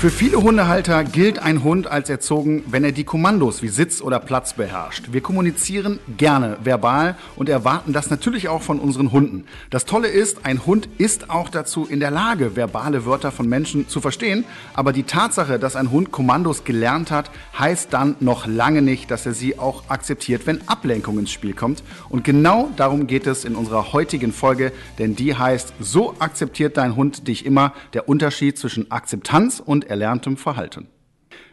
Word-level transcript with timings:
Für 0.00 0.08
viele 0.08 0.42
Hundehalter 0.42 1.04
gilt 1.04 1.40
ein 1.40 1.62
Hund 1.62 1.86
als 1.86 2.08
erzogen, 2.08 2.64
wenn 2.68 2.84
er 2.84 2.92
die 2.92 3.04
Kommandos 3.04 3.60
wie 3.60 3.68
Sitz 3.68 4.00
oder 4.00 4.18
Platz 4.18 4.54
beherrscht. 4.54 5.12
Wir 5.12 5.20
kommunizieren 5.20 5.98
gerne 6.16 6.56
verbal 6.64 7.18
und 7.36 7.50
erwarten 7.50 7.92
das 7.92 8.08
natürlich 8.08 8.48
auch 8.48 8.62
von 8.62 8.80
unseren 8.80 9.12
Hunden. 9.12 9.44
Das 9.68 9.84
Tolle 9.84 10.08
ist, 10.08 10.46
ein 10.46 10.64
Hund 10.64 10.88
ist 10.96 11.28
auch 11.28 11.50
dazu 11.50 11.84
in 11.84 12.00
der 12.00 12.10
Lage, 12.10 12.56
verbale 12.56 13.04
Wörter 13.04 13.30
von 13.30 13.46
Menschen 13.46 13.88
zu 13.88 14.00
verstehen. 14.00 14.46
Aber 14.72 14.94
die 14.94 15.02
Tatsache, 15.02 15.58
dass 15.58 15.76
ein 15.76 15.90
Hund 15.90 16.10
Kommandos 16.10 16.64
gelernt 16.64 17.10
hat, 17.10 17.30
heißt 17.58 17.92
dann 17.92 18.16
noch 18.20 18.46
lange 18.46 18.80
nicht, 18.80 19.10
dass 19.10 19.26
er 19.26 19.34
sie 19.34 19.58
auch 19.58 19.90
akzeptiert, 19.90 20.46
wenn 20.46 20.66
Ablenkung 20.66 21.18
ins 21.18 21.30
Spiel 21.30 21.52
kommt. 21.52 21.82
Und 22.08 22.24
genau 22.24 22.70
darum 22.74 23.06
geht 23.06 23.26
es 23.26 23.44
in 23.44 23.54
unserer 23.54 23.92
heutigen 23.92 24.32
Folge, 24.32 24.72
denn 24.98 25.14
die 25.14 25.34
heißt, 25.36 25.74
so 25.78 26.14
akzeptiert 26.20 26.78
dein 26.78 26.96
Hund 26.96 27.28
dich 27.28 27.44
immer, 27.44 27.74
der 27.92 28.08
Unterschied 28.08 28.56
zwischen 28.56 28.90
Akzeptanz 28.90 29.62
und 29.62 29.89
erlerntem 29.90 30.36
Verhalten. 30.36 30.88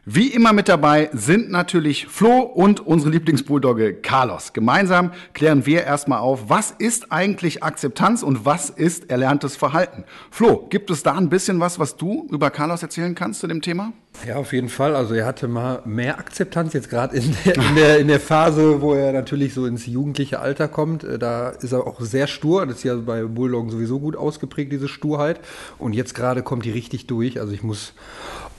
Wie 0.10 0.30
immer 0.30 0.54
mit 0.54 0.70
dabei 0.70 1.10
sind 1.12 1.52
natürlich 1.52 2.08
Flo 2.08 2.40
und 2.40 2.80
unsere 2.80 3.12
Lieblingsbulldogge 3.12 3.94
Carlos. 3.96 4.54
Gemeinsam 4.54 5.12
klären 5.34 5.66
wir 5.66 5.84
erstmal 5.84 6.20
auf, 6.20 6.44
was 6.48 6.72
ist 6.72 7.12
eigentlich 7.12 7.62
Akzeptanz 7.62 8.24
und 8.24 8.46
was 8.46 8.70
ist 8.70 9.10
erlerntes 9.10 9.58
Verhalten. 9.58 10.06
Flo, 10.32 10.66
gibt 10.70 10.92
es 10.92 11.04
da 11.04 11.16
ein 11.16 11.28
bisschen 11.28 11.60
was, 11.60 11.78
was 11.78 11.98
du 11.98 12.26
über 12.32 12.52
Carlos 12.52 12.84
erzählen 12.84 13.16
kannst 13.16 13.42
zu 13.42 13.48
dem 13.48 13.62
Thema? 13.62 13.92
Ja, 14.26 14.38
auf 14.38 14.54
jeden 14.54 14.70
Fall. 14.70 14.96
Also 14.96 15.14
er 15.14 15.26
hatte 15.26 15.50
mal 15.50 15.82
mehr 15.84 16.18
Akzeptanz 16.18 16.72
jetzt 16.72 16.90
gerade 16.90 17.18
in 17.18 17.36
der, 17.44 17.56
in, 17.56 17.76
der, 17.76 18.00
in 18.00 18.08
der 18.08 18.22
Phase, 18.22 18.82
wo 18.82 18.94
er 18.94 19.12
natürlich 19.12 19.54
so 19.54 19.66
ins 19.66 19.86
jugendliche 19.86 20.40
Alter 20.40 20.70
kommt. 20.70 21.04
Äh, 21.04 21.20
da 21.20 21.50
ist 21.50 21.74
er 21.74 21.86
auch 21.86 22.00
sehr 22.00 22.28
stur. 22.28 22.66
Das 22.66 22.78
ist 22.78 22.84
ja 22.84 22.96
bei 22.96 23.24
Bulldoggen 23.24 23.70
sowieso 23.70 24.00
gut 24.00 24.16
ausgeprägt, 24.16 24.72
diese 24.72 24.88
Sturheit. 24.88 25.42
Und 25.78 25.92
jetzt 25.92 26.16
gerade 26.16 26.44
kommt 26.44 26.64
die 26.64 26.72
richtig 26.72 27.08
durch. 27.08 27.42
Also 27.42 27.52
ich 27.52 27.62
muss 27.62 27.94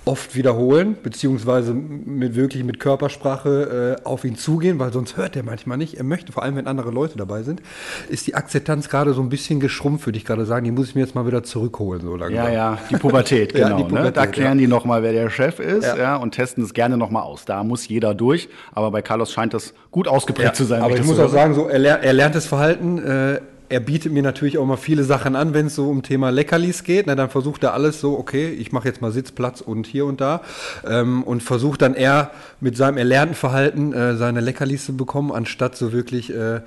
oft 0.08 0.34
wiederholen, 0.34 0.96
beziehungsweise 1.02 1.74
mit 1.74 2.34
wirklich 2.34 2.64
mit 2.64 2.80
Körpersprache 2.80 3.98
äh, 4.00 4.04
auf 4.06 4.24
ihn 4.24 4.36
zugehen, 4.36 4.78
weil 4.78 4.90
sonst 4.90 5.18
hört 5.18 5.36
er 5.36 5.42
manchmal 5.42 5.76
nicht. 5.76 5.98
Er 5.98 6.04
möchte, 6.04 6.32
vor 6.32 6.42
allem 6.42 6.56
wenn 6.56 6.66
andere 6.66 6.90
Leute 6.90 7.18
dabei 7.18 7.42
sind, 7.42 7.60
ist 8.08 8.26
die 8.26 8.34
Akzeptanz 8.34 8.88
gerade 8.88 9.12
so 9.12 9.20
ein 9.20 9.28
bisschen 9.28 9.60
geschrumpft, 9.60 10.06
würde 10.06 10.16
ich 10.16 10.24
gerade 10.24 10.46
sagen. 10.46 10.64
Die 10.64 10.70
muss 10.70 10.88
ich 10.88 10.94
mir 10.94 11.02
jetzt 11.02 11.14
mal 11.14 11.26
wieder 11.26 11.42
zurückholen, 11.42 12.00
so 12.00 12.16
lange. 12.16 12.34
Ja, 12.34 12.48
ja, 12.48 12.78
die 12.90 12.96
Pubertät, 12.96 13.52
genau. 13.52 13.68
ja, 13.68 13.76
die 13.76 13.82
Pubertät, 13.82 14.04
ne? 14.04 14.12
Da 14.12 14.26
klären 14.26 14.58
ja. 14.58 14.62
die 14.62 14.66
nochmal, 14.66 15.02
wer 15.02 15.12
der 15.12 15.28
Chef 15.28 15.60
ist 15.60 15.84
ja. 15.84 15.96
ja. 15.96 16.16
und 16.16 16.30
testen 16.32 16.64
es 16.64 16.72
gerne 16.72 16.96
nochmal 16.96 17.24
aus. 17.24 17.44
Da 17.44 17.62
muss 17.62 17.86
jeder 17.86 18.14
durch, 18.14 18.48
aber 18.72 18.90
bei 18.90 19.02
Carlos 19.02 19.30
scheint 19.30 19.52
das 19.52 19.74
gut 19.90 20.08
ausgeprägt 20.08 20.56
zu 20.56 20.64
sein. 20.64 20.80
Aber 20.80 20.96
ich, 20.96 21.04
muss 21.04 21.18
auch 21.18 21.28
sagen, 21.28 21.52
so 21.52 21.68
er, 21.68 22.02
er 22.02 22.12
lernt 22.14 22.34
das 22.34 22.46
Verhalten. 22.46 22.98
Äh, 22.98 23.40
er 23.68 23.80
bietet 23.80 24.12
mir 24.12 24.22
natürlich 24.22 24.58
auch 24.58 24.66
mal 24.66 24.76
viele 24.76 25.04
Sachen 25.04 25.36
an, 25.36 25.54
wenn 25.54 25.66
es 25.66 25.74
so 25.74 25.88
um 25.88 26.02
Thema 26.02 26.30
Leckerlis 26.30 26.84
geht. 26.84 27.06
Na, 27.06 27.14
dann 27.14 27.30
versucht 27.30 27.62
er 27.62 27.74
alles 27.74 28.00
so, 28.00 28.18
okay, 28.18 28.48
ich 28.50 28.72
mache 28.72 28.88
jetzt 28.88 29.00
mal 29.00 29.12
Sitzplatz 29.12 29.60
und 29.60 29.86
hier 29.86 30.06
und 30.06 30.20
da. 30.20 30.42
Ähm, 30.86 31.22
und 31.22 31.42
versucht 31.42 31.82
dann 31.82 31.94
eher 31.94 32.30
mit 32.60 32.76
seinem 32.76 32.98
erlernten 32.98 33.34
Verhalten 33.34 33.92
äh, 33.92 34.16
seine 34.16 34.40
Leckerlis 34.40 34.86
zu 34.86 34.96
bekommen, 34.96 35.32
anstatt 35.32 35.76
so 35.76 35.92
wirklich 35.92 36.34
äh, 36.34 36.60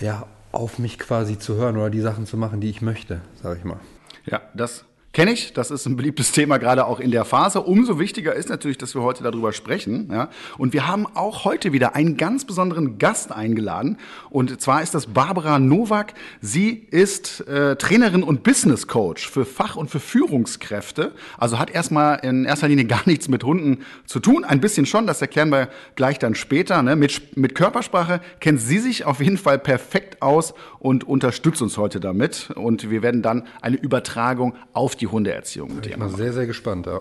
ja, 0.00 0.26
auf 0.52 0.78
mich 0.78 0.98
quasi 0.98 1.38
zu 1.38 1.56
hören 1.56 1.76
oder 1.76 1.90
die 1.90 2.00
Sachen 2.00 2.26
zu 2.26 2.36
machen, 2.36 2.60
die 2.60 2.70
ich 2.70 2.82
möchte, 2.82 3.20
sage 3.42 3.58
ich 3.58 3.64
mal. 3.64 3.78
Ja, 4.26 4.42
das 4.54 4.84
Kenne 5.18 5.32
ich, 5.32 5.52
das 5.52 5.72
ist 5.72 5.84
ein 5.84 5.96
beliebtes 5.96 6.30
Thema, 6.30 6.58
gerade 6.58 6.86
auch 6.86 7.00
in 7.00 7.10
der 7.10 7.24
Phase. 7.24 7.62
Umso 7.62 7.98
wichtiger 7.98 8.36
ist 8.36 8.50
natürlich, 8.50 8.78
dass 8.78 8.94
wir 8.94 9.02
heute 9.02 9.24
darüber 9.24 9.52
sprechen. 9.52 10.08
Ja? 10.12 10.28
Und 10.58 10.72
wir 10.72 10.86
haben 10.86 11.08
auch 11.12 11.44
heute 11.44 11.72
wieder 11.72 11.96
einen 11.96 12.16
ganz 12.16 12.44
besonderen 12.44 12.98
Gast 12.98 13.32
eingeladen. 13.32 13.98
Und 14.30 14.60
zwar 14.60 14.80
ist 14.80 14.94
das 14.94 15.08
Barbara 15.08 15.58
Nowak. 15.58 16.14
Sie 16.40 16.86
ist 16.92 17.40
äh, 17.48 17.74
Trainerin 17.74 18.22
und 18.22 18.44
Business 18.44 18.86
Coach 18.86 19.28
für 19.28 19.44
Fach- 19.44 19.74
und 19.74 19.90
für 19.90 19.98
Führungskräfte. 19.98 21.10
Also 21.36 21.58
hat 21.58 21.70
erstmal 21.70 22.20
in 22.20 22.44
erster 22.44 22.68
Linie 22.68 22.84
gar 22.84 23.02
nichts 23.06 23.26
mit 23.26 23.42
Hunden 23.42 23.78
zu 24.06 24.20
tun. 24.20 24.44
Ein 24.44 24.60
bisschen 24.60 24.86
schon, 24.86 25.08
das 25.08 25.20
erklären 25.20 25.50
wir 25.50 25.68
gleich 25.96 26.20
dann 26.20 26.36
später. 26.36 26.80
Ne? 26.84 26.94
Mit, 26.94 27.36
mit 27.36 27.56
Körpersprache 27.56 28.20
kennt 28.38 28.60
sie 28.60 28.78
sich 28.78 29.04
auf 29.04 29.18
jeden 29.20 29.36
Fall 29.36 29.58
perfekt 29.58 30.22
aus 30.22 30.54
und 30.78 31.02
unterstützt 31.02 31.60
uns 31.60 31.76
heute 31.76 31.98
damit. 31.98 32.50
Und 32.54 32.88
wir 32.88 33.02
werden 33.02 33.20
dann 33.22 33.48
eine 33.60 33.78
Übertragung 33.78 34.54
auf 34.74 34.94
die 34.94 35.07
Hundeerziehung 35.10 35.80
dir 35.82 35.92
Ich 35.92 35.98
bin 35.98 36.16
sehr, 36.16 36.32
sehr 36.32 36.46
gespannt, 36.46 36.86
ja. 36.86 37.00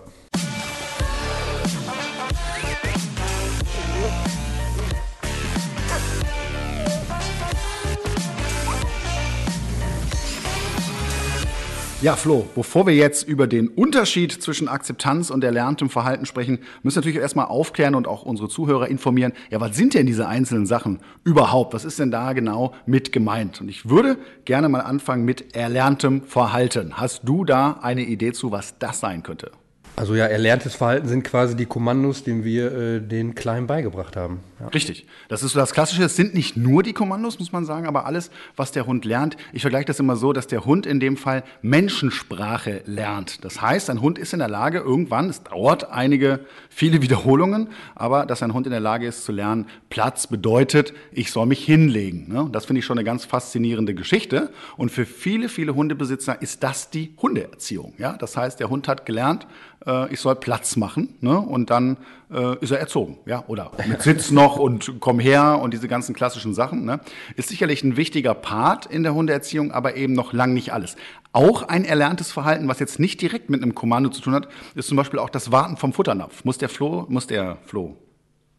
Ja, 12.00 12.16
Flo, 12.16 12.46
bevor 12.54 12.86
wir 12.86 12.94
jetzt 12.94 13.28
über 13.28 13.48
den 13.48 13.70
Unterschied 13.70 14.32
zwischen 14.32 14.68
Akzeptanz 14.68 15.32
und 15.32 15.44
erlerntem 15.44 15.90
Verhalten 15.90 16.28
sprechen, 16.28 16.60
müssen 16.84 16.98
wir 16.98 17.00
natürlich 17.00 17.18
erstmal 17.18 17.48
aufklären 17.48 17.96
und 17.96 18.08
auch 18.08 18.22
unsere 18.22 18.50
Zuhörer 18.50 18.88
informieren. 18.88 19.34
Ja, 19.50 19.60
was 19.60 19.76
sind 19.76 19.96
denn 19.96 20.06
diese 20.06 20.28
einzelnen 20.28 20.68
Sachen 20.68 21.00
überhaupt? 21.24 21.74
Was 21.74 21.86
ist 21.86 21.98
denn 21.98 22.12
da 22.12 22.34
genau 22.34 22.76
mit 22.86 23.12
gemeint? 23.12 23.62
Und 23.62 23.70
ich 23.70 23.90
würde 23.90 24.20
gerne 24.46 24.70
mal 24.70 24.82
anfangen 24.82 25.26
mit 25.26 25.56
erlerntem 25.56 26.22
Verhalten. 26.22 26.98
Hast 26.98 27.22
du 27.24 27.44
da 27.44 27.80
eine 27.82 28.04
Idee 28.04 28.32
zu, 28.32 28.52
was 28.52 28.78
das 28.78 29.00
sein 29.00 29.24
könnte? 29.24 29.50
Also 29.98 30.14
ja, 30.14 30.28
erlerntes 30.28 30.76
Verhalten 30.76 31.08
sind 31.08 31.24
quasi 31.24 31.56
die 31.56 31.66
Kommandos, 31.66 32.24
die 32.24 32.44
wir 32.44 32.72
äh, 32.72 33.02
den 33.02 33.34
Kleinen 33.34 33.66
beigebracht 33.66 34.16
haben. 34.16 34.42
Ja. 34.60 34.68
Richtig. 34.68 35.08
Das 35.28 35.42
ist 35.42 35.54
so 35.54 35.60
das 35.60 35.72
Klassische. 35.72 36.04
Es 36.04 36.16
sind 36.16 36.36
nicht 36.36 36.56
nur 36.56 36.84
die 36.84 36.94
Kommandos, 36.94 37.40
muss 37.40 37.52
man 37.52 37.66
sagen, 37.66 37.88
aber 37.88 38.06
alles, 38.06 38.30
was 38.56 38.72
der 38.72 38.86
Hund 38.86 39.06
lernt. 39.06 39.38
Ich 39.54 39.64
vergleiche 39.64 39.86
das 39.86 40.00
immer 40.00 40.16
so, 40.16 40.34
dass 40.34 40.46
der 40.46 40.66
Hund 40.66 40.86
in 40.86 41.00
dem 41.00 41.18
Fall 41.18 41.44
Menschensprache 41.64 42.84
lernt. 42.86 43.44
Das 43.44 43.60
heißt, 43.60 43.90
ein 43.90 44.00
Hund 44.00 44.20
ist 44.20 44.34
in 44.34 44.40
der 44.40 44.50
Lage, 44.50 44.78
irgendwann, 44.78 45.32
es 45.32 45.42
dauert 45.42 45.90
einige, 45.90 46.42
viele 46.70 47.02
Wiederholungen, 47.02 47.70
aber 47.96 48.28
dass 48.28 48.44
ein 48.44 48.54
Hund 48.54 48.68
in 48.68 48.72
der 48.72 48.80
Lage 48.80 49.08
ist 49.08 49.26
zu 49.26 49.32
lernen, 49.32 49.66
Platz 49.90 50.28
bedeutet, 50.28 50.94
ich 51.12 51.32
soll 51.32 51.48
mich 51.48 51.66
hinlegen. 51.66 52.32
Ne? 52.32 52.50
Das 52.52 52.68
finde 52.68 52.82
ich 52.82 52.86
schon 52.86 53.00
eine 53.00 53.06
ganz 53.06 53.26
faszinierende 53.26 53.96
Geschichte. 53.96 54.52
Und 54.78 54.92
für 54.92 55.08
viele, 55.08 55.50
viele 55.50 55.74
Hundebesitzer 55.74 56.40
ist 56.40 56.62
das 56.62 56.92
die 56.92 57.16
Hundeerziehung. 57.20 57.96
Ja? 57.98 58.14
Das 58.14 58.38
heißt, 58.38 58.60
der 58.60 58.70
Hund 58.70 58.88
hat 58.88 59.08
gelernt, 59.08 59.48
äh, 59.86 60.12
ich 60.14 60.20
soll 60.20 60.36
Platz 60.36 60.76
machen 60.76 61.16
ne? 61.22 61.38
und 61.40 61.70
dann 61.70 61.98
äh, 62.32 62.58
ist 62.60 62.72
er 62.72 62.80
erzogen. 62.80 63.18
Ja? 63.26 63.44
Oder 63.48 63.72
mit 63.88 64.02
Sitz 64.02 64.32
noch 64.32 64.58
und 64.58 65.00
komm 65.00 65.20
her 65.20 65.60
und 65.62 65.74
diese 65.74 65.88
ganzen 65.88 66.16
klassischen 66.16 66.54
Sachen. 66.54 66.86
Ne? 66.86 67.00
Ist 67.36 67.50
sicherlich 67.50 67.84
ein 67.84 67.98
wichtiger 67.98 68.34
Part 68.34 68.86
in 68.86 69.04
der 69.04 69.14
Hundeerziehung, 69.14 69.72
aber 69.72 69.96
eben 69.96 70.14
noch 70.14 70.34
lang 70.34 70.54
nicht 70.54 70.74
alles. 70.74 70.96
Auch 71.32 71.64
ein 71.64 71.86
erlerntes 71.86 72.32
Verhalten, 72.32 72.68
was 72.68 72.80
jetzt 72.80 73.00
nicht 73.00 73.22
direkt 73.22 73.50
mit 73.50 73.62
einem 73.62 73.76
Kommando 73.76 74.10
zu 74.10 74.22
tun 74.22 74.34
hat, 74.34 74.48
ist 74.76 74.88
zum 74.88 74.98
Beispiel 74.98 75.20
auch 75.20 75.30
das 75.30 75.52
Warten 75.52 75.78
vom 75.78 75.94
Futternapf. 75.94 76.44
Muss 76.46 76.58
der 76.58 76.70
Flo, 76.70 77.06
muss 77.10 77.28
der 77.28 77.58
Flo, 77.66 77.96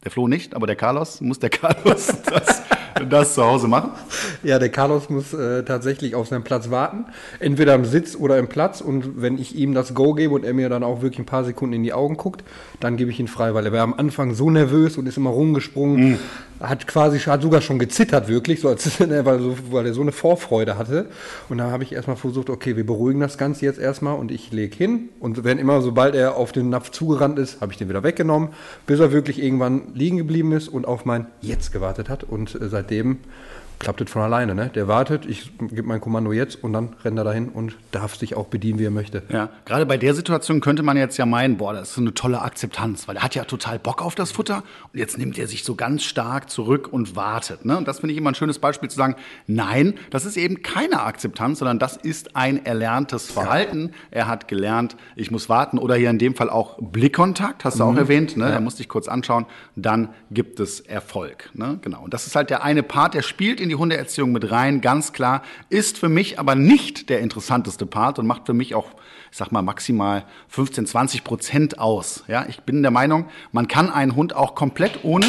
der 0.04 0.10
Flo 0.10 0.28
nicht, 0.28 0.54
aber 0.54 0.66
der 0.66 0.76
Carlos, 0.76 1.20
muss 1.20 1.38
der 1.38 1.50
Carlos 1.50 2.06
das 2.26 2.62
das 3.08 3.34
zu 3.34 3.44
Hause 3.44 3.68
machen? 3.68 3.90
Ja, 4.42 4.58
der 4.58 4.68
Carlos 4.68 5.08
muss 5.08 5.32
äh, 5.32 5.62
tatsächlich 5.64 6.14
auf 6.14 6.28
seinen 6.28 6.44
Platz 6.44 6.70
warten. 6.70 7.06
Entweder 7.38 7.74
im 7.74 7.84
Sitz 7.84 8.16
oder 8.16 8.38
im 8.38 8.48
Platz. 8.48 8.80
Und 8.80 9.20
wenn 9.20 9.38
ich 9.38 9.54
ihm 9.54 9.74
das 9.74 9.94
Go 9.94 10.14
gebe 10.14 10.34
und 10.34 10.44
er 10.44 10.54
mir 10.54 10.68
dann 10.68 10.82
auch 10.82 11.02
wirklich 11.02 11.18
ein 11.18 11.26
paar 11.26 11.44
Sekunden 11.44 11.74
in 11.74 11.82
die 11.82 11.92
Augen 11.92 12.16
guckt, 12.16 12.44
dann 12.80 12.96
gebe 12.96 13.10
ich 13.10 13.20
ihn 13.20 13.28
frei, 13.28 13.54
weil 13.54 13.66
er 13.66 13.72
war 13.72 13.82
am 13.82 13.94
Anfang 13.94 14.34
so 14.34 14.50
nervös 14.50 14.96
und 14.96 15.06
ist 15.06 15.16
immer 15.16 15.30
rumgesprungen. 15.30 16.10
Mhm 16.10 16.18
hat 16.60 16.86
quasi, 16.86 17.18
hat 17.18 17.42
sogar 17.42 17.60
schon 17.60 17.78
gezittert 17.78 18.28
wirklich, 18.28 18.60
so 18.60 18.68
als, 18.68 19.00
weil, 19.00 19.40
so, 19.40 19.56
weil 19.70 19.86
er 19.86 19.94
so 19.94 20.02
eine 20.02 20.12
Vorfreude 20.12 20.78
hatte. 20.78 21.06
Und 21.48 21.58
da 21.58 21.70
habe 21.70 21.82
ich 21.82 21.92
erstmal 21.92 22.16
versucht, 22.16 22.50
okay, 22.50 22.76
wir 22.76 22.86
beruhigen 22.86 23.20
das 23.20 23.38
Ganze 23.38 23.64
jetzt 23.64 23.78
erstmal 23.78 24.16
und 24.16 24.30
ich 24.30 24.52
lege 24.52 24.76
hin. 24.76 25.08
Und 25.20 25.44
wenn 25.44 25.58
immer, 25.58 25.80
sobald 25.82 26.14
er 26.14 26.36
auf 26.36 26.52
den 26.52 26.70
Napf 26.70 26.90
zugerannt 26.90 27.38
ist, 27.38 27.60
habe 27.60 27.72
ich 27.72 27.78
den 27.78 27.88
wieder 27.88 28.02
weggenommen, 28.02 28.50
bis 28.86 29.00
er 29.00 29.12
wirklich 29.12 29.42
irgendwann 29.42 29.94
liegen 29.94 30.16
geblieben 30.16 30.52
ist 30.52 30.68
und 30.68 30.86
auf 30.86 31.04
mein 31.04 31.26
Jetzt 31.40 31.72
gewartet 31.72 32.08
hat. 32.08 32.24
Und 32.24 32.54
äh, 32.54 32.68
seitdem 32.68 33.18
klappt 33.78 34.00
es 34.00 34.10
von 34.10 34.22
alleine. 34.22 34.54
Ne? 34.54 34.70
Der 34.74 34.88
wartet, 34.88 35.26
ich 35.26 35.52
gebe 35.58 35.86
mein 35.86 36.00
Kommando 36.00 36.32
jetzt 36.32 36.62
und 36.62 36.72
dann 36.72 36.96
rennt 37.04 37.18
er 37.18 37.24
dahin 37.24 37.48
und 37.48 37.76
darf 37.90 38.16
sich 38.16 38.34
auch 38.34 38.46
bedienen, 38.46 38.78
wie 38.78 38.84
er 38.84 38.90
möchte. 38.90 39.22
Ja, 39.28 39.50
gerade 39.64 39.86
bei 39.86 39.96
der 39.96 40.14
Situation 40.14 40.60
könnte 40.60 40.82
man 40.82 40.96
jetzt 40.96 41.16
ja 41.16 41.26
meinen, 41.26 41.56
boah, 41.56 41.72
das 41.72 41.92
ist 41.92 41.98
eine 41.98 42.14
tolle 42.14 42.42
Akzeptanz, 42.42 43.08
weil 43.08 43.16
er 43.16 43.22
hat 43.22 43.34
ja 43.34 43.44
total 43.44 43.78
Bock 43.78 44.02
auf 44.02 44.14
das 44.14 44.32
Futter 44.32 44.62
und 44.92 44.98
jetzt 44.98 45.18
nimmt 45.18 45.38
er 45.38 45.46
sich 45.46 45.64
so 45.64 45.74
ganz 45.74 46.04
stark 46.04 46.50
zurück 46.50 46.88
und 46.92 47.16
wartet. 47.16 47.64
Ne? 47.64 47.76
Und 47.76 47.86
das 47.86 48.00
finde 48.00 48.12
ich 48.12 48.18
immer 48.18 48.30
ein 48.30 48.34
schönes 48.34 48.58
Beispiel 48.58 48.88
zu 48.90 48.96
sagen, 48.96 49.16
nein, 49.46 49.94
das 50.10 50.24
ist 50.24 50.36
eben 50.36 50.62
keine 50.62 51.02
Akzeptanz, 51.02 51.60
sondern 51.60 51.78
das 51.78 51.96
ist 51.96 52.36
ein 52.36 52.64
erlerntes 52.64 53.30
Verhalten. 53.30 53.90
Ja. 54.10 54.18
Er 54.18 54.26
hat 54.26 54.48
gelernt, 54.48 54.96
ich 55.16 55.30
muss 55.30 55.48
warten 55.48 55.78
oder 55.78 55.94
hier 55.94 56.10
in 56.10 56.18
dem 56.18 56.34
Fall 56.34 56.50
auch 56.50 56.78
Blickkontakt, 56.80 57.64
hast 57.64 57.78
du 57.78 57.84
mhm. 57.84 57.90
auch 57.90 57.96
erwähnt, 57.96 58.36
ne? 58.36 58.44
Ja. 58.44 58.50
er 58.50 58.60
muss 58.60 58.76
dich 58.76 58.88
kurz 58.88 59.08
anschauen, 59.08 59.46
dann 59.76 60.10
gibt 60.30 60.60
es 60.60 60.80
Erfolg. 60.80 61.50
Ne? 61.54 61.78
Genau. 61.82 62.02
Und 62.02 62.14
das 62.14 62.26
ist 62.26 62.34
halt 62.34 62.50
der 62.50 62.64
eine 62.64 62.82
Part, 62.82 63.14
der 63.14 63.22
spielt 63.22 63.60
in 63.60 63.67
in 63.68 63.76
die 63.76 63.76
Hundeerziehung 63.76 64.32
mit 64.32 64.50
rein, 64.50 64.80
ganz 64.80 65.12
klar. 65.12 65.42
Ist 65.68 65.98
für 65.98 66.08
mich 66.08 66.38
aber 66.38 66.54
nicht 66.54 67.10
der 67.10 67.20
interessanteste 67.20 67.84
Part 67.84 68.18
und 68.18 68.26
macht 68.26 68.46
für 68.46 68.54
mich 68.54 68.74
auch, 68.74 68.86
ich 69.30 69.36
sag 69.36 69.52
mal, 69.52 69.60
maximal 69.60 70.24
15, 70.48 70.86
20 70.86 71.22
Prozent 71.22 71.78
aus. 71.78 72.24
Ja, 72.28 72.46
ich 72.48 72.60
bin 72.62 72.80
der 72.80 72.90
Meinung, 72.90 73.26
man 73.52 73.68
kann 73.68 73.90
einen 73.90 74.16
Hund 74.16 74.34
auch 74.34 74.54
komplett 74.54 75.00
ohne 75.04 75.26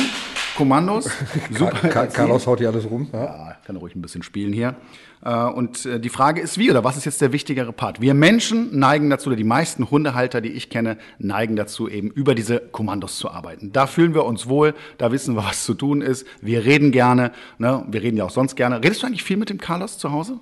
Kommandos. 0.56 1.10
Super. 1.52 2.08
Carlos 2.08 2.48
haut 2.48 2.60
hier 2.60 2.70
alles 2.70 2.90
rum. 2.90 3.10
Ja, 3.12 3.26
ja 3.26 3.58
kann 3.66 3.76
ruhig 3.76 3.94
ein 3.96 4.02
bisschen 4.02 4.24
spielen 4.24 4.54
hier. 4.54 4.76
Äh, 5.24 5.46
und 5.46 5.86
äh, 5.86 6.00
die 6.00 6.10
Frage 6.10 6.42
ist 6.42 6.58
wie 6.58 6.70
oder 6.72 6.84
was 6.84 6.98
ist 6.98 7.06
jetzt 7.06 7.22
der 7.22 7.32
wichtigere 7.32 7.74
Part? 7.74 8.02
Wir 8.02 8.14
Menschen 8.14 8.78
neigen 8.78 9.10
dazu, 9.10 9.30
oder 9.30 9.38
die 9.38 9.44
meisten 9.44 9.90
Hundehalter, 9.90 10.42
die 10.42 10.50
ich 10.50 10.70
kenne, 10.70 10.98
neigen 11.18 11.56
dazu, 11.56 11.90
eben 11.90 12.10
über 12.10 12.36
diese 12.36 12.60
Kommandos 12.60 13.18
zu 13.18 13.30
arbeiten. 13.30 13.72
Da 13.72 13.88
fühlen 13.88 14.14
wir 14.14 14.26
uns 14.26 14.48
wohl, 14.48 14.74
da 14.98 15.12
wissen 15.12 15.36
wir, 15.36 15.44
was 15.50 15.66
zu 15.66 15.74
tun 15.74 16.02
ist. 16.02 16.26
Wir 16.42 16.66
reden 16.66 16.92
gerne, 16.92 17.32
ne? 17.58 17.86
wir 17.90 18.02
reden 18.02 18.18
ja 18.18 18.26
auch 18.26 18.30
sonst 18.30 18.56
gerne. 18.56 18.84
Redest 18.84 19.04
du 19.04 19.08
eigentlich 19.08 19.24
viel 19.24 19.38
mit 19.38 19.50
dem 19.50 19.60
Carlos 19.60 19.98
zu 19.98 20.12
Hause? 20.12 20.40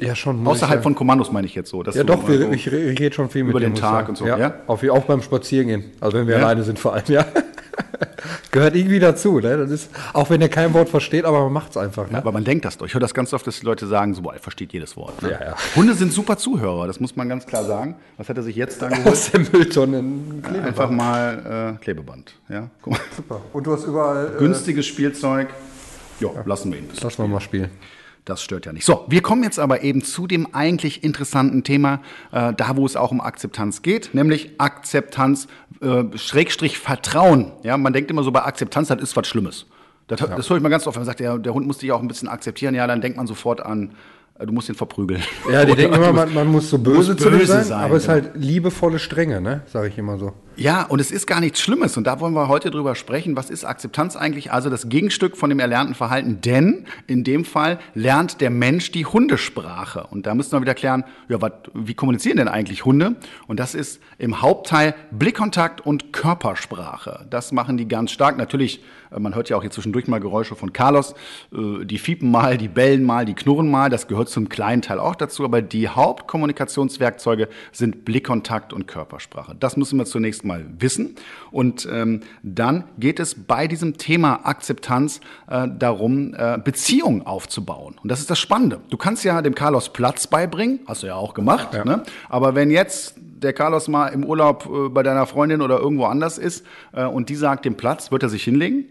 Ja, 0.00 0.14
schon. 0.14 0.46
Außerhalb 0.46 0.82
von 0.82 0.94
Kommandos 0.94 1.32
meine 1.32 1.46
ich 1.46 1.54
jetzt 1.54 1.70
so. 1.70 1.82
ja, 1.82 2.04
doch, 2.04 2.28
wir, 2.28 2.38
so 2.38 2.50
ich, 2.50 2.70
rede 2.70 3.14
schon 3.14 3.30
viel 3.30 3.44
mit 3.44 3.50
Über 3.50 3.60
den 3.60 3.74
Tag 3.74 4.08
und 4.08 4.16
so, 4.16 4.26
ja? 4.26 4.38
ja? 4.38 4.54
Auch, 4.66 4.82
auch 4.82 5.04
beim 5.04 5.22
Spazierengehen. 5.22 5.84
Also 6.00 6.18
wenn 6.18 6.26
wir 6.26 6.36
ja? 6.36 6.42
alleine 6.44 6.62
sind 6.62 6.78
vor 6.78 6.94
allem, 6.94 7.04
ja. 7.08 7.26
Gehört 8.50 8.74
irgendwie 8.74 8.98
dazu. 8.98 9.40
Ne? 9.40 9.56
Das 9.56 9.70
ist, 9.70 9.90
auch 10.12 10.30
wenn 10.30 10.40
er 10.40 10.48
kein 10.48 10.72
Wort 10.72 10.88
versteht, 10.88 11.24
aber 11.24 11.44
man 11.44 11.52
macht 11.52 11.70
es 11.70 11.76
einfach. 11.76 12.06
Ne? 12.06 12.14
Ja, 12.14 12.18
aber 12.18 12.32
man 12.32 12.44
denkt 12.44 12.64
das 12.64 12.78
doch. 12.78 12.86
Ich 12.86 12.94
höre 12.94 13.00
das 13.00 13.12
ganz 13.12 13.32
oft, 13.32 13.46
dass 13.46 13.60
die 13.60 13.66
Leute 13.66 13.86
sagen, 13.86 14.14
so, 14.14 14.22
boah, 14.22 14.34
er 14.34 14.40
versteht 14.40 14.72
jedes 14.72 14.96
Wort. 14.96 15.20
Ne? 15.22 15.32
Ja, 15.32 15.44
ja. 15.46 15.56
Hunde 15.76 15.94
sind 15.94 16.12
super 16.12 16.36
Zuhörer, 16.36 16.86
das 16.86 17.00
muss 17.00 17.16
man 17.16 17.28
ganz 17.28 17.46
klar 17.46 17.64
sagen. 17.64 17.96
Was 18.16 18.28
hat 18.28 18.36
er 18.36 18.42
sich 18.42 18.56
jetzt 18.56 18.80
da 18.80 18.88
geholt? 18.88 19.06
Aus 19.06 19.30
der 19.30 19.40
Mülltonne. 19.40 20.02
Einfach 20.64 20.90
mal 20.90 21.76
äh, 21.76 21.82
Klebeband. 21.82 22.34
Ja? 22.48 22.68
Guck 22.82 22.94
mal. 22.94 23.00
Super. 23.14 23.40
Und 23.52 23.66
du 23.66 23.72
hast 23.72 23.84
überall... 23.84 24.32
Äh, 24.34 24.38
Günstiges 24.38 24.86
Spielzeug. 24.86 25.48
Jo, 26.20 26.32
ja, 26.34 26.42
lassen 26.46 26.72
wir 26.72 26.78
ihn. 26.78 26.88
Lassen 27.00 27.22
wir 27.22 27.28
mal 27.28 27.40
spielen. 27.40 27.70
Das 28.28 28.42
stört 28.42 28.66
ja 28.66 28.74
nicht. 28.74 28.84
So, 28.84 29.06
wir 29.08 29.22
kommen 29.22 29.42
jetzt 29.42 29.58
aber 29.58 29.82
eben 29.82 30.04
zu 30.04 30.26
dem 30.26 30.54
eigentlich 30.54 31.02
interessanten 31.02 31.64
Thema, 31.64 32.02
äh, 32.30 32.52
da 32.52 32.76
wo 32.76 32.84
es 32.84 32.94
auch 32.94 33.10
um 33.10 33.22
Akzeptanz 33.22 33.80
geht, 33.80 34.10
nämlich 34.12 34.50
Akzeptanz, 34.58 35.48
äh, 35.80 36.04
Schrägstrich 36.14 36.76
Vertrauen. 36.76 37.52
Ja, 37.62 37.78
man 37.78 37.94
denkt 37.94 38.10
immer 38.10 38.22
so 38.22 38.30
bei 38.30 38.42
Akzeptanz, 38.42 38.88
das 38.88 39.00
ist 39.00 39.16
was 39.16 39.26
Schlimmes. 39.26 39.64
Das, 40.08 40.20
ja. 40.20 40.26
das 40.26 40.50
höre 40.50 40.58
ich 40.58 40.62
mal 40.62 40.68
ganz 40.68 40.86
oft, 40.86 40.96
wenn 40.96 41.00
man 41.00 41.06
sagt, 41.06 41.20
ja, 41.20 41.38
der 41.38 41.54
Hund 41.54 41.66
muss 41.66 41.78
dich 41.78 41.90
auch 41.90 42.02
ein 42.02 42.08
bisschen 42.08 42.28
akzeptieren. 42.28 42.74
Ja, 42.74 42.86
dann 42.86 43.00
denkt 43.00 43.16
man 43.16 43.26
sofort 43.26 43.64
an 43.64 43.92
äh, 44.38 44.44
du 44.44 44.52
musst 44.52 44.68
ihn 44.68 44.74
verprügeln. 44.74 45.22
Ja, 45.50 45.64
die 45.64 45.74
denken 45.76 45.94
immer, 45.94 46.12
man, 46.12 46.34
man, 46.34 46.48
muss 46.48 46.68
so 46.68 46.76
böse, 46.76 47.16
zu 47.16 47.30
böse 47.30 47.46
sein, 47.46 47.64
sein, 47.64 47.80
aber 47.80 47.96
es 47.96 48.02
ist 48.02 48.08
halt 48.10 48.32
liebevolle 48.34 48.98
Strenge, 48.98 49.40
ne? 49.40 49.62
Sage 49.72 49.88
ich 49.88 49.96
immer 49.96 50.18
so. 50.18 50.34
Ja, 50.58 50.82
und 50.82 51.00
es 51.00 51.12
ist 51.12 51.28
gar 51.28 51.38
nichts 51.38 51.60
Schlimmes. 51.60 51.96
Und 51.96 52.08
da 52.08 52.18
wollen 52.18 52.34
wir 52.34 52.48
heute 52.48 52.72
drüber 52.72 52.96
sprechen. 52.96 53.36
Was 53.36 53.48
ist 53.48 53.64
Akzeptanz 53.64 54.16
eigentlich? 54.16 54.50
Also 54.50 54.70
das 54.70 54.88
Gegenstück 54.88 55.36
von 55.36 55.50
dem 55.50 55.60
erlernten 55.60 55.94
Verhalten. 55.94 56.40
Denn 56.40 56.84
in 57.06 57.22
dem 57.22 57.44
Fall 57.44 57.78
lernt 57.94 58.40
der 58.40 58.50
Mensch 58.50 58.90
die 58.90 59.06
Hundesprache. 59.06 60.08
Und 60.10 60.26
da 60.26 60.34
müssen 60.34 60.50
wir 60.50 60.60
wieder 60.60 60.74
klären, 60.74 61.04
ja, 61.28 61.40
wat, 61.40 61.70
wie 61.74 61.94
kommunizieren 61.94 62.38
denn 62.38 62.48
eigentlich 62.48 62.84
Hunde? 62.84 63.14
Und 63.46 63.60
das 63.60 63.76
ist 63.76 64.02
im 64.18 64.42
Hauptteil 64.42 64.96
Blickkontakt 65.12 65.80
und 65.80 66.12
Körpersprache. 66.12 67.24
Das 67.30 67.52
machen 67.52 67.76
die 67.76 67.86
ganz 67.86 68.10
stark. 68.10 68.36
Natürlich, 68.36 68.82
äh, 69.12 69.20
man 69.20 69.36
hört 69.36 69.50
ja 69.50 69.56
auch 69.56 69.62
hier 69.62 69.70
zwischendurch 69.70 70.08
mal 70.08 70.18
Geräusche 70.18 70.56
von 70.56 70.72
Carlos. 70.72 71.14
Äh, 71.52 71.84
die 71.84 71.98
fiepen 71.98 72.32
mal, 72.32 72.58
die 72.58 72.66
bellen 72.66 73.04
mal, 73.04 73.26
die 73.26 73.34
knurren 73.34 73.70
mal. 73.70 73.90
Das 73.90 74.08
gehört 74.08 74.28
zum 74.28 74.48
kleinen 74.48 74.82
Teil 74.82 74.98
auch 74.98 75.14
dazu. 75.14 75.44
Aber 75.44 75.62
die 75.62 75.88
Hauptkommunikationswerkzeuge 75.88 77.48
sind 77.70 78.04
Blickkontakt 78.04 78.72
und 78.72 78.88
Körpersprache. 78.88 79.54
Das 79.54 79.76
müssen 79.76 79.96
wir 79.98 80.04
zunächst 80.04 80.44
mal 80.47 80.47
wissen. 80.78 81.16
Und 81.50 81.88
ähm, 81.90 82.20
dann 82.42 82.84
geht 82.98 83.20
es 83.20 83.34
bei 83.34 83.66
diesem 83.66 83.96
Thema 83.96 84.40
Akzeptanz 84.44 85.20
äh, 85.48 85.68
darum, 85.78 86.34
äh, 86.34 86.58
Beziehungen 86.62 87.26
aufzubauen. 87.26 87.96
Und 88.02 88.10
das 88.10 88.20
ist 88.20 88.30
das 88.30 88.38
Spannende. 88.38 88.80
Du 88.90 88.96
kannst 88.96 89.24
ja 89.24 89.40
dem 89.42 89.54
Carlos 89.54 89.90
Platz 89.92 90.26
beibringen, 90.26 90.80
hast 90.86 91.02
du 91.02 91.06
ja 91.06 91.14
auch 91.14 91.34
gemacht. 91.34 91.68
Ja. 91.72 91.84
Ne? 91.84 92.02
Aber 92.28 92.54
wenn 92.54 92.70
jetzt 92.70 93.14
der 93.16 93.52
Carlos 93.52 93.88
mal 93.88 94.08
im 94.08 94.24
Urlaub 94.24 94.66
äh, 94.66 94.88
bei 94.88 95.02
deiner 95.02 95.26
Freundin 95.26 95.62
oder 95.62 95.78
irgendwo 95.78 96.04
anders 96.04 96.38
ist 96.38 96.64
äh, 96.92 97.04
und 97.04 97.28
die 97.28 97.36
sagt 97.36 97.64
dem 97.64 97.76
Platz, 97.76 98.10
wird 98.10 98.22
er 98.22 98.28
sich 98.28 98.44
hinlegen? 98.44 98.84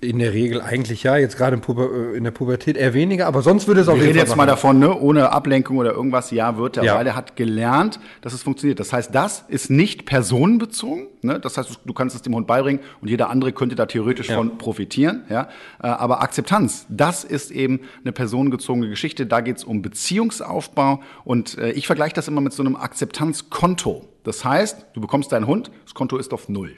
In 0.00 0.18
der 0.18 0.32
Regel 0.32 0.60
eigentlich 0.60 1.02
ja, 1.02 1.16
jetzt 1.16 1.36
gerade 1.36 1.56
in, 1.56 2.16
äh, 2.16 2.20
der 2.20 2.30
Pubertät 2.30 2.76
eher 2.76 2.94
weniger, 2.94 3.26
aber 3.26 3.42
sonst 3.42 3.66
würde 3.66 3.80
es 3.80 3.88
auch 3.88 3.96
Ich 3.96 4.02
rede 4.02 4.18
jetzt 4.18 4.30
machen. 4.30 4.38
mal 4.38 4.46
davon, 4.46 4.78
ne, 4.78 4.98
ohne 4.98 5.32
Ablenkung 5.32 5.78
oder 5.78 5.92
irgendwas, 5.92 6.30
ja, 6.30 6.56
wird 6.56 6.76
er, 6.76 6.84
ja. 6.84 6.94
weil 6.96 7.06
er 7.06 7.16
hat 7.16 7.36
gelernt, 7.36 8.00
dass 8.20 8.32
es 8.32 8.42
funktioniert. 8.42 8.80
Das 8.80 8.92
heißt, 8.92 9.14
das 9.14 9.44
ist 9.48 9.70
nicht 9.70 10.06
personenbezogen, 10.06 11.08
ne? 11.22 11.40
das 11.40 11.58
heißt, 11.58 11.80
du 11.84 11.92
kannst 11.92 12.16
es 12.16 12.22
dem 12.22 12.34
Hund 12.34 12.46
beibringen 12.46 12.80
und 13.00 13.08
jeder 13.08 13.30
andere 13.30 13.52
könnte 13.52 13.76
da 13.76 13.86
theoretisch 13.86 14.28
ja. 14.28 14.36
von 14.36 14.58
profitieren, 14.58 15.24
ja. 15.28 15.48
Äh, 15.82 15.86
aber 15.86 16.22
Akzeptanz, 16.22 16.86
das 16.88 17.24
ist 17.24 17.50
eben 17.50 17.80
eine 18.02 18.12
personenbezogene 18.12 18.88
Geschichte, 18.88 19.26
da 19.26 19.40
geht 19.40 19.58
es 19.58 19.64
um 19.64 19.82
Beziehungsaufbau 19.82 21.00
und 21.24 21.58
äh, 21.58 21.72
ich 21.72 21.86
vergleiche 21.86 22.14
das 22.14 22.28
immer 22.28 22.40
mit 22.40 22.52
so 22.52 22.62
einem 22.62 22.76
Akzeptanzkonto. 22.76 24.08
Das 24.24 24.44
heißt, 24.44 24.86
du 24.94 25.00
bekommst 25.00 25.32
deinen 25.32 25.46
Hund, 25.46 25.70
das 25.84 25.94
Konto 25.94 26.16
ist 26.16 26.32
auf 26.32 26.48
Null. 26.48 26.76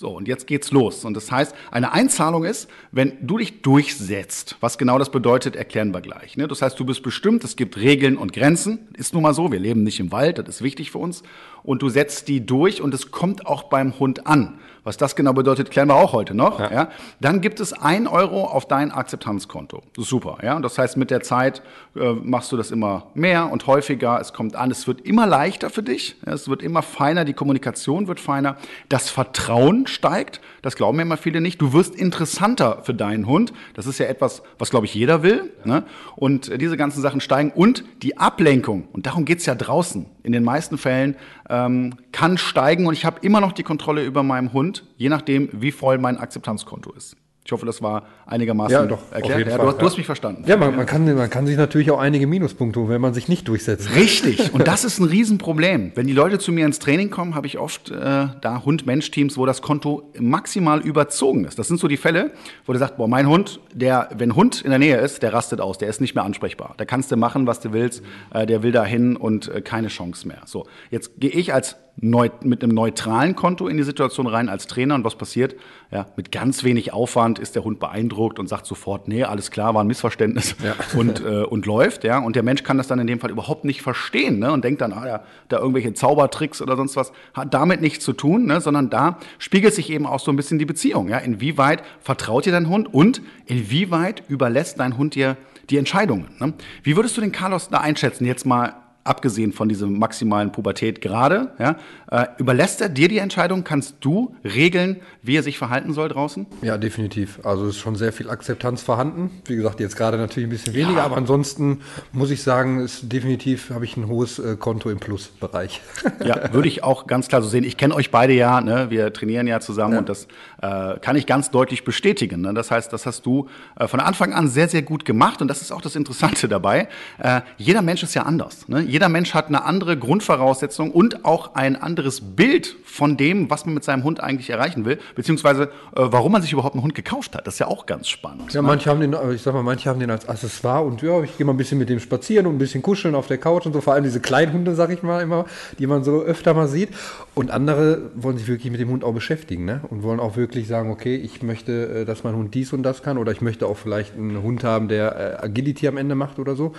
So, 0.00 0.08
und 0.08 0.28
jetzt 0.28 0.46
geht's 0.46 0.70
los. 0.70 1.04
Und 1.04 1.12
das 1.12 1.30
heißt, 1.30 1.54
eine 1.70 1.92
Einzahlung 1.92 2.44
ist, 2.44 2.70
wenn 2.90 3.18
du 3.20 3.36
dich 3.36 3.60
durchsetzt. 3.60 4.56
Was 4.60 4.78
genau 4.78 4.98
das 4.98 5.10
bedeutet, 5.10 5.56
erklären 5.56 5.92
wir 5.92 6.00
gleich. 6.00 6.38
Ne? 6.38 6.48
Das 6.48 6.62
heißt, 6.62 6.80
du 6.80 6.86
bist 6.86 7.02
bestimmt, 7.02 7.44
es 7.44 7.54
gibt 7.54 7.76
Regeln 7.76 8.16
und 8.16 8.32
Grenzen. 8.32 8.88
Ist 8.96 9.12
nun 9.12 9.22
mal 9.22 9.34
so, 9.34 9.52
wir 9.52 9.58
leben 9.58 9.82
nicht 9.82 10.00
im 10.00 10.10
Wald, 10.10 10.38
das 10.38 10.48
ist 10.48 10.62
wichtig 10.62 10.90
für 10.90 10.96
uns. 10.96 11.22
Und 11.62 11.82
du 11.82 11.90
setzt 11.90 12.28
die 12.28 12.46
durch 12.46 12.80
und 12.80 12.94
es 12.94 13.10
kommt 13.10 13.44
auch 13.44 13.64
beim 13.64 13.98
Hund 13.98 14.26
an. 14.26 14.58
Was 14.84 14.96
das 14.96 15.16
genau 15.16 15.32
bedeutet, 15.32 15.70
klären 15.70 15.88
wir 15.88 15.96
auch 15.96 16.12
heute 16.12 16.34
noch. 16.34 16.58
Ja. 16.58 16.72
ja. 16.72 16.88
Dann 17.20 17.40
gibt 17.40 17.60
es 17.60 17.72
ein 17.72 18.06
Euro 18.06 18.44
auf 18.44 18.66
dein 18.66 18.90
Akzeptanzkonto. 18.90 19.82
Super. 19.96 20.38
Ja. 20.42 20.58
Das 20.60 20.78
heißt, 20.78 20.96
mit 20.96 21.10
der 21.10 21.22
Zeit 21.22 21.62
äh, 21.96 22.12
machst 22.12 22.50
du 22.52 22.56
das 22.56 22.70
immer 22.70 23.06
mehr 23.14 23.50
und 23.50 23.66
häufiger. 23.66 24.20
Es 24.20 24.32
kommt 24.32 24.56
an. 24.56 24.70
Es 24.70 24.86
wird 24.86 25.02
immer 25.02 25.26
leichter 25.26 25.70
für 25.70 25.82
dich. 25.82 26.16
Ja, 26.26 26.32
es 26.32 26.48
wird 26.48 26.62
immer 26.62 26.82
feiner. 26.82 27.24
Die 27.24 27.34
Kommunikation 27.34 28.08
wird 28.08 28.20
feiner. 28.20 28.56
Das 28.88 29.10
Vertrauen 29.10 29.86
steigt. 29.86 30.40
Das 30.62 30.76
glauben 30.76 30.96
mir 30.96 31.02
immer 31.02 31.16
viele 31.16 31.40
nicht. 31.40 31.60
Du 31.60 31.72
wirst 31.72 31.94
interessanter 31.94 32.80
für 32.82 32.94
deinen 32.94 33.26
Hund. 33.26 33.52
Das 33.74 33.86
ist 33.86 33.98
ja 33.98 34.06
etwas, 34.06 34.42
was, 34.58 34.70
glaube 34.70 34.86
ich, 34.86 34.94
jeder 34.94 35.22
will. 35.22 35.52
Ne? 35.64 35.84
Und 36.16 36.48
äh, 36.48 36.58
diese 36.58 36.76
ganzen 36.76 37.02
Sachen 37.02 37.20
steigen. 37.20 37.50
Und 37.50 37.84
die 38.02 38.18
Ablenkung, 38.18 38.88
und 38.92 39.06
darum 39.06 39.24
geht's 39.24 39.46
ja 39.46 39.54
draußen, 39.54 40.06
in 40.22 40.32
den 40.32 40.44
meisten 40.44 40.78
Fällen, 40.78 41.16
ähm, 41.48 41.94
kann 42.12 42.38
steigen. 42.38 42.86
Und 42.86 42.94
ich 42.94 43.04
habe 43.04 43.18
immer 43.22 43.40
noch 43.40 43.52
die 43.52 43.62
Kontrolle 43.62 44.04
über 44.04 44.22
meinen 44.22 44.52
Hund, 44.52 44.84
je 44.96 45.08
nachdem, 45.08 45.48
wie 45.52 45.72
voll 45.72 45.98
mein 45.98 46.18
Akzeptanzkonto 46.18 46.92
ist. 46.92 47.16
Ich 47.42 47.52
hoffe, 47.52 47.64
das 47.64 47.80
war 47.80 48.04
einigermaßen 48.26 48.72
ja, 48.72 48.86
doch, 48.86 49.00
erklärt. 49.10 49.48
Ja, 49.48 49.56
du, 49.56 49.66
hast, 49.66 49.80
du, 49.80 49.86
hast, 49.86 49.96
mich 49.96 50.04
verstanden. 50.04 50.44
Ja, 50.46 50.58
man, 50.58 50.76
man, 50.76 50.84
kann, 50.84 51.12
man 51.14 51.30
kann 51.30 51.46
sich 51.46 51.56
natürlich 51.56 51.90
auch 51.90 51.98
einige 51.98 52.26
Minuspunkte 52.26 52.80
holen, 52.80 52.90
wenn 52.90 53.00
man 53.00 53.14
sich 53.14 53.28
nicht 53.28 53.48
durchsetzt. 53.48 53.94
Richtig. 53.94 54.52
Und 54.52 54.68
das 54.68 54.84
ist 54.84 54.98
ein 54.98 55.04
Riesenproblem. 55.04 55.92
Wenn 55.94 56.06
die 56.06 56.12
Leute 56.12 56.38
zu 56.38 56.52
mir 56.52 56.66
ins 56.66 56.78
Training 56.80 57.08
kommen, 57.08 57.34
habe 57.34 57.46
ich 57.46 57.58
oft 57.58 57.90
äh, 57.90 57.94
da 57.94 58.62
Hund-Mensch-Teams, 58.64 59.38
wo 59.38 59.46
das 59.46 59.62
Konto 59.62 60.12
maximal 60.18 60.80
überzogen 60.80 61.46
ist. 61.46 61.58
Das 61.58 61.66
sind 61.66 61.80
so 61.80 61.88
die 61.88 61.96
Fälle, 61.96 62.32
wo 62.66 62.74
du 62.74 62.78
sagst, 62.78 62.98
boah, 62.98 63.08
mein 63.08 63.26
Hund, 63.26 63.58
der, 63.72 64.10
wenn 64.14 64.36
Hund 64.36 64.60
in 64.60 64.70
der 64.70 64.78
Nähe 64.78 64.98
ist, 64.98 65.22
der 65.22 65.32
rastet 65.32 65.62
aus, 65.62 65.78
der 65.78 65.88
ist 65.88 66.02
nicht 66.02 66.14
mehr 66.14 66.24
ansprechbar. 66.24 66.74
Da 66.76 66.84
kannst 66.84 67.10
du 67.10 67.16
machen, 67.16 67.46
was 67.46 67.60
du 67.60 67.72
willst, 67.72 68.02
äh, 68.34 68.44
der 68.44 68.62
will 68.62 68.72
da 68.72 68.84
hin 68.84 69.16
und 69.16 69.48
äh, 69.48 69.62
keine 69.62 69.88
Chance 69.88 70.28
mehr. 70.28 70.42
So, 70.44 70.66
jetzt 70.90 71.18
gehe 71.18 71.30
ich 71.30 71.54
als 71.54 71.76
mit 71.96 72.62
einem 72.62 72.74
neutralen 72.74 73.36
Konto 73.36 73.68
in 73.68 73.76
die 73.76 73.82
Situation 73.82 74.26
rein 74.26 74.48
als 74.48 74.66
Trainer 74.66 74.94
und 74.94 75.04
was 75.04 75.16
passiert? 75.16 75.54
Ja, 75.90 76.06
mit 76.16 76.32
ganz 76.32 76.64
wenig 76.64 76.92
Aufwand 76.92 77.38
ist 77.38 77.56
der 77.56 77.64
Hund 77.64 77.78
beeindruckt 77.78 78.38
und 78.38 78.48
sagt 78.48 78.64
sofort, 78.64 79.06
nee, 79.08 79.24
alles 79.24 79.50
klar, 79.50 79.74
war 79.74 79.84
ein 79.84 79.86
Missverständnis 79.86 80.56
ja. 80.64 80.74
und, 80.98 81.20
äh, 81.20 81.42
und 81.42 81.66
läuft, 81.66 82.04
ja. 82.04 82.18
Und 82.18 82.36
der 82.36 82.42
Mensch 82.42 82.62
kann 82.62 82.78
das 82.78 82.86
dann 82.86 82.98
in 83.00 83.06
dem 83.06 83.20
Fall 83.20 83.30
überhaupt 83.30 83.64
nicht 83.64 83.82
verstehen, 83.82 84.38
ne? 84.38 84.52
Und 84.52 84.64
denkt 84.64 84.80
dann, 84.80 84.92
ah 84.92 85.06
ja, 85.06 85.22
da 85.48 85.58
irgendwelche 85.58 85.92
Zaubertricks 85.92 86.62
oder 86.62 86.76
sonst 86.76 86.96
was, 86.96 87.12
hat 87.34 87.52
damit 87.52 87.80
nichts 87.80 88.04
zu 88.04 88.12
tun, 88.12 88.46
ne? 88.46 88.60
Sondern 88.60 88.88
da 88.88 89.18
spiegelt 89.38 89.74
sich 89.74 89.90
eben 89.90 90.06
auch 90.06 90.20
so 90.20 90.32
ein 90.32 90.36
bisschen 90.36 90.58
die 90.58 90.66
Beziehung, 90.66 91.08
ja. 91.08 91.18
Inwieweit 91.18 91.82
vertraut 92.00 92.46
dir 92.46 92.52
dein 92.52 92.68
Hund 92.68 92.92
und 92.92 93.20
inwieweit 93.46 94.22
überlässt 94.28 94.80
dein 94.80 94.96
Hund 94.96 95.14
dir 95.14 95.36
die 95.70 95.76
Entscheidungen? 95.76 96.28
Ne? 96.38 96.52
Wie 96.82 96.96
würdest 96.96 97.16
du 97.16 97.20
den 97.20 97.32
Carlos 97.32 97.68
da 97.68 97.78
einschätzen, 97.78 98.26
jetzt 98.26 98.44
mal 98.44 98.74
abgesehen 99.10 99.52
von 99.52 99.68
dieser 99.68 99.88
maximalen 99.88 100.52
Pubertät 100.52 101.00
gerade, 101.00 101.52
ja, 101.58 101.76
äh, 102.10 102.26
überlässt 102.38 102.80
er 102.80 102.88
dir 102.88 103.08
die 103.08 103.18
Entscheidung? 103.18 103.64
Kannst 103.64 103.96
du 104.00 104.34
regeln, 104.44 105.00
wie 105.22 105.36
er 105.36 105.42
sich 105.42 105.58
verhalten 105.58 105.92
soll 105.92 106.08
draußen? 106.08 106.46
Ja, 106.62 106.78
definitiv. 106.78 107.40
Also 107.44 107.66
ist 107.66 107.78
schon 107.78 107.96
sehr 107.96 108.12
viel 108.12 108.30
Akzeptanz 108.30 108.82
vorhanden. 108.82 109.30
Wie 109.46 109.56
gesagt, 109.56 109.80
jetzt 109.80 109.96
gerade 109.96 110.16
natürlich 110.16 110.46
ein 110.46 110.50
bisschen 110.50 110.74
weniger, 110.74 110.98
ja. 110.98 111.04
aber 111.04 111.16
ansonsten 111.16 111.80
muss 112.12 112.30
ich 112.30 112.42
sagen, 112.42 112.80
ist 112.80 113.12
definitiv 113.12 113.70
habe 113.70 113.84
ich 113.84 113.96
ein 113.96 114.06
hohes 114.06 114.38
äh, 114.38 114.56
Konto 114.56 114.90
im 114.90 114.98
Plusbereich. 114.98 115.80
Ja, 116.22 116.52
würde 116.52 116.68
ich 116.68 116.84
auch 116.84 117.06
ganz 117.06 117.28
klar 117.28 117.40
so 117.40 117.48
sehen. 117.48 117.64
Ich 117.64 117.76
kenne 117.76 117.94
euch 117.94 118.10
beide 118.10 118.34
ja, 118.34 118.60
ne? 118.60 118.90
wir 118.90 119.12
trainieren 119.12 119.46
ja 119.46 119.60
zusammen 119.60 119.94
ja. 119.94 119.98
und 120.00 120.08
das 120.08 120.28
äh, 120.60 120.98
kann 121.00 121.16
ich 121.16 121.26
ganz 121.26 121.50
deutlich 121.50 121.84
bestätigen. 121.84 122.42
Ne? 122.42 122.52
Das 122.52 122.70
heißt, 122.70 122.92
das 122.92 123.06
hast 123.06 123.24
du 123.24 123.48
äh, 123.76 123.88
von 123.88 124.00
Anfang 124.00 124.34
an 124.34 124.48
sehr, 124.48 124.68
sehr 124.68 124.82
gut 124.82 125.04
gemacht 125.04 125.40
und 125.40 125.48
das 125.48 125.62
ist 125.62 125.72
auch 125.72 125.80
das 125.80 125.96
Interessante 125.96 126.48
dabei. 126.48 126.88
Äh, 127.18 127.40
jeder 127.56 127.82
Mensch 127.82 128.02
ist 128.02 128.14
ja 128.14 128.22
anders. 128.22 128.68
Ne? 128.68 128.80
Jeder 128.82 128.99
jeder 129.00 129.08
Mensch 129.08 129.32
hat 129.32 129.46
eine 129.46 129.64
andere 129.64 129.96
Grundvoraussetzung 129.96 130.90
und 130.90 131.24
auch 131.24 131.54
ein 131.54 131.74
anderes 131.74 132.20
Bild 132.20 132.76
von 132.84 133.16
dem, 133.16 133.48
was 133.48 133.64
man 133.64 133.72
mit 133.72 133.82
seinem 133.82 134.04
Hund 134.04 134.20
eigentlich 134.20 134.50
erreichen 134.50 134.84
will, 134.84 134.98
beziehungsweise 135.14 135.62
äh, 135.62 135.68
warum 135.94 136.32
man 136.32 136.42
sich 136.42 136.52
überhaupt 136.52 136.74
einen 136.74 136.82
Hund 136.82 136.94
gekauft 136.94 137.34
hat. 137.34 137.46
Das 137.46 137.54
ist 137.54 137.60
ja 137.60 137.68
auch 137.68 137.86
ganz 137.86 138.08
spannend. 138.08 138.52
Ja, 138.52 138.60
ne? 138.60 138.68
manche 138.68 138.90
haben 138.90 139.00
den, 139.00 139.16
ich 139.34 139.40
sag 139.40 139.54
mal, 139.54 139.62
manche 139.62 139.88
haben 139.88 140.00
den 140.00 140.10
als 140.10 140.28
Accessoire 140.28 140.84
und 140.84 141.00
ja, 141.00 141.22
ich 141.22 141.38
gehe 141.38 141.46
mal 141.46 141.54
ein 141.54 141.56
bisschen 141.56 141.78
mit 141.78 141.88
dem 141.88 141.98
spazieren 141.98 142.46
und 142.46 142.56
ein 142.56 142.58
bisschen 142.58 142.82
kuscheln 142.82 143.14
auf 143.14 143.26
der 143.26 143.38
Couch 143.38 143.64
und 143.64 143.72
so, 143.72 143.80
vor 143.80 143.94
allem 143.94 144.04
diese 144.04 144.20
kleinen 144.20 144.52
Hunde, 144.52 144.74
sag 144.74 144.90
ich 144.90 145.02
mal 145.02 145.22
immer, 145.22 145.46
die 145.78 145.86
man 145.86 146.04
so 146.04 146.20
öfter 146.20 146.52
mal 146.52 146.68
sieht. 146.68 146.90
Und 147.34 147.50
andere 147.50 148.10
wollen 148.16 148.36
sich 148.36 148.48
wirklich 148.48 148.70
mit 148.70 148.82
dem 148.82 148.90
Hund 148.90 149.02
auch 149.02 149.14
beschäftigen, 149.14 149.64
ne? 149.64 149.80
Und 149.88 150.02
wollen 150.02 150.20
auch 150.20 150.36
wirklich 150.36 150.68
sagen, 150.68 150.90
okay, 150.90 151.16
ich 151.16 151.42
möchte, 151.42 152.00
äh, 152.00 152.04
dass 152.04 152.22
mein 152.22 152.36
Hund 152.36 152.52
dies 152.52 152.74
und 152.74 152.82
das 152.82 153.02
kann 153.02 153.16
oder 153.16 153.32
ich 153.32 153.40
möchte 153.40 153.66
auch 153.66 153.78
vielleicht 153.78 154.14
einen 154.14 154.42
Hund 154.42 154.62
haben, 154.62 154.88
der 154.88 155.38
äh, 155.40 155.46
Agility 155.46 155.88
am 155.88 155.96
Ende 155.96 156.14
macht 156.14 156.38
oder 156.38 156.54
so. 156.54 156.74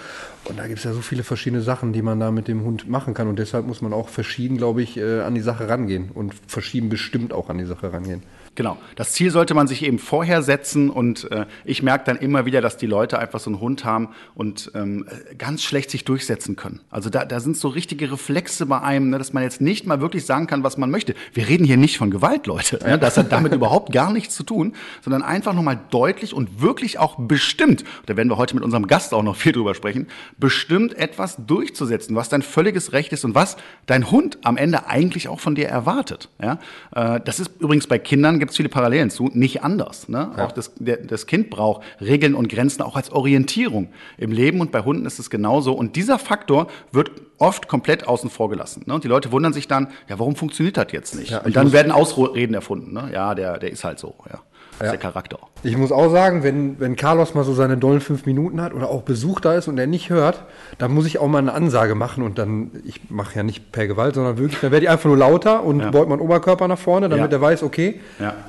Und 0.46 0.60
da 0.60 0.68
gibt 0.68 0.78
es 0.78 0.84
ja 0.84 0.94
so 0.94 1.02
viele 1.02 1.24
verschiedene 1.24 1.64
Sachen, 1.64 1.94
die 1.94 2.01
man 2.02 2.20
da 2.20 2.32
mit 2.32 2.48
dem 2.48 2.64
Hund 2.64 2.90
machen 2.90 3.14
kann. 3.14 3.28
Und 3.28 3.40
deshalb 3.40 3.68
muss 3.68 3.82
man 3.82 3.94
auch 3.94 4.10
verschieden, 4.10 4.58
glaube 4.58 4.82
ich, 4.82 4.98
äh, 4.98 5.22
an 5.22 5.36
die 5.36 5.42
Sache 5.42 5.70
rangehen 5.70 6.10
und 6.14 6.34
verschieden 6.48 6.90
bestimmt 6.90 7.34
auch 7.34 7.50
an 7.50 7.58
die 7.58 7.66
Sache 7.66 7.94
rangehen. 7.94 8.24
Genau. 8.56 8.78
Das 8.96 9.14
Ziel 9.14 9.32
sollte 9.32 9.54
man 9.54 9.68
sich 9.68 9.82
eben 9.84 9.98
vorher 9.98 10.42
setzen 10.42 10.90
und 10.90 11.32
äh, 11.32 11.46
ich 11.64 11.84
merke 11.84 12.04
dann 12.06 12.18
immer 12.18 12.46
wieder, 12.46 12.60
dass 12.60 12.76
die 12.76 12.86
Leute 12.86 13.18
einfach 13.18 13.40
so 13.40 13.50
einen 13.50 13.62
Hund 13.62 13.86
haben 13.86 14.10
und 14.36 14.72
ähm, 14.76 15.06
ganz 15.38 15.64
schlecht 15.64 15.90
sich 15.90 16.04
durchsetzen 16.04 16.58
können. 16.58 16.82
Also 16.90 17.10
da, 17.10 17.24
da 17.24 17.40
sind 17.40 17.56
so 17.56 17.70
richtige 17.70 18.12
Reflexe 18.12 18.66
bei 18.66 18.82
einem, 18.82 19.10
ne, 19.10 19.18
dass 19.18 19.32
man 19.32 19.44
jetzt 19.44 19.62
nicht 19.62 19.88
mal 19.88 20.02
wirklich 20.02 20.26
sagen 20.26 20.48
kann, 20.48 20.66
was 20.66 20.78
man 20.78 20.92
möchte. 20.92 21.16
Wir 21.34 21.48
reden 21.48 21.64
hier 21.64 21.78
nicht 21.78 21.98
von 21.98 22.12
Gewalt, 22.12 22.46
Leute. 22.46 22.78
Ne? 22.84 23.00
Das 23.00 23.18
hat 23.18 23.32
damit 23.32 23.54
überhaupt 23.54 23.94
gar 23.94 24.12
nichts 24.12 24.36
zu 24.36 24.44
tun, 24.44 24.74
sondern 25.02 25.24
einfach 25.24 25.54
nochmal 25.54 25.80
deutlich 25.90 26.34
und 26.34 26.62
wirklich 26.62 27.00
auch 27.00 27.16
bestimmt, 27.18 27.86
da 28.08 28.18
werden 28.18 28.28
wir 28.28 28.38
heute 28.38 28.56
mit 28.56 28.66
unserem 28.66 28.88
Gast 28.88 29.14
auch 29.14 29.24
noch 29.24 29.38
viel 29.38 29.54
drüber 29.54 29.76
sprechen, 29.76 30.08
bestimmt 30.38 30.94
etwas 30.98 31.38
durchzusetzen, 31.48 32.18
was 32.18 32.28
dein 32.28 32.42
völliges 32.42 32.92
Recht 32.92 33.14
ist 33.14 33.24
und 33.24 33.34
was 33.34 33.56
dein 33.86 34.12
Hund 34.12 34.40
am 34.44 34.58
Ende 34.58 34.88
eigentlich 34.88 35.30
auch 35.30 35.40
von 35.40 35.56
dir 35.56 35.70
erwartet. 35.70 36.28
Ja? 36.42 36.60
Äh, 36.94 37.22
das 37.24 37.40
ist 37.40 37.52
übrigens 37.62 37.88
bei 37.88 37.98
Kindern 37.98 38.41
gibt 38.42 38.52
es 38.52 38.58
viele 38.58 38.70
Parallelen 38.70 39.12
zu, 39.12 39.30
nicht 39.34 39.64
anders. 39.64 40.10
Ne? 40.10 40.32
Ja. 40.36 40.46
Auch 40.46 40.52
das, 40.52 40.72
der, 40.78 40.98
das 40.98 41.28
Kind 41.28 41.52
braucht 41.52 41.84
Regeln 42.02 42.34
und 42.34 42.50
Grenzen 42.50 42.82
auch 42.82 42.96
als 42.96 43.12
Orientierung 43.12 43.90
im 44.18 44.32
Leben 44.32 44.62
und 44.62 44.72
bei 44.72 44.82
Hunden 44.82 45.06
ist 45.06 45.20
es 45.20 45.30
genauso. 45.30 45.74
Und 45.74 45.96
dieser 45.96 46.18
Faktor 46.18 46.66
wird 46.92 47.12
oft 47.38 47.68
komplett 47.68 48.08
außen 48.08 48.32
vor 48.32 48.50
gelassen. 48.50 48.84
Ne? 48.88 48.96
Und 48.96 49.04
die 49.04 49.08
Leute 49.08 49.32
wundern 49.32 49.54
sich 49.54 49.68
dann, 49.68 49.90
ja, 50.10 50.18
warum 50.18 50.36
funktioniert 50.36 50.76
das 50.76 50.88
jetzt 50.92 51.16
nicht? 51.16 51.30
Ja, 51.30 51.42
und 51.44 51.56
dann 51.56 51.72
werden 51.72 51.92
Ausreden 51.92 52.56
erfunden. 52.56 52.94
Ne? 52.94 53.12
Ja, 53.14 53.36
der, 53.36 53.60
der 53.60 53.72
ist 53.72 53.84
halt 53.84 54.00
so. 54.00 54.16
Ja. 54.28 54.42
Das 54.82 54.88
ja. 54.88 54.94
ist 54.94 55.04
der 55.04 55.12
Charakter. 55.12 55.38
Ich 55.62 55.78
muss 55.78 55.92
auch 55.92 56.10
sagen, 56.10 56.42
wenn, 56.42 56.80
wenn 56.80 56.96
Carlos 56.96 57.36
mal 57.36 57.44
so 57.44 57.54
seine 57.54 57.78
dollen 57.78 58.02
fünf 58.02 58.26
Minuten 58.26 58.62
hat 58.62 58.74
oder 58.74 58.90
auch 58.90 59.04
Besuch 59.04 59.40
da 59.40 59.54
ist 59.54 59.68
und 59.68 59.78
er 59.78 59.86
nicht 59.86 60.10
hört, 60.10 60.44
dann 60.80 60.92
muss 60.92 61.06
ich 61.06 61.20
auch 61.20 61.28
mal 61.28 61.38
eine 61.38 61.54
Ansage 61.54 61.94
machen 61.94 62.24
und 62.24 62.40
dann, 62.40 62.72
ich 62.84 63.12
mache 63.12 63.36
ja 63.36 63.44
nicht 63.44 63.72
per 63.72 63.86
Gewalt, 63.86 64.16
sondern 64.16 64.40
wirklich, 64.40 64.60
dann 64.60 64.72
werde 64.72 64.86
ich 64.86 64.90
einfach 64.90 65.06
nur 65.06 65.18
lauter 65.18 65.64
und 65.64 65.82
ja. 65.82 65.92
beug 65.92 66.10
meinen 66.10 66.20
Oberkörper 66.20 66.68
nach 66.68 66.80
vorne, 66.80 67.10
damit 67.10 67.32
ja. 67.32 67.38
er 67.38 67.42
weiß, 67.42 67.62
okay, 67.62 68.00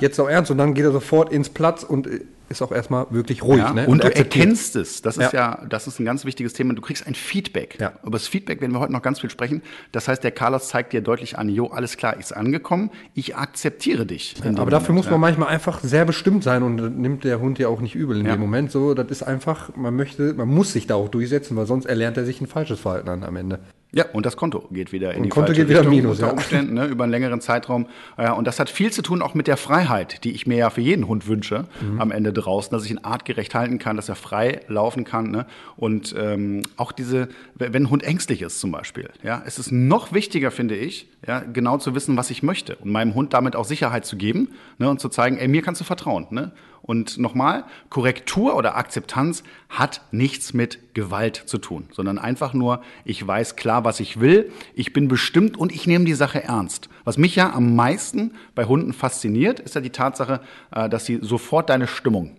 jetzt 0.00 0.18
auch 0.18 0.28
ernst 0.28 0.50
und 0.50 0.56
dann 0.56 0.72
geht 0.72 0.84
er 0.84 0.92
sofort 0.92 1.30
ins 1.30 1.50
Platz 1.50 1.82
und 1.82 2.08
ist 2.52 2.62
auch 2.62 2.72
erstmal 2.72 3.06
wirklich 3.10 3.42
ruhig. 3.42 3.58
Ja, 3.58 3.72
ne? 3.72 3.86
Und, 3.86 4.04
und 4.04 4.04
du 4.04 4.16
erkennst 4.16 4.76
es. 4.76 5.02
Das 5.02 5.16
ist 5.16 5.32
ja. 5.32 5.58
ja, 5.60 5.66
das 5.68 5.86
ist 5.86 5.98
ein 5.98 6.04
ganz 6.04 6.24
wichtiges 6.24 6.52
Thema. 6.52 6.74
Du 6.74 6.82
kriegst 6.82 7.06
ein 7.06 7.14
Feedback. 7.14 7.78
Ja. 7.80 7.94
Über 8.02 8.12
das 8.12 8.28
Feedback 8.28 8.60
werden 8.60 8.72
wir 8.72 8.80
heute 8.80 8.92
noch 8.92 9.02
ganz 9.02 9.20
viel 9.20 9.30
sprechen. 9.30 9.62
Das 9.90 10.08
heißt, 10.08 10.22
der 10.22 10.30
Carlos 10.30 10.68
zeigt 10.68 10.92
dir 10.92 11.00
deutlich 11.00 11.38
an, 11.38 11.48
jo, 11.48 11.68
alles 11.68 11.96
klar, 11.96 12.16
ist 12.16 12.32
angekommen, 12.32 12.90
ich 13.14 13.36
akzeptiere 13.36 14.06
dich. 14.06 14.36
Aber 14.44 14.70
dafür 14.70 14.90
Moment. 14.90 15.06
muss 15.06 15.10
man 15.10 15.20
manchmal 15.20 15.48
einfach 15.48 15.80
sehr 15.80 16.04
bestimmt 16.04 16.44
sein 16.44 16.62
und 16.62 16.98
nimmt 16.98 17.24
der 17.24 17.40
Hund 17.40 17.58
ja 17.58 17.68
auch 17.68 17.80
nicht 17.80 17.94
übel 17.94 18.18
in 18.18 18.24
dem 18.24 18.40
Moment. 18.40 18.70
So, 18.70 18.94
das 18.94 19.08
ist 19.10 19.22
einfach, 19.22 19.74
man 19.76 19.96
möchte, 19.96 20.34
man 20.34 20.48
muss 20.48 20.72
sich 20.72 20.86
da 20.86 20.94
auch 20.94 21.08
durchsetzen, 21.08 21.56
weil 21.56 21.66
sonst 21.66 21.86
erlernt 21.86 22.16
er 22.16 22.24
sich 22.24 22.40
ein 22.40 22.46
falsches 22.46 22.80
Verhalten 22.80 23.08
an 23.08 23.24
am 23.24 23.36
Ende. 23.36 23.60
Ja, 23.94 24.06
und 24.12 24.24
das 24.24 24.36
Konto 24.36 24.68
geht 24.70 24.90
wieder 24.90 25.10
in 25.12 25.18
und 25.18 25.22
die 25.24 25.28
Konto 25.28 25.52
geht 25.52 25.68
wieder 25.68 25.80
Richtung 25.80 25.94
Minus, 25.94 26.18
unter 26.18 26.32
Umständen, 26.32 26.74
ne, 26.74 26.86
über 26.86 27.04
einen 27.04 27.10
längeren 27.10 27.42
Zeitraum. 27.42 27.86
Ja, 28.16 28.32
und 28.32 28.46
das 28.46 28.58
hat 28.58 28.70
viel 28.70 28.90
zu 28.90 29.02
tun 29.02 29.20
auch 29.20 29.34
mit 29.34 29.46
der 29.46 29.58
Freiheit, 29.58 30.24
die 30.24 30.32
ich 30.32 30.46
mir 30.46 30.56
ja 30.56 30.70
für 30.70 30.80
jeden 30.80 31.08
Hund 31.08 31.26
wünsche 31.26 31.66
mhm. 31.82 32.00
am 32.00 32.10
Ende 32.10 32.32
draußen, 32.32 32.72
dass 32.72 32.86
ich 32.86 32.90
ihn 32.90 33.04
artgerecht 33.04 33.54
halten 33.54 33.78
kann, 33.78 33.96
dass 33.96 34.08
er 34.08 34.14
frei 34.14 34.60
laufen 34.66 35.04
kann. 35.04 35.30
Ne? 35.30 35.46
Und 35.76 36.14
ähm, 36.18 36.62
auch 36.78 36.92
diese, 36.92 37.28
wenn 37.54 37.74
ein 37.74 37.90
Hund 37.90 38.02
ängstlich 38.02 38.40
ist 38.40 38.60
zum 38.60 38.72
Beispiel, 38.72 39.10
ja, 39.22 39.42
es 39.44 39.58
ist 39.58 39.72
noch 39.72 40.14
wichtiger, 40.14 40.50
finde 40.50 40.74
ich, 40.74 41.08
ja, 41.26 41.40
genau 41.40 41.76
zu 41.76 41.94
wissen, 41.94 42.16
was 42.16 42.30
ich 42.30 42.42
möchte 42.42 42.76
und 42.76 42.90
meinem 42.90 43.14
Hund 43.14 43.34
damit 43.34 43.56
auch 43.56 43.66
Sicherheit 43.66 44.06
zu 44.06 44.16
geben 44.16 44.48
ne, 44.78 44.88
und 44.88 45.00
zu 45.00 45.10
zeigen, 45.10 45.36
ey, 45.36 45.48
mir 45.48 45.60
kannst 45.60 45.82
du 45.82 45.84
vertrauen. 45.84 46.26
Ne? 46.30 46.52
Und 46.82 47.18
nochmal, 47.18 47.64
Korrektur 47.90 48.56
oder 48.56 48.76
Akzeptanz 48.76 49.44
hat 49.68 50.00
nichts 50.10 50.52
mit 50.52 50.94
Gewalt 50.94 51.36
zu 51.36 51.58
tun, 51.58 51.88
sondern 51.92 52.18
einfach 52.18 52.54
nur, 52.54 52.82
ich 53.04 53.24
weiß 53.24 53.54
klar, 53.54 53.84
was 53.84 54.00
ich 54.00 54.20
will, 54.20 54.50
ich 54.74 54.92
bin 54.92 55.06
bestimmt 55.06 55.56
und 55.56 55.72
ich 55.72 55.86
nehme 55.86 56.04
die 56.04 56.14
Sache 56.14 56.42
ernst. 56.42 56.88
Was 57.04 57.18
mich 57.18 57.36
ja 57.36 57.52
am 57.52 57.76
meisten 57.76 58.34
bei 58.56 58.64
Hunden 58.64 58.92
fasziniert, 58.92 59.60
ist 59.60 59.76
ja 59.76 59.80
die 59.80 59.90
Tatsache, 59.90 60.40
äh, 60.72 60.88
dass 60.88 61.06
sie 61.06 61.20
sofort 61.22 61.70
deine 61.70 61.86
Stimmung 61.86 62.36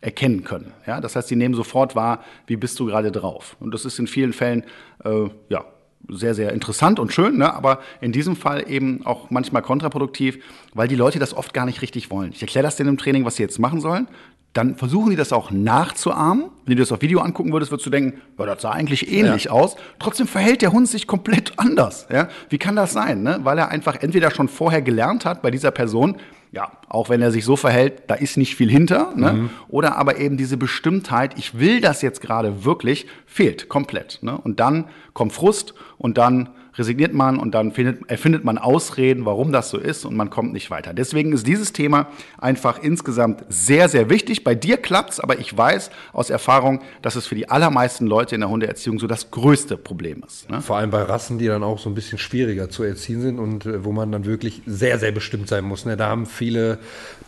erkennen 0.00 0.44
können. 0.44 0.72
Ja, 0.86 1.00
das 1.00 1.16
heißt, 1.16 1.28
sie 1.28 1.36
nehmen 1.36 1.54
sofort 1.54 1.96
wahr, 1.96 2.24
wie 2.46 2.56
bist 2.56 2.78
du 2.78 2.86
gerade 2.86 3.10
drauf. 3.10 3.56
Und 3.60 3.74
das 3.74 3.84
ist 3.84 3.98
in 3.98 4.06
vielen 4.06 4.32
Fällen 4.32 4.64
äh, 5.04 5.28
ja 5.48 5.64
sehr, 6.08 6.34
sehr 6.34 6.52
interessant 6.52 6.98
und 6.98 7.12
schön, 7.12 7.38
ne? 7.38 7.54
aber 7.54 7.80
in 8.00 8.12
diesem 8.12 8.36
Fall 8.36 8.68
eben 8.68 9.04
auch 9.04 9.30
manchmal 9.30 9.62
kontraproduktiv, 9.62 10.42
weil 10.74 10.88
die 10.88 10.96
Leute 10.96 11.18
das 11.18 11.34
oft 11.34 11.54
gar 11.54 11.66
nicht 11.66 11.82
richtig 11.82 12.10
wollen. 12.10 12.32
Ich 12.32 12.42
erkläre 12.42 12.64
das 12.64 12.76
denen 12.76 12.90
im 12.90 12.98
Training, 12.98 13.24
was 13.24 13.36
sie 13.36 13.42
jetzt 13.42 13.58
machen 13.58 13.80
sollen. 13.80 14.08
Dann 14.52 14.74
versuchen 14.74 15.10
die 15.10 15.16
das 15.16 15.32
auch 15.32 15.52
nachzuahmen. 15.52 16.46
Wenn 16.66 16.76
du 16.76 16.82
das 16.82 16.90
auf 16.90 17.02
Video 17.02 17.20
angucken 17.20 17.52
würdest, 17.52 17.70
würdest 17.70 17.86
du 17.86 17.90
denken, 17.90 18.20
ja, 18.36 18.46
das 18.46 18.62
sah 18.62 18.72
eigentlich 18.72 19.12
ähnlich 19.12 19.44
ja. 19.44 19.50
aus. 19.52 19.76
Trotzdem 20.00 20.26
verhält 20.26 20.62
der 20.62 20.72
Hund 20.72 20.88
sich 20.88 21.06
komplett 21.06 21.52
anders. 21.56 22.08
Ja? 22.10 22.28
Wie 22.48 22.58
kann 22.58 22.74
das 22.74 22.92
sein? 22.92 23.22
Ne? 23.22 23.40
Weil 23.44 23.58
er 23.58 23.68
einfach 23.68 24.02
entweder 24.02 24.32
schon 24.32 24.48
vorher 24.48 24.82
gelernt 24.82 25.24
hat 25.24 25.42
bei 25.42 25.52
dieser 25.52 25.70
Person, 25.70 26.16
ja, 26.52 26.72
auch 26.88 27.08
wenn 27.08 27.22
er 27.22 27.30
sich 27.30 27.44
so 27.44 27.56
verhält, 27.56 28.02
da 28.08 28.14
ist 28.14 28.36
nicht 28.36 28.56
viel 28.56 28.70
hinter. 28.70 29.12
Ne? 29.14 29.32
Mhm. 29.32 29.50
Oder 29.68 29.96
aber 29.96 30.18
eben 30.18 30.36
diese 30.36 30.56
Bestimmtheit, 30.56 31.38
ich 31.38 31.58
will 31.58 31.80
das 31.80 32.02
jetzt 32.02 32.20
gerade 32.20 32.64
wirklich, 32.64 33.06
fehlt 33.26 33.68
komplett. 33.68 34.18
Ne? 34.22 34.36
Und 34.36 34.58
dann 34.58 34.86
kommt 35.12 35.32
Frust 35.32 35.74
und 35.96 36.18
dann 36.18 36.50
resigniert 36.76 37.12
man 37.12 37.38
und 37.38 37.54
dann 37.54 37.72
findet, 37.72 38.08
erfindet 38.10 38.44
man 38.44 38.58
Ausreden, 38.58 39.24
warum 39.24 39.52
das 39.52 39.70
so 39.70 39.78
ist 39.78 40.04
und 40.04 40.16
man 40.16 40.30
kommt 40.30 40.52
nicht 40.52 40.70
weiter. 40.70 40.94
Deswegen 40.94 41.32
ist 41.32 41.46
dieses 41.46 41.72
Thema 41.72 42.08
einfach 42.38 42.82
insgesamt 42.82 43.44
sehr, 43.48 43.88
sehr 43.88 44.10
wichtig. 44.10 44.44
Bei 44.44 44.54
dir 44.54 44.76
klappt's, 44.76 45.20
aber 45.20 45.38
ich 45.38 45.56
weiß 45.56 45.90
aus 46.12 46.30
Erfahrung, 46.30 46.80
dass 47.02 47.16
es 47.16 47.26
für 47.26 47.34
die 47.34 47.48
allermeisten 47.48 48.06
Leute 48.06 48.34
in 48.34 48.40
der 48.40 48.50
Hundeerziehung 48.50 48.98
so 48.98 49.06
das 49.06 49.30
größte 49.30 49.76
Problem 49.76 50.22
ist. 50.26 50.48
Ne? 50.50 50.60
Vor 50.60 50.76
allem 50.76 50.90
bei 50.90 51.02
Rassen, 51.02 51.38
die 51.38 51.46
dann 51.46 51.62
auch 51.62 51.78
so 51.78 51.90
ein 51.90 51.94
bisschen 51.94 52.18
schwieriger 52.18 52.70
zu 52.70 52.82
erziehen 52.82 53.20
sind 53.20 53.38
und 53.38 53.66
äh, 53.66 53.84
wo 53.84 53.92
man 53.92 54.12
dann 54.12 54.24
wirklich 54.24 54.62
sehr, 54.66 54.98
sehr 54.98 55.12
bestimmt 55.12 55.48
sein 55.48 55.64
muss. 55.64 55.84
Ne? 55.84 55.96
Da 55.96 56.08
haben 56.08 56.26
viele 56.26 56.78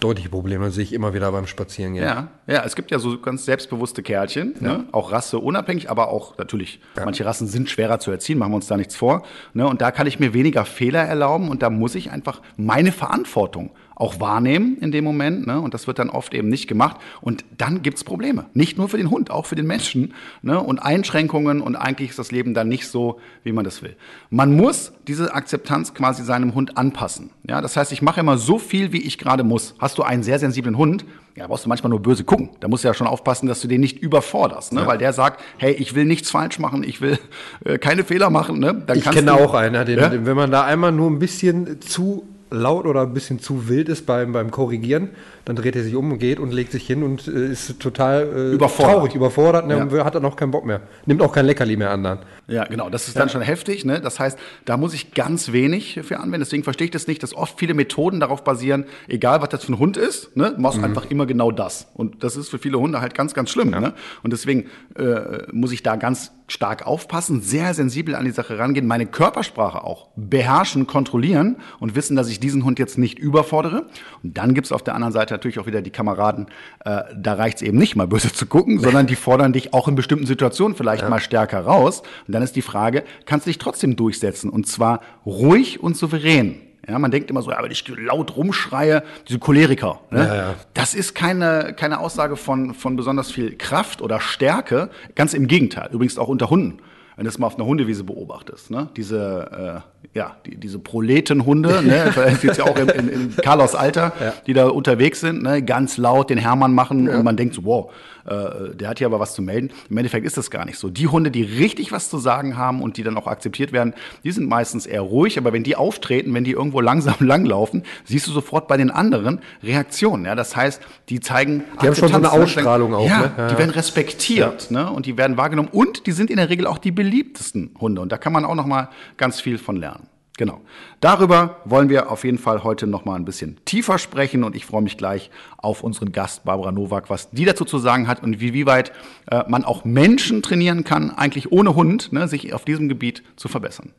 deutliche 0.01 0.29
Probleme, 0.29 0.71
sehe 0.71 0.85
ich 0.85 0.93
immer 0.93 1.15
wieder 1.15 1.31
beim 1.33 1.47
Spazierengehen. 1.47 2.05
Ja, 2.05 2.29
ja, 2.47 2.65
es 2.65 2.75
gibt 2.75 2.91
ja 2.91 2.99
so 2.99 3.19
ganz 3.19 3.45
selbstbewusste 3.45 4.03
Kerlchen, 4.03 4.55
ja. 4.61 4.79
ne? 4.79 4.85
auch 4.93 5.13
rasseunabhängig, 5.13 5.91
aber 5.91 6.09
auch 6.09 6.37
natürlich, 6.39 6.81
ja. 6.97 7.05
manche 7.05 7.25
Rassen 7.25 7.47
sind 7.47 7.71
schwerer 7.71 8.01
zu 8.01 8.11
erziehen, 8.11 8.39
machen 8.39 8.53
wir 8.53 8.57
uns 8.57 8.67
da 8.67 8.77
nichts 8.77 8.97
vor. 8.97 9.23
Ne? 9.55 9.67
Und 9.67 9.81
da 9.81 9.91
kann 9.91 10.07
ich 10.07 10.19
mir 10.19 10.35
weniger 10.35 10.65
Fehler 10.65 11.03
erlauben 11.03 11.49
und 11.49 11.63
da 11.63 11.71
muss 11.71 11.95
ich 11.95 12.11
einfach 12.11 12.41
meine 12.57 12.93
Verantwortung 12.93 13.71
auch 13.95 14.21
wahrnehmen 14.21 14.79
in 14.79 14.93
dem 14.93 15.05
Moment. 15.05 15.47
Ne? 15.47 15.61
Und 15.61 15.75
das 15.75 15.87
wird 15.87 15.99
dann 15.99 16.11
oft 16.11 16.35
eben 16.35 16.49
nicht 16.49 16.69
gemacht. 16.69 16.97
Und 17.21 17.45
dann 17.59 17.83
gibt's 17.83 18.05
Probleme. 18.05 18.47
Nicht 18.55 18.79
nur 18.79 18.89
für 18.89 18.97
den 18.97 19.11
Hund, 19.11 19.31
auch 19.31 19.47
für 19.47 19.55
den 19.55 19.67
Menschen. 19.67 20.15
Ne? 20.43 20.61
Und 20.61 20.79
Einschränkungen 20.79 21.61
und 21.61 21.77
eigentlich 21.77 22.11
ist 22.11 22.19
das 22.19 22.33
Leben 22.33 22.55
dann 22.55 22.69
nicht 22.69 22.89
so, 22.89 23.21
wie 23.45 23.53
man 23.53 23.65
das 23.65 23.83
will. 23.83 23.97
Man 24.31 24.57
muss 24.57 24.93
diese 25.07 25.35
Akzeptanz 25.35 25.95
quasi 25.95 26.25
seinem 26.25 26.55
Hund 26.55 26.77
anpassen. 26.77 27.31
Ja? 27.49 27.61
Das 27.61 27.77
heißt, 27.77 27.93
ich 27.93 28.03
mache 28.03 28.21
immer 28.21 28.39
so 28.39 28.59
viel, 28.59 28.93
wie 28.93 29.03
ich 29.03 29.19
gerade 29.19 29.45
muss. 29.45 29.75
Hast 29.79 29.99
du 29.99 30.03
einen 30.03 30.23
sehr 30.23 30.39
sensiblen 30.39 30.77
Hund, 30.77 31.05
ja, 31.35 31.47
brauchst 31.47 31.65
du 31.65 31.69
manchmal 31.69 31.91
nur 31.91 32.01
böse 32.01 32.25
gucken. 32.25 32.51
Da 32.61 32.69
musst 32.69 32.85
du 32.85 32.89
ja 32.89 32.95
schon 32.95 33.07
aufpassen, 33.07 33.47
dass 33.47 33.61
du 33.61 33.69
den 33.69 33.81
nicht 33.81 33.99
überforderst, 33.99 34.73
ne? 34.75 34.83
Ja. 34.83 34.87
weil 34.87 34.99
der 34.99 35.13
sagt, 35.13 35.41
hey, 35.57 35.73
ich 35.73 35.95
will 35.95 36.05
nichts 36.05 36.31
falsch 36.31 36.59
machen, 36.59 36.85
ich 36.85 37.01
will 37.01 37.19
äh, 37.65 37.79
keine 37.79 38.05
Fehler 38.05 38.29
machen. 38.29 38.59
Ne? 38.59 38.83
Dann 38.87 38.99
ich 38.99 39.11
kenne 39.11 39.33
auch 39.33 39.55
einen, 39.55 39.87
den, 39.87 39.99
ja? 39.99 40.11
wenn 40.13 40.37
man 40.37 40.51
da 40.51 40.65
einmal 40.65 40.93
nur 40.93 41.11
ein 41.11 41.19
bisschen 41.19 41.81
zu 41.81 42.27
laut 42.53 42.87
oder 42.87 43.03
ein 43.03 43.15
bisschen 43.15 43.41
zu 43.41 43.69
wild 43.69 43.89
ist 43.89 44.07
beim, 44.07 44.33
beim 44.33 44.51
Korrigieren, 44.51 45.11
dann 45.45 45.57
dreht 45.57 45.77
er 45.77 45.83
sich 45.83 45.95
um 45.95 46.13
und 46.13 46.19
geht 46.19 46.39
und 46.39 46.53
legt 46.53 46.73
sich 46.73 46.87
hin 46.87 47.03
und 47.03 47.27
äh, 47.27 47.49
ist 47.49 47.81
total 47.81 48.23
äh, 48.23 48.53
überfordert. 48.53 48.95
traurig, 48.95 49.15
überfordert, 49.15 49.67
ne, 49.67 49.89
ja. 49.91 50.05
hat 50.05 50.15
dann 50.15 50.25
auch 50.25 50.37
keinen 50.37 50.51
Bock 50.51 50.65
mehr. 50.65 50.83
Nimmt 51.07 51.23
auch 51.23 51.33
kein 51.33 51.47
Leckerli 51.47 51.77
mehr 51.77 51.91
an 51.91 52.05
dann. 52.05 52.19
Ja, 52.49 52.65
genau, 52.65 52.91
das 52.91 53.09
ist 53.09 53.17
dann 53.17 53.29
schon 53.29 53.41
heftig. 53.41 53.85
Ne? 53.85 54.01
Das 54.01 54.21
heißt, 54.21 54.39
da 54.65 54.77
muss 54.77 54.95
ich 54.95 55.15
ganz 55.15 55.53
wenig 55.53 56.01
für 56.03 56.19
anwenden. 56.19 56.41
Deswegen 56.41 56.65
verstehe 56.65 56.87
ich 56.87 56.91
das 56.91 57.07
nicht, 57.07 57.23
dass 57.23 57.35
oft 57.35 57.59
viele 57.59 57.75
Methoden 57.75 58.21
darauf 58.21 58.45
basieren, 58.45 58.85
egal 59.09 59.41
was 59.41 59.49
das 59.49 59.65
für 59.65 59.73
ein 59.73 59.79
Hund 59.79 59.97
ist, 59.97 60.37
ne? 60.37 60.55
machst 60.59 60.79
mhm. 60.79 60.85
einfach 60.85 61.11
immer 61.11 61.27
genau 61.27 61.51
das. 61.51 61.89
Und 61.95 62.23
das 62.23 62.37
ist 62.37 62.49
für 62.49 62.59
viele 62.59 62.79
Hunde 62.79 63.01
halt 63.01 63.15
ganz, 63.15 63.35
ganz 63.35 63.51
schlimm. 63.51 63.73
Ja. 63.73 63.81
Ne? 63.81 63.95
Und 64.23 64.33
deswegen 64.33 64.67
äh, 64.97 65.47
muss 65.53 65.73
ich 65.73 65.83
da 65.83 65.97
ganz 65.97 66.33
stark 66.49 66.87
aufpassen, 66.87 67.41
sehr 67.41 67.73
sensibel 67.73 68.15
an 68.15 68.27
die 68.27 68.31
Sache 68.31 68.59
rangehen, 68.59 68.87
meine 68.87 69.07
Körpersprache 69.07 69.83
auch 69.85 70.09
beherrschen, 70.17 70.87
kontrollieren 70.87 71.57
und 71.81 71.97
wissen, 71.97 72.15
dass 72.15 72.29
ich 72.29 72.41
diesen 72.41 72.65
Hund 72.65 72.79
jetzt 72.79 72.99
nicht 72.99 73.19
überfordere. 73.19 73.87
Und 74.23 74.37
dann 74.37 74.53
gibt's 74.53 74.71
auf 74.71 74.83
der 74.83 74.95
anderen 74.95 75.13
Seite 75.13 75.32
natürlich 75.33 75.59
auch 75.59 75.67
wieder 75.67 75.83
die 75.83 75.91
Kameraden, 75.91 76.47
äh, 76.85 77.03
da 77.17 77.35
reicht's 77.35 77.63
eben 77.63 77.79
nicht 77.79 77.97
mal 77.97 78.07
böse 78.07 78.33
zu 78.33 78.47
gucken, 78.47 78.79
sondern 78.79 79.07
die 79.07 79.17
fordern 79.17 79.53
dich 79.53 79.75
auch 79.75 79.89
in 79.89 79.97
bestimmten 79.97 80.27
Situationen 80.27 80.77
vielleicht 80.77 81.03
ja. 81.03 81.09
mal 81.09 81.21
stärker 81.21 81.61
raus. 81.61 82.03
Und 82.27 82.35
dann 82.35 82.43
ist 82.43 82.55
die 82.55 82.63
Frage, 82.63 83.03
kannst 83.27 83.47
du 83.47 83.51
dich 83.51 83.59
trotzdem 83.59 83.97
durchsetzen 83.97 84.51
und 84.51 84.67
zwar 84.67 85.01
ruhig 85.27 85.83
und 85.83 85.97
souverän. 85.97 86.61
Ja, 86.89 86.99
man 86.99 87.13
denkt 87.13 87.31
immer 87.31 87.43
so, 87.43 87.53
ja, 87.53 87.63
wenn 87.63 87.71
ich 87.71 87.87
laut 87.89 88.37
rumschreie, 88.37 89.05
diese 89.29 89.39
Choleriker. 89.39 90.01
Ne? 90.11 90.27
Ja, 90.27 90.35
ja. 90.35 90.55
Das 90.75 90.95
ist 90.95 91.15
keine, 91.15 91.75
keine 91.77 92.01
Aussage 92.01 92.37
von, 92.37 92.75
von 92.75 92.97
besonders 92.97 93.31
viel 93.31 93.57
Kraft 93.57 94.03
oder 94.03 94.21
Stärke. 94.21 94.91
Ganz 95.15 95.33
im 95.33 95.47
Gegenteil. 95.47 95.91
Übrigens 95.93 96.19
auch 96.19 96.29
unter 96.29 96.51
Hunden. 96.51 96.81
Wenn 97.17 97.25
du 97.25 97.29
das 97.29 97.39
mal 97.39 97.47
auf 97.47 97.57
einer 97.57 97.67
Hundewiese 97.67 98.05
beobachtest. 98.05 98.71
Ne? 98.71 98.89
Diese, 98.97 99.83
äh, 100.15 100.19
ja, 100.19 100.37
die, 100.47 100.57
diese 100.57 100.79
Proletenhunde, 100.79 101.83
ne? 101.83 102.13
das 102.15 102.43
ist 102.43 102.59
ja 102.59 102.65
auch 102.65 102.79
in, 102.79 102.89
in, 102.89 103.09
in 103.09 103.37
Carlos 103.37 103.75
Alter, 103.75 104.13
ja. 104.21 104.33
die 104.47 104.55
da 104.55 104.69
unterwegs 104.69 105.21
sind, 105.21 105.43
ne? 105.43 105.63
ganz 105.63 105.97
laut 105.97 106.31
den 106.31 106.39
Hermann 106.39 106.75
machen 106.75 107.09
und 107.09 107.25
man 107.25 107.37
denkt 107.37 107.55
so, 107.55 107.65
wow, 107.65 107.93
äh, 108.25 108.75
der 108.75 108.89
hat 108.89 108.99
hier 108.99 109.07
aber 109.07 109.21
was 109.21 109.35
zu 109.35 109.43
melden. 109.43 109.71
Im 109.91 109.97
Endeffekt 109.97 110.27
ist 110.27 110.37
das 110.37 110.51
gar 110.51 110.65
nicht 110.65 110.79
so. 110.79 110.89
Die 110.89 111.09
Hunde, 111.09 111.31
die 111.31 111.43
richtig 111.43 111.93
was 111.93 112.09
zu 112.09 112.19
sagen 112.19 112.57
haben 112.57 112.83
und 112.83 112.97
die 112.97 113.03
dann 113.03 113.17
auch 113.17 113.27
akzeptiert 113.27 113.73
werden, 113.73 113.95
die 114.25 114.33
sind 114.33 114.49
meistens 114.49 114.87
eher 114.87 115.01
ruhig, 115.01 115.39
aber 115.39 115.53
wenn 115.53 115.63
die 115.63 115.77
auftreten, 115.77 116.35
wenn 116.35 116.45
die 116.45 116.53
irgendwo 116.53 116.81
langsam 116.93 117.15
langlaufen, 117.21 117.85
siehst 118.05 118.27
du 118.27 118.33
sofort 118.33 118.69
bei 118.69 118.77
den 118.77 118.91
anderen 118.91 119.41
Reaktionen. 119.63 120.25
Ja? 120.25 120.35
Das 120.35 120.57
heißt, 120.57 120.83
die 121.09 121.21
zeigen 121.21 121.65
Die 121.81 121.87
haben 121.87 121.95
schon 121.95 122.09
so 122.09 122.17
eine 122.17 122.33
Ausstrahlung 122.33 122.95
auch. 122.95 123.09
Ja, 123.09 123.21
ne? 123.21 123.33
ja, 123.37 123.49
die 123.49 123.59
werden 123.59 123.71
respektiert 123.71 124.71
ja. 124.71 124.85
ne? 124.85 124.91
und 124.91 125.07
die 125.07 125.17
werden 125.17 125.37
wahrgenommen 125.37 125.69
und 125.73 126.07
die 126.07 126.13
sind 126.13 126.31
in 126.31 126.37
der 126.37 126.49
Regel 126.49 126.67
auch 126.67 126.79
die 126.79 126.93
beliebtesten 126.93 127.75
Hunde 127.81 128.01
und 128.01 128.13
da 128.13 128.19
kann 128.19 128.33
man 128.33 128.45
auch 128.45 128.55
noch 128.55 128.67
mal 128.67 128.89
ganz 129.17 129.41
viel 129.41 129.59
von 129.59 129.77
lernen. 129.77 130.09
Genau. 130.43 130.61
Darüber 130.99 131.61
wollen 131.67 131.89
wir 131.89 132.11
auf 132.11 132.25
jeden 132.25 132.37
Fall 132.37 132.65
heute 132.65 132.89
noch 132.89 133.05
mal 133.05 133.15
ein 133.15 133.25
bisschen 133.25 133.65
tiefer 133.65 133.97
sprechen 133.99 134.43
und 134.43 134.57
ich 134.57 134.67
freue 134.67 134.83
mich 134.83 134.99
gleich 134.99 135.31
auf 135.57 135.85
unseren 135.85 136.11
Gast 136.11 136.45
Barbara 136.45 136.73
Nowak, 136.73 137.11
was 137.11 137.31
die 137.31 137.45
dazu 137.45 137.65
zu 137.65 137.79
sagen 137.79 138.09
hat 138.09 138.25
und 138.25 138.41
wie, 138.41 138.53
wie 138.53 138.67
weit 138.67 138.91
äh, 139.31 139.45
man 139.47 139.65
auch 139.65 139.85
Menschen 139.85 140.43
trainieren 140.43 140.83
kann, 140.83 141.13
eigentlich 141.13 141.53
ohne 141.53 141.77
Hund, 141.77 142.13
ne, 142.13 142.27
sich 142.27 142.53
auf 142.55 142.65
diesem 142.65 142.89
Gebiet 142.89 143.23
zu 143.37 143.47
verbessern. 143.47 143.93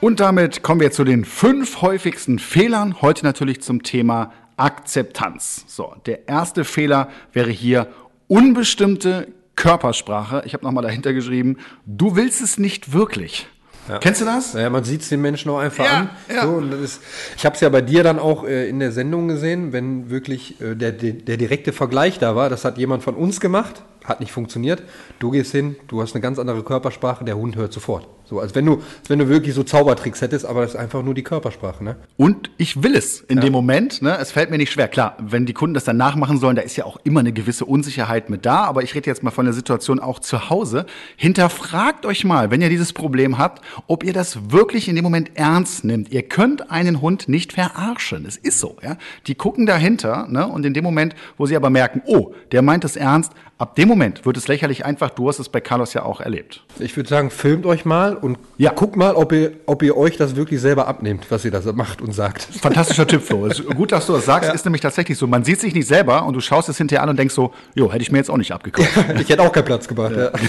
Und 0.00 0.20
damit 0.20 0.62
kommen 0.62 0.80
wir 0.80 0.90
zu 0.90 1.04
den 1.04 1.26
fünf 1.26 1.82
häufigsten 1.82 2.38
Fehlern. 2.38 3.02
Heute 3.02 3.26
natürlich 3.26 3.60
zum 3.60 3.82
Thema 3.82 4.32
Akzeptanz. 4.56 5.66
So, 5.66 5.94
der 6.06 6.28
erste 6.28 6.64
Fehler 6.64 7.10
wäre 7.34 7.50
hier 7.50 7.88
unbestimmte 8.26 9.28
Körpersprache. 9.60 10.42
Ich 10.46 10.54
habe 10.54 10.64
nochmal 10.64 10.82
dahinter 10.82 11.12
geschrieben, 11.12 11.58
du 11.84 12.16
willst 12.16 12.40
es 12.40 12.56
nicht 12.56 12.94
wirklich. 12.94 13.46
Ja. 13.88 13.98
Kennst 13.98 14.22
du 14.22 14.24
das? 14.24 14.54
Ja, 14.54 14.70
man 14.70 14.84
sieht 14.84 15.02
es 15.02 15.10
den 15.10 15.20
Menschen 15.20 15.50
auch 15.50 15.58
einfach 15.58 15.84
ja, 15.84 15.98
an. 15.98 16.10
Ja. 16.34 16.42
So, 16.44 16.52
und 16.52 16.70
das 16.70 16.80
ist, 16.80 17.02
ich 17.36 17.44
habe 17.44 17.56
es 17.56 17.60
ja 17.60 17.68
bei 17.68 17.82
dir 17.82 18.02
dann 18.02 18.18
auch 18.18 18.44
äh, 18.44 18.68
in 18.68 18.78
der 18.78 18.90
Sendung 18.90 19.28
gesehen, 19.28 19.72
wenn 19.74 20.08
wirklich 20.08 20.60
äh, 20.62 20.74
der, 20.76 20.92
der, 20.92 21.12
der 21.12 21.36
direkte 21.36 21.72
Vergleich 21.74 22.18
da 22.18 22.34
war. 22.34 22.48
Das 22.48 22.64
hat 22.64 22.78
jemand 22.78 23.02
von 23.02 23.14
uns 23.14 23.38
gemacht, 23.38 23.82
hat 24.04 24.20
nicht 24.20 24.32
funktioniert. 24.32 24.82
Du 25.18 25.30
gehst 25.30 25.52
hin, 25.52 25.76
du 25.88 26.02
hast 26.02 26.14
eine 26.14 26.22
ganz 26.22 26.38
andere 26.38 26.62
Körpersprache, 26.62 27.24
der 27.24 27.36
Hund 27.36 27.56
hört 27.56 27.72
sofort. 27.72 28.08
So, 28.30 28.38
als 28.38 28.54
wenn 28.54 28.64
du, 28.64 28.74
als 28.76 29.10
wenn 29.10 29.18
du 29.18 29.28
wirklich 29.28 29.56
so 29.56 29.64
Zaubertricks 29.64 30.22
hättest, 30.22 30.46
aber 30.46 30.60
das 30.60 30.70
ist 30.70 30.76
einfach 30.76 31.02
nur 31.02 31.14
die 31.14 31.24
Körpersprache, 31.24 31.82
ne? 31.82 31.96
Und 32.16 32.52
ich 32.58 32.80
will 32.80 32.94
es 32.94 33.20
in 33.22 33.38
ja. 33.38 33.42
dem 33.42 33.52
Moment, 33.52 34.02
ne? 34.02 34.16
Es 34.20 34.30
fällt 34.30 34.50
mir 34.50 34.56
nicht 34.56 34.70
schwer. 34.70 34.86
Klar, 34.86 35.16
wenn 35.18 35.46
die 35.46 35.52
Kunden 35.52 35.74
das 35.74 35.82
dann 35.82 35.96
nachmachen 35.96 36.38
sollen, 36.38 36.54
da 36.54 36.62
ist 36.62 36.76
ja 36.76 36.84
auch 36.84 36.98
immer 37.02 37.20
eine 37.20 37.32
gewisse 37.32 37.64
Unsicherheit 37.64 38.30
mit 38.30 38.46
da. 38.46 38.62
Aber 38.66 38.84
ich 38.84 38.94
rede 38.94 39.10
jetzt 39.10 39.24
mal 39.24 39.32
von 39.32 39.46
der 39.46 39.52
Situation 39.52 39.98
auch 39.98 40.20
zu 40.20 40.48
Hause. 40.48 40.86
Hinterfragt 41.16 42.06
euch 42.06 42.24
mal, 42.24 42.52
wenn 42.52 42.62
ihr 42.62 42.68
dieses 42.68 42.92
Problem 42.92 43.36
habt, 43.36 43.64
ob 43.88 44.04
ihr 44.04 44.12
das 44.12 44.52
wirklich 44.52 44.88
in 44.88 44.94
dem 44.94 45.02
Moment 45.02 45.32
ernst 45.34 45.84
nimmt. 45.84 46.12
Ihr 46.12 46.22
könnt 46.22 46.70
einen 46.70 47.00
Hund 47.00 47.28
nicht 47.28 47.54
verarschen. 47.54 48.26
Es 48.26 48.36
ist 48.36 48.60
so, 48.60 48.76
ja? 48.80 48.96
Die 49.26 49.34
gucken 49.34 49.66
dahinter, 49.66 50.28
ne? 50.28 50.46
Und 50.46 50.64
in 50.64 50.72
dem 50.72 50.84
Moment, 50.84 51.16
wo 51.36 51.46
sie 51.46 51.56
aber 51.56 51.68
merken, 51.68 52.00
oh, 52.06 52.32
der 52.52 52.62
meint 52.62 52.84
es 52.84 52.94
ernst, 52.94 53.32
ab 53.60 53.74
dem 53.74 53.88
Moment 53.88 54.24
wird 54.24 54.36
es 54.38 54.48
lächerlich 54.48 54.86
einfach. 54.86 55.10
Du 55.10 55.28
hast 55.28 55.38
es 55.38 55.50
bei 55.50 55.60
Carlos 55.60 55.92
ja 55.92 56.02
auch 56.02 56.20
erlebt. 56.20 56.64
Ich 56.78 56.96
würde 56.96 57.08
sagen, 57.08 57.30
filmt 57.30 57.66
euch 57.66 57.84
mal 57.84 58.16
und 58.16 58.38
ja. 58.56 58.72
guckt 58.72 58.96
mal, 58.96 59.14
ob 59.14 59.32
ihr, 59.32 59.52
ob 59.66 59.82
ihr 59.82 59.96
euch 59.96 60.16
das 60.16 60.34
wirklich 60.34 60.60
selber 60.60 60.88
abnehmt, 60.88 61.30
was 61.30 61.44
ihr 61.44 61.50
da 61.50 61.60
macht 61.72 62.00
und 62.00 62.12
sagt. 62.12 62.42
Fantastischer 62.42 63.06
Tipp, 63.06 63.22
Flo. 63.22 63.48
gut, 63.76 63.92
dass 63.92 64.06
du 64.06 64.14
das 64.14 64.24
sagst, 64.24 64.48
ja. 64.48 64.54
ist 64.54 64.64
nämlich 64.64 64.80
tatsächlich 64.80 65.18
so. 65.18 65.26
Man 65.26 65.44
sieht 65.44 65.60
sich 65.60 65.74
nicht 65.74 65.86
selber 65.86 66.24
und 66.24 66.32
du 66.34 66.40
schaust 66.40 66.70
es 66.70 66.78
hinterher 66.78 67.02
an 67.02 67.10
und 67.10 67.18
denkst 67.18 67.34
so, 67.34 67.52
jo, 67.74 67.92
hätte 67.92 68.02
ich 68.02 68.10
mir 68.10 68.18
jetzt 68.18 68.30
auch 68.30 68.38
nicht 68.38 68.52
abgekauft. 68.52 68.90
ich 69.20 69.28
hätte 69.28 69.42
auch 69.42 69.52
keinen 69.52 69.66
Platz 69.66 69.86
gemacht. 69.86 70.14
Ja. 70.16 70.30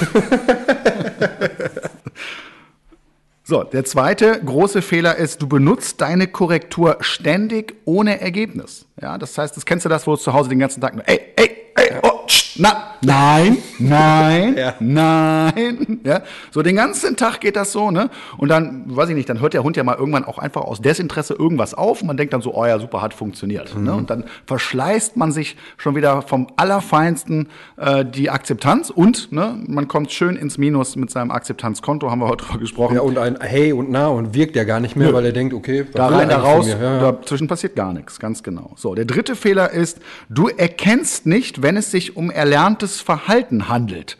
So, 3.44 3.64
der 3.64 3.84
zweite 3.84 4.40
große 4.46 4.82
Fehler 4.82 5.18
ist, 5.18 5.42
du 5.42 5.48
benutzt 5.48 6.00
deine 6.00 6.28
Korrektur 6.28 7.00
ständig 7.02 7.76
ohne 7.84 8.22
Ergebnis. 8.22 8.86
Ja, 9.02 9.18
das 9.18 9.38
heißt, 9.38 9.58
das 9.58 9.66
kennst 9.66 9.84
du 9.84 9.90
das, 9.90 10.08
wo 10.08 10.12
du 10.12 10.22
zu 10.22 10.32
Hause 10.32 10.48
den 10.48 10.60
ganzen 10.60 10.80
Tag 10.80 10.96
nur, 10.96 11.06
ey, 11.06 11.20
ey, 11.36 11.50
ey, 11.76 12.00
oh, 12.02 12.22
na, 12.56 12.96
nein, 13.02 13.58
nein, 13.80 14.56
ja. 14.58 14.74
nein. 14.80 16.00
Ja, 16.04 16.22
so 16.52 16.62
den 16.62 16.76
ganzen 16.76 17.16
Tag 17.16 17.40
geht 17.40 17.56
das 17.56 17.72
so, 17.72 17.92
ne? 17.92 18.10
Und 18.38 18.50
dann, 18.50 18.84
weiß 18.88 19.10
ich 19.10 19.16
nicht, 19.16 19.30
dann 19.30 19.40
hört 19.40 19.54
der 19.54 19.64
Hund 19.64 19.78
ja 19.78 19.84
mal 19.84 19.96
irgendwann 19.96 20.26
auch 20.26 20.38
einfach 20.38 20.62
aus 20.62 20.82
Desinteresse 20.82 21.34
irgendwas 21.34 21.74
auf 21.74 22.02
und 22.02 22.08
man 22.08 22.18
denkt 22.18 22.34
dann 22.34 22.42
so, 22.42 22.54
oh 22.54 22.66
ja, 22.66 22.80
super, 22.80 23.02
hat 23.02 23.14
funktioniert. 23.14 23.74
Ne? 23.74 23.80
Mhm. 23.80 23.86
Ne? 23.86 23.94
Und 23.94 24.10
dann 24.10 24.24
verschleißt 24.46 25.18
man 25.18 25.32
sich 25.32 25.56
schon 25.78 25.96
wieder 25.96 26.22
vom 26.22 26.48
Allerfeinsten 26.58 27.48
äh, 27.78 28.06
die 28.06 28.30
Akzeptanz 28.30 28.90
und 28.90 29.32
ne, 29.32 29.56
man 29.68 29.88
kommt 29.88 30.12
schön 30.12 30.36
ins 30.36 30.58
Minus 30.58 30.96
mit 30.96 31.10
seinem 31.10 31.32
Akzeptanzkonto, 31.32 32.10
haben 32.12 32.20
wir 32.20 32.28
heute 32.28 32.46
drüber 32.46 32.60
gesprochen. 32.60 32.96
Ja, 32.96 33.02
und 33.02 33.18
ein 33.18 33.38
Hey 33.40 33.74
und 33.74 33.90
Na 33.92 34.08
und 34.08 34.34
wirkt 34.34 34.56
ja 34.56 34.64
gar 34.64 34.80
nicht 34.80 34.96
mehr, 34.96 35.10
Nö. 35.10 35.14
weil 35.14 35.26
er 35.26 35.32
denkt, 35.32 35.54
okay, 35.54 35.86
da 35.94 36.08
rein, 36.08 36.30
da 36.30 36.38
raus, 36.38 36.68
ja, 36.68 36.80
ja. 36.80 37.12
dazwischen 37.12 37.48
passiert 37.48 37.76
gar 37.76 37.94
nichts, 37.94 38.20
ganz 38.20 38.44
genau. 38.44 38.72
So, 38.76 38.96
der 38.96 39.06
dritte 39.06 39.36
Fehler 39.36 39.72
ist, 39.72 40.00
du 40.30 40.48
erkennst 40.48 41.26
nicht, 41.26 41.62
wenn 41.62 41.78
es 41.78 41.92
sich 41.92 42.18
um 42.18 42.30
erlerntes 42.42 43.02
Verhalten 43.02 43.70
handelt. 43.70 44.18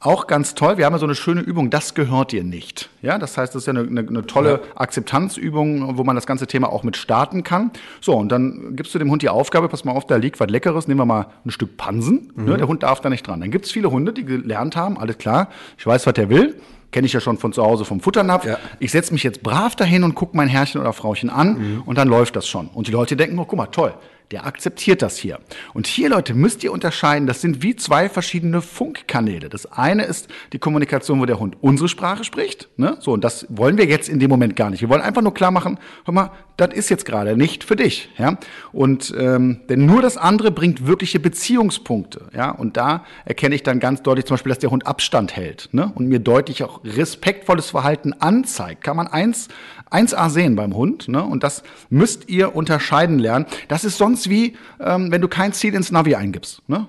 Auch 0.00 0.26
ganz 0.26 0.54
toll, 0.54 0.78
wir 0.78 0.86
haben 0.86 0.94
ja 0.94 0.98
so 0.98 1.04
eine 1.04 1.14
schöne 1.14 1.42
Übung, 1.42 1.68
das 1.68 1.94
gehört 1.94 2.32
dir 2.32 2.42
nicht. 2.42 2.88
Ja, 3.02 3.18
das 3.18 3.36
heißt, 3.36 3.54
das 3.54 3.62
ist 3.62 3.66
ja 3.66 3.72
eine, 3.72 3.88
eine, 3.88 4.00
eine 4.06 4.26
tolle. 4.26 4.62
Akzeptanzübung, 4.74 5.98
wo 5.98 6.04
man 6.04 6.14
das 6.14 6.26
ganze 6.26 6.46
Thema 6.46 6.70
auch 6.70 6.84
mit 6.84 6.96
starten 6.96 7.42
kann. 7.42 7.70
So, 8.00 8.14
und 8.14 8.30
dann 8.30 8.76
gibst 8.76 8.94
du 8.94 8.98
dem 8.98 9.10
Hund 9.10 9.20
die 9.20 9.28
Aufgabe, 9.28 9.68
pass 9.68 9.84
mal 9.84 9.92
auf, 9.92 10.06
da 10.06 10.16
liegt 10.16 10.40
was 10.40 10.48
Leckeres, 10.48 10.88
nehmen 10.88 11.00
wir 11.00 11.06
mal 11.06 11.26
ein 11.44 11.50
Stück 11.50 11.76
Pansen. 11.76 12.32
Ne, 12.34 12.42
mhm. 12.42 12.48
Ne, 12.48 12.56
der 12.56 12.68
Hund 12.68 12.82
darf 12.82 13.02
da 13.02 13.10
nicht 13.10 13.26
dran. 13.26 13.40
Dann 13.40 13.50
gibt 13.50 13.66
es 13.66 13.72
viele 13.72 13.90
Hunde, 13.90 14.14
die 14.14 14.24
gelernt 14.24 14.74
haben, 14.74 14.98
alles 14.98 15.18
klar, 15.18 15.48
ich 15.76 15.86
weiß, 15.86 16.06
was 16.06 16.14
der 16.14 16.30
will. 16.30 16.56
Kenne 16.92 17.06
ich 17.06 17.12
ja 17.12 17.20
schon 17.20 17.38
von 17.38 17.52
zu 17.52 17.62
Hause 17.62 17.84
vom 17.84 18.00
Futternapf. 18.00 18.44
Ja. 18.44 18.58
Ich 18.78 18.92
setze 18.92 19.12
mich 19.12 19.22
jetzt 19.22 19.42
brav 19.42 19.74
dahin 19.74 20.04
und 20.04 20.14
gucke 20.14 20.36
mein 20.36 20.48
Herrchen 20.48 20.80
oder 20.80 20.92
Frauchen 20.92 21.28
an 21.28 21.58
mhm. 21.58 21.82
und 21.86 21.98
dann 21.98 22.08
läuft 22.08 22.36
das 22.36 22.46
schon. 22.46 22.68
Und 22.68 22.88
die 22.88 22.92
Leute 22.92 23.16
denken, 23.16 23.38
oh, 23.38 23.46
guck 23.46 23.56
mal, 23.56 23.66
toll, 23.66 23.94
der 24.30 24.46
akzeptiert 24.46 25.02
das 25.02 25.16
hier. 25.16 25.38
Und 25.74 25.86
hier, 25.86 26.08
Leute, 26.08 26.34
müsst 26.34 26.64
ihr 26.64 26.72
unterscheiden, 26.72 27.26
das 27.26 27.40
sind 27.40 27.62
wie 27.62 27.76
zwei 27.76 28.08
verschiedene 28.08 28.62
Funkkanäle. 28.62 29.48
Das 29.48 29.66
eine 29.66 30.04
ist 30.04 30.28
die 30.52 30.58
Kommunikation, 30.58 31.20
wo 31.20 31.26
der 31.26 31.38
Hund 31.38 31.56
unsere 31.60 31.88
Sprache 31.88 32.24
spricht. 32.24 32.68
Ne? 32.76 32.96
So, 33.00 33.12
und 33.12 33.22
das 33.22 33.46
wollen 33.48 33.78
wir 33.78 33.86
jetzt 33.86 34.08
in 34.08 34.18
dem 34.18 34.30
Moment 34.30 34.56
gar 34.56 34.70
nicht. 34.70 34.80
Wir 34.80 34.88
wollen 34.88 35.02
einfach 35.02 35.22
nur 35.22 35.34
klar 35.34 35.50
machen, 35.50 35.78
hör 36.04 36.14
mal, 36.14 36.30
das 36.56 36.72
ist 36.72 36.88
jetzt 36.88 37.04
gerade 37.04 37.36
nicht 37.36 37.64
für 37.64 37.76
dich. 37.76 38.10
Ja? 38.16 38.38
Und 38.72 39.12
ähm, 39.18 39.60
denn 39.68 39.86
nur 39.86 40.02
das 40.02 40.16
andere 40.16 40.50
bringt 40.50 40.86
wirkliche 40.86 41.20
Beziehungspunkte. 41.20 42.28
Ja? 42.34 42.50
Und 42.50 42.76
da 42.76 43.04
erkenne 43.24 43.54
ich 43.54 43.62
dann 43.62 43.80
ganz 43.80 44.02
deutlich 44.02 44.26
zum 44.26 44.34
Beispiel, 44.34 44.50
dass 44.50 44.58
der 44.58 44.70
Hund 44.70 44.86
Abstand 44.86 45.36
hält 45.36 45.68
ne? 45.72 45.92
und 45.94 46.06
mir 46.08 46.18
deutlich 46.18 46.62
auch 46.62 46.80
respektvolles 46.84 47.70
Verhalten 47.70 48.12
anzeigt. 48.12 48.84
Kann 48.84 48.96
man 48.96 49.06
eins 49.06 49.48
1A 49.90 50.30
sehen 50.30 50.56
beim 50.56 50.74
Hund. 50.74 51.08
Ne? 51.08 51.22
Und 51.22 51.42
das 51.42 51.62
müsst 51.90 52.28
ihr 52.28 52.54
unterscheiden 52.54 53.18
lernen. 53.18 53.46
Das 53.68 53.84
ist 53.84 53.98
sonst 53.98 54.28
wie, 54.28 54.54
ähm, 54.80 55.10
wenn 55.10 55.20
du 55.20 55.28
kein 55.28 55.52
Ziel 55.52 55.74
ins 55.74 55.90
Navi 55.90 56.14
eingibst. 56.14 56.62
Ne? 56.68 56.88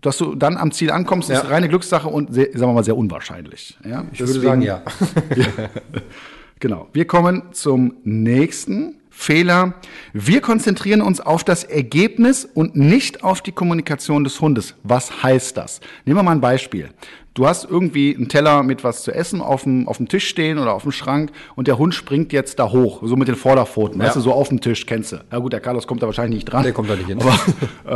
Dass 0.00 0.18
du 0.18 0.34
dann 0.34 0.56
am 0.56 0.72
Ziel 0.72 0.90
ankommst, 0.90 1.28
ja. 1.28 1.40
ist 1.40 1.50
reine 1.50 1.68
Glückssache 1.68 2.08
und, 2.08 2.32
sehr, 2.32 2.46
sagen 2.52 2.70
wir 2.70 2.74
mal, 2.74 2.84
sehr 2.84 2.96
unwahrscheinlich. 2.96 3.78
Ja? 3.84 4.04
Ich 4.12 4.18
Deswegen, 4.18 4.34
würde 4.34 4.48
sagen, 4.48 4.62
ja. 4.62 4.82
ja. 5.36 5.46
Genau. 6.60 6.88
Wir 6.92 7.06
kommen 7.06 7.42
zum 7.52 7.94
nächsten 8.04 8.96
Fehler. 9.18 9.74
Wir 10.12 10.42
konzentrieren 10.42 11.00
uns 11.00 11.20
auf 11.20 11.42
das 11.42 11.64
Ergebnis 11.64 12.44
und 12.44 12.76
nicht 12.76 13.24
auf 13.24 13.40
die 13.40 13.50
Kommunikation 13.50 14.24
des 14.24 14.40
Hundes. 14.40 14.74
Was 14.82 15.22
heißt 15.22 15.56
das? 15.56 15.80
Nehmen 16.04 16.18
wir 16.18 16.22
mal 16.22 16.32
ein 16.32 16.42
Beispiel. 16.42 16.90
Du 17.32 17.46
hast 17.46 17.64
irgendwie 17.64 18.14
einen 18.14 18.28
Teller 18.28 18.62
mit 18.62 18.84
was 18.84 19.02
zu 19.02 19.12
essen 19.12 19.40
auf 19.40 19.64
dem, 19.64 19.88
auf 19.88 19.96
dem 19.96 20.06
Tisch 20.06 20.28
stehen 20.28 20.58
oder 20.58 20.74
auf 20.74 20.82
dem 20.82 20.92
Schrank 20.92 21.32
und 21.54 21.66
der 21.66 21.78
Hund 21.78 21.94
springt 21.94 22.32
jetzt 22.32 22.58
da 22.58 22.70
hoch, 22.70 23.02
so 23.04 23.16
mit 23.16 23.26
den 23.26 23.36
Vorderpfoten, 23.36 23.98
ja. 23.98 24.06
weißt 24.06 24.16
du, 24.16 24.20
so 24.20 24.32
auf 24.32 24.48
dem 24.48 24.60
Tisch, 24.60 24.86
kennst 24.86 25.12
du. 25.12 25.16
Ja 25.32 25.38
gut, 25.38 25.52
der 25.52 25.60
Carlos 25.60 25.86
kommt 25.86 26.02
da 26.02 26.06
wahrscheinlich 26.06 26.36
nicht 26.36 26.52
dran. 26.52 26.62
Der 26.62 26.72
kommt 26.72 26.88
da 26.88 26.94
nicht 26.94 27.06
hin. 27.06 27.18
Aber, 27.20 27.32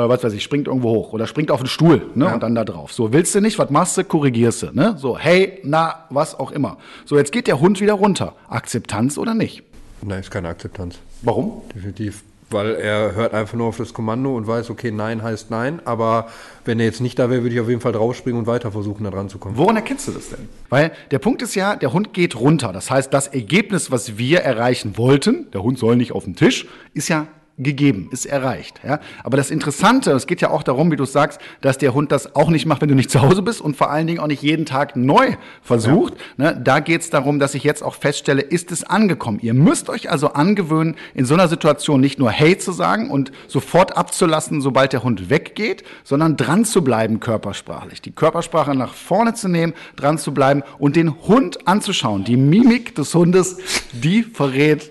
äh, 0.05 0.09
was 0.09 0.25
weiß 0.25 0.33
ich, 0.33 0.43
springt 0.43 0.69
irgendwo 0.69 0.91
hoch 0.91 1.13
oder 1.13 1.27
springt 1.27 1.51
auf 1.51 1.61
den 1.61 1.69
Stuhl 1.69 2.07
ne, 2.15 2.27
ja. 2.27 2.35
und 2.35 2.43
dann 2.43 2.55
da 2.55 2.65
drauf. 2.65 2.93
So, 2.93 3.13
willst 3.13 3.35
du 3.35 3.41
nicht, 3.41 3.59
was 3.59 3.71
machst 3.71 3.97
du, 3.97 4.05
korrigierst 4.05 4.63
du. 4.63 4.67
Ne? 4.73 4.97
So, 4.99 5.19
hey, 5.19 5.61
na, 5.65 6.07
was 6.11 6.35
auch 6.35 6.51
immer. 6.51 6.79
So, 7.05 7.17
jetzt 7.17 7.31
geht 7.31 7.47
der 7.47 7.61
Hund 7.61 7.81
wieder 7.81 7.95
runter. 7.95 8.35
Akzeptanz 8.49 9.17
oder 9.17 9.35
nicht? 9.35 9.63
Nein, 10.03 10.21
ist 10.21 10.31
keine 10.31 10.49
Akzeptanz. 10.49 10.99
Warum? 11.23 11.63
Definitiv. 11.75 12.23
weil 12.53 12.75
er 12.75 13.15
hört 13.15 13.33
einfach 13.33 13.57
nur 13.57 13.69
auf 13.69 13.77
das 13.77 13.93
Kommando 13.95 14.37
und 14.37 14.47
weiß, 14.47 14.71
okay, 14.71 14.91
nein 14.91 15.23
heißt 15.23 15.51
nein, 15.51 15.81
aber 15.85 16.29
wenn 16.65 16.81
er 16.81 16.87
jetzt 16.87 17.01
nicht 17.01 17.17
da 17.19 17.31
wäre, 17.31 17.43
würde 17.43 17.55
ich 17.55 17.61
auf 17.61 17.69
jeden 17.69 17.81
Fall 17.81 17.93
draufspringen 17.93 18.41
und 18.41 18.47
weiter 18.49 18.73
versuchen, 18.73 19.05
da 19.05 19.11
dran 19.11 19.29
zu 19.29 19.39
kommen. 19.39 19.57
Woran 19.57 19.77
erkennst 19.77 20.09
du 20.09 20.13
das 20.13 20.31
denn? 20.31 20.49
Weil 20.69 20.91
der 21.13 21.21
Punkt 21.21 21.43
ist 21.43 21.55
ja, 21.55 21.77
der 21.77 21.93
Hund 21.93 22.13
geht 22.13 22.35
runter. 22.35 22.73
Das 22.73 22.91
heißt, 22.91 23.15
das 23.15 23.29
Ergebnis, 23.29 23.93
was 23.93 24.19
wir 24.19 24.41
erreichen 24.41 24.99
wollten, 24.99 25.49
der 25.53 25.63
Hund 25.63 25.79
soll 25.79 25.95
nicht 25.95 26.11
auf 26.13 26.25
den 26.25 26.35
Tisch, 26.35 26.67
ist 26.93 27.09
ja 27.09 27.29
gegeben, 27.63 28.09
ist 28.11 28.27
erreicht. 28.27 28.81
Ja? 28.85 29.01
Aber 29.23 29.37
das 29.37 29.51
Interessante, 29.51 30.13
es 30.13 30.27
geht 30.27 30.41
ja 30.41 30.51
auch 30.51 30.63
darum, 30.63 30.91
wie 30.91 30.97
du 30.97 31.05
sagst, 31.05 31.41
dass 31.61 31.79
der 31.79 31.95
Hund 31.95 32.13
das 32.13 32.35
auch 32.35 32.51
nicht 32.51 32.67
macht, 32.67 32.81
wenn 32.81 32.89
du 32.89 32.95
nicht 32.95 33.11
zu 33.11 33.23
Hause 33.23 33.43
bist 33.43 33.61
und 33.61 33.77
vor 33.77 33.91
allen 33.91 34.07
Dingen 34.07 34.19
auch 34.19 34.27
nicht 34.27 34.43
jeden 34.43 34.67
Tag 34.67 34.97
neu 34.97 35.35
versucht. 35.63 36.15
Ja. 36.37 36.53
Ne? 36.53 36.61
Da 36.63 36.81
geht 36.81 37.03
es 37.03 37.11
darum, 37.11 37.39
dass 37.39 37.55
ich 37.55 37.65
jetzt 37.65 37.83
auch 37.83 37.95
feststelle, 37.95 38.43
ist 38.43 38.73
es 38.73 38.85
angekommen. 38.85 39.39
Ihr 39.43 39.55
müsst 39.55 39.89
euch 39.89 40.11
also 40.11 40.33
angewöhnen, 40.33 40.97
in 41.15 41.25
so 41.25 41.35
einer 41.35 41.49
Situation 41.49 42.01
nicht 42.01 42.19
nur 42.19 42.31
Hey 42.31 42.57
zu 42.59 42.73
sagen 42.73 43.11
und 43.11 43.33
sofort 43.47 43.97
abzulassen, 43.97 44.61
sobald 44.61 44.93
der 44.93 45.03
Hund 45.03 45.31
weggeht, 45.31 45.85
sondern 46.05 46.37
dran 46.37 46.65
zu 46.65 46.83
bleiben 46.83 47.21
körpersprachlich. 47.21 48.01
Die 48.01 48.13
Körpersprache 48.13 48.75
nach 48.75 48.95
vorne 48.95 49.35
zu 49.35 49.49
nehmen, 49.49 49.75
dran 49.97 50.19
zu 50.19 50.33
bleiben 50.33 50.63
und 50.79 50.97
den 50.97 51.23
Hund 51.27 51.67
anzuschauen. 51.69 52.25
Die 52.25 52.37
Mimik 52.37 52.95
des 52.95 53.15
Hundes, 53.15 53.59
die 53.93 54.23
verrät 54.23 54.91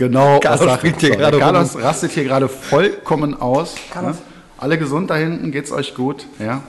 Genau, 0.00 0.40
Carlos, 0.40 0.82
hier 0.82 1.14
Carlos 1.38 1.76
rastet 1.78 2.12
hier 2.12 2.24
gerade 2.24 2.48
vollkommen 2.48 3.38
aus. 3.38 3.74
Ne? 3.94 4.14
Alle 4.60 4.76
gesund 4.76 5.08
da 5.08 5.16
hinten, 5.16 5.52
geht's 5.52 5.72
euch 5.72 5.94
gut? 5.94 6.26
Ja? 6.38 6.62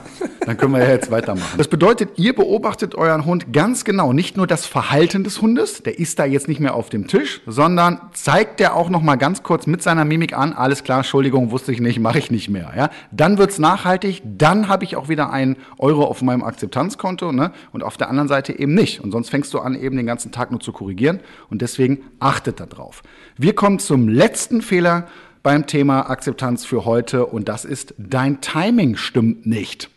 Dann 0.46 0.56
können 0.56 0.72
wir 0.72 0.82
ja 0.82 0.88
jetzt 0.88 1.10
weitermachen. 1.10 1.58
Das 1.58 1.68
bedeutet, 1.68 2.18
ihr 2.18 2.34
beobachtet 2.34 2.94
euren 2.94 3.26
Hund 3.26 3.52
ganz 3.52 3.84
genau. 3.84 4.14
Nicht 4.14 4.34
nur 4.34 4.46
das 4.46 4.64
Verhalten 4.64 5.24
des 5.24 5.42
Hundes, 5.42 5.82
der 5.82 5.98
ist 5.98 6.18
da 6.18 6.24
jetzt 6.24 6.48
nicht 6.48 6.58
mehr 6.58 6.74
auf 6.74 6.88
dem 6.88 7.06
Tisch, 7.06 7.42
sondern 7.46 8.00
zeigt 8.14 8.60
der 8.60 8.76
auch 8.76 8.88
noch 8.88 9.02
mal 9.02 9.16
ganz 9.16 9.42
kurz 9.42 9.66
mit 9.66 9.82
seiner 9.82 10.06
Mimik 10.06 10.32
an, 10.34 10.54
alles 10.54 10.84
klar, 10.84 10.98
Entschuldigung, 11.00 11.50
wusste 11.50 11.70
ich 11.70 11.82
nicht, 11.82 12.00
mache 12.00 12.18
ich 12.18 12.30
nicht 12.30 12.48
mehr. 12.48 12.72
Ja? 12.74 12.88
Dann 13.10 13.36
wird's 13.36 13.58
nachhaltig, 13.58 14.22
dann 14.24 14.68
habe 14.68 14.84
ich 14.84 14.96
auch 14.96 15.10
wieder 15.10 15.30
einen 15.30 15.56
Euro 15.76 16.04
auf 16.04 16.22
meinem 16.22 16.44
Akzeptanzkonto 16.44 17.30
ne? 17.30 17.52
und 17.72 17.84
auf 17.84 17.98
der 17.98 18.08
anderen 18.08 18.28
Seite 18.28 18.58
eben 18.58 18.72
nicht. 18.72 19.00
Und 19.00 19.12
sonst 19.12 19.28
fängst 19.28 19.52
du 19.52 19.58
an, 19.58 19.74
eben 19.74 19.98
den 19.98 20.06
ganzen 20.06 20.32
Tag 20.32 20.50
nur 20.50 20.60
zu 20.60 20.72
korrigieren 20.72 21.20
und 21.50 21.60
deswegen 21.60 21.98
achtet 22.20 22.58
darauf. 22.58 23.02
Wir 23.36 23.54
kommen 23.54 23.78
zum 23.78 24.08
letzten 24.08 24.62
Fehler, 24.62 25.08
beim 25.42 25.66
Thema 25.66 26.08
Akzeptanz 26.08 26.64
für 26.64 26.84
heute 26.84 27.26
und 27.26 27.48
das 27.48 27.64
ist, 27.64 27.94
dein 27.98 28.40
Timing 28.40 28.96
stimmt 28.96 29.46
nicht. 29.46 29.90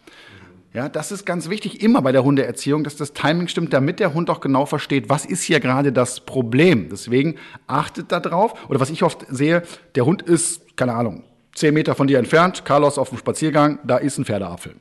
Ja, 0.74 0.90
das 0.90 1.14
ist 1.14 1.26
ganz 1.26 1.50
wichtig 1.50 1.82
immer 1.82 2.02
bei 2.02 2.12
der 2.12 2.26
Hundeerziehung, 2.26 2.84
dass 2.84 2.98
das 2.98 3.14
Timing 3.14 3.48
stimmt, 3.48 3.72
damit 3.72 4.02
der 4.02 4.14
Hund 4.14 4.30
auch 4.30 4.42
genau 4.42 4.66
versteht, 4.66 5.08
was 5.08 5.26
ist 5.26 5.42
hier 5.42 5.62
gerade 5.62 5.94
das 5.94 6.20
Problem. 6.20 6.90
Deswegen 6.92 7.36
achtet 7.66 8.12
da 8.12 8.20
drauf. 8.20 8.70
Oder 8.70 8.82
was 8.82 8.90
ich 8.90 9.02
oft 9.02 9.26
sehe, 9.30 9.64
der 9.96 10.06
Hund 10.06 10.22
ist, 10.22 10.76
keine 10.76 10.94
Ahnung, 10.94 11.24
zehn 11.54 11.74
Meter 11.74 11.96
von 11.96 12.08
dir 12.08 12.20
entfernt, 12.20 12.66
Carlos 12.66 12.98
auf 12.98 13.08
dem 13.08 13.18
Spaziergang, 13.18 13.80
da 13.86 13.98
ist 13.98 14.18
ein 14.18 14.26
Pferdeapfel. 14.26 14.76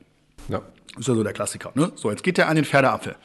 Ja. 0.49 0.61
Ist 0.99 1.07
ja 1.07 1.15
so 1.15 1.23
der 1.23 1.33
Klassiker. 1.33 1.71
Ne? 1.75 1.91
So, 1.95 2.09
jetzt 2.09 2.23
geht 2.23 2.37
er 2.39 2.49
an 2.49 2.57
den 2.57 2.65
Pferdeapfel. 2.65 3.15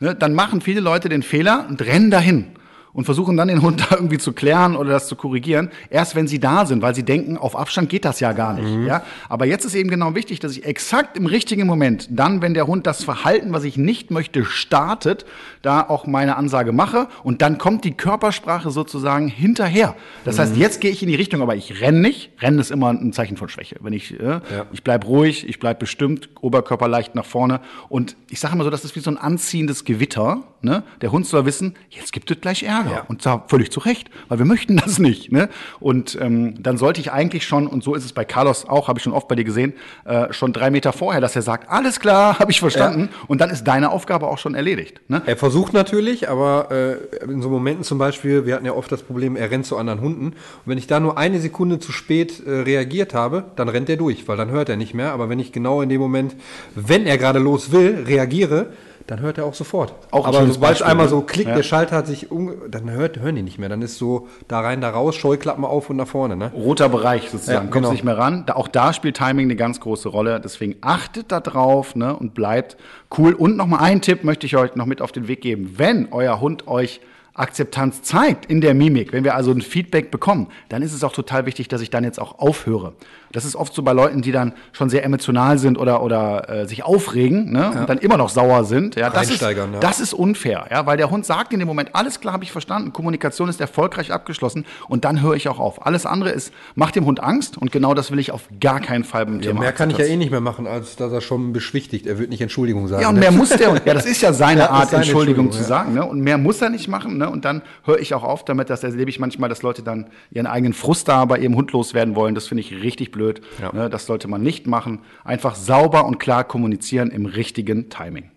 Ne? 0.00 0.14
Dann 0.14 0.34
machen 0.34 0.60
viele 0.60 0.80
Leute 0.80 1.08
den 1.08 1.22
Fehler 1.22 1.66
und 1.68 1.80
rennen 1.80 2.10
dahin 2.10 2.57
und 2.98 3.04
versuchen 3.04 3.36
dann 3.36 3.46
den 3.46 3.62
Hund 3.62 3.80
da 3.90 3.94
irgendwie 3.94 4.18
zu 4.18 4.32
klären 4.32 4.74
oder 4.74 4.90
das 4.90 5.06
zu 5.06 5.14
korrigieren, 5.14 5.70
erst 5.88 6.16
wenn 6.16 6.26
sie 6.26 6.40
da 6.40 6.66
sind, 6.66 6.82
weil 6.82 6.96
sie 6.96 7.04
denken, 7.04 7.38
auf 7.38 7.54
Abstand 7.54 7.90
geht 7.90 8.04
das 8.04 8.18
ja 8.18 8.32
gar 8.32 8.54
nicht. 8.54 8.68
Mhm. 8.68 8.88
Ja? 8.88 9.04
Aber 9.28 9.46
jetzt 9.46 9.64
ist 9.64 9.76
eben 9.76 9.88
genau 9.88 10.16
wichtig, 10.16 10.40
dass 10.40 10.50
ich 10.50 10.64
exakt 10.64 11.16
im 11.16 11.26
richtigen 11.26 11.64
Moment, 11.64 12.08
dann, 12.10 12.42
wenn 12.42 12.54
der 12.54 12.66
Hund 12.66 12.88
das 12.88 13.04
Verhalten, 13.04 13.52
was 13.52 13.62
ich 13.62 13.76
nicht 13.76 14.10
möchte, 14.10 14.44
startet, 14.44 15.26
da 15.62 15.80
auch 15.80 16.08
meine 16.08 16.36
Ansage 16.36 16.72
mache 16.72 17.06
und 17.22 17.40
dann 17.40 17.58
kommt 17.58 17.84
die 17.84 17.92
Körpersprache 17.92 18.72
sozusagen 18.72 19.28
hinterher. 19.28 19.94
Das 20.24 20.34
mhm. 20.34 20.40
heißt, 20.40 20.56
jetzt 20.56 20.80
gehe 20.80 20.90
ich 20.90 21.00
in 21.00 21.08
die 21.08 21.14
Richtung, 21.14 21.40
aber 21.40 21.54
ich 21.54 21.80
renne 21.80 22.00
nicht. 22.00 22.32
Rennen 22.40 22.58
ist 22.58 22.72
immer 22.72 22.90
ein 22.90 23.12
Zeichen 23.12 23.36
von 23.36 23.48
Schwäche. 23.48 23.76
Wenn 23.78 23.92
ich, 23.92 24.18
äh, 24.18 24.24
ja. 24.24 24.40
ich 24.72 24.82
bleib 24.82 25.06
ruhig, 25.06 25.48
ich 25.48 25.60
bleib 25.60 25.78
bestimmt, 25.78 26.30
Oberkörper 26.40 26.88
leicht 26.88 27.14
nach 27.14 27.24
vorne 27.24 27.60
und 27.88 28.16
ich 28.28 28.40
sage 28.40 28.54
immer 28.54 28.64
so, 28.64 28.70
das 28.70 28.84
ist 28.84 28.96
wie 28.96 29.00
so 29.00 29.10
ein 29.12 29.18
anziehendes 29.18 29.84
Gewitter. 29.84 30.42
Ne? 30.62 30.82
Der 31.00 31.12
Hund 31.12 31.26
soll 31.26 31.46
wissen, 31.46 31.76
jetzt 31.90 32.12
gibt 32.12 32.28
es 32.32 32.40
gleich 32.40 32.64
Ärger. 32.64 32.87
Ja. 32.90 33.04
Und 33.08 33.22
zwar 33.22 33.44
völlig 33.48 33.70
zu 33.70 33.80
Recht, 33.80 34.10
weil 34.28 34.38
wir 34.38 34.46
möchten 34.46 34.76
das 34.76 34.98
nicht. 34.98 35.32
Ne? 35.32 35.48
Und 35.80 36.18
ähm, 36.20 36.62
dann 36.62 36.76
sollte 36.76 37.00
ich 37.00 37.12
eigentlich 37.12 37.46
schon, 37.46 37.66
und 37.66 37.82
so 37.82 37.94
ist 37.94 38.04
es 38.04 38.12
bei 38.12 38.24
Carlos 38.24 38.66
auch, 38.66 38.88
habe 38.88 38.98
ich 38.98 39.02
schon 39.02 39.12
oft 39.12 39.28
bei 39.28 39.34
dir 39.34 39.44
gesehen, 39.44 39.74
äh, 40.04 40.32
schon 40.32 40.52
drei 40.52 40.70
Meter 40.70 40.92
vorher, 40.92 41.20
dass 41.20 41.36
er 41.36 41.42
sagt, 41.42 41.70
alles 41.70 42.00
klar, 42.00 42.38
habe 42.38 42.50
ich 42.50 42.60
verstanden. 42.60 43.10
Ja. 43.12 43.24
Und 43.28 43.40
dann 43.40 43.50
ist 43.50 43.64
deine 43.64 43.90
Aufgabe 43.90 44.26
auch 44.26 44.38
schon 44.38 44.54
erledigt. 44.54 45.00
Ne? 45.08 45.22
Er 45.26 45.36
versucht 45.36 45.72
natürlich, 45.72 46.28
aber 46.28 46.70
äh, 46.70 47.24
in 47.24 47.42
so 47.42 47.48
Momenten 47.48 47.84
zum 47.84 47.98
Beispiel, 47.98 48.46
wir 48.46 48.54
hatten 48.54 48.66
ja 48.66 48.72
oft 48.72 48.90
das 48.90 49.02
Problem, 49.02 49.36
er 49.36 49.50
rennt 49.50 49.66
zu 49.66 49.76
anderen 49.76 50.00
Hunden. 50.00 50.26
Und 50.26 50.34
wenn 50.66 50.78
ich 50.78 50.86
da 50.86 51.00
nur 51.00 51.18
eine 51.18 51.40
Sekunde 51.40 51.78
zu 51.78 51.92
spät 51.92 52.44
äh, 52.46 52.50
reagiert 52.50 53.14
habe, 53.14 53.44
dann 53.56 53.68
rennt 53.68 53.88
er 53.88 53.96
durch, 53.96 54.26
weil 54.28 54.36
dann 54.36 54.50
hört 54.50 54.68
er 54.68 54.76
nicht 54.76 54.94
mehr. 54.94 55.12
Aber 55.12 55.28
wenn 55.28 55.38
ich 55.38 55.52
genau 55.52 55.82
in 55.82 55.88
dem 55.88 56.00
Moment, 56.00 56.36
wenn 56.74 57.06
er 57.06 57.18
gerade 57.18 57.38
los 57.38 57.72
will, 57.72 58.04
reagiere, 58.06 58.72
dann 59.08 59.20
hört 59.20 59.38
er 59.38 59.46
auch 59.46 59.54
sofort. 59.54 59.94
Auch 60.10 60.26
Aber 60.26 60.46
sobald 60.46 60.76
es 60.76 60.82
einmal 60.82 61.08
so 61.08 61.22
klickt, 61.22 61.48
ja. 61.48 61.54
der 61.54 61.62
Schalter 61.62 61.96
hat 61.96 62.06
sich, 62.06 62.30
um, 62.30 62.52
dann 62.70 62.90
hört, 62.90 63.18
hören 63.18 63.36
die 63.36 63.42
nicht 63.42 63.58
mehr. 63.58 63.70
Dann 63.70 63.80
ist 63.80 63.96
so 63.96 64.28
da 64.48 64.60
rein, 64.60 64.82
da 64.82 64.90
raus, 64.90 65.16
Scheuklappen 65.16 65.64
auf 65.64 65.88
und 65.88 65.96
nach 65.96 66.06
vorne. 66.06 66.36
Ne? 66.36 66.52
Roter 66.54 66.90
Bereich 66.90 67.30
sozusagen, 67.30 67.66
ja, 67.66 67.72
kommst 67.72 67.74
genau. 67.74 67.92
nicht 67.92 68.04
mehr 68.04 68.18
ran. 68.18 68.44
Da, 68.44 68.56
auch 68.56 68.68
da 68.68 68.92
spielt 68.92 69.16
Timing 69.16 69.46
eine 69.46 69.56
ganz 69.56 69.80
große 69.80 70.10
Rolle. 70.10 70.40
Deswegen 70.40 70.76
achtet 70.82 71.32
da 71.32 71.40
drauf 71.40 71.96
ne, 71.96 72.14
und 72.14 72.34
bleibt 72.34 72.76
cool. 73.16 73.32
Und 73.32 73.56
nochmal 73.56 73.80
einen 73.80 74.02
Tipp 74.02 74.24
möchte 74.24 74.44
ich 74.44 74.58
euch 74.58 74.76
noch 74.76 74.84
mit 74.84 75.00
auf 75.00 75.10
den 75.10 75.26
Weg 75.26 75.40
geben. 75.40 75.74
Wenn 75.78 76.12
euer 76.12 76.42
Hund 76.42 76.68
euch 76.68 77.00
Akzeptanz 77.32 78.02
zeigt 78.02 78.46
in 78.46 78.60
der 78.60 78.74
Mimik, 78.74 79.12
wenn 79.12 79.24
wir 79.24 79.36
also 79.36 79.52
ein 79.52 79.62
Feedback 79.62 80.10
bekommen, 80.10 80.48
dann 80.68 80.82
ist 80.82 80.92
es 80.92 81.04
auch 81.04 81.12
total 81.12 81.46
wichtig, 81.46 81.68
dass 81.68 81.80
ich 81.80 81.88
dann 81.88 82.04
jetzt 82.04 82.20
auch 82.20 82.40
aufhöre. 82.40 82.94
Das 83.32 83.44
ist 83.44 83.56
oft 83.56 83.74
so 83.74 83.82
bei 83.82 83.92
Leuten, 83.92 84.22
die 84.22 84.32
dann 84.32 84.52
schon 84.72 84.90
sehr 84.90 85.04
emotional 85.04 85.58
sind 85.58 85.78
oder, 85.78 86.02
oder 86.02 86.48
äh, 86.48 86.66
sich 86.66 86.84
aufregen 86.84 87.52
ne, 87.52 87.70
ja. 87.74 87.80
und 87.80 87.88
dann 87.88 87.98
immer 87.98 88.16
noch 88.16 88.28
sauer 88.28 88.64
sind. 88.64 88.96
Ja, 88.96 89.10
das, 89.10 89.30
ist, 89.30 89.40
ja. 89.40 89.52
das 89.80 90.00
ist 90.00 90.12
unfair, 90.12 90.66
ja, 90.70 90.86
weil 90.86 90.96
der 90.96 91.10
Hund 91.10 91.26
sagt 91.26 91.52
in 91.52 91.58
dem 91.58 91.68
Moment, 91.68 91.94
alles 91.94 92.20
klar, 92.20 92.34
habe 92.34 92.44
ich 92.44 92.52
verstanden, 92.52 92.92
Kommunikation 92.92 93.48
ist 93.48 93.60
erfolgreich 93.60 94.12
abgeschlossen 94.12 94.64
und 94.88 95.04
dann 95.04 95.22
höre 95.22 95.34
ich 95.34 95.48
auch 95.48 95.58
auf. 95.58 95.86
Alles 95.86 96.06
andere 96.06 96.30
ist, 96.30 96.52
macht 96.74 96.96
dem 96.96 97.04
Hund 97.04 97.22
Angst 97.22 97.58
und 97.58 97.72
genau 97.72 97.94
das 97.94 98.10
will 98.10 98.18
ich 98.18 98.32
auf 98.32 98.48
gar 98.60 98.80
keinen 98.80 99.04
Fall 99.04 99.26
beim 99.26 99.40
ja, 99.40 99.48
Thema. 99.48 99.60
Mehr 99.60 99.72
kann 99.72 99.90
ich 99.90 99.98
ja 99.98 100.04
eh 100.04 100.16
nicht 100.16 100.30
mehr 100.30 100.40
machen, 100.40 100.66
als 100.66 100.96
dass 100.96 101.12
er 101.12 101.20
schon 101.20 101.52
beschwichtigt. 101.52 102.06
Er 102.06 102.18
wird 102.18 102.30
nicht 102.30 102.40
Entschuldigung 102.40 102.88
sagen. 102.88 103.02
Ja, 103.02 103.08
und 103.08 103.14
ne? 103.14 103.20
mehr 103.20 103.32
muss 103.32 103.50
der, 103.50 103.80
ja, 103.84 103.94
das 103.94 104.06
ist 104.06 104.20
ja 104.22 104.32
seine 104.32 104.70
Art, 104.70 104.90
seine 104.90 105.02
Entschuldigung, 105.04 105.46
Entschuldigung, 105.46 105.52
zu 105.52 105.62
sagen. 105.68 105.94
Ne? 105.94 106.04
Und 106.04 106.20
mehr 106.20 106.38
muss 106.38 106.60
er 106.62 106.70
nicht 106.70 106.88
machen. 106.88 107.18
Ne? 107.18 107.28
Und 107.28 107.44
dann 107.44 107.62
höre 107.84 107.98
ich 107.98 108.14
auch 108.14 108.24
auf 108.24 108.44
damit, 108.44 108.70
das 108.70 108.84
erlebe 108.84 109.10
ich 109.10 109.18
manchmal, 109.18 109.48
dass 109.48 109.62
Leute 109.62 109.82
dann 109.82 110.06
ihren 110.30 110.46
eigenen 110.46 110.72
Frust 110.72 111.08
da 111.08 111.24
bei 111.24 111.38
ihrem 111.38 111.56
Hund 111.56 111.72
loswerden 111.72 112.14
wollen. 112.14 112.34
Das 112.34 112.46
finde 112.48 112.62
ich 112.62 112.72
richtig 112.72 113.12
blöd. 113.12 113.17
Ja. 113.60 113.72
Ne? 113.72 113.90
Das 113.90 114.06
sollte 114.06 114.28
man 114.28 114.42
nicht 114.42 114.66
machen. 114.66 115.00
Einfach 115.24 115.54
sauber 115.54 116.06
und 116.06 116.18
klar 116.18 116.44
kommunizieren 116.44 117.10
im 117.10 117.26
richtigen 117.26 117.90
Timing. 117.90 118.30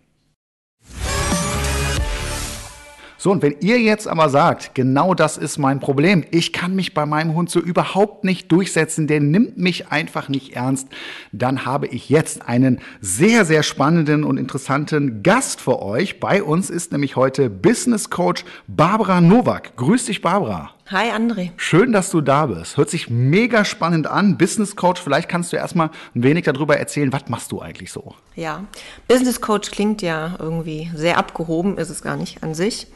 So, 3.23 3.29
und 3.29 3.43
wenn 3.43 3.57
ihr 3.59 3.79
jetzt 3.79 4.07
aber 4.07 4.29
sagt, 4.29 4.73
genau 4.73 5.13
das 5.13 5.37
ist 5.37 5.59
mein 5.59 5.79
Problem, 5.79 6.23
ich 6.31 6.53
kann 6.53 6.75
mich 6.75 6.95
bei 6.95 7.05
meinem 7.05 7.35
Hund 7.35 7.51
so 7.51 7.59
überhaupt 7.59 8.23
nicht 8.23 8.51
durchsetzen, 8.51 9.05
der 9.05 9.19
nimmt 9.19 9.59
mich 9.59 9.91
einfach 9.91 10.27
nicht 10.27 10.55
ernst, 10.55 10.87
dann 11.31 11.63
habe 11.63 11.85
ich 11.85 12.09
jetzt 12.09 12.47
einen 12.47 12.79
sehr, 12.99 13.45
sehr 13.45 13.61
spannenden 13.61 14.23
und 14.23 14.37
interessanten 14.37 15.21
Gast 15.21 15.61
für 15.61 15.83
euch. 15.83 16.19
Bei 16.19 16.41
uns 16.41 16.71
ist 16.71 16.93
nämlich 16.93 17.15
heute 17.15 17.51
Business 17.51 18.09
Coach 18.09 18.43
Barbara 18.65 19.21
Nowak. 19.21 19.75
Grüß 19.75 20.05
dich, 20.05 20.23
Barbara. 20.23 20.71
Hi 20.91 21.09
André. 21.09 21.51
Schön, 21.55 21.93
dass 21.93 22.09
du 22.09 22.19
da 22.19 22.47
bist. 22.47 22.75
Hört 22.75 22.89
sich 22.89 23.09
mega 23.09 23.63
spannend 23.63 24.07
an. 24.07 24.37
Business 24.37 24.75
Coach, 24.75 25.01
vielleicht 25.01 25.29
kannst 25.29 25.53
du 25.53 25.55
erstmal 25.55 25.89
ein 26.13 26.23
wenig 26.23 26.43
darüber 26.43 26.75
erzählen, 26.75 27.13
was 27.13 27.29
machst 27.29 27.53
du 27.53 27.61
eigentlich 27.61 27.93
so? 27.93 28.13
Ja, 28.35 28.65
Business 29.07 29.39
Coach 29.39 29.71
klingt 29.71 30.01
ja 30.01 30.35
irgendwie 30.37 30.91
sehr 30.93 31.17
abgehoben, 31.17 31.77
ist 31.77 31.91
es 31.91 32.01
gar 32.01 32.17
nicht 32.17 32.43
an 32.43 32.53
sich. 32.53 32.87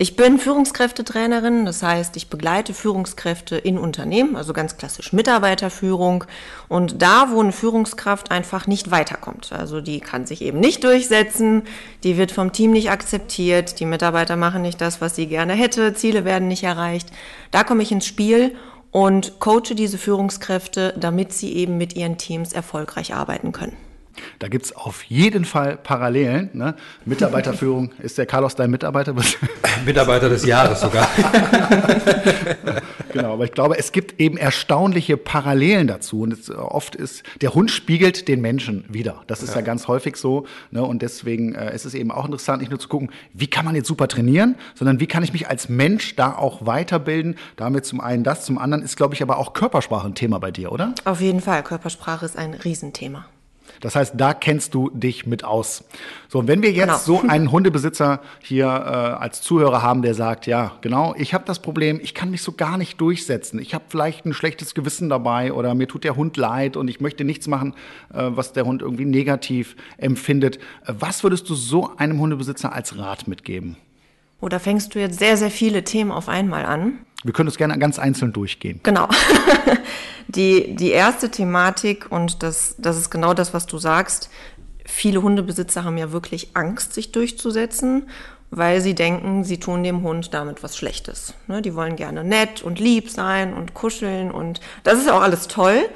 Ich 0.00 0.14
bin 0.14 0.38
Führungskräftetrainerin, 0.38 1.66
das 1.66 1.82
heißt, 1.82 2.16
ich 2.16 2.30
begleite 2.30 2.72
Führungskräfte 2.72 3.56
in 3.56 3.76
Unternehmen, 3.78 4.36
also 4.36 4.52
ganz 4.52 4.76
klassisch 4.76 5.12
Mitarbeiterführung. 5.12 6.22
Und 6.68 7.02
da, 7.02 7.32
wo 7.32 7.40
eine 7.40 7.50
Führungskraft 7.50 8.30
einfach 8.30 8.68
nicht 8.68 8.92
weiterkommt, 8.92 9.52
also 9.52 9.80
die 9.80 9.98
kann 9.98 10.24
sich 10.24 10.42
eben 10.42 10.60
nicht 10.60 10.84
durchsetzen, 10.84 11.64
die 12.04 12.16
wird 12.16 12.30
vom 12.30 12.52
Team 12.52 12.70
nicht 12.70 12.92
akzeptiert, 12.92 13.80
die 13.80 13.86
Mitarbeiter 13.86 14.36
machen 14.36 14.62
nicht 14.62 14.80
das, 14.80 15.00
was 15.00 15.16
sie 15.16 15.26
gerne 15.26 15.54
hätte, 15.54 15.92
Ziele 15.94 16.24
werden 16.24 16.46
nicht 16.46 16.62
erreicht, 16.62 17.10
da 17.50 17.64
komme 17.64 17.82
ich 17.82 17.90
ins 17.90 18.06
Spiel 18.06 18.54
und 18.92 19.40
coache 19.40 19.74
diese 19.74 19.98
Führungskräfte, 19.98 20.94
damit 20.96 21.32
sie 21.32 21.52
eben 21.56 21.76
mit 21.76 21.96
ihren 21.96 22.18
Teams 22.18 22.52
erfolgreich 22.52 23.14
arbeiten 23.14 23.50
können. 23.50 23.87
Da 24.38 24.48
gibt 24.48 24.66
es 24.66 24.76
auf 24.76 25.02
jeden 25.04 25.44
Fall 25.44 25.76
Parallelen. 25.76 26.50
Ne? 26.52 26.74
Mitarbeiterführung, 27.04 27.92
ist 28.02 28.18
der 28.18 28.26
Carlos 28.26 28.54
dein 28.54 28.70
Mitarbeiter? 28.70 29.14
Mitarbeiter 29.84 30.28
des 30.28 30.44
Jahres 30.44 30.80
sogar. 30.80 31.08
genau, 33.12 33.34
aber 33.34 33.44
ich 33.44 33.52
glaube, 33.52 33.78
es 33.78 33.92
gibt 33.92 34.20
eben 34.20 34.36
erstaunliche 34.36 35.16
Parallelen 35.16 35.86
dazu. 35.86 36.22
Und 36.22 36.32
es, 36.32 36.50
oft 36.50 36.94
ist, 36.94 37.22
der 37.40 37.54
Hund 37.54 37.70
spiegelt 37.70 38.28
den 38.28 38.40
Menschen 38.40 38.84
wieder. 38.88 39.22
Das 39.26 39.42
ist 39.42 39.50
ja, 39.50 39.56
ja 39.56 39.60
ganz 39.62 39.88
häufig 39.88 40.16
so. 40.16 40.46
Ne? 40.70 40.82
Und 40.82 41.02
deswegen 41.02 41.54
äh, 41.54 41.74
ist 41.74 41.84
es 41.84 41.94
eben 41.94 42.10
auch 42.10 42.24
interessant, 42.24 42.60
nicht 42.60 42.70
nur 42.70 42.78
zu 42.78 42.88
gucken, 42.88 43.10
wie 43.34 43.46
kann 43.46 43.64
man 43.64 43.74
jetzt 43.74 43.88
super 43.88 44.08
trainieren, 44.08 44.56
sondern 44.74 45.00
wie 45.00 45.06
kann 45.06 45.22
ich 45.22 45.32
mich 45.32 45.48
als 45.48 45.68
Mensch 45.68 46.16
da 46.16 46.34
auch 46.34 46.66
weiterbilden. 46.66 47.36
Damit 47.56 47.84
zum 47.84 48.00
einen 48.00 48.24
das, 48.24 48.44
zum 48.44 48.58
anderen 48.58 48.82
ist, 48.82 48.96
glaube 48.96 49.14
ich, 49.14 49.22
aber 49.22 49.38
auch 49.38 49.52
Körpersprache 49.52 50.06
ein 50.06 50.14
Thema 50.14 50.38
bei 50.38 50.50
dir, 50.50 50.72
oder? 50.72 50.94
Auf 51.04 51.20
jeden 51.20 51.40
Fall. 51.40 51.62
Körpersprache 51.62 52.24
ist 52.24 52.36
ein 52.36 52.54
Riesenthema. 52.54 53.26
Das 53.80 53.96
heißt, 53.96 54.14
da 54.16 54.34
kennst 54.34 54.74
du 54.74 54.90
dich 54.90 55.26
mit 55.26 55.44
aus. 55.44 55.84
So, 56.28 56.38
und 56.38 56.48
wenn 56.48 56.62
wir 56.62 56.72
jetzt 56.72 57.06
genau. 57.06 57.20
so 57.22 57.28
einen 57.28 57.50
Hundebesitzer 57.50 58.20
hier 58.42 58.66
äh, 58.66 58.68
als 58.68 59.40
Zuhörer 59.40 59.82
haben, 59.82 60.02
der 60.02 60.14
sagt, 60.14 60.46
ja, 60.46 60.72
genau, 60.80 61.14
ich 61.16 61.34
habe 61.34 61.44
das 61.46 61.60
Problem, 61.60 62.00
ich 62.02 62.14
kann 62.14 62.30
mich 62.30 62.42
so 62.42 62.52
gar 62.52 62.76
nicht 62.78 63.00
durchsetzen. 63.00 63.58
Ich 63.60 63.74
habe 63.74 63.84
vielleicht 63.88 64.26
ein 64.26 64.32
schlechtes 64.32 64.74
Gewissen 64.74 65.08
dabei 65.08 65.52
oder 65.52 65.74
mir 65.74 65.88
tut 65.88 66.04
der 66.04 66.16
Hund 66.16 66.36
leid 66.36 66.76
und 66.76 66.88
ich 66.88 67.00
möchte 67.00 67.24
nichts 67.24 67.46
machen, 67.46 67.74
äh, 68.12 68.24
was 68.30 68.52
der 68.52 68.64
Hund 68.64 68.82
irgendwie 68.82 69.04
negativ 69.04 69.76
empfindet. 69.96 70.56
Äh, 70.86 70.94
was 70.98 71.22
würdest 71.22 71.48
du 71.48 71.54
so 71.54 71.96
einem 71.96 72.18
Hundebesitzer 72.20 72.72
als 72.72 72.98
Rat 72.98 73.28
mitgeben? 73.28 73.76
Oder 74.40 74.60
fängst 74.60 74.94
du 74.94 75.00
jetzt 75.00 75.18
sehr, 75.18 75.36
sehr 75.36 75.50
viele 75.50 75.82
Themen 75.82 76.12
auf 76.12 76.28
einmal 76.28 76.64
an? 76.64 76.98
Wir 77.24 77.32
können 77.32 77.48
das 77.48 77.56
gerne 77.56 77.78
ganz 77.78 77.98
einzeln 77.98 78.32
durchgehen. 78.32 78.80
Genau. 78.82 79.08
die, 80.28 80.76
die 80.76 80.90
erste 80.90 81.30
Thematik, 81.30 82.06
und 82.10 82.42
das, 82.42 82.76
das 82.78 82.96
ist 82.96 83.10
genau 83.10 83.34
das, 83.34 83.52
was 83.52 83.66
du 83.66 83.78
sagst, 83.78 84.30
viele 84.84 85.22
Hundebesitzer 85.22 85.84
haben 85.84 85.98
ja 85.98 86.12
wirklich 86.12 86.50
Angst, 86.54 86.94
sich 86.94 87.10
durchzusetzen, 87.12 88.08
weil 88.50 88.80
sie 88.80 88.94
denken, 88.94 89.44
sie 89.44 89.60
tun 89.60 89.82
dem 89.82 90.02
Hund 90.02 90.32
damit 90.32 90.62
was 90.62 90.76
Schlechtes. 90.76 91.34
Ne, 91.48 91.60
die 91.60 91.74
wollen 91.74 91.96
gerne 91.96 92.24
nett 92.24 92.62
und 92.62 92.78
lieb 92.78 93.10
sein 93.10 93.52
und 93.52 93.74
kuscheln 93.74 94.30
und 94.30 94.60
das 94.84 94.98
ist 94.98 95.10
auch 95.10 95.20
alles 95.20 95.48
toll. 95.48 95.88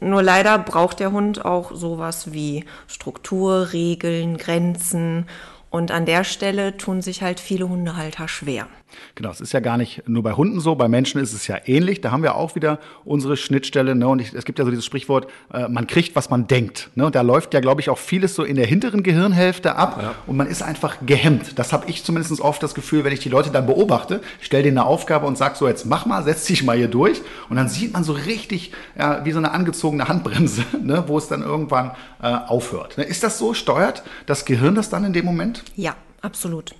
Nur 0.00 0.22
leider 0.22 0.58
braucht 0.58 1.00
der 1.00 1.10
Hund 1.10 1.44
auch 1.44 1.74
sowas 1.74 2.32
wie 2.32 2.64
Struktur, 2.86 3.72
Regeln, 3.72 4.36
Grenzen 4.36 5.26
und 5.70 5.90
an 5.90 6.06
der 6.06 6.22
Stelle 6.22 6.76
tun 6.76 7.02
sich 7.02 7.22
halt 7.22 7.40
viele 7.40 7.68
Hundehalter 7.68 8.28
schwer. 8.28 8.68
Genau, 9.14 9.30
es 9.30 9.40
ist 9.40 9.52
ja 9.52 9.60
gar 9.60 9.76
nicht 9.76 10.08
nur 10.08 10.22
bei 10.22 10.32
Hunden 10.32 10.60
so, 10.60 10.74
bei 10.74 10.88
Menschen 10.88 11.20
ist 11.20 11.32
es 11.32 11.46
ja 11.46 11.56
ähnlich. 11.66 12.00
Da 12.00 12.10
haben 12.10 12.22
wir 12.22 12.34
auch 12.34 12.54
wieder 12.54 12.78
unsere 13.04 13.36
Schnittstelle. 13.36 13.94
Ne? 13.94 14.06
Und 14.08 14.20
ich, 14.20 14.32
es 14.34 14.44
gibt 14.44 14.58
ja 14.58 14.64
so 14.64 14.70
dieses 14.70 14.84
Sprichwort, 14.84 15.28
äh, 15.52 15.68
man 15.68 15.86
kriegt, 15.86 16.16
was 16.16 16.30
man 16.30 16.46
denkt. 16.46 16.90
Ne? 16.94 17.06
Und 17.06 17.14
da 17.14 17.22
läuft 17.22 17.54
ja, 17.54 17.60
glaube 17.60 17.80
ich, 17.80 17.90
auch 17.90 17.98
vieles 17.98 18.34
so 18.34 18.44
in 18.44 18.56
der 18.56 18.66
hinteren 18.66 19.02
Gehirnhälfte 19.02 19.76
ab. 19.76 19.98
Ja. 20.02 20.14
Und 20.26 20.36
man 20.36 20.46
ist 20.46 20.62
einfach 20.62 20.96
gehemmt. 21.04 21.58
Das 21.58 21.72
habe 21.72 21.88
ich 21.88 22.04
zumindest 22.04 22.40
oft 22.40 22.62
das 22.62 22.74
Gefühl, 22.74 23.04
wenn 23.04 23.12
ich 23.12 23.20
die 23.20 23.28
Leute 23.28 23.50
dann 23.50 23.66
beobachte, 23.66 24.20
stell 24.40 24.62
denen 24.62 24.78
eine 24.78 24.86
Aufgabe 24.86 25.26
und 25.26 25.38
sag 25.38 25.56
so, 25.56 25.66
jetzt 25.68 25.86
mach 25.86 26.06
mal, 26.06 26.22
setz 26.22 26.44
dich 26.44 26.64
mal 26.64 26.76
hier 26.76 26.88
durch. 26.88 27.20
Und 27.48 27.56
dann 27.56 27.68
sieht 27.68 27.92
man 27.92 28.04
so 28.04 28.12
richtig 28.12 28.72
ja, 28.98 29.24
wie 29.24 29.32
so 29.32 29.38
eine 29.38 29.52
angezogene 29.52 30.08
Handbremse, 30.08 30.62
ne? 30.82 31.04
wo 31.06 31.18
es 31.18 31.28
dann 31.28 31.42
irgendwann 31.42 31.92
äh, 32.22 32.26
aufhört. 32.26 32.98
Ne? 32.98 33.04
Ist 33.04 33.22
das 33.22 33.38
so? 33.38 33.54
Steuert 33.54 34.02
das 34.26 34.44
Gehirn 34.44 34.74
das 34.74 34.90
dann 34.90 35.04
in 35.04 35.12
dem 35.12 35.24
Moment? 35.24 35.64
Ja, 35.76 35.94
absolut. 36.22 36.74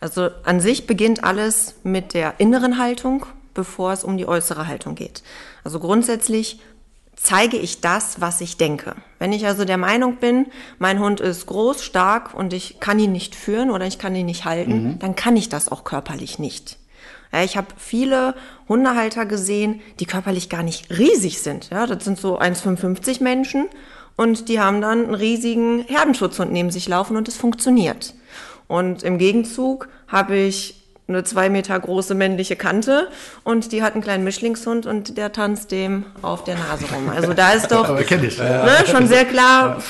Also 0.00 0.30
an 0.44 0.60
sich 0.60 0.86
beginnt 0.86 1.24
alles 1.24 1.76
mit 1.82 2.14
der 2.14 2.34
inneren 2.38 2.78
Haltung, 2.78 3.26
bevor 3.54 3.92
es 3.92 4.04
um 4.04 4.16
die 4.16 4.26
äußere 4.26 4.66
Haltung 4.66 4.94
geht. 4.94 5.22
Also 5.64 5.80
grundsätzlich 5.80 6.60
zeige 7.16 7.56
ich 7.56 7.80
das, 7.80 8.20
was 8.20 8.40
ich 8.40 8.56
denke. 8.56 8.94
Wenn 9.18 9.32
ich 9.32 9.46
also 9.46 9.64
der 9.64 9.76
Meinung 9.76 10.16
bin, 10.16 10.46
mein 10.78 11.00
Hund 11.00 11.20
ist 11.20 11.46
groß, 11.46 11.82
stark 11.82 12.34
und 12.34 12.52
ich 12.52 12.78
kann 12.80 12.98
ihn 12.98 13.12
nicht 13.12 13.34
führen 13.34 13.70
oder 13.70 13.86
ich 13.86 13.98
kann 13.98 14.14
ihn 14.14 14.26
nicht 14.26 14.44
halten, 14.44 14.84
mhm. 14.84 14.98
dann 15.00 15.16
kann 15.16 15.36
ich 15.36 15.48
das 15.48 15.70
auch 15.70 15.84
körperlich 15.84 16.38
nicht. 16.38 16.78
Ich 17.42 17.56
habe 17.56 17.66
viele 17.76 18.34
Hundehalter 18.68 19.26
gesehen, 19.26 19.80
die 20.00 20.06
körperlich 20.06 20.48
gar 20.48 20.62
nicht 20.62 20.90
riesig 20.96 21.42
sind. 21.42 21.68
Ja, 21.70 21.86
das 21.86 22.04
sind 22.04 22.18
so 22.18 22.38
1,55 22.38 23.22
Menschen 23.22 23.66
und 24.16 24.48
die 24.48 24.60
haben 24.60 24.80
dann 24.80 25.04
einen 25.04 25.14
riesigen 25.14 25.84
Herdenschutzhund 25.88 26.52
neben 26.52 26.70
sich 26.70 26.88
laufen 26.88 27.16
und 27.16 27.28
es 27.28 27.36
funktioniert. 27.36 28.14
Und 28.68 29.02
im 29.02 29.18
Gegenzug 29.18 29.88
habe 30.06 30.36
ich 30.36 30.74
eine 31.08 31.24
zwei 31.24 31.48
Meter 31.48 31.78
große 31.80 32.14
männliche 32.14 32.54
Kante 32.54 33.08
und 33.42 33.72
die 33.72 33.82
hat 33.82 33.94
einen 33.94 34.02
kleinen 34.02 34.24
Mischlingshund 34.24 34.84
und 34.84 35.16
der 35.16 35.32
tanzt 35.32 35.72
dem 35.72 36.04
auf 36.20 36.44
der 36.44 36.56
Nase 36.56 36.84
rum. 36.94 37.08
Also 37.08 37.32
da 37.32 37.52
ist 37.52 37.72
doch 37.72 37.88
ne, 38.10 38.84
schon 38.86 39.06
sehr 39.06 39.24
klar, 39.24 39.82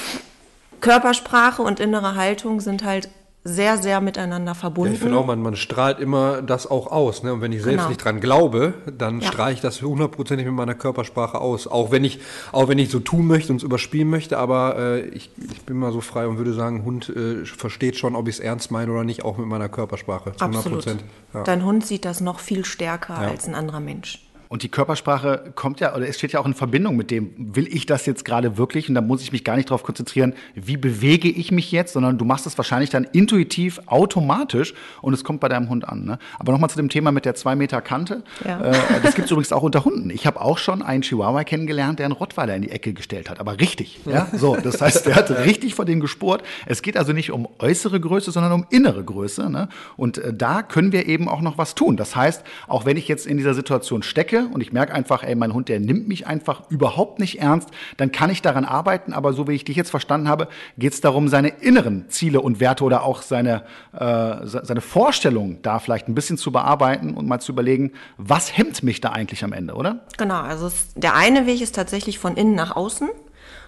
Körpersprache 0.80 1.60
und 1.60 1.80
innere 1.80 2.14
Haltung 2.14 2.60
sind 2.60 2.84
halt 2.84 3.08
sehr, 3.48 3.78
sehr 3.78 4.00
miteinander 4.00 4.54
verbunden. 4.54 4.92
Ja, 4.92 4.94
ich 4.94 5.00
finde 5.00 5.18
auch, 5.18 5.26
man, 5.26 5.40
man 5.40 5.56
strahlt 5.56 5.98
immer 5.98 6.42
das 6.42 6.66
auch 6.66 6.86
aus. 6.86 7.22
Ne? 7.22 7.32
Und 7.32 7.40
wenn 7.40 7.52
ich 7.52 7.62
selbst 7.62 7.78
genau. 7.78 7.88
nicht 7.88 8.04
dran 8.04 8.20
glaube, 8.20 8.74
dann 8.96 9.20
ja. 9.20 9.28
strahle 9.28 9.54
ich 9.54 9.60
das 9.60 9.80
hundertprozentig 9.82 10.46
mit 10.46 10.54
meiner 10.54 10.74
Körpersprache 10.74 11.40
aus. 11.40 11.66
Auch 11.66 11.90
wenn 11.90 12.04
ich, 12.04 12.20
auch 12.52 12.68
wenn 12.68 12.78
ich 12.78 12.90
so 12.90 13.00
tun 13.00 13.26
möchte 13.26 13.52
und 13.52 13.56
es 13.56 13.62
überspielen 13.62 14.10
möchte, 14.10 14.38
aber 14.38 14.76
äh, 14.78 15.00
ich, 15.08 15.30
ich 15.52 15.62
bin 15.62 15.78
mal 15.78 15.92
so 15.92 16.00
frei 16.00 16.26
und 16.26 16.36
würde 16.36 16.52
sagen, 16.52 16.84
Hund 16.84 17.08
äh, 17.08 17.44
versteht 17.44 17.96
schon, 17.96 18.14
ob 18.14 18.28
ich 18.28 18.36
es 18.36 18.40
ernst 18.40 18.70
meine 18.70 18.92
oder 18.92 19.04
nicht, 19.04 19.24
auch 19.24 19.38
mit 19.38 19.46
meiner 19.46 19.68
Körpersprache. 19.68 20.32
Absolut. 20.38 20.86
Ja. 21.34 21.42
Dein 21.44 21.64
Hund 21.64 21.86
sieht 21.86 22.04
das 22.04 22.20
noch 22.20 22.40
viel 22.40 22.64
stärker 22.64 23.18
als 23.18 23.48
ein 23.48 23.54
anderer 23.54 23.80
Mensch. 23.80 24.27
Und 24.48 24.62
die 24.62 24.68
Körpersprache 24.68 25.52
kommt 25.54 25.80
ja, 25.80 25.94
oder 25.94 26.08
es 26.08 26.16
steht 26.16 26.32
ja 26.32 26.40
auch 26.40 26.46
in 26.46 26.54
Verbindung 26.54 26.96
mit 26.96 27.10
dem, 27.10 27.32
will 27.36 27.68
ich 27.68 27.86
das 27.86 28.06
jetzt 28.06 28.24
gerade 28.24 28.56
wirklich? 28.56 28.88
Und 28.88 28.94
da 28.94 29.00
muss 29.00 29.22
ich 29.22 29.32
mich 29.32 29.44
gar 29.44 29.56
nicht 29.56 29.68
darauf 29.70 29.82
konzentrieren, 29.82 30.34
wie 30.54 30.76
bewege 30.76 31.28
ich 31.28 31.52
mich 31.52 31.70
jetzt, 31.70 31.92
sondern 31.92 32.18
du 32.18 32.24
machst 32.24 32.46
es 32.46 32.56
wahrscheinlich 32.56 32.90
dann 32.90 33.04
intuitiv, 33.04 33.80
automatisch 33.86 34.74
und 35.02 35.12
es 35.12 35.22
kommt 35.22 35.40
bei 35.40 35.48
deinem 35.48 35.68
Hund 35.68 35.86
an. 35.86 36.04
Ne? 36.04 36.18
Aber 36.38 36.52
nochmal 36.52 36.70
zu 36.70 36.76
dem 36.76 36.88
Thema 36.88 37.12
mit 37.12 37.24
der 37.24 37.34
zwei 37.34 37.54
Meter 37.56 37.82
Kante. 37.82 38.22
Ja. 38.44 38.60
Äh, 38.60 39.00
das 39.02 39.14
gibt 39.14 39.26
es 39.26 39.30
übrigens 39.30 39.52
auch 39.52 39.62
unter 39.62 39.84
Hunden. 39.84 40.10
Ich 40.10 40.26
habe 40.26 40.40
auch 40.40 40.58
schon 40.58 40.82
einen 40.82 41.02
Chihuahua 41.02 41.44
kennengelernt, 41.44 41.98
der 41.98 42.06
einen 42.06 42.14
Rottweiler 42.14 42.56
in 42.56 42.62
die 42.62 42.70
Ecke 42.70 42.94
gestellt 42.94 43.28
hat. 43.28 43.40
Aber 43.40 43.60
richtig. 43.60 44.00
Ja? 44.06 44.28
So, 44.32 44.56
das 44.56 44.80
heißt, 44.80 45.06
der 45.06 45.16
hat 45.16 45.30
richtig 45.30 45.74
vor 45.74 45.84
dem 45.84 46.00
gespurt. 46.00 46.42
Es 46.66 46.82
geht 46.82 46.96
also 46.96 47.12
nicht 47.12 47.32
um 47.32 47.48
äußere 47.58 48.00
Größe, 48.00 48.30
sondern 48.30 48.52
um 48.52 48.66
innere 48.70 49.04
Größe. 49.04 49.50
Ne? 49.50 49.68
Und 49.96 50.18
äh, 50.18 50.32
da 50.32 50.62
können 50.62 50.92
wir 50.92 51.06
eben 51.06 51.28
auch 51.28 51.40
noch 51.40 51.58
was 51.58 51.74
tun. 51.74 51.96
Das 51.96 52.16
heißt, 52.16 52.44
auch 52.66 52.86
wenn 52.86 52.96
ich 52.96 53.08
jetzt 53.08 53.26
in 53.26 53.36
dieser 53.36 53.54
Situation 53.54 54.02
stecke, 54.02 54.37
merke 54.38 54.54
und 54.54 54.60
ich 54.60 54.72
merke 54.72 54.94
einfach, 54.94 55.22
ey, 55.22 55.34
mein 55.34 55.54
Hund, 55.54 55.68
der 55.68 55.80
nimmt 55.80 56.08
mich 56.08 56.26
einfach 56.26 56.62
überhaupt 56.70 57.18
nicht 57.18 57.40
ernst, 57.40 57.70
dann 57.96 58.12
kann 58.12 58.30
ich 58.30 58.42
daran 58.42 58.64
arbeiten. 58.64 59.12
Aber 59.12 59.32
so 59.32 59.48
wie 59.48 59.52
ich 59.52 59.64
dich 59.64 59.76
jetzt 59.76 59.90
verstanden 59.90 60.28
habe, 60.28 60.48
geht 60.76 60.92
es 60.92 61.00
darum, 61.00 61.28
seine 61.28 61.48
inneren 61.48 62.08
Ziele 62.08 62.40
und 62.40 62.60
Werte 62.60 62.84
oder 62.84 63.02
auch 63.02 63.22
seine, 63.22 63.64
äh, 63.92 64.36
seine 64.44 64.80
Vorstellungen 64.80 65.60
da 65.62 65.78
vielleicht 65.78 66.08
ein 66.08 66.14
bisschen 66.14 66.38
zu 66.38 66.52
bearbeiten 66.52 67.14
und 67.14 67.26
mal 67.26 67.40
zu 67.40 67.52
überlegen, 67.52 67.92
was 68.16 68.56
hemmt 68.56 68.82
mich 68.82 69.00
da 69.00 69.10
eigentlich 69.10 69.44
am 69.44 69.52
Ende, 69.52 69.74
oder? 69.74 70.00
Genau, 70.16 70.40
also 70.40 70.70
der 70.94 71.14
eine 71.14 71.46
Weg 71.46 71.60
ist 71.60 71.74
tatsächlich 71.74 72.18
von 72.18 72.36
innen 72.36 72.54
nach 72.54 72.76
außen. 72.76 73.08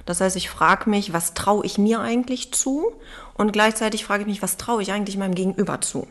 Das 0.06 0.20
heißt, 0.20 0.36
ich 0.36 0.50
frage 0.50 0.88
mich, 0.88 1.12
was 1.12 1.34
traue 1.34 1.64
ich 1.64 1.78
mir 1.78 2.00
eigentlich 2.00 2.52
zu? 2.52 2.86
Und 3.34 3.52
gleichzeitig 3.52 4.04
frage 4.04 4.22
ich 4.22 4.26
mich, 4.26 4.42
was 4.42 4.56
traue 4.56 4.82
ich 4.82 4.92
eigentlich 4.92 5.16
meinem 5.16 5.34
Gegenüber 5.34 5.80
zu? 5.80 6.06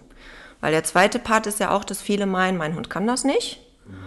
Weil 0.62 0.72
der 0.72 0.84
zweite 0.84 1.20
Part 1.20 1.48
ist 1.48 1.60
ja 1.60 1.72
auch, 1.72 1.84
dass 1.84 2.02
viele 2.02 2.26
meinen, 2.26 2.58
mein 2.58 2.76
Hund 2.76 2.90
kann 2.90 3.08
das 3.08 3.24
nicht. 3.24 3.62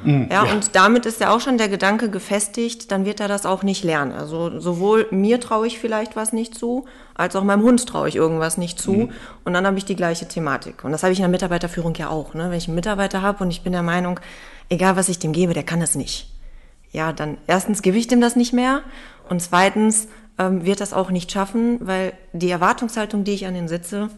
Mhm. 0.05 0.29
Ja, 0.31 0.45
ja, 0.45 0.53
und 0.53 0.75
damit 0.75 1.07
ist 1.07 1.21
ja 1.21 1.35
auch 1.35 1.41
schon 1.41 1.59
der 1.59 1.69
Gedanke 1.69 2.11
gefestigt, 2.11 2.91
dann 2.91 3.05
wird 3.05 3.21
er 3.21 3.29
das 3.29 3.47
auch 3.47 3.63
nicht 3.63 3.85
lernen. 3.85 4.13
Also 4.13 4.59
sowohl 4.59 5.07
mir 5.11 5.41
traue 5.41 5.67
ich 5.67 5.79
vielleicht 5.79 6.17
was 6.17 6.33
nicht 6.33 6.55
zu, 6.55 6.87
als 7.15 7.37
auch 7.37 7.45
meinem 7.45 7.63
Hund 7.63 7.87
traue 7.87 8.09
ich 8.09 8.17
irgendwas 8.17 8.59
nicht 8.59 8.81
zu. 8.81 8.93
Mhm. 8.93 9.13
Und 9.45 9.53
dann 9.55 9.67
habe 9.67 9.79
ich 9.79 9.85
die 9.85 9.97
gleiche 9.97 10.27
Thematik. 10.27 10.85
Und 10.85 10.93
das 10.93 11.03
habe 11.03 11.13
ich 11.13 11.19
in 11.19 11.25
der 11.25 11.31
Mitarbeiterführung 11.31 11.95
ja 11.95 12.09
auch. 12.09 12.35
Ne? 12.35 12.51
Wenn 12.51 12.59
ich 12.59 12.69
einen 12.69 12.75
Mitarbeiter 12.75 13.23
habe 13.23 13.45
und 13.45 13.51
ich 13.51 13.63
bin 13.63 13.73
der 13.73 13.83
Meinung, 13.83 14.19
egal 14.69 14.97
was 14.97 15.09
ich 15.09 15.19
dem 15.19 15.33
gebe, 15.33 15.55
der 15.55 15.63
kann 15.63 15.81
das 15.81 15.95
nicht. 15.95 16.29
Ja, 16.91 17.13
dann 17.13 17.39
erstens 17.47 17.83
gebe 17.83 17.97
ich 17.97 18.07
dem 18.07 18.21
das 18.21 18.37
nicht 18.37 18.53
mehr 18.53 18.83
und 19.29 19.41
zweitens 19.41 20.09
ähm, 20.39 20.65
wird 20.65 20.81
das 20.81 20.93
auch 20.93 21.11
nicht 21.11 21.33
schaffen, 21.33 21.79
weil 21.81 22.13
die 22.33 22.51
Erwartungshaltung, 22.51 23.25
die 23.25 23.33
ich 23.33 23.47
an 23.47 23.55
den 23.55 23.69
setze, 23.69 24.11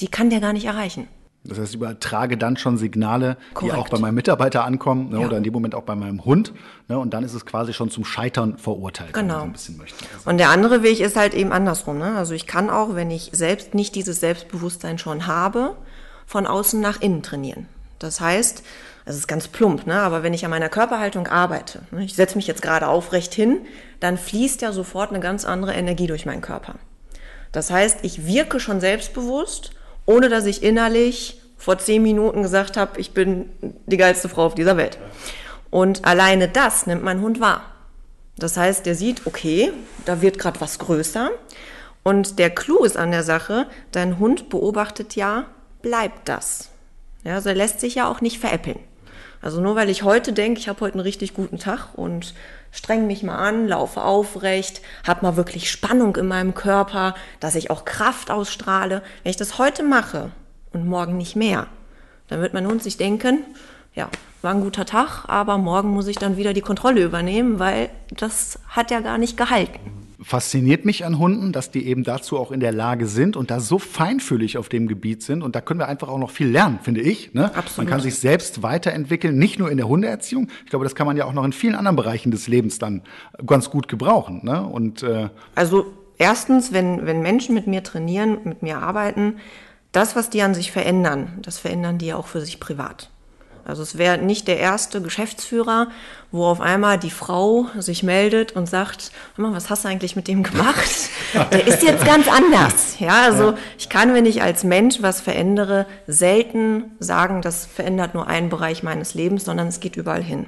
die 0.00 0.08
kann 0.08 0.30
der 0.30 0.40
gar 0.40 0.52
nicht 0.52 0.66
erreichen. 0.66 1.08
Das 1.44 1.58
heißt, 1.58 1.70
ich 1.70 1.76
übertrage 1.76 2.38
dann 2.38 2.56
schon 2.56 2.78
Signale, 2.78 3.36
Korrekt. 3.54 3.74
die 3.74 3.78
auch 3.78 3.88
bei 3.88 3.98
meinem 3.98 4.14
Mitarbeiter 4.14 4.64
ankommen 4.64 5.10
ne, 5.10 5.20
ja. 5.20 5.26
oder 5.26 5.36
in 5.36 5.42
dem 5.42 5.52
Moment 5.52 5.74
auch 5.74 5.82
bei 5.82 5.96
meinem 5.96 6.24
Hund. 6.24 6.52
Ne, 6.88 6.96
und 6.98 7.12
dann 7.12 7.24
ist 7.24 7.34
es 7.34 7.44
quasi 7.44 7.72
schon 7.72 7.90
zum 7.90 8.04
Scheitern 8.04 8.58
verurteilt, 8.58 9.12
genau. 9.12 9.22
wenn 9.22 9.28
man 9.28 9.40
so 9.40 9.44
ein 9.46 9.52
bisschen 9.52 9.76
möchte. 9.78 10.04
Also 10.14 10.30
und 10.30 10.38
der 10.38 10.50
andere 10.50 10.84
Weg 10.84 11.00
ist 11.00 11.16
halt 11.16 11.34
eben 11.34 11.52
andersrum. 11.52 11.98
Ne? 11.98 12.16
Also 12.16 12.34
ich 12.34 12.46
kann 12.46 12.70
auch, 12.70 12.94
wenn 12.94 13.10
ich 13.10 13.30
selbst 13.32 13.74
nicht 13.74 13.96
dieses 13.96 14.20
Selbstbewusstsein 14.20 14.98
schon 14.98 15.26
habe, 15.26 15.76
von 16.26 16.46
außen 16.46 16.80
nach 16.80 17.00
innen 17.00 17.24
trainieren. 17.24 17.66
Das 17.98 18.20
heißt, 18.20 18.62
es 19.04 19.16
ist 19.16 19.26
ganz 19.26 19.48
plump, 19.48 19.86
ne? 19.86 20.00
aber 20.00 20.22
wenn 20.22 20.34
ich 20.34 20.44
an 20.44 20.50
meiner 20.50 20.68
Körperhaltung 20.68 21.26
arbeite, 21.26 21.82
ne? 21.90 22.04
ich 22.04 22.14
setze 22.14 22.36
mich 22.36 22.46
jetzt 22.46 22.62
gerade 22.62 22.86
aufrecht 22.86 23.34
hin, 23.34 23.62
dann 23.98 24.16
fließt 24.16 24.62
ja 24.62 24.72
sofort 24.72 25.10
eine 25.10 25.18
ganz 25.18 25.44
andere 25.44 25.72
Energie 25.72 26.06
durch 26.06 26.24
meinen 26.24 26.40
Körper. 26.40 26.76
Das 27.50 27.70
heißt, 27.70 27.98
ich 28.02 28.26
wirke 28.26 28.60
schon 28.60 28.80
selbstbewusst 28.80 29.72
ohne 30.06 30.28
dass 30.28 30.46
ich 30.46 30.62
innerlich 30.62 31.40
vor 31.56 31.78
zehn 31.78 32.02
Minuten 32.02 32.42
gesagt 32.42 32.76
habe, 32.76 33.00
ich 33.00 33.12
bin 33.12 33.50
die 33.86 33.96
geilste 33.96 34.28
Frau 34.28 34.46
auf 34.46 34.54
dieser 34.54 34.76
Welt. 34.76 34.98
Und 35.70 36.04
alleine 36.04 36.48
das 36.48 36.86
nimmt 36.86 37.04
mein 37.04 37.20
Hund 37.20 37.40
wahr. 37.40 37.62
Das 38.36 38.56
heißt, 38.56 38.84
der 38.84 38.94
sieht, 38.94 39.26
okay, 39.26 39.72
da 40.04 40.20
wird 40.20 40.38
gerade 40.38 40.60
was 40.60 40.78
größer. 40.78 41.30
Und 42.02 42.38
der 42.38 42.50
Clou 42.50 42.84
ist 42.84 42.96
an 42.96 43.12
der 43.12 43.22
Sache, 43.22 43.66
dein 43.92 44.18
Hund 44.18 44.48
beobachtet 44.48 45.14
ja, 45.14 45.46
bleibt 45.82 46.28
das. 46.28 46.70
Ja, 47.24 47.34
also 47.34 47.50
er 47.50 47.54
lässt 47.54 47.80
sich 47.80 47.94
ja 47.94 48.10
auch 48.10 48.20
nicht 48.20 48.38
veräppeln. 48.38 48.80
Also 49.40 49.60
nur 49.60 49.76
weil 49.76 49.90
ich 49.90 50.02
heute 50.02 50.32
denke, 50.32 50.60
ich 50.60 50.68
habe 50.68 50.80
heute 50.80 50.94
einen 50.94 51.02
richtig 51.02 51.34
guten 51.34 51.58
Tag 51.58 51.94
und 51.94 52.34
streng 52.72 53.06
mich 53.06 53.22
mal 53.22 53.36
an, 53.36 53.68
laufe 53.68 54.02
aufrecht, 54.02 54.82
habe 55.06 55.24
mal 55.24 55.36
wirklich 55.36 55.70
Spannung 55.70 56.16
in 56.16 56.26
meinem 56.26 56.54
Körper, 56.54 57.14
dass 57.38 57.54
ich 57.54 57.70
auch 57.70 57.84
Kraft 57.84 58.30
ausstrahle. 58.30 59.02
Wenn 59.22 59.30
ich 59.30 59.36
das 59.36 59.58
heute 59.58 59.84
mache 59.84 60.32
und 60.72 60.86
morgen 60.86 61.16
nicht 61.16 61.36
mehr, 61.36 61.68
dann 62.28 62.40
wird 62.40 62.54
mein 62.54 62.66
Hund 62.66 62.82
sich 62.82 62.96
denken, 62.96 63.44
ja, 63.94 64.08
war 64.40 64.54
ein 64.54 64.62
guter 64.62 64.86
Tag, 64.86 65.26
aber 65.28 65.58
morgen 65.58 65.90
muss 65.90 66.08
ich 66.08 66.16
dann 66.16 66.36
wieder 66.36 66.52
die 66.54 66.62
Kontrolle 66.62 67.04
übernehmen, 67.04 67.58
weil 67.58 67.90
das 68.10 68.58
hat 68.68 68.90
ja 68.90 69.00
gar 69.00 69.18
nicht 69.18 69.36
gehalten 69.36 70.01
fasziniert 70.22 70.84
mich 70.84 71.04
an 71.04 71.18
Hunden, 71.18 71.52
dass 71.52 71.70
die 71.70 71.86
eben 71.86 72.04
dazu 72.04 72.38
auch 72.38 72.52
in 72.52 72.60
der 72.60 72.72
Lage 72.72 73.06
sind 73.06 73.36
und 73.36 73.50
da 73.50 73.60
so 73.60 73.78
feinfühlig 73.78 74.58
auf 74.58 74.68
dem 74.68 74.88
Gebiet 74.88 75.22
sind. 75.22 75.42
Und 75.42 75.54
da 75.54 75.60
können 75.60 75.80
wir 75.80 75.88
einfach 75.88 76.08
auch 76.08 76.18
noch 76.18 76.30
viel 76.30 76.48
lernen, 76.48 76.78
finde 76.82 77.00
ich. 77.00 77.34
Ne? 77.34 77.46
Absolut. 77.54 77.76
Man 77.78 77.86
kann 77.86 78.00
sich 78.00 78.16
selbst 78.16 78.62
weiterentwickeln, 78.62 79.38
nicht 79.38 79.58
nur 79.58 79.70
in 79.70 79.76
der 79.76 79.88
Hundeerziehung. 79.88 80.48
Ich 80.64 80.70
glaube, 80.70 80.84
das 80.84 80.94
kann 80.94 81.06
man 81.06 81.16
ja 81.16 81.24
auch 81.24 81.32
noch 81.32 81.44
in 81.44 81.52
vielen 81.52 81.74
anderen 81.74 81.96
Bereichen 81.96 82.30
des 82.30 82.48
Lebens 82.48 82.78
dann 82.78 83.02
ganz 83.46 83.70
gut 83.70 83.88
gebrauchen. 83.88 84.40
Ne? 84.42 84.62
Und, 84.66 85.02
äh 85.02 85.28
also 85.54 85.86
erstens, 86.18 86.72
wenn, 86.72 87.06
wenn 87.06 87.22
Menschen 87.22 87.54
mit 87.54 87.66
mir 87.66 87.82
trainieren, 87.82 88.38
mit 88.44 88.62
mir 88.62 88.78
arbeiten, 88.78 89.36
das, 89.92 90.16
was 90.16 90.30
die 90.30 90.42
an 90.42 90.54
sich 90.54 90.72
verändern, 90.72 91.38
das 91.42 91.58
verändern 91.58 91.98
die 91.98 92.06
ja 92.06 92.16
auch 92.16 92.26
für 92.26 92.40
sich 92.40 92.58
privat. 92.58 93.11
Also 93.64 93.82
es 93.82 93.96
wäre 93.96 94.18
nicht 94.18 94.48
der 94.48 94.58
erste 94.58 95.00
Geschäftsführer, 95.00 95.88
wo 96.30 96.46
auf 96.46 96.60
einmal 96.60 96.98
die 96.98 97.10
Frau 97.10 97.66
sich 97.78 98.02
meldet 98.02 98.52
und 98.52 98.68
sagt, 98.68 99.12
was 99.36 99.70
hast 99.70 99.84
du 99.84 99.88
eigentlich 99.88 100.16
mit 100.16 100.28
dem 100.28 100.42
gemacht? 100.42 101.10
Der 101.52 101.66
ist 101.66 101.82
jetzt 101.82 102.04
ganz 102.04 102.26
anders. 102.28 102.98
Ja, 102.98 103.22
also 103.24 103.54
ich 103.78 103.88
kann, 103.88 104.14
wenn 104.14 104.26
ich 104.26 104.42
als 104.42 104.64
Mensch 104.64 105.00
was 105.00 105.20
verändere, 105.20 105.86
selten 106.06 106.92
sagen, 106.98 107.42
das 107.42 107.66
verändert 107.66 108.14
nur 108.14 108.26
einen 108.26 108.48
Bereich 108.48 108.82
meines 108.82 109.14
Lebens, 109.14 109.44
sondern 109.44 109.68
es 109.68 109.80
geht 109.80 109.96
überall 109.96 110.22
hin. 110.22 110.46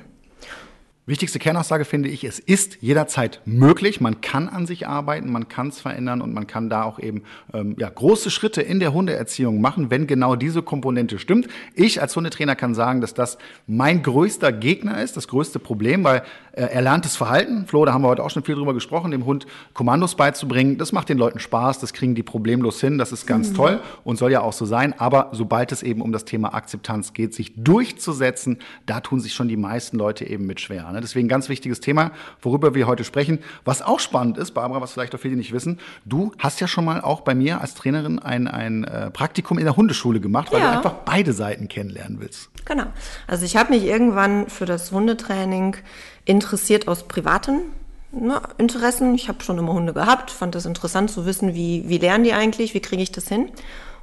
Wichtigste 1.07 1.39
Kernaussage 1.39 1.85
finde 1.85 2.09
ich, 2.09 2.25
es 2.25 2.39
ist 2.39 2.79
jederzeit 2.81 3.43
möglich. 3.45 4.01
Man 4.01 4.23
kann 4.23 4.49
an 4.49 4.67
sich 4.67 4.89
arbeiten, 4.89 5.31
man 5.31 5.49
kann 5.49 5.69
es 5.69 5.79
verändern 5.79 6.23
und 6.23 6.33
man 6.33 6.47
kann 6.47 6.71
da 6.71 6.85
auch 6.85 6.99
eben 6.99 7.25
ähm, 7.53 7.77
ja, 7.79 7.91
große 7.91 8.31
Schritte 8.31 8.63
in 8.63 8.81
der 8.81 8.95
Hundeerziehung 8.95 9.61
machen, 9.61 9.91
wenn 9.91 10.07
genau 10.07 10.35
diese 10.35 10.63
Komponente 10.63 11.19
stimmt. 11.19 11.49
Ich 11.75 12.01
als 12.01 12.17
Hundetrainer 12.17 12.57
kann 12.57 12.75
sagen, 12.75 13.03
dass 13.03 13.13
das 13.13 13.37
mein 13.67 14.03
größter 14.03 14.51
Gegner 14.51 15.03
ist, 15.03 15.19
das 15.19 15.29
größte 15.29 15.59
Problem, 15.59 16.05
weil 16.05 16.23
äh, 16.53 16.63
erlerntes 16.63 17.17
Verhalten, 17.17 17.67
Flo, 17.67 17.85
da 17.85 17.93
haben 17.93 18.01
wir 18.01 18.09
heute 18.09 18.23
auch 18.23 18.31
schon 18.31 18.43
viel 18.43 18.55
drüber 18.55 18.73
gesprochen, 18.73 19.11
dem 19.11 19.27
Hund 19.27 19.45
Kommandos 19.75 20.15
beizubringen, 20.15 20.79
das 20.79 20.93
macht 20.93 21.11
den 21.11 21.19
Leuten 21.19 21.39
Spaß, 21.39 21.81
das 21.81 21.93
kriegen 21.93 22.15
die 22.15 22.23
problemlos 22.23 22.81
hin, 22.81 22.97
das 22.97 23.13
ist 23.13 23.27
ganz 23.27 23.51
mhm. 23.51 23.55
toll 23.57 23.81
und 24.05 24.17
soll 24.17 24.33
ja 24.33 24.41
auch 24.41 24.55
so 24.55 24.65
sein. 24.65 24.99
Aber 24.99 25.29
sobald 25.33 25.71
es 25.71 25.83
eben 25.83 26.01
um 26.01 26.13
das 26.13 26.25
Thema 26.25 26.55
Akzeptanz 26.55 27.13
geht, 27.13 27.35
sich 27.35 27.53
durchzusetzen, 27.57 28.59
da 28.87 29.01
tun 29.01 29.21
sich 29.21 29.35
schon 29.35 29.49
die 29.49 29.59
meisten 29.59 29.99
Leute 29.99 30.27
eben 30.27 30.47
mit 30.47 30.61
schwer. 30.61 30.94
Ne? 30.95 31.01
Deswegen 31.01 31.29
ganz 31.29 31.49
wichtiges 31.49 31.81
Thema, 31.81 32.13
worüber 32.41 32.75
wir 32.75 32.87
heute 32.87 33.05
sprechen. 33.05 33.41
Was 33.65 33.83
auch 33.83 34.01
spannend 34.01 34.39
ist, 34.39 34.53
Barbara, 34.53 34.81
was 34.81 34.93
vielleicht 34.93 35.15
auch 35.15 35.21
viele 35.21 35.37
nicht 35.37 35.53
wissen, 35.53 35.79
du 36.05 36.33
hast 36.39 36.61
ja 36.61 36.67
schon 36.67 36.85
mal 36.85 37.01
auch 37.01 37.21
bei 37.21 37.35
mir 37.35 37.61
als 37.61 37.75
Trainerin 37.75 38.19
ein, 38.19 38.49
ein 38.49 38.85
äh, 38.85 39.11
Praktikum 39.11 39.59
in 39.59 39.65
der 39.65 39.77
Hundeschule 39.77 40.21
gemacht, 40.21 40.53
weil 40.53 40.61
ja. 40.61 40.71
du 40.71 40.77
einfach 40.79 40.95
beide 41.05 41.33
Seiten 41.33 41.69
kennenlernen 41.69 42.21
willst. 42.21 42.51
Genau. 42.65 42.87
Also 43.27 43.45
ich 43.45 43.57
habe 43.57 43.75
mich 43.75 43.85
irgendwann 43.85 44.49
für 44.49 44.65
das 44.65 44.91
Hundetraining 44.91 45.77
interessiert 46.25 46.89
aus 46.89 47.07
privaten 47.07 47.61
ne, 48.13 48.41
Interessen. 48.59 49.15
Ich 49.15 49.29
habe 49.29 49.43
schon 49.43 49.59
immer 49.59 49.73
Hunde 49.73 49.93
gehabt, 49.93 50.31
fand 50.31 50.55
das 50.55 50.67
interessant 50.67 51.11
zu 51.11 51.27
wissen, 51.27 51.55
wie, 51.55 51.89
wie 51.89 51.99
lernen 51.99 52.25
die 52.25 52.33
eigentlich, 52.33 52.75
wie 52.75 52.81
kriege 52.81 53.03
ich 53.03 53.13
das 53.13 53.29
hin. 53.29 53.51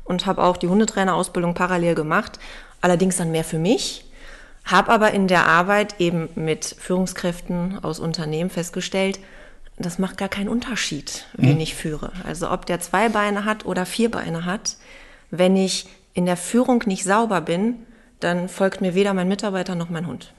Und 0.04 0.26
habe 0.26 0.44
auch 0.44 0.58
die 0.58 0.68
Hundetrainerausbildung 0.68 1.54
parallel 1.54 1.96
gemacht, 1.96 2.40
allerdings 2.82 3.18
dann 3.18 3.32
mehr 3.32 3.44
für 3.44 3.60
mich 3.60 4.11
habe 4.66 4.92
aber 4.92 5.12
in 5.12 5.28
der 5.28 5.48
Arbeit 5.48 6.00
eben 6.00 6.30
mit 6.36 6.66
Führungskräften 6.80 7.84
aus 7.84 8.00
Unternehmen 8.00 8.50
festgestellt, 8.50 9.20
das 9.78 10.00
macht 10.00 10.18
gar 10.18 10.30
keinen 10.30 10.50
Unterschied, 10.50 11.26
wen 11.34 11.56
mhm. 11.56 11.62
ich 11.62 11.76
führe. 11.76 12.12
Also 12.24 12.52
ob 12.52 12.66
der 12.66 12.80
zwei 12.80 13.10
Beine 13.10 13.46
hat 13.46 13.66
oder 13.66 13.86
vier 13.86 14.12
Beine 14.12 14.46
hat, 14.46 14.78
wenn 15.32 15.56
ich 15.56 15.88
in 16.14 16.26
der 16.26 16.38
Führung 16.38 16.84
nicht 16.86 17.04
sauber 17.04 17.42
bin, 17.42 17.76
dann 18.20 18.50
folgt 18.50 18.82
mir 18.82 18.94
weder 18.94 19.14
mein 19.14 19.28
Mitarbeiter 19.28 19.76
noch 19.76 19.90
mein 19.90 20.08
Hund. 20.08 20.34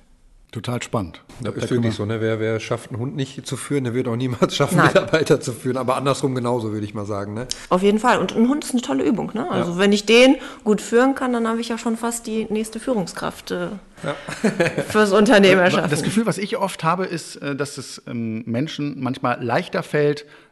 Total 0.52 0.82
spannend. 0.82 1.22
Das 1.40 1.54
ist 1.54 1.70
wirklich 1.70 1.94
so, 1.94 2.04
ne? 2.04 2.20
Wer, 2.20 2.38
wer 2.38 2.60
schafft 2.60 2.90
einen 2.90 3.00
Hund 3.00 3.16
nicht 3.16 3.46
zu 3.46 3.56
führen, 3.56 3.84
der 3.84 3.94
wird 3.94 4.06
auch 4.06 4.16
niemals 4.16 4.54
schaffen, 4.56 4.76
Nein. 4.76 4.88
Mitarbeiter 4.88 5.40
zu 5.40 5.50
führen. 5.50 5.78
Aber 5.78 5.96
andersrum 5.96 6.34
genauso, 6.34 6.72
würde 6.72 6.84
ich 6.84 6.92
mal 6.92 7.06
sagen. 7.06 7.32
Ne? 7.32 7.46
Auf 7.70 7.82
jeden 7.82 7.98
Fall. 7.98 8.18
Und 8.18 8.36
ein 8.36 8.46
Hund 8.46 8.62
ist 8.62 8.72
eine 8.72 8.82
tolle 8.82 9.02
Übung. 9.02 9.30
Ne? 9.32 9.50
Also 9.50 9.72
ja. 9.72 9.78
wenn 9.78 9.92
ich 9.92 10.04
den 10.04 10.36
gut 10.62 10.82
führen 10.82 11.14
kann, 11.14 11.32
dann 11.32 11.48
habe 11.48 11.62
ich 11.62 11.70
ja 11.70 11.78
schon 11.78 11.96
fast 11.96 12.26
die 12.26 12.44
nächste 12.50 12.80
Führungskraft 12.80 13.50
äh, 13.50 13.68
ja. 14.02 14.14
fürs 14.88 15.12
Unternehmen 15.12 15.62
erschaffen. 15.62 15.88
Das 15.90 16.02
Gefühl, 16.02 16.26
was 16.26 16.36
ich 16.36 16.58
oft 16.58 16.84
habe, 16.84 17.06
ist, 17.06 17.36
äh, 17.36 17.56
dass 17.56 17.78
es 17.78 18.02
ähm, 18.06 18.42
Menschen 18.44 19.02
manchmal 19.02 19.42
leichter 19.42 19.82
fällt, 19.82 20.26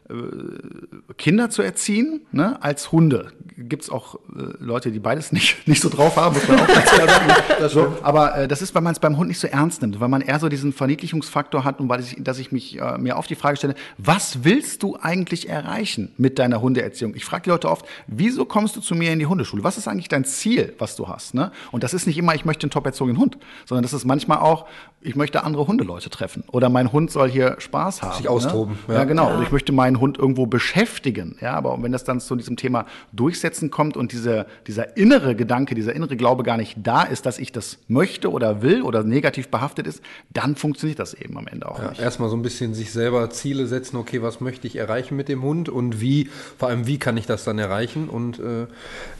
Kinder 1.17 1.49
zu 1.49 1.61
erziehen, 1.61 2.21
ne, 2.31 2.61
als 2.61 2.91
Hunde. 2.91 3.31
Gibt 3.57 3.83
es 3.83 3.89
auch 3.89 4.15
äh, 4.15 4.19
Leute, 4.59 4.91
die 4.91 4.99
beides 4.99 5.31
nicht, 5.31 5.57
nicht 5.67 5.81
so 5.81 5.89
drauf 5.89 6.15
haben, 6.15 6.35
muss 6.35 6.47
man 6.47 6.59
auch 6.59 6.67
klar 6.67 7.07
sagen. 7.07 7.33
so, 7.69 7.97
aber 8.01 8.35
äh, 8.35 8.47
das 8.47 8.61
ist, 8.61 8.73
weil 8.75 8.81
man 8.81 8.93
es 8.93 8.99
beim 8.99 9.17
Hund 9.17 9.29
nicht 9.29 9.39
so 9.39 9.47
ernst 9.47 9.81
nimmt, 9.81 9.99
weil 9.99 10.09
man 10.09 10.21
eher 10.21 10.39
so 10.39 10.49
diesen 10.49 10.73
Verniedlichungsfaktor 10.73 11.63
hat 11.63 11.79
und 11.79 11.89
weil 11.89 12.01
ich, 12.01 12.17
dass 12.19 12.39
ich 12.39 12.51
mich 12.51 12.79
äh, 12.79 12.97
mir 12.97 13.17
auf 13.17 13.27
die 13.27 13.35
Frage 13.35 13.57
stelle, 13.57 13.75
was 13.97 14.43
willst 14.43 14.83
du 14.83 14.97
eigentlich 14.99 15.49
erreichen 15.49 16.11
mit 16.17 16.39
deiner 16.39 16.61
Hundeerziehung? 16.61 17.15
Ich 17.15 17.25
frage 17.25 17.43
die 17.43 17.49
Leute 17.49 17.69
oft, 17.69 17.85
wieso 18.07 18.45
kommst 18.45 18.75
du 18.75 18.81
zu 18.81 18.95
mir 18.95 19.13
in 19.13 19.19
die 19.19 19.27
Hundeschule? 19.27 19.63
Was 19.63 19.77
ist 19.77 19.87
eigentlich 19.87 20.09
dein 20.09 20.25
Ziel, 20.25 20.73
was 20.79 20.95
du 20.95 21.07
hast? 21.07 21.33
Ne? 21.33 21.51
Und 21.71 21.83
das 21.83 21.93
ist 21.93 22.07
nicht 22.07 22.17
immer, 22.17 22.35
ich 22.35 22.45
möchte 22.45 22.63
einen 22.63 22.71
top 22.71 22.85
erzogenen 22.85 23.19
Hund, 23.19 23.37
sondern 23.65 23.83
das 23.83 23.93
ist 23.93 24.05
manchmal 24.05 24.39
auch, 24.39 24.65
ich 25.03 25.15
möchte 25.15 25.43
andere 25.43 25.67
Hundeleute 25.67 26.09
treffen 26.09 26.43
oder 26.51 26.69
mein 26.69 26.91
Hund 26.91 27.11
soll 27.11 27.29
hier 27.29 27.55
Spaß 27.59 28.01
haben. 28.01 28.17
Sich 28.17 28.29
austoben. 28.29 28.77
Ne? 28.87 28.93
Ja. 28.93 28.99
ja. 28.99 29.03
genau. 29.05 29.29
Ja. 29.29 29.37
Und 29.37 29.43
ich 29.43 29.51
möchte 29.51 29.71
meinen 29.71 29.99
Hund 29.99 30.17
irgendwo 30.17 30.45
beschäftigen. 30.45 31.37
Ja, 31.41 31.53
aber 31.53 31.81
wenn 31.81 31.91
das 31.91 32.03
dann 32.03 32.19
zu 32.19 32.35
diesem 32.35 32.55
Thema 32.55 32.85
Durchsetzen 33.11 33.71
kommt 33.71 33.97
und 33.97 34.11
diese, 34.11 34.45
dieser 34.67 34.97
innere 34.97 35.35
Gedanke, 35.35 35.75
dieser 35.75 35.93
innere 35.93 36.15
Glaube 36.15 36.43
gar 36.43 36.57
nicht 36.57 36.77
da 36.83 37.03
ist, 37.03 37.25
dass 37.25 37.39
ich 37.39 37.51
das 37.51 37.79
möchte 37.87 38.31
oder 38.31 38.61
will 38.61 38.81
oder 38.83 39.03
negativ 39.03 39.49
behaftet 39.49 39.87
ist, 39.87 40.03
dann 40.29 40.55
funktioniert 40.55 40.99
das 40.99 41.13
eben 41.13 41.37
am 41.37 41.47
Ende 41.47 41.69
auch 41.69 41.79
ja, 41.79 41.89
nicht. 41.89 42.01
Erstmal 42.01 42.29
so 42.29 42.35
ein 42.35 42.41
bisschen 42.41 42.73
sich 42.73 42.91
selber 42.91 43.29
Ziele 43.31 43.65
setzen, 43.65 43.97
okay, 43.97 44.21
was 44.21 44.39
möchte 44.41 44.67
ich 44.67 44.75
erreichen 44.75 45.15
mit 45.15 45.29
dem 45.29 45.41
Hund 45.41 45.69
und 45.69 45.99
wie, 45.99 46.29
vor 46.57 46.69
allem 46.69 46.85
wie 46.85 46.99
kann 46.99 47.17
ich 47.17 47.25
das 47.25 47.43
dann 47.43 47.57
erreichen 47.57 48.07
und 48.09 48.39
äh, 48.39 48.67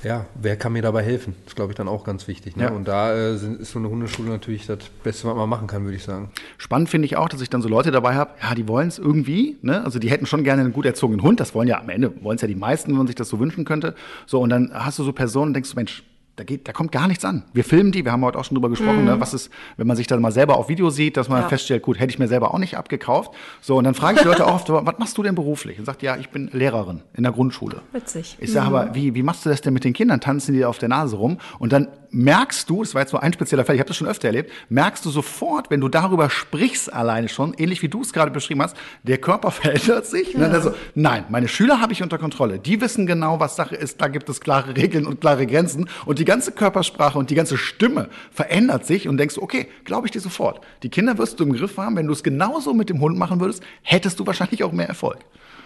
ja, 0.03 0.25
wer 0.35 0.57
kann 0.57 0.73
mir 0.73 0.81
dabei 0.81 1.03
helfen? 1.03 1.35
Das 1.43 1.53
ist, 1.53 1.55
glaube 1.55 1.71
ich, 1.71 1.75
dann 1.75 1.87
auch 1.87 2.03
ganz 2.03 2.27
wichtig. 2.27 2.55
Ne? 2.55 2.71
Und 2.71 2.87
da 2.87 3.13
äh, 3.13 3.33
ist 3.33 3.71
so 3.71 3.79
eine 3.79 3.89
Hundeschule 3.89 4.29
natürlich 4.29 4.67
das 4.67 4.79
Beste, 5.03 5.27
was 5.27 5.35
man 5.35 5.49
machen 5.49 5.67
kann, 5.67 5.70
würde 5.79 5.95
ich 5.95 6.03
sagen. 6.03 6.29
Spannend 6.57 6.89
finde 6.89 7.05
ich 7.05 7.17
auch, 7.17 7.29
dass 7.29 7.41
ich 7.41 7.49
dann 7.49 7.61
so 7.61 7.69
Leute 7.69 7.91
dabei 7.91 8.15
habe, 8.15 8.31
ja, 8.41 8.55
die 8.55 8.67
wollen 8.67 8.87
es 8.87 8.99
irgendwie, 8.99 9.57
ne? 9.61 9.83
also 9.83 9.99
die 9.99 10.09
hätten 10.09 10.25
schon 10.25 10.43
gerne 10.43 10.61
einen 10.61 10.73
gut 10.73 10.85
erzogenen 10.85 11.23
Hund, 11.23 11.39
das 11.39 11.55
wollen 11.55 11.67
ja 11.67 11.79
am 11.79 11.89
Ende, 11.89 12.13
wollen 12.23 12.35
es 12.35 12.41
ja 12.41 12.47
die 12.47 12.55
meisten, 12.55 12.91
wenn 12.91 12.97
man 12.97 13.07
sich 13.07 13.15
das 13.15 13.29
so 13.29 13.39
wünschen 13.39 13.65
könnte. 13.65 13.95
So, 14.25 14.41
und 14.41 14.49
dann 14.49 14.71
hast 14.73 14.99
du 14.99 15.03
so 15.03 15.13
Personen 15.13 15.47
und 15.47 15.53
denkst 15.53 15.71
du, 15.71 15.75
Mensch, 15.75 16.03
da, 16.37 16.43
geht, 16.45 16.67
da 16.67 16.71
kommt 16.71 16.91
gar 16.91 17.07
nichts 17.07 17.25
an. 17.25 17.43
Wir 17.53 17.63
filmen 17.63 17.91
die, 17.91 18.05
wir 18.05 18.11
haben 18.11 18.23
heute 18.23 18.39
auch 18.39 18.45
schon 18.45 18.55
drüber 18.55 18.69
gesprochen, 18.69 19.03
mm. 19.03 19.05
ne, 19.05 19.19
was 19.19 19.33
ist, 19.33 19.51
wenn 19.77 19.85
man 19.85 19.97
sich 19.97 20.07
das 20.07 20.19
mal 20.19 20.31
selber 20.31 20.57
auf 20.57 20.69
Video 20.69 20.89
sieht, 20.89 21.17
dass 21.17 21.29
man 21.29 21.41
ja. 21.41 21.47
feststellt, 21.47 21.83
gut, 21.83 21.99
hätte 21.99 22.11
ich 22.11 22.19
mir 22.19 22.27
selber 22.27 22.53
auch 22.53 22.57
nicht 22.57 22.77
abgekauft. 22.77 23.31
So, 23.59 23.77
und 23.77 23.83
dann 23.83 23.93
frage 23.93 24.15
ich 24.15 24.21
die 24.21 24.27
Leute 24.27 24.47
auch 24.47 24.55
oft, 24.55 24.69
was 24.69 24.97
machst 24.97 25.17
du 25.17 25.23
denn 25.23 25.35
beruflich? 25.35 25.77
Und 25.77 25.85
sagt, 25.85 26.01
ja, 26.01 26.15
ich 26.17 26.29
bin 26.29 26.49
Lehrerin 26.53 27.01
in 27.13 27.23
der 27.23 27.31
Grundschule. 27.31 27.81
Witzig. 27.91 28.37
Ich 28.39 28.51
sage, 28.51 28.69
mhm. 28.69 28.75
aber 28.75 28.95
wie, 28.95 29.13
wie 29.13 29.23
machst 29.23 29.45
du 29.45 29.49
das 29.49 29.61
denn 29.61 29.73
mit 29.73 29.83
den 29.83 29.93
Kindern? 29.93 30.21
Tanzen 30.21 30.53
die 30.53 30.63
auf 30.63 30.77
der 30.77 30.89
Nase 30.89 31.17
rum? 31.17 31.37
Und 31.59 31.73
dann 31.73 31.89
merkst 32.11 32.69
du, 32.69 32.83
das 32.83 32.93
war 32.93 33.01
jetzt 33.01 33.11
so 33.11 33.17
ein 33.17 33.33
spezieller 33.33 33.65
Fall, 33.65 33.75
ich 33.75 33.79
habe 33.79 33.87
das 33.87 33.97
schon 33.97 34.07
öfter 34.07 34.27
erlebt, 34.27 34.51
merkst 34.69 35.03
du 35.05 35.09
sofort, 35.09 35.69
wenn 35.69 35.81
du 35.81 35.87
darüber 35.87 36.29
sprichst 36.29 36.91
alleine 36.91 37.29
schon, 37.29 37.53
ähnlich 37.57 37.81
wie 37.81 37.87
du 37.87 38.01
es 38.01 38.13
gerade 38.13 38.31
beschrieben 38.31 38.61
hast, 38.61 38.75
der 39.03 39.17
Körper 39.17 39.51
verändert 39.51 40.05
sich. 40.05 40.33
Ja. 40.33 40.47
Also, 40.47 40.73
nein, 40.93 41.25
meine 41.29 41.47
Schüler 41.47 41.81
habe 41.81 41.93
ich 41.93 42.03
unter 42.03 42.17
Kontrolle. 42.17 42.59
Die 42.59 42.81
wissen 42.81 43.07
genau, 43.07 43.39
was 43.39 43.55
Sache 43.55 43.75
ist. 43.75 44.01
Da 44.01 44.07
gibt 44.07 44.29
es 44.29 44.41
klare 44.41 44.75
Regeln 44.75 45.05
und 45.05 45.21
klare 45.21 45.47
Grenzen. 45.47 45.89
Und 46.05 46.19
die 46.19 46.25
ganze 46.25 46.51
Körpersprache 46.51 47.17
und 47.17 47.29
die 47.29 47.35
ganze 47.35 47.57
Stimme 47.57 48.09
verändert 48.31 48.85
sich 48.85 49.07
und 49.07 49.17
denkst, 49.17 49.37
okay, 49.37 49.67
glaube 49.85 50.07
ich 50.07 50.11
dir 50.11 50.21
sofort. 50.21 50.61
Die 50.83 50.89
Kinder 50.89 51.17
wirst 51.17 51.39
du 51.39 51.43
im 51.45 51.53
Griff 51.53 51.77
haben. 51.77 51.95
Wenn 51.95 52.07
du 52.07 52.13
es 52.13 52.23
genauso 52.23 52.73
mit 52.73 52.89
dem 52.89 52.99
Hund 52.99 53.17
machen 53.17 53.39
würdest, 53.39 53.63
hättest 53.81 54.19
du 54.19 54.27
wahrscheinlich 54.27 54.63
auch 54.63 54.71
mehr 54.71 54.87
Erfolg. 54.87 55.19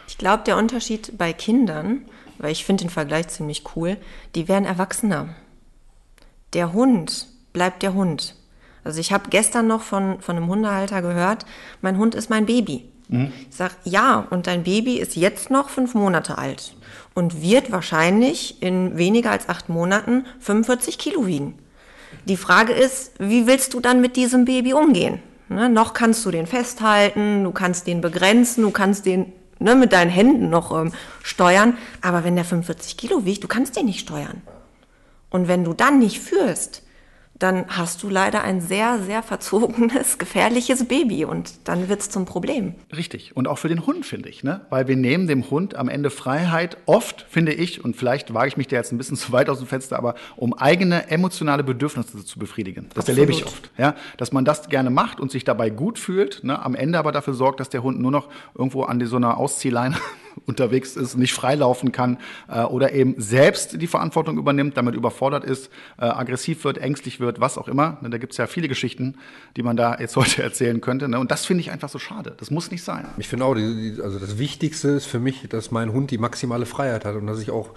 Ich 0.08 0.18
glaube, 0.18 0.44
der 0.46 0.58
Unterschied 0.58 1.18
bei 1.18 1.34
Kindern, 1.34 2.04
weil 2.38 2.52
ich 2.52 2.66
finde 2.66 2.84
den 2.84 2.90
Vergleich 2.92 3.30
ziemlich 3.30 3.64
cool, 3.76 3.98
die 4.36 4.48
werden 4.48 4.66
erwachsener 4.66 5.30
der 6.56 6.74
Hund 6.74 7.28
bleibt 7.54 7.84
der 7.84 7.94
Hund. 7.94 8.36
Also 8.84 9.00
ich 9.00 9.12
habe 9.12 9.30
gestern 9.30 9.68
noch 9.68 9.82
von, 9.82 10.20
von 10.22 10.38
einem 10.38 10.48
Hundehalter 10.48 11.02
gehört, 11.02 11.46
mein 11.82 11.98
Hund 11.98 12.16
ist 12.16 12.30
mein 12.30 12.46
Baby. 12.46 12.86
Mhm. 13.08 13.32
Ich 13.50 13.56
sage, 13.56 13.74
ja, 13.84 14.26
und 14.30 14.48
dein 14.48 14.64
Baby 14.64 14.98
ist 14.98 15.16
jetzt 15.16 15.50
noch 15.52 15.70
fünf 15.70 15.94
Monate 15.94 16.38
alt 16.38 16.76
und 17.14 17.42
wird 17.42 17.72
wahrscheinlich 17.72 18.62
in 18.62 18.98
weniger 18.98 19.32
als 19.32 19.50
acht 19.50 19.70
Monaten 19.70 20.26
45 20.40 20.98
Kilo 20.98 21.28
wiegen. 21.28 21.56
Die 22.26 22.38
Frage 22.38 22.74
ist, 22.74 23.14
wie 23.20 23.48
willst 23.48 23.74
du 23.74 23.80
dann 23.80 24.02
mit 24.02 24.16
diesem 24.16 24.46
Baby 24.46 24.74
umgehen? 24.74 25.20
Ne, 25.48 25.70
noch 25.70 25.94
kannst 25.94 26.26
du 26.26 26.32
den 26.32 26.48
festhalten, 26.48 27.44
du 27.44 27.52
kannst 27.52 27.86
den 27.86 28.02
begrenzen, 28.02 28.64
du 28.64 28.72
kannst 28.72 29.06
den 29.06 29.32
ne, 29.60 29.76
mit 29.76 29.94
deinen 29.94 30.10
Händen 30.10 30.50
noch 30.50 30.72
ähm, 30.72 30.92
steuern. 31.22 31.78
Aber 32.02 32.24
wenn 32.24 32.36
der 32.36 32.46
45 32.46 32.98
Kilo 32.98 33.26
wiegt, 33.26 33.44
du 33.44 33.48
kannst 33.48 33.76
den 33.76 33.86
nicht 33.86 34.00
steuern. 34.00 34.42
Und 35.36 35.50
wenn 35.50 35.66
du 35.66 35.74
dann 35.74 36.00
nicht 36.00 36.22
führst, 36.22 36.82
dann 37.38 37.66
hast 37.68 38.02
du 38.04 38.10
leider 38.10 38.42
ein 38.46 38.62
sehr, 38.62 39.00
sehr 39.00 39.22
verzogenes, 39.22 40.18
gefährliches 40.18 40.86
Baby 40.86 41.26
und 41.26 41.68
dann 41.68 41.90
wird 41.90 42.00
es 42.00 42.10
zum 42.10 42.24
Problem. 42.24 42.76
Richtig. 42.96 43.36
Und 43.36 43.50
auch 43.50 43.58
für 43.58 43.68
den 43.68 43.86
Hund, 43.86 44.06
finde 44.06 44.30
ich. 44.30 44.46
Ne? 44.46 44.62
Weil 44.70 44.88
wir 44.88 44.96
nehmen 44.96 45.28
dem 45.28 45.50
Hund 45.50 45.76
am 45.76 45.90
Ende 45.90 46.10
Freiheit, 46.10 46.78
oft, 46.86 47.26
finde 47.28 47.52
ich, 47.52 47.84
und 47.84 47.98
vielleicht 47.98 48.34
wage 48.34 48.48
ich 48.48 48.56
mich 48.56 48.68
da 48.70 48.78
jetzt 48.78 48.94
ein 48.94 48.98
bisschen 48.98 49.18
zu 49.18 49.34
weit 49.34 49.50
aus 49.50 49.58
dem 49.58 49.68
Fenster, 49.68 49.98
aber 49.98 50.16
um 50.38 50.54
eigene 50.54 51.10
emotionale 51.10 51.66
Bedürfnisse 51.66 52.24
zu 52.24 52.40
befriedigen. 52.40 52.86
Das 52.94 53.00
Absolut. 53.00 53.20
erlebe 53.20 53.32
ich 53.34 53.46
oft. 53.46 53.72
Ja? 53.78 53.96
Dass 54.16 54.32
man 54.32 54.46
das 54.46 54.70
gerne 54.70 54.90
macht 54.90 55.20
und 55.20 55.32
sich 55.32 55.44
dabei 55.44 55.70
gut 55.70 56.00
fühlt, 56.00 56.46
ne? 56.46 56.64
am 56.64 56.76
Ende 56.76 56.98
aber 56.98 57.12
dafür 57.12 57.34
sorgt, 57.34 57.60
dass 57.60 57.68
der 57.68 57.84
Hund 57.84 58.00
nur 58.00 58.12
noch 58.12 58.30
irgendwo 58.58 58.84
an 58.84 59.00
die, 59.00 59.06
so 59.06 59.18
einer 59.18 59.36
Ausziehleine 59.36 59.98
unterwegs 60.48 60.96
ist, 60.96 61.18
nicht 61.18 61.34
freilaufen 61.34 61.92
kann 61.92 62.18
äh, 62.48 62.64
oder 62.64 62.94
eben 62.94 63.16
selbst 63.18 63.82
die 63.82 63.88
Verantwortung 63.88 64.38
übernimmt, 64.38 64.78
damit 64.78 64.96
überfordert 64.96 65.44
ist, 65.44 65.70
äh, 65.98 66.06
aggressiv 66.06 66.64
wird, 66.64 66.78
ängstlich 66.78 67.20
wird, 67.20 67.40
was 67.40 67.58
auch 67.58 67.68
immer. 67.68 67.98
Ne, 68.02 68.10
da 68.10 68.18
gibt 68.18 68.34
es 68.34 68.38
ja 68.38 68.48
viele 68.48 68.68
Geschichten, 68.68 69.16
die 69.58 69.64
man 69.64 69.78
da 69.78 69.98
jetzt 70.00 70.16
heute 70.16 70.44
erzählen 70.44 70.82
könnte. 70.82 71.08
Ne? 71.08 71.20
Und 71.20 71.32
das 71.32 71.46
finde 71.46 71.62
ich 71.62 71.72
einfach 71.72 71.90
so 71.90 72.00
schade. 72.00 72.34
Das 72.38 72.52
muss 72.52 72.72
nicht 72.72 72.84
sein. 72.84 73.06
Ich 73.18 73.28
finde 73.28 73.46
auch, 73.46 73.56
die, 73.56 73.98
also 74.04 74.20
das 74.20 74.38
Wichtigste 74.38 74.90
ist 74.90 75.06
für 75.06 75.20
mich, 75.20 75.48
dass 75.50 75.72
mein 75.72 75.92
Hund 75.92 76.12
die 76.12 76.18
maximale 76.18 76.66
Freiheit 76.66 77.06
hat 77.06 77.16
und 77.16 77.28
dass 77.28 77.42
ich 77.42 77.52
auch, 77.52 77.70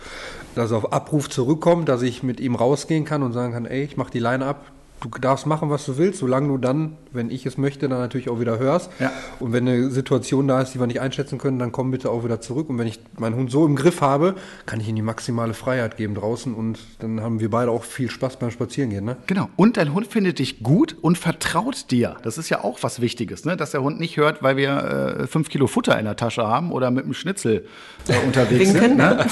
dass 0.54 0.70
er 0.70 0.78
auf 0.78 0.92
Abruf 0.92 1.30
zurückkommt, 1.30 1.88
dass 1.88 2.02
ich 2.02 2.22
mit 2.22 2.40
ihm 2.40 2.54
rausgehen 2.54 3.04
kann 3.04 3.22
und 3.22 3.32
sagen 3.32 3.52
kann, 3.52 3.66
ey, 3.66 3.84
ich 3.84 3.96
mach 3.96 4.10
die 4.10 4.18
Leine 4.18 4.46
ab, 4.46 4.72
du 5.01 5.09
darfst 5.20 5.46
machen, 5.46 5.70
was 5.70 5.84
du 5.86 5.99
willst, 5.99 6.20
solange 6.20 6.49
du 6.49 6.59
dann, 6.59 6.96
wenn 7.12 7.30
ich 7.30 7.46
es 7.46 7.57
möchte, 7.57 7.88
dann 7.88 7.99
natürlich 7.99 8.28
auch 8.28 8.40
wieder 8.40 8.59
hörst. 8.59 8.90
Ja. 8.99 9.12
Und 9.40 9.53
wenn 9.53 9.68
eine 9.68 9.90
Situation 9.90 10.49
da 10.49 10.61
ist, 10.61 10.74
die 10.74 10.80
wir 10.80 10.86
nicht 10.86 11.01
einschätzen 11.01 11.38
können, 11.38 11.59
dann 11.59 11.72
komm 11.72 11.90
bitte 11.90 12.11
auch 12.11 12.24
wieder 12.24 12.40
zurück. 12.40 12.68
Und 12.68 12.78
wenn 12.78 12.86
ich 12.86 13.01
meinen 13.18 13.36
Hund 13.36 13.51
so 13.51 13.66
im 13.66 13.76
Griff 13.76 14.01
habe, 14.01 14.34
kann 14.66 14.80
ich 14.80 14.88
ihm 14.88 14.96
die 14.96 15.03
maximale 15.03 15.55
Freiheit 15.55 15.96
geben 15.96 16.14
draußen 16.14 16.55
und 16.55 16.78
dann 17.01 17.20
haben 17.20 17.40
wir 17.40 17.51
beide 17.51 17.70
auch 17.70 17.84
viel 17.84 18.11
Spaß 18.11 18.38
beim 18.38 18.51
Spazierengehen. 18.51 19.05
Ne? 19.05 19.16
Genau. 19.26 19.49
Und 19.57 19.76
dein 19.76 19.94
Hund 19.94 20.07
findet 20.07 20.38
dich 20.38 20.62
gut 20.62 20.96
und 21.01 21.18
vertraut 21.18 21.90
dir. 21.90 22.16
Das 22.22 22.38
ist 22.38 22.49
ja 22.49 22.64
auch 22.64 22.82
was 22.82 23.01
Wichtiges, 23.01 23.44
ne? 23.44 23.57
dass 23.57 23.72
der 23.72 23.82
Hund 23.82 24.01
nicht 24.01 24.16
hört, 24.16 24.42
weil 24.42 24.57
wir 24.57 25.18
äh, 25.20 25.26
fünf 25.26 25.49
Kilo 25.49 25.66
Futter 25.66 25.99
in 25.99 26.05
der 26.05 26.16
Tasche 26.16 26.46
haben 26.46 26.72
oder 26.72 26.90
mit 26.90 27.05
einem 27.05 27.14
Schnitzel 27.14 27.66
äh, 28.09 28.26
unterwegs 28.26 28.74
Winken, 28.74 28.80
sind. 28.80 28.96
Ne? 28.96 29.26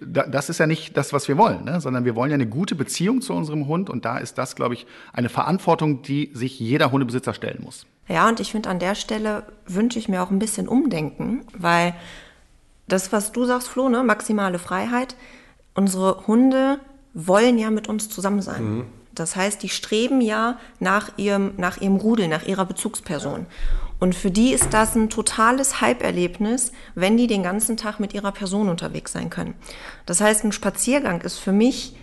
Da- 0.00 0.26
das 0.26 0.48
ist 0.48 0.58
ja 0.58 0.66
nicht 0.66 0.96
das, 0.96 1.12
was 1.12 1.28
wir 1.28 1.38
wollen, 1.38 1.64
ne? 1.64 1.80
sondern 1.80 2.04
wir 2.04 2.16
wollen 2.16 2.30
ja 2.30 2.34
eine 2.34 2.48
gute 2.48 2.74
Beziehung 2.74 3.20
zu 3.22 3.32
unserem 3.34 3.68
Hund 3.68 3.88
und 3.88 4.04
da 4.04 4.18
ist 4.18 4.36
das, 4.36 4.56
glaube 4.56 4.74
ich, 4.74 4.86
eine 5.12 5.28
Verantwortung, 5.28 6.02
die 6.02 6.30
sich 6.34 6.58
jeder 6.58 6.90
Hundebesitzer 6.90 7.34
stellen 7.34 7.60
muss. 7.62 7.86
Ja, 8.08 8.28
und 8.28 8.40
ich 8.40 8.50
finde, 8.52 8.68
an 8.68 8.78
der 8.80 8.94
Stelle 8.96 9.44
wünsche 9.66 9.98
ich 9.98 10.08
mir 10.08 10.22
auch 10.22 10.30
ein 10.30 10.38
bisschen 10.40 10.66
Umdenken, 10.68 11.44
weil 11.56 11.94
das, 12.88 13.12
was 13.12 13.32
du 13.32 13.44
sagst, 13.44 13.68
Flo, 13.68 13.88
ne, 13.88 14.02
maximale 14.02 14.58
Freiheit, 14.58 15.14
unsere 15.74 16.26
Hunde 16.26 16.78
wollen 17.14 17.56
ja 17.58 17.70
mit 17.70 17.88
uns 17.88 18.08
zusammen 18.08 18.42
sein. 18.42 18.84
Das 19.14 19.34
heißt, 19.36 19.62
die 19.62 19.68
streben 19.70 20.20
ja 20.20 20.58
nach 20.78 21.10
ihrem, 21.16 21.52
nach 21.56 21.80
ihrem 21.80 21.96
Rudel, 21.96 22.28
nach 22.28 22.44
ihrer 22.46 22.64
Bezugsperson. 22.66 23.46
Und 23.98 24.14
für 24.14 24.30
die 24.30 24.52
ist 24.52 24.74
das 24.74 24.94
ein 24.94 25.08
totales 25.08 25.80
Hype-Erlebnis, 25.80 26.72
wenn 26.94 27.16
die 27.16 27.26
den 27.26 27.42
ganzen 27.42 27.76
Tag 27.76 27.98
mit 27.98 28.12
ihrer 28.12 28.32
Person 28.32 28.68
unterwegs 28.68 29.12
sein 29.12 29.30
können. 29.30 29.54
Das 30.04 30.20
heißt, 30.20 30.44
ein 30.44 30.52
Spaziergang 30.52 31.22
ist 31.22 31.38
für 31.38 31.52
mich 31.52 31.96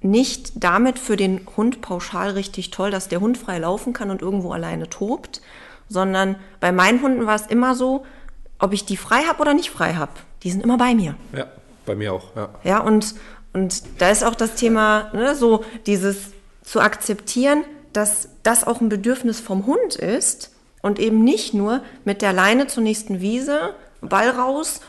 nicht 0.00 0.52
damit 0.62 0.98
für 0.98 1.16
den 1.16 1.40
Hund 1.56 1.80
pauschal 1.80 2.30
richtig 2.30 2.70
toll, 2.70 2.90
dass 2.90 3.08
der 3.08 3.20
Hund 3.20 3.38
frei 3.38 3.58
laufen 3.58 3.92
kann 3.92 4.10
und 4.10 4.22
irgendwo 4.22 4.52
alleine 4.52 4.88
tobt, 4.88 5.40
sondern 5.88 6.36
bei 6.60 6.70
meinen 6.70 7.02
Hunden 7.02 7.26
war 7.26 7.34
es 7.34 7.46
immer 7.46 7.74
so, 7.74 8.04
ob 8.58 8.72
ich 8.72 8.84
die 8.84 8.96
frei 8.96 9.22
habe 9.22 9.40
oder 9.40 9.54
nicht 9.54 9.70
frei 9.70 9.94
habe, 9.94 10.12
die 10.42 10.50
sind 10.50 10.62
immer 10.62 10.76
bei 10.76 10.94
mir. 10.94 11.16
Ja, 11.32 11.46
bei 11.86 11.94
mir 11.94 12.12
auch. 12.12 12.36
Ja. 12.36 12.48
Ja, 12.62 12.78
und, 12.80 13.14
und 13.52 13.82
da 13.98 14.10
ist 14.10 14.22
auch 14.22 14.34
das 14.34 14.54
Thema, 14.54 15.10
ne, 15.12 15.34
so 15.34 15.64
dieses 15.86 16.32
zu 16.62 16.80
akzeptieren, 16.80 17.64
dass 17.92 18.28
das 18.42 18.64
auch 18.64 18.80
ein 18.80 18.88
Bedürfnis 18.88 19.40
vom 19.40 19.66
Hund 19.66 19.96
ist 19.96 20.52
und 20.82 20.98
eben 20.98 21.24
nicht 21.24 21.54
nur 21.54 21.82
mit 22.04 22.22
der 22.22 22.32
Leine 22.32 22.66
zur 22.66 22.82
nächsten 22.82 23.20
Wiese, 23.20 23.74
Ball 24.00 24.30
raus, 24.30 24.80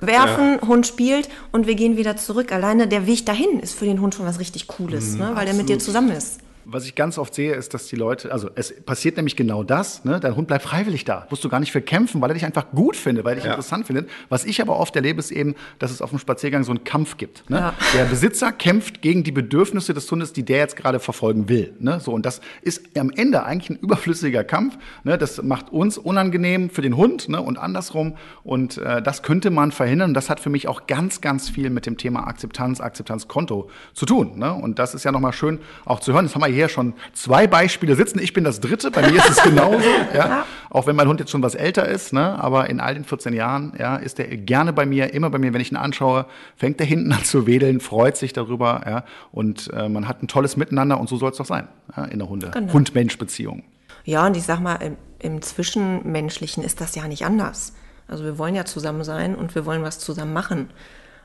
werfen, 0.00 0.60
Hund 0.66 0.86
spielt 0.86 1.28
und 1.52 1.66
wir 1.66 1.74
gehen 1.74 1.96
wieder 1.96 2.16
zurück. 2.16 2.52
Alleine 2.52 2.88
der 2.88 3.06
Weg 3.06 3.26
dahin 3.26 3.60
ist 3.60 3.74
für 3.74 3.84
den 3.84 4.00
Hund 4.00 4.14
schon 4.14 4.26
was 4.26 4.38
richtig 4.38 4.66
Cooles, 4.66 5.14
ne, 5.14 5.30
weil 5.34 5.46
der 5.46 5.54
mit 5.54 5.68
dir 5.68 5.78
zusammen 5.78 6.10
ist. 6.10 6.40
Was 6.66 6.86
ich 6.86 6.94
ganz 6.94 7.18
oft 7.18 7.34
sehe, 7.34 7.52
ist, 7.54 7.74
dass 7.74 7.86
die 7.88 7.96
Leute, 7.96 8.32
also 8.32 8.48
es 8.54 8.74
passiert 8.84 9.16
nämlich 9.16 9.36
genau 9.36 9.62
das, 9.62 10.04
ne? 10.04 10.20
dein 10.20 10.36
Hund 10.36 10.46
bleibt 10.48 10.64
freiwillig 10.64 11.04
da, 11.04 11.26
musst 11.30 11.44
du 11.44 11.48
gar 11.48 11.60
nicht 11.60 11.72
für 11.72 11.82
kämpfen, 11.82 12.20
weil 12.20 12.30
er 12.30 12.34
dich 12.34 12.44
einfach 12.44 12.70
gut 12.70 12.96
findet, 12.96 13.24
weil 13.24 13.32
er 13.32 13.36
dich 13.36 13.44
Ja. 13.44 13.50
interessant 13.50 13.86
findet. 13.86 14.08
Was 14.28 14.44
ich 14.44 14.60
aber 14.62 14.78
oft 14.78 14.94
erlebe, 14.96 15.18
ist 15.18 15.30
eben, 15.30 15.54
dass 15.78 15.90
es 15.90 16.00
auf 16.00 16.10
dem 16.10 16.18
Spaziergang 16.18 16.64
so 16.64 16.72
einen 16.72 16.84
Kampf 16.84 17.16
gibt. 17.16 17.48
Ne? 17.50 17.58
Ja. 17.58 17.74
Der 17.94 18.04
Besitzer 18.04 18.52
kämpft 18.52 19.02
gegen 19.02 19.24
die 19.24 19.32
Bedürfnisse 19.32 19.94
des 19.94 20.10
Hundes, 20.10 20.32
die 20.32 20.42
der 20.44 20.58
jetzt 20.58 20.76
gerade 20.76 21.00
verfolgen 21.00 21.48
will. 21.48 21.74
Ne? 21.78 22.00
So, 22.00 22.12
und 22.12 22.24
das 22.24 22.40
ist 22.62 22.96
am 22.98 23.10
Ende 23.10 23.44
eigentlich 23.44 23.70
ein 23.70 23.76
überflüssiger 23.76 24.44
Kampf. 24.44 24.78
Ne? 25.04 25.18
Das 25.18 25.42
macht 25.42 25.70
uns 25.72 25.98
unangenehm 25.98 26.70
für 26.70 26.82
den 26.82 26.96
Hund 26.96 27.28
ne? 27.28 27.40
und 27.40 27.58
andersrum. 27.58 28.16
Und 28.42 28.78
äh, 28.78 29.02
das 29.02 29.22
könnte 29.22 29.50
man 29.50 29.72
verhindern. 29.72 30.10
Und 30.10 30.14
das 30.14 30.30
hat 30.30 30.40
für 30.40 30.50
mich 30.50 30.68
auch 30.68 30.86
ganz, 30.86 31.20
ganz 31.20 31.48
viel 31.48 31.70
mit 31.70 31.86
dem 31.86 31.96
Thema 31.98 32.26
Akzeptanz, 32.26 32.80
Akzeptanzkonto 32.80 33.68
zu 33.92 34.06
tun. 34.06 34.38
Ne? 34.38 34.52
Und 34.54 34.78
das 34.78 34.94
ist 34.94 35.04
ja 35.04 35.12
nochmal 35.12 35.32
schön 35.32 35.58
auch 35.84 36.00
zu 36.00 36.12
hören. 36.12 36.24
Jetzt 36.24 36.34
haben 36.34 36.42
wir 36.42 36.48
hier 36.54 36.68
schon 36.68 36.94
zwei 37.12 37.46
Beispiele 37.46 37.94
sitzen. 37.96 38.18
Ich 38.20 38.32
bin 38.32 38.44
das 38.44 38.60
dritte. 38.60 38.90
Bei 38.90 39.02
mir 39.10 39.18
ist 39.18 39.28
es 39.30 39.42
genauso. 39.42 39.84
ja? 40.14 40.46
Auch 40.70 40.86
wenn 40.86 40.96
mein 40.96 41.06
Hund 41.08 41.20
jetzt 41.20 41.30
schon 41.30 41.42
was 41.42 41.54
älter 41.54 41.86
ist. 41.86 42.12
Ne? 42.12 42.38
Aber 42.42 42.70
in 42.70 42.80
all 42.80 42.94
den 42.94 43.04
14 43.04 43.34
Jahren 43.34 43.72
ja, 43.78 43.96
ist 43.96 44.18
er 44.18 44.26
gerne 44.36 44.72
bei 44.72 44.86
mir, 44.86 45.12
immer 45.12 45.28
bei 45.30 45.38
mir. 45.38 45.52
Wenn 45.52 45.60
ich 45.60 45.70
ihn 45.72 45.76
anschaue, 45.76 46.26
fängt 46.56 46.80
er 46.80 46.86
hinten 46.86 47.12
an 47.12 47.24
zu 47.24 47.46
wedeln, 47.46 47.80
freut 47.80 48.16
sich 48.16 48.32
darüber. 48.32 48.82
Ja? 48.86 49.04
Und 49.32 49.70
äh, 49.74 49.88
man 49.88 50.08
hat 50.08 50.22
ein 50.22 50.28
tolles 50.28 50.56
Miteinander. 50.56 50.98
Und 50.98 51.08
so 51.08 51.16
soll 51.16 51.30
es 51.32 51.36
doch 51.38 51.46
sein 51.46 51.68
ja? 51.96 52.04
in 52.06 52.18
der 52.18 52.28
Hunde 52.28 52.50
Genau. 52.52 52.72
Hund-Mensch-Beziehung. 52.72 53.62
Ja, 54.04 54.26
und 54.26 54.36
ich 54.36 54.42
sag 54.44 54.60
mal, 54.60 54.76
im, 54.76 54.96
im 55.18 55.42
Zwischenmenschlichen 55.42 56.62
ist 56.64 56.80
das 56.80 56.94
ja 56.94 57.06
nicht 57.08 57.24
anders. 57.24 57.72
Also 58.08 58.24
wir 58.24 58.38
wollen 58.38 58.54
ja 58.54 58.64
zusammen 58.64 59.02
sein 59.04 59.34
und 59.34 59.54
wir 59.54 59.64
wollen 59.66 59.82
was 59.82 59.98
zusammen 59.98 60.32
machen. 60.32 60.70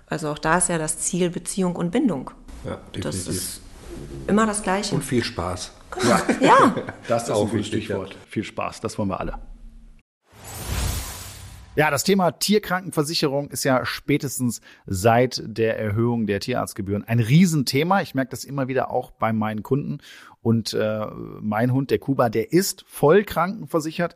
Also 0.07 0.29
auch 0.29 0.39
da 0.39 0.57
ist 0.57 0.69
ja 0.69 0.77
das 0.77 0.97
Ziel 0.99 1.29
Beziehung 1.29 1.75
und 1.75 1.91
Bindung. 1.91 2.31
Ja, 2.65 2.77
Das 2.93 3.25
definitiv. 3.25 3.27
ist 3.29 3.61
immer 4.27 4.45
das 4.45 4.63
Gleiche. 4.63 4.95
Und 4.95 5.03
viel 5.03 5.23
Spaß. 5.23 5.71
Ja, 6.41 6.75
Das 7.07 7.23
ist 7.23 7.31
Auch 7.31 7.45
ein 7.45 7.49
gutes 7.49 7.67
Stichwort. 7.67 8.15
Viel 8.27 8.43
Spaß, 8.43 8.81
das 8.81 8.97
wollen 8.97 9.09
wir 9.09 9.19
alle. 9.19 9.39
Ja, 11.75 11.91
das 11.91 12.03
Thema 12.03 12.31
Tierkrankenversicherung 12.31 13.51
ist 13.51 13.63
ja 13.63 13.85
spätestens 13.85 14.59
seit 14.85 15.41
der 15.45 15.79
Erhöhung 15.79 16.25
der 16.25 16.41
Tierarztgebühren 16.41 17.05
ein 17.07 17.19
Riesenthema. 17.19 18.01
Ich 18.01 18.15
merke 18.15 18.31
das 18.31 18.43
immer 18.43 18.67
wieder 18.67 18.91
auch 18.91 19.11
bei 19.11 19.31
meinen 19.31 19.63
Kunden. 19.63 19.99
Und 20.41 20.73
äh, 20.73 21.05
mein 21.41 21.71
Hund, 21.71 21.91
der 21.91 21.99
Kuba, 21.99 22.29
der 22.29 22.51
ist 22.51 22.83
voll 22.87 23.23
krankenversichert. 23.23 24.15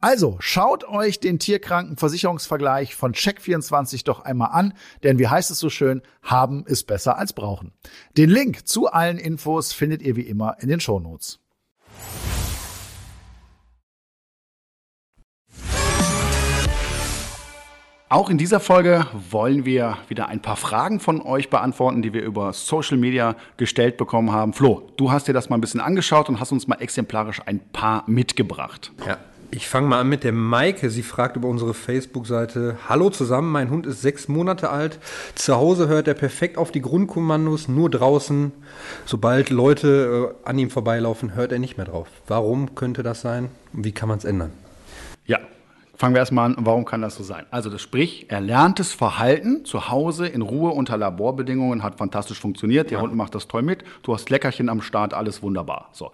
Also 0.00 0.36
schaut 0.38 0.84
euch 0.84 1.18
den 1.18 1.40
Tierkrankenversicherungsvergleich 1.40 2.94
von 2.94 3.14
Check24 3.14 4.04
doch 4.04 4.20
einmal 4.20 4.50
an, 4.52 4.74
denn 5.02 5.18
wie 5.18 5.26
heißt 5.26 5.50
es 5.50 5.58
so 5.58 5.70
schön, 5.70 6.02
haben 6.22 6.64
ist 6.66 6.84
besser 6.84 7.18
als 7.18 7.32
brauchen. 7.32 7.72
Den 8.16 8.30
Link 8.30 8.68
zu 8.68 8.86
allen 8.86 9.18
Infos 9.18 9.72
findet 9.72 10.02
ihr 10.02 10.14
wie 10.14 10.22
immer 10.22 10.56
in 10.60 10.68
den 10.68 10.78
Shownotes. 10.78 11.40
Auch 18.10 18.30
in 18.30 18.38
dieser 18.38 18.60
Folge 18.60 19.04
wollen 19.30 19.64
wir 19.64 19.98
wieder 20.08 20.28
ein 20.28 20.40
paar 20.40 20.56
Fragen 20.56 21.00
von 21.00 21.20
euch 21.20 21.50
beantworten, 21.50 22.02
die 22.02 22.14
wir 22.14 22.22
über 22.22 22.52
Social 22.52 22.96
Media 22.96 23.34
gestellt 23.56 23.96
bekommen 23.96 24.30
haben. 24.30 24.52
Flo, 24.52 24.88
du 24.96 25.10
hast 25.10 25.26
dir 25.26 25.34
das 25.34 25.50
mal 25.50 25.58
ein 25.58 25.60
bisschen 25.60 25.80
angeschaut 25.80 26.28
und 26.28 26.38
hast 26.38 26.52
uns 26.52 26.68
mal 26.68 26.80
exemplarisch 26.80 27.42
ein 27.44 27.58
paar 27.58 28.04
mitgebracht. 28.06 28.92
Ja, 29.06 29.18
ich 29.50 29.68
fange 29.68 29.88
mal 29.88 30.00
an 30.00 30.08
mit 30.08 30.24
der 30.24 30.32
Maike. 30.32 30.90
Sie 30.90 31.02
fragt 31.02 31.36
über 31.36 31.48
unsere 31.48 31.74
Facebook-Seite: 31.74 32.76
Hallo 32.88 33.10
zusammen, 33.10 33.50
mein 33.50 33.70
Hund 33.70 33.86
ist 33.86 34.02
sechs 34.02 34.28
Monate 34.28 34.70
alt. 34.70 34.98
Zu 35.34 35.56
Hause 35.56 35.88
hört 35.88 36.08
er 36.08 36.14
perfekt 36.14 36.58
auf 36.58 36.70
die 36.70 36.82
Grundkommandos, 36.82 37.68
nur 37.68 37.90
draußen. 37.90 38.52
Sobald 39.06 39.50
Leute 39.50 40.34
äh, 40.44 40.48
an 40.48 40.58
ihm 40.58 40.70
vorbeilaufen, 40.70 41.34
hört 41.34 41.52
er 41.52 41.58
nicht 41.58 41.76
mehr 41.76 41.86
drauf. 41.86 42.08
Warum 42.26 42.74
könnte 42.74 43.02
das 43.02 43.20
sein? 43.20 43.48
Und 43.72 43.84
wie 43.84 43.92
kann 43.92 44.08
man 44.08 44.18
es 44.18 44.24
ändern? 44.24 44.52
Ja, 45.24 45.38
fangen 45.96 46.14
wir 46.14 46.20
erstmal 46.20 46.46
an, 46.46 46.56
warum 46.60 46.84
kann 46.84 47.00
das 47.00 47.16
so 47.16 47.22
sein? 47.22 47.46
Also 47.50 47.70
das 47.70 47.80
sprich, 47.80 48.30
erlerntes 48.30 48.92
Verhalten 48.92 49.64
zu 49.64 49.88
Hause 49.88 50.26
in 50.26 50.42
Ruhe 50.42 50.72
unter 50.72 50.96
Laborbedingungen 50.98 51.82
hat 51.82 51.96
fantastisch 51.96 52.40
funktioniert. 52.40 52.90
Der 52.90 52.98
ja. 52.98 53.02
Hund 53.02 53.14
macht 53.14 53.34
das 53.34 53.48
toll 53.48 53.62
mit. 53.62 53.82
Du 54.02 54.12
hast 54.12 54.28
Leckerchen 54.28 54.68
am 54.68 54.82
Start, 54.82 55.14
alles 55.14 55.42
wunderbar. 55.42 55.88
So. 55.92 56.12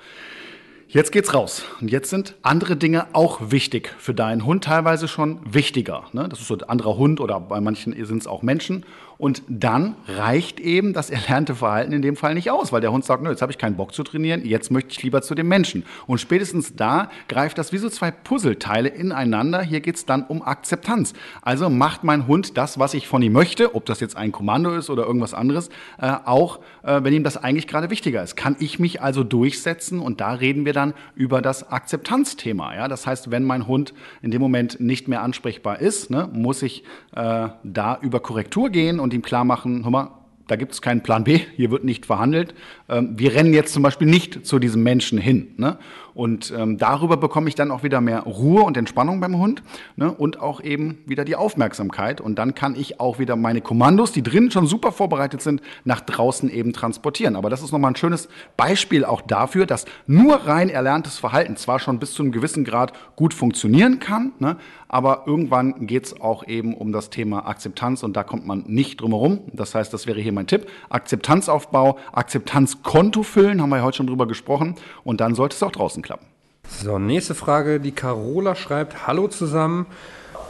Jetzt 0.95 1.11
geht's 1.11 1.35
raus. 1.35 1.65
Und 1.81 1.91
jetzt 1.91 2.09
sind 2.11 2.37
andere 2.43 2.77
Dinge 2.77 3.09
auch 3.15 3.51
wichtig 3.51 3.93
für 3.99 4.15
deinen 4.15 4.47
Hund, 4.47 4.63
teilweise 4.63 5.09
schon 5.09 5.41
wichtiger. 5.45 6.05
Ne? 6.13 6.29
Das 6.29 6.39
ist 6.39 6.47
so 6.47 6.55
ein 6.55 6.63
anderer 6.63 6.97
Hund 6.97 7.19
oder 7.21 7.41
bei 7.41 7.61
manchen 7.61 7.93
sind 8.07 8.19
es 8.19 8.29
auch 8.29 8.43
Menschen. 8.43 8.87
Und 9.19 9.43
dann 9.49 9.95
reicht 10.09 10.61
eben 10.61 10.93
das 10.93 11.11
erlernte 11.11 11.55
Verhalten 11.55 11.93
in 11.93 12.03
dem 12.03 12.17
Fall 12.17 12.35
nicht 12.35 12.51
aus, 12.51 12.73
weil 12.73 12.81
der 12.81 12.93
Hund 12.93 13.05
sagt, 13.05 13.23
nö, 13.23 13.31
jetzt 13.31 13.43
habe 13.43 13.53
ich 13.53 13.59
keinen 13.59 13.77
Bock 13.77 13.95
zu 13.95 14.03
trainieren, 14.03 14.45
jetzt 14.45 14.71
möchte 14.71 14.91
ich 14.91 15.03
lieber 15.03 15.23
zu 15.23 15.35
dem 15.35 15.49
Menschen. 15.49 15.85
Und 16.07 16.21
spätestens 16.21 16.75
da 16.75 17.11
greift 17.29 17.59
das 17.59 17.73
wie 17.73 17.79
so 17.79 17.89
zwei 17.89 18.11
Puzzleteile 18.11 18.89
ineinander. 18.89 19.63
Hier 19.63 19.81
geht 19.81 19.97
es 19.97 20.07
dann 20.07 20.25
um 20.25 20.43
Akzeptanz. 20.43 21.13
Also 21.43 21.71
macht 21.71 22.05
mein 22.05 22.27
Hund 22.27 22.57
das, 22.57 22.79
was 22.79 22.95
ich 22.95 23.07
von 23.07 23.23
ihm 23.23 23.33
möchte, 23.33 23.75
ob 23.75 23.87
das 23.87 24.01
jetzt 24.01 24.17
ein 24.17 24.33
Kommando 24.33 24.75
ist 24.75 24.91
oder 24.91 25.07
irgendwas 25.07 25.35
anderes, 25.35 25.69
äh, 26.01 26.13
auch 26.25 26.61
äh, 26.83 27.03
wenn 27.03 27.13
ihm 27.13 27.25
das 27.25 27.37
eigentlich 27.37 27.67
gerade 27.67 27.91
wichtiger 27.91 28.23
ist. 28.23 28.37
Kann 28.37 28.57
ich 28.59 28.79
mich 28.79 29.01
also 29.01 29.23
durchsetzen? 29.23 30.01
Und 30.01 30.21
da 30.21 30.33
reden 30.33 30.65
wir 30.65 30.73
dann 30.73 30.95
über 31.15 31.41
das 31.41 31.71
Akzeptanzthema. 31.71 32.75
Ja? 32.75 32.89
Das 32.89 33.07
heißt, 33.07 33.31
wenn 33.31 33.45
mein 33.45 33.67
Hund 33.67 33.95
in 34.23 34.31
dem 34.31 34.41
Moment 34.41 34.81
nicht 34.81 35.09
mehr 35.09 35.23
ansprechbar 35.23 35.81
ist, 35.81 36.11
ne, 36.11 36.29
muss 36.33 36.63
ich 36.63 36.85
äh, 37.15 37.49
da 37.63 37.99
über 38.01 38.21
Korrektur 38.21 38.71
gehen 38.71 39.01
und 39.05 39.15
ihm 39.15 39.23
klar 39.23 39.45
machen, 39.45 39.85
hör 39.85 39.91
mal, 39.91 40.11
da 40.47 40.57
gibt 40.57 40.73
es 40.73 40.83
keinen 40.83 41.03
Plan 41.03 41.25
B, 41.25 41.41
hier 41.57 41.71
wird 41.71 41.85
nicht 41.85 42.05
verhandelt. 42.05 42.55
Ähm, 42.89 43.15
wir 43.17 43.35
rennen 43.35 43.55
jetzt 43.55 43.73
zum 43.73 43.83
Beispiel 43.83 44.09
nicht 44.09 44.47
zu 44.47 44.59
diesem 44.59 44.83
Menschen 44.83 45.19
hin. 45.19 45.55
Ne? 45.57 45.79
Und 46.15 46.53
ähm, 46.57 46.79
darüber 46.79 47.17
bekomme 47.17 47.49
ich 47.49 47.57
dann 47.57 47.71
auch 47.71 47.83
wieder 47.83 48.01
mehr 48.01 48.21
Ruhe 48.21 48.63
und 48.63 48.77
Entspannung 48.77 49.21
beim 49.21 49.37
Hund 49.39 49.63
ne? 49.97 50.13
und 50.13 50.41
auch 50.41 50.61
eben 50.61 50.99
wieder 51.07 51.25
die 51.25 51.37
Aufmerksamkeit. 51.37 52.21
Und 52.21 52.37
dann 52.39 52.55
kann 52.55 52.77
ich 52.77 53.01
auch 53.01 53.19
wieder 53.19 53.35
meine 53.37 53.61
Kommandos, 53.61 54.13
die 54.13 54.23
drinnen 54.23 54.51
schon 54.51 54.67
super 54.67 54.93
vorbereitet 54.93 55.43
sind, 55.43 55.61
nach 55.85 56.01
draußen 56.01 56.49
eben 56.51 56.73
transportieren. 56.73 57.35
Aber 57.35 57.51
das 57.51 57.63
ist 57.63 57.73
nochmal 57.73 57.93
ein 57.93 57.97
schönes 57.97 58.29
Beispiel 58.57 59.05
auch 59.05 59.23
dafür, 59.23 59.67
dass 59.67 59.87
nur 60.07 60.37
rein 60.47 60.69
erlerntes 60.69 61.19
Verhalten 61.19 61.57
zwar 61.57 61.81
schon 61.81 61.99
bis 61.99 62.15
zu 62.15 62.23
einem 62.23 62.33
gewissen 62.33 62.65
Grad 62.65 62.93
gut 63.17 63.35
funktionieren 63.35 63.99
kann, 63.99 64.33
ne? 64.39 64.57
aber 64.95 65.25
irgendwann 65.27 65.89
geht 65.89 66.07
es 66.07 66.21
auch 66.21 66.47
eben 66.47 66.75
um 66.75 66.93
das 66.93 67.11
Thema 67.11 67.47
Akzeptanz 67.49 68.05
und 68.05 68.17
da 68.17 68.23
kommt 68.23 68.47
man 68.47 68.63
nicht 68.69 69.01
drum 69.01 69.11
herum. 69.11 69.41
Das 69.53 69.75
heißt, 69.75 69.93
das 69.93 70.07
wäre 70.07 70.21
hier 70.21 70.33
mein 70.33 70.47
Tipp. 70.47 70.69
Akzeptanzaufbau, 70.89 71.99
Akzeptanzkonto 72.13 73.25
füllen, 73.25 73.61
haben 73.61 73.71
wir 73.71 73.79
ja 73.79 73.83
heute 73.83 73.97
schon 73.97 74.07
drüber 74.07 74.29
gesprochen 74.29 74.77
und 75.03 75.21
dann 75.21 75.35
sollte 75.35 75.57
es 75.57 75.63
auch 75.65 75.73
draußen 75.73 76.04
klappen. 76.05 76.27
So, 76.69 76.99
nächste 76.99 77.35
Frage. 77.35 77.81
Die 77.81 77.93
Carola 77.93 78.55
schreibt: 78.55 79.07
Hallo 79.07 79.27
zusammen. 79.27 79.87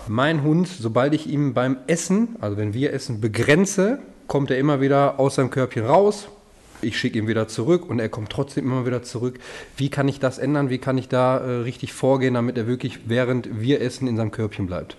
Mein 0.07 0.43
Hund, 0.43 0.69
sobald 0.69 1.15
ich 1.15 1.27
ihm 1.27 1.55
beim 1.55 1.79
Essen, 1.87 2.37
also 2.41 2.59
wenn 2.59 2.75
wir 2.75 2.93
essen, 2.93 3.23
begrenze, 3.23 4.01
kommt 4.27 4.51
er 4.51 4.59
immer 4.59 4.83
wieder 4.83 5.19
aus 5.19 5.37
seinem 5.37 5.51
Körbchen 5.51 5.87
raus. 5.87 6.29
Ich 6.83 6.99
schicke 6.99 7.19
ihn 7.19 7.27
wieder 7.27 7.49
zurück 7.49 7.89
und 7.89 7.99
er 7.99 8.11
kommt 8.11 8.29
trotzdem 8.29 8.67
immer 8.67 8.85
wieder 8.85 9.03
zurück. 9.03 9.39
Wie 9.79 9.89
kann 9.89 10.07
ich 10.07 10.21
das 10.21 10.39
ändern? 10.39 10.69
Wie 10.69 10.77
kann 10.79 10.99
ich 10.99 11.09
da 11.09 11.39
äh, 11.39 11.51
richtig 11.63 11.95
vorgehen, 11.95 12.35
damit 12.35 12.59
er 12.59 12.67
wirklich 12.67 13.09
während 13.09 13.61
wir 13.61 13.81
essen 13.81 14.07
in 14.07 14.19
seinem 14.19 14.31
Körbchen 14.31 14.67
bleibt? 14.67 14.97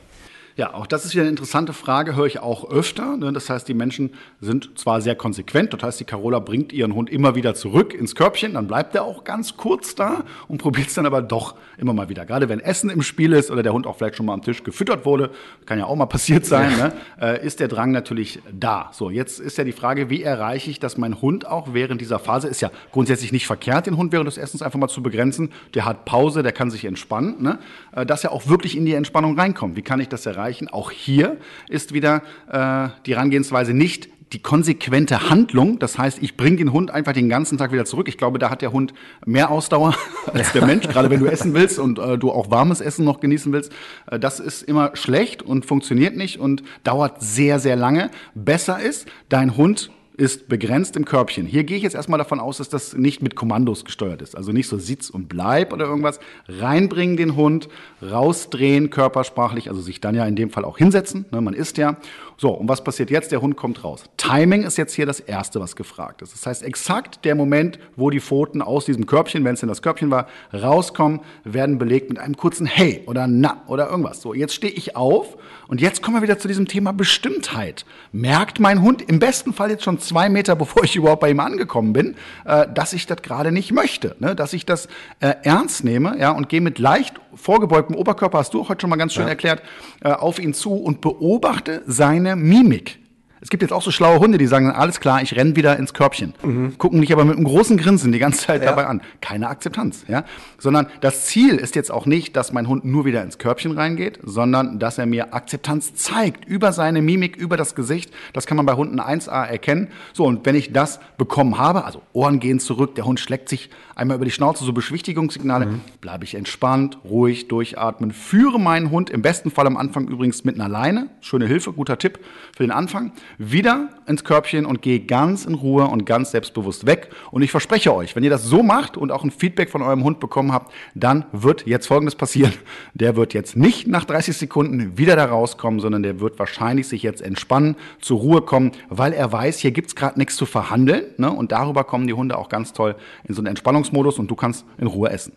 Ja, 0.57 0.73
auch 0.73 0.87
das 0.87 1.03
ist 1.03 1.11
wieder 1.11 1.23
eine 1.23 1.31
interessante 1.31 1.73
Frage, 1.73 2.15
höre 2.15 2.27
ich 2.27 2.39
auch 2.39 2.71
öfter. 2.71 3.17
Ne? 3.17 3.33
Das 3.33 3.49
heißt, 3.49 3.67
die 3.67 3.73
Menschen 3.73 4.13
sind 4.39 4.79
zwar 4.79 5.01
sehr 5.01 5.15
konsequent, 5.15 5.73
das 5.73 5.83
heißt, 5.83 5.99
die 5.99 6.05
Carola 6.05 6.39
bringt 6.39 6.71
ihren 6.71 6.95
Hund 6.95 7.09
immer 7.09 7.35
wieder 7.35 7.55
zurück 7.55 7.93
ins 7.93 8.15
Körbchen, 8.15 8.53
dann 8.53 8.65
bleibt 8.65 8.95
er 8.95 9.03
auch 9.03 9.25
ganz 9.25 9.57
kurz 9.57 9.95
da 9.95 10.23
und 10.47 10.59
probiert 10.59 10.87
es 10.87 10.93
dann 10.93 11.05
aber 11.05 11.21
doch 11.21 11.55
immer 11.77 11.91
mal 11.91 12.07
wieder. 12.07 12.25
Gerade 12.25 12.47
wenn 12.47 12.61
Essen 12.61 12.89
im 12.89 13.01
Spiel 13.01 13.33
ist 13.33 13.51
oder 13.51 13.63
der 13.63 13.73
Hund 13.73 13.85
auch 13.85 13.97
vielleicht 13.97 14.15
schon 14.15 14.27
mal 14.27 14.33
am 14.33 14.43
Tisch 14.43 14.63
gefüttert 14.63 15.05
wurde, 15.05 15.31
kann 15.65 15.77
ja 15.77 15.87
auch 15.87 15.95
mal 15.97 16.05
passiert 16.05 16.45
sein, 16.45 16.71
ja. 16.77 16.87
ne? 16.87 16.93
äh, 17.19 17.45
ist 17.45 17.59
der 17.59 17.67
Drang 17.67 17.91
natürlich 17.91 18.39
da. 18.49 18.91
So, 18.93 19.09
jetzt 19.09 19.41
ist 19.41 19.57
ja 19.57 19.65
die 19.65 19.73
Frage, 19.73 20.09
wie 20.09 20.23
erreiche 20.23 20.71
ich, 20.71 20.79
dass 20.79 20.97
mein 20.97 21.21
Hund 21.21 21.45
auch 21.45 21.73
während 21.73 21.99
dieser 21.99 22.17
Phase, 22.17 22.47
ist 22.47 22.61
ja 22.61 22.71
grundsätzlich 22.93 23.33
nicht 23.33 23.45
verkehrt, 23.45 23.87
den 23.87 23.97
Hund 23.97 24.13
während 24.13 24.27
des 24.27 24.37
Essens 24.37 24.61
einfach 24.61 24.79
mal 24.79 24.87
zu 24.87 25.03
begrenzen, 25.03 25.51
der 25.73 25.83
hat 25.83 26.05
Pause, 26.05 26.43
der 26.43 26.53
kann 26.53 26.71
sich 26.71 26.85
entspannen, 26.85 27.43
ne? 27.43 27.59
äh, 27.91 28.05
dass 28.05 28.23
er 28.23 28.31
auch 28.31 28.47
wirklich 28.47 28.77
in 28.77 28.85
die 28.85 28.93
Entspannung 28.93 29.37
reinkommt. 29.37 29.75
Wie 29.75 29.81
kann 29.81 29.99
ich 29.99 30.07
das 30.07 30.25
erreichen? 30.25 30.44
Erreichen. 30.45 30.67
Auch 30.67 30.91
hier 30.91 31.37
ist 31.69 31.93
wieder 31.93 32.21
äh, 32.51 32.89
die 33.05 33.15
Herangehensweise 33.15 33.73
nicht 33.73 34.09
die 34.33 34.41
konsequente 34.41 35.29
Handlung. 35.29 35.79
Das 35.79 35.97
heißt, 35.97 36.21
ich 36.21 36.35
bringe 36.35 36.57
den 36.57 36.73
Hund 36.73 36.91
einfach 36.91 37.13
den 37.13 37.29
ganzen 37.29 37.57
Tag 37.57 37.71
wieder 37.71 37.85
zurück. 37.85 38.07
Ich 38.07 38.17
glaube, 38.17 38.39
da 38.39 38.49
hat 38.49 38.61
der 38.61 38.71
Hund 38.71 38.93
mehr 39.25 39.49
Ausdauer 39.49 39.95
als 40.33 40.51
der 40.51 40.65
Mensch, 40.67 40.87
gerade 40.87 41.09
wenn 41.09 41.19
du 41.19 41.27
essen 41.27 41.53
willst 41.53 41.79
und 41.79 41.99
äh, 41.99 42.17
du 42.17 42.31
auch 42.31 42.51
warmes 42.51 42.81
Essen 42.81 43.05
noch 43.05 43.19
genießen 43.19 43.51
willst. 43.53 43.71
Äh, 44.09 44.19
das 44.19 44.39
ist 44.39 44.63
immer 44.63 44.95
schlecht 44.95 45.41
und 45.41 45.65
funktioniert 45.65 46.15
nicht 46.15 46.39
und 46.39 46.63
dauert 46.83 47.21
sehr, 47.21 47.59
sehr 47.59 47.75
lange. 47.75 48.11
Besser 48.35 48.79
ist, 48.79 49.07
dein 49.29 49.57
Hund 49.57 49.89
ist 50.17 50.47
begrenzt 50.47 50.95
im 50.95 51.05
Körbchen. 51.05 51.45
Hier 51.45 51.63
gehe 51.63 51.77
ich 51.77 51.83
jetzt 51.83 51.95
erstmal 51.95 52.17
davon 52.17 52.39
aus, 52.39 52.57
dass 52.57 52.69
das 52.69 52.93
nicht 52.95 53.21
mit 53.21 53.35
Kommandos 53.35 53.85
gesteuert 53.85 54.21
ist. 54.21 54.35
Also 54.35 54.51
nicht 54.51 54.67
so 54.67 54.77
Sitz 54.77 55.09
und 55.09 55.27
Bleib 55.27 55.73
oder 55.73 55.85
irgendwas. 55.85 56.19
Reinbringen 56.47 57.17
den 57.17 57.35
Hund, 57.35 57.69
rausdrehen 58.01 58.89
körpersprachlich, 58.89 59.69
also 59.69 59.81
sich 59.81 60.01
dann 60.01 60.15
ja 60.15 60.25
in 60.25 60.35
dem 60.35 60.49
Fall 60.49 60.65
auch 60.65 60.77
hinsetzen. 60.77 61.25
Ne, 61.31 61.41
man 61.41 61.53
isst 61.53 61.77
ja. 61.77 61.97
So, 62.37 62.49
und 62.49 62.67
was 62.67 62.83
passiert 62.83 63.09
jetzt? 63.11 63.31
Der 63.31 63.41
Hund 63.41 63.55
kommt 63.55 63.83
raus. 63.83 64.03
Timing 64.17 64.63
ist 64.63 64.77
jetzt 64.77 64.93
hier 64.93 65.05
das 65.05 65.19
Erste, 65.19 65.59
was 65.59 65.75
gefragt 65.75 66.21
ist. 66.21 66.33
Das 66.33 66.45
heißt, 66.45 66.63
exakt 66.63 67.23
der 67.23 67.35
Moment, 67.35 67.79
wo 67.95 68.09
die 68.09 68.19
Pfoten 68.19 68.61
aus 68.61 68.85
diesem 68.85 69.05
Körbchen, 69.05 69.45
wenn 69.45 69.53
es 69.53 69.61
denn 69.61 69.69
das 69.69 69.81
Körbchen 69.81 70.11
war, 70.11 70.27
rauskommen, 70.53 71.21
werden 71.43 71.77
belegt 71.77 72.09
mit 72.09 72.19
einem 72.19 72.35
kurzen 72.35 72.65
Hey 72.65 73.03
oder 73.05 73.27
Na 73.27 73.61
oder 73.67 73.89
irgendwas. 73.89 74.21
So, 74.21 74.33
jetzt 74.33 74.53
stehe 74.53 74.73
ich 74.73 74.95
auf 74.95 75.37
und 75.67 75.81
jetzt 75.81 76.01
kommen 76.01 76.17
wir 76.17 76.21
wieder 76.21 76.37
zu 76.37 76.47
diesem 76.47 76.67
Thema 76.67 76.91
Bestimmtheit. 76.91 77.85
Merkt 78.11 78.59
mein 78.59 78.81
Hund 78.81 79.01
im 79.01 79.19
besten 79.19 79.53
Fall 79.53 79.69
jetzt 79.69 79.83
schon 79.83 79.99
zwei 79.99 80.29
Meter, 80.29 80.55
bevor 80.55 80.83
ich 80.83 80.95
überhaupt 80.95 81.21
bei 81.21 81.29
ihm 81.29 81.39
angekommen 81.39 81.93
bin, 81.93 82.15
äh, 82.45 82.67
dass 82.73 82.93
ich 82.93 83.05
das 83.07 83.21
gerade 83.21 83.51
nicht 83.51 83.71
möchte, 83.71 84.15
ne? 84.19 84.35
dass 84.35 84.53
ich 84.53 84.65
das 84.65 84.87
äh, 85.19 85.33
ernst 85.43 85.83
nehme 85.83 86.17
ja, 86.19 86.31
und 86.31 86.49
gehe 86.49 86.61
mit 86.61 86.79
leicht 86.79 87.15
vorgebeugtem 87.45 87.95
Oberkörper, 87.95 88.39
hast 88.39 88.55
du 88.55 88.67
heute 88.67 88.81
schon 88.81 88.89
mal 88.89 88.95
ganz 88.95 89.13
schön 89.13 89.23
ja. 89.23 89.29
erklärt, 89.29 89.61
äh, 90.03 90.09
auf 90.11 90.39
ihn 90.39 90.55
zu 90.55 90.73
und 90.73 90.99
beobachte 90.99 91.83
seine 91.85 92.35
Mimik. 92.35 93.04
Es 93.45 93.49
gibt 93.49 93.61
jetzt 93.61 93.73
auch 93.73 93.83
so 93.83 93.91
schlaue 93.91 94.17
Hunde, 94.17 94.39
die 94.39 94.47
sagen, 94.47 94.71
alles 94.71 94.99
klar, 94.99 95.21
ich 95.21 95.35
renne 95.35 95.55
wieder 95.55 95.77
ins 95.77 95.93
Körbchen. 95.93 96.33
Mhm. 96.41 96.79
Gucken 96.79 96.99
mich 96.99 97.13
aber 97.13 97.25
mit 97.25 97.35
einem 97.35 97.45
großen 97.45 97.77
Grinsen 97.77 98.11
die 98.11 98.17
ganze 98.17 98.47
Zeit 98.47 98.63
ja. 98.63 98.69
dabei 98.69 98.87
an. 98.87 99.03
Keine 99.21 99.49
Akzeptanz, 99.49 100.03
ja. 100.07 100.25
Sondern 100.57 100.87
das 101.01 101.27
Ziel 101.27 101.57
ist 101.57 101.75
jetzt 101.75 101.91
auch 101.91 102.07
nicht, 102.07 102.35
dass 102.35 102.53
mein 102.53 102.67
Hund 102.67 102.85
nur 102.85 103.05
wieder 103.05 103.21
ins 103.21 103.37
Körbchen 103.37 103.73
reingeht, 103.73 104.17
sondern 104.23 104.79
dass 104.79 104.97
er 104.97 105.05
mir 105.05 105.35
Akzeptanz 105.35 105.93
zeigt 105.93 106.45
über 106.45 106.73
seine 106.73 107.03
Mimik, 107.03 107.35
über 107.35 107.55
das 107.55 107.75
Gesicht. 107.75 108.11
Das 108.33 108.47
kann 108.47 108.57
man 108.57 108.65
bei 108.65 108.73
Hunden 108.73 108.99
1a 108.99 109.45
erkennen. 109.45 109.89
So, 110.13 110.25
und 110.25 110.43
wenn 110.47 110.55
ich 110.55 110.73
das 110.73 110.99
bekommen 111.19 111.59
habe, 111.59 111.85
also 111.85 112.01
Ohren 112.13 112.39
gehen 112.39 112.59
zurück, 112.59 112.95
der 112.95 113.05
Hund 113.05 113.19
schlägt 113.19 113.49
sich 113.49 113.69
einmal 113.93 114.15
über 114.15 114.25
die 114.25 114.31
Schnauze, 114.31 114.65
so 114.65 114.73
Beschwichtigungssignale, 114.73 115.67
mhm. 115.67 115.81
bleibe 116.01 116.23
ich 116.23 116.33
entspannt, 116.33 116.97
ruhig, 117.05 117.47
durchatmen, 117.47 118.11
führe 118.11 118.59
meinen 118.59 118.89
Hund 118.89 119.11
im 119.11 119.21
besten 119.21 119.51
Fall 119.51 119.67
am 119.67 119.77
Anfang 119.77 120.07
übrigens 120.07 120.43
mit 120.45 120.55
einer 120.55 120.67
Leine. 120.67 121.09
Schöne 121.21 121.45
Hilfe, 121.45 121.73
guter 121.73 121.99
Tipp 121.99 122.19
für 122.55 122.63
den 122.63 122.71
Anfang 122.71 123.11
wieder 123.37 123.89
ins 124.07 124.23
Körbchen 124.23 124.65
und 124.65 124.81
geh 124.81 124.99
ganz 124.99 125.45
in 125.45 125.55
Ruhe 125.55 125.85
und 125.85 126.05
ganz 126.05 126.31
selbstbewusst 126.31 126.85
weg. 126.85 127.09
Und 127.31 127.41
ich 127.41 127.51
verspreche 127.51 127.93
euch, 127.93 128.15
wenn 128.15 128.23
ihr 128.23 128.29
das 128.29 128.43
so 128.43 128.63
macht 128.63 128.97
und 128.97 129.11
auch 129.11 129.23
ein 129.23 129.31
Feedback 129.31 129.69
von 129.69 129.81
eurem 129.81 130.03
Hund 130.03 130.19
bekommen 130.19 130.51
habt, 130.51 130.71
dann 130.93 131.25
wird 131.31 131.65
jetzt 131.65 131.87
Folgendes 131.87 132.15
passieren. 132.15 132.53
Der 132.93 133.15
wird 133.15 133.33
jetzt 133.33 133.55
nicht 133.55 133.87
nach 133.87 134.05
30 134.05 134.37
Sekunden 134.37 134.97
wieder 134.97 135.15
da 135.15 135.25
rauskommen, 135.25 135.79
sondern 135.79 136.03
der 136.03 136.19
wird 136.19 136.39
wahrscheinlich 136.39 136.87
sich 136.87 137.03
jetzt 137.03 137.21
entspannen, 137.21 137.75
zur 137.99 138.19
Ruhe 138.19 138.41
kommen, 138.41 138.71
weil 138.89 139.13
er 139.13 139.31
weiß, 139.31 139.59
hier 139.59 139.71
gibt's 139.71 139.95
gerade 139.95 140.17
nichts 140.17 140.35
zu 140.35 140.45
verhandeln. 140.45 141.05
Ne? 141.17 141.31
Und 141.31 141.51
darüber 141.51 141.83
kommen 141.83 142.07
die 142.07 142.13
Hunde 142.13 142.37
auch 142.37 142.49
ganz 142.49 142.73
toll 142.73 142.95
in 143.25 143.33
so 143.33 143.41
einen 143.41 143.47
Entspannungsmodus 143.47 144.19
und 144.19 144.29
du 144.29 144.35
kannst 144.35 144.65
in 144.77 144.87
Ruhe 144.87 145.09
essen. 145.09 145.33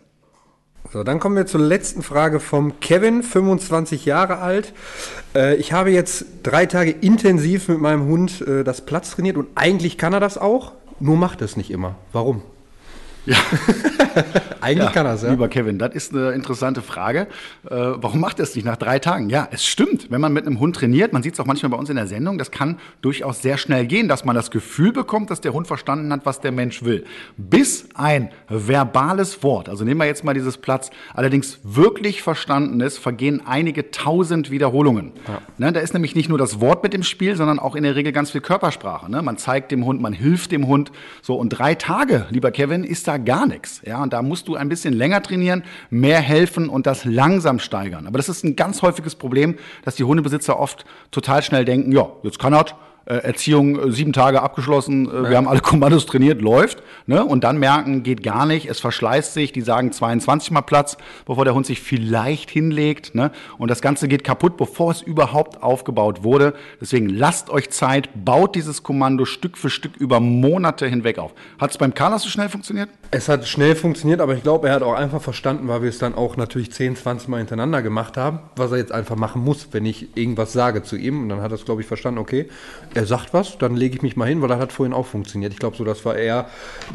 So, 0.91 1.03
dann 1.03 1.19
kommen 1.19 1.35
wir 1.35 1.45
zur 1.45 1.59
letzten 1.59 2.01
Frage 2.01 2.39
vom 2.39 2.79
Kevin, 2.79 3.21
25 3.21 4.05
Jahre 4.05 4.39
alt. 4.39 4.73
Äh, 5.35 5.55
ich 5.57 5.71
habe 5.71 5.91
jetzt 5.91 6.25
drei 6.41 6.65
Tage 6.65 6.89
intensiv 6.89 7.67
mit 7.67 7.79
meinem 7.79 8.05
Hund 8.05 8.41
äh, 8.41 8.63
das 8.63 8.81
Platz 8.81 9.11
trainiert 9.11 9.37
und 9.37 9.49
eigentlich 9.53 9.99
kann 9.99 10.13
er 10.13 10.19
das 10.19 10.39
auch, 10.39 10.71
nur 10.99 11.15
macht 11.15 11.43
es 11.43 11.57
nicht 11.57 11.69
immer. 11.69 11.95
Warum? 12.11 12.41
Ja. 13.25 13.37
Eigentlich 14.61 14.85
ja, 14.87 14.91
kann 14.91 15.05
es, 15.05 15.21
ja. 15.21 15.29
Lieber 15.29 15.47
Kevin, 15.47 15.77
das 15.77 15.93
ist 15.93 16.13
eine 16.13 16.31
interessante 16.31 16.81
Frage. 16.81 17.27
Äh, 17.69 17.69
warum 17.69 18.19
macht 18.19 18.39
er 18.39 18.43
es 18.43 18.55
nicht 18.55 18.65
nach 18.65 18.77
drei 18.77 18.99
Tagen? 18.99 19.29
Ja, 19.29 19.47
es 19.51 19.65
stimmt. 19.65 20.11
Wenn 20.11 20.19
man 20.21 20.33
mit 20.33 20.45
einem 20.45 20.59
Hund 20.59 20.75
trainiert, 20.75 21.13
man 21.13 21.23
sieht 21.23 21.33
es 21.33 21.39
auch 21.39 21.45
manchmal 21.45 21.69
bei 21.69 21.77
uns 21.77 21.89
in 21.89 21.95
der 21.95 22.07
Sendung, 22.07 22.37
das 22.37 22.51
kann 22.51 22.79
durchaus 23.01 23.41
sehr 23.41 23.57
schnell 23.57 23.85
gehen, 23.85 24.07
dass 24.07 24.25
man 24.25 24.35
das 24.35 24.51
Gefühl 24.51 24.91
bekommt, 24.91 25.31
dass 25.31 25.41
der 25.41 25.53
Hund 25.53 25.67
verstanden 25.67 26.11
hat, 26.11 26.25
was 26.25 26.41
der 26.41 26.51
Mensch 26.51 26.83
will. 26.83 27.05
Bis 27.37 27.87
ein 27.95 28.29
verbales 28.47 29.43
Wort, 29.43 29.69
also 29.69 29.83
nehmen 29.83 29.99
wir 29.99 30.07
jetzt 30.07 30.23
mal 30.23 30.33
dieses 30.33 30.57
Platz, 30.57 30.89
allerdings 31.13 31.59
wirklich 31.63 32.21
verstanden 32.21 32.81
ist, 32.81 32.97
vergehen 32.97 33.41
einige 33.45 33.91
tausend 33.91 34.51
Wiederholungen. 34.51 35.13
Ja. 35.27 35.41
Ne, 35.57 35.71
da 35.71 35.79
ist 35.79 35.93
nämlich 35.93 36.15
nicht 36.15 36.29
nur 36.29 36.37
das 36.37 36.59
Wort 36.59 36.83
mit 36.83 36.93
im 36.93 37.03
Spiel, 37.03 37.35
sondern 37.35 37.59
auch 37.59 37.75
in 37.75 37.83
der 37.83 37.95
Regel 37.95 38.11
ganz 38.11 38.31
viel 38.31 38.41
Körpersprache. 38.41 39.09
Ne? 39.09 39.21
Man 39.21 39.37
zeigt 39.37 39.71
dem 39.71 39.85
Hund, 39.85 40.01
man 40.01 40.13
hilft 40.13 40.51
dem 40.51 40.67
Hund. 40.67 40.91
So, 41.21 41.35
und 41.35 41.49
drei 41.49 41.75
Tage, 41.75 42.25
lieber 42.29 42.51
Kevin, 42.51 42.83
ist 42.83 43.07
da 43.09 43.17
gar 43.17 43.45
nichts. 43.45 43.81
Ja, 43.85 44.01
und 44.01 44.13
da 44.13 44.21
musst 44.21 44.47
du 44.47 44.55
ein 44.55 44.69
bisschen 44.69 44.93
länger 44.93 45.21
trainieren, 45.21 45.63
mehr 45.89 46.21
helfen 46.21 46.69
und 46.69 46.85
das 46.87 47.03
langsam 47.05 47.59
steigern. 47.59 48.07
Aber 48.07 48.17
das 48.17 48.29
ist 48.29 48.43
ein 48.43 48.55
ganz 48.55 48.81
häufiges 48.81 49.15
Problem, 49.15 49.57
dass 49.83 49.95
die 49.95 50.03
Hundebesitzer 50.03 50.59
oft 50.59 50.85
total 51.11 51.41
schnell 51.41 51.65
denken, 51.65 51.91
ja, 51.91 52.07
jetzt 52.23 52.39
kann 52.39 52.53
er 52.53 52.59
Erziehung 53.15 53.79
äh, 53.79 53.91
sieben 53.91 54.13
Tage 54.13 54.41
abgeschlossen, 54.41 55.09
äh, 55.09 55.23
ja. 55.23 55.29
wir 55.31 55.37
haben 55.37 55.47
alle 55.47 55.61
Kommandos 55.61 56.05
trainiert, 56.05 56.41
läuft. 56.41 56.83
Ne? 57.07 57.25
Und 57.25 57.43
dann 57.43 57.57
merken, 57.57 58.03
geht 58.03 58.21
gar 58.21 58.45
nicht, 58.45 58.69
es 58.69 58.79
verschleißt 58.79 59.33
sich, 59.33 59.51
die 59.51 59.61
sagen 59.61 59.91
22 59.91 60.51
mal 60.51 60.61
Platz, 60.61 60.97
bevor 61.25 61.43
der 61.43 61.55
Hund 61.55 61.65
sich 61.65 61.81
vielleicht 61.81 62.51
hinlegt. 62.51 63.15
Ne? 63.15 63.31
Und 63.57 63.71
das 63.71 63.81
Ganze 63.81 64.07
geht 64.07 64.23
kaputt, 64.23 64.57
bevor 64.57 64.91
es 64.91 65.01
überhaupt 65.01 65.63
aufgebaut 65.63 66.23
wurde. 66.23 66.53
Deswegen 66.79 67.09
lasst 67.09 67.49
euch 67.49 67.71
Zeit, 67.71 68.09
baut 68.13 68.55
dieses 68.55 68.83
Kommando 68.83 69.25
Stück 69.25 69.57
für 69.57 69.71
Stück 69.71 69.97
über 69.97 70.19
Monate 70.19 70.85
hinweg 70.87 71.17
auf. 71.17 71.33
Hat 71.59 71.71
es 71.71 71.77
beim 71.77 71.93
Carlos 71.93 72.21
so 72.21 72.29
schnell 72.29 72.49
funktioniert? 72.49 72.89
Es 73.11 73.27
hat 73.27 73.47
schnell 73.47 73.75
funktioniert, 73.75 74.21
aber 74.21 74.35
ich 74.35 74.43
glaube, 74.43 74.67
er 74.67 74.75
hat 74.75 74.83
auch 74.83 74.93
einfach 74.93 75.21
verstanden, 75.21 75.67
weil 75.67 75.81
wir 75.81 75.89
es 75.89 75.97
dann 75.97 76.13
auch 76.13 76.37
natürlich 76.37 76.71
10, 76.71 76.95
20 76.95 77.27
Mal 77.27 77.37
hintereinander 77.37 77.81
gemacht 77.81 78.17
haben, 78.17 78.39
was 78.55 78.71
er 78.71 78.77
jetzt 78.77 78.91
einfach 78.91 79.15
machen 79.15 79.43
muss, 79.43 79.69
wenn 79.71 79.85
ich 79.85 80.15
irgendwas 80.15 80.53
sage 80.53 80.83
zu 80.83 80.95
ihm. 80.95 81.23
Und 81.23 81.29
dann 81.29 81.41
hat 81.41 81.51
er 81.51 81.55
es, 81.55 81.65
glaube 81.65 81.81
ich, 81.81 81.87
verstanden, 81.87 82.19
okay, 82.19 82.47
er 82.93 82.98
sagt 83.05 83.33
was, 83.33 83.57
dann 83.57 83.75
lege 83.75 83.95
ich 83.95 84.01
mich 84.01 84.15
mal 84.15 84.27
hin, 84.27 84.41
weil 84.41 84.49
das 84.49 84.59
hat 84.59 84.71
vorhin 84.71 84.93
auch 84.93 85.05
funktioniert. 85.05 85.53
Ich 85.53 85.59
glaube, 85.59 85.77
so 85.77 85.83
das 85.83 86.03
war 86.05 86.15
eher 86.15 86.47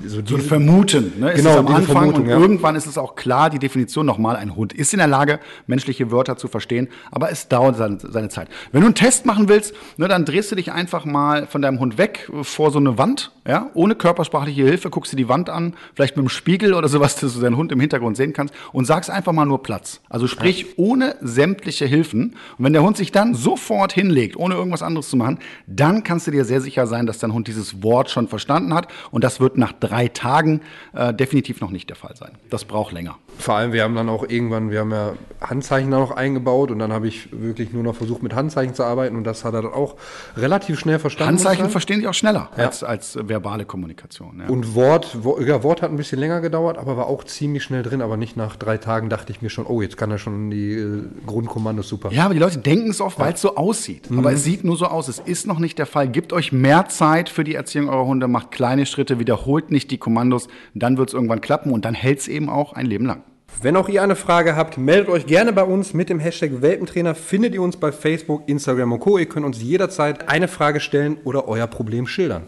so, 0.04 0.20
so 0.24 0.36
ein 0.36 0.40
Vermuten. 0.40 1.12
Ne? 1.18 1.34
Genau, 1.34 1.50
es 1.50 1.56
am 1.56 1.66
Anfang 1.68 1.84
Vermutung, 1.84 2.22
und 2.24 2.30
ja. 2.30 2.38
irgendwann 2.38 2.76
ist 2.76 2.86
es 2.86 2.98
auch 2.98 3.14
klar, 3.16 3.50
die 3.50 3.58
Definition 3.58 4.06
nochmal, 4.06 4.36
ein 4.36 4.56
Hund 4.56 4.72
ist 4.72 4.92
in 4.92 4.98
der 4.98 5.08
Lage, 5.08 5.40
menschliche 5.66 6.10
Wörter 6.10 6.36
zu 6.36 6.48
verstehen, 6.48 6.88
aber 7.10 7.30
es 7.30 7.48
dauert 7.48 7.76
seine, 7.76 7.98
seine 8.00 8.28
Zeit. 8.28 8.48
Wenn 8.72 8.80
du 8.80 8.86
einen 8.86 8.94
Test 8.94 9.26
machen 9.26 9.48
willst, 9.48 9.74
ne, 9.96 10.08
dann 10.08 10.24
drehst 10.24 10.50
du 10.50 10.56
dich 10.56 10.72
einfach 10.72 11.04
mal 11.04 11.46
von 11.46 11.62
deinem 11.62 11.80
Hund 11.80 11.98
weg 11.98 12.30
vor 12.42 12.70
so 12.70 12.78
eine 12.78 12.98
Wand, 12.98 13.32
ja, 13.46 13.70
ohne 13.74 13.94
körpersprachliche 13.94 14.62
Hilfe, 14.62 14.90
guckst 14.90 15.12
dir 15.12 15.16
die 15.16 15.28
Wand 15.28 15.50
an, 15.50 15.74
vielleicht 15.94 16.16
mit 16.16 16.22
einem 16.22 16.28
Spiegel 16.30 16.74
oder 16.74 16.88
sowas, 16.88 17.16
dass 17.20 17.34
du 17.34 17.40
deinen 17.40 17.56
Hund 17.56 17.72
im 17.72 17.80
Hintergrund 17.80 18.16
sehen 18.16 18.32
kannst 18.32 18.54
und 18.72 18.84
sagst 18.84 19.10
einfach 19.10 19.32
mal 19.32 19.44
nur 19.44 19.62
Platz. 19.62 20.00
Also 20.08 20.26
sprich 20.26 20.62
ja. 20.62 20.66
ohne 20.76 21.16
sämtliche 21.20 21.86
Hilfen. 21.86 22.36
Und 22.58 22.64
wenn 22.64 22.72
der 22.72 22.82
Hund 22.82 22.96
sich 22.96 23.12
dann 23.12 23.34
sofort 23.34 23.92
hinlegt, 23.92 24.36
ohne 24.36 24.54
irgendwas 24.54 24.82
anderes 24.82 25.08
zu 25.08 25.16
machen, 25.16 25.38
dann 25.66 25.93
kannst 26.02 26.26
du 26.26 26.30
dir 26.30 26.44
sehr 26.44 26.60
sicher 26.60 26.86
sein, 26.86 27.06
dass 27.06 27.18
dein 27.18 27.32
Hund 27.32 27.46
dieses 27.46 27.82
Wort 27.82 28.10
schon 28.10 28.28
verstanden 28.28 28.74
hat. 28.74 28.88
Und 29.10 29.22
das 29.22 29.40
wird 29.40 29.58
nach 29.58 29.72
drei 29.72 30.08
Tagen 30.08 30.60
äh, 30.94 31.14
definitiv 31.14 31.60
noch 31.60 31.70
nicht 31.70 31.88
der 31.88 31.96
Fall 31.96 32.16
sein. 32.16 32.32
Das 32.50 32.64
braucht 32.64 32.92
länger. 32.92 33.16
Vor 33.38 33.56
allem, 33.56 33.72
wir 33.72 33.82
haben 33.82 33.94
dann 33.94 34.08
auch 34.08 34.28
irgendwann, 34.28 34.70
wir 34.70 34.80
haben 34.80 34.92
ja 34.92 35.12
Handzeichen 35.40 35.90
da 35.90 35.98
noch 35.98 36.12
eingebaut 36.12 36.70
und 36.70 36.78
dann 36.78 36.92
habe 36.92 37.08
ich 37.08 37.28
wirklich 37.32 37.72
nur 37.72 37.82
noch 37.82 37.96
versucht, 37.96 38.22
mit 38.22 38.34
Handzeichen 38.34 38.74
zu 38.74 38.84
arbeiten 38.84 39.16
und 39.16 39.24
das 39.24 39.44
hat 39.44 39.54
er 39.54 39.62
dann 39.62 39.72
auch 39.72 39.96
relativ 40.36 40.78
schnell 40.78 40.98
verstanden. 40.98 41.34
Handzeichen 41.34 41.68
verstehen 41.68 42.00
die 42.00 42.08
auch 42.08 42.14
schneller 42.14 42.50
ja. 42.56 42.64
als, 42.64 42.84
als 42.84 43.18
verbale 43.20 43.64
Kommunikation. 43.64 44.40
Ja. 44.40 44.48
Und 44.48 44.74
Wort, 44.74 45.18
ja, 45.40 45.62
Wort 45.62 45.82
hat 45.82 45.90
ein 45.90 45.96
bisschen 45.96 46.20
länger 46.20 46.40
gedauert, 46.40 46.78
aber 46.78 46.96
war 46.96 47.06
auch 47.06 47.24
ziemlich 47.24 47.64
schnell 47.64 47.82
drin, 47.82 48.02
aber 48.02 48.16
nicht 48.16 48.36
nach 48.36 48.56
drei 48.56 48.78
Tagen 48.78 49.08
dachte 49.08 49.32
ich 49.32 49.42
mir 49.42 49.50
schon, 49.50 49.66
oh, 49.66 49.82
jetzt 49.82 49.96
kann 49.96 50.10
er 50.10 50.18
schon 50.18 50.50
die 50.50 50.72
äh, 50.72 51.02
Grundkommandos 51.26 51.88
super. 51.88 52.12
Ja, 52.12 52.26
aber 52.26 52.34
die 52.34 52.40
Leute 52.40 52.58
denken 52.58 52.90
es 52.90 53.00
oft, 53.00 53.18
weil 53.18 53.34
es 53.34 53.40
so 53.40 53.56
aussieht. 53.56 54.10
Mhm. 54.10 54.20
Aber 54.20 54.32
es 54.32 54.44
sieht 54.44 54.64
nur 54.64 54.76
so 54.76 54.86
aus. 54.86 55.08
Es 55.08 55.18
ist 55.18 55.46
noch 55.46 55.58
nicht 55.58 55.78
der 55.78 55.83
Fall. 55.86 56.08
Gebt 56.08 56.32
euch 56.32 56.52
mehr 56.52 56.88
Zeit 56.88 57.28
für 57.28 57.44
die 57.44 57.54
Erziehung 57.54 57.88
eurer 57.88 58.06
Hunde, 58.06 58.28
macht 58.28 58.50
kleine 58.50 58.86
Schritte, 58.86 59.18
wiederholt 59.18 59.70
nicht 59.70 59.90
die 59.90 59.98
Kommandos, 59.98 60.48
dann 60.74 60.98
wird 60.98 61.10
es 61.10 61.14
irgendwann 61.14 61.40
klappen 61.40 61.72
und 61.72 61.84
dann 61.84 61.94
hält 61.94 62.20
es 62.20 62.28
eben 62.28 62.48
auch 62.48 62.72
ein 62.72 62.86
Leben 62.86 63.06
lang. 63.06 63.22
Wenn 63.62 63.76
auch 63.76 63.88
ihr 63.88 64.02
eine 64.02 64.16
Frage 64.16 64.56
habt, 64.56 64.78
meldet 64.78 65.08
euch 65.08 65.26
gerne 65.26 65.52
bei 65.52 65.62
uns 65.62 65.94
mit 65.94 66.08
dem 66.08 66.18
Hashtag 66.18 66.60
Welpentrainer. 66.60 67.14
Findet 67.14 67.54
ihr 67.54 67.62
uns 67.62 67.76
bei 67.76 67.92
Facebook, 67.92 68.42
Instagram 68.46 68.92
und 68.92 69.00
Co. 69.00 69.16
Ihr 69.16 69.26
könnt 69.26 69.46
uns 69.46 69.62
jederzeit 69.62 70.28
eine 70.28 70.48
Frage 70.48 70.80
stellen 70.80 71.18
oder 71.24 71.48
euer 71.48 71.66
Problem 71.66 72.06
schildern. 72.06 72.44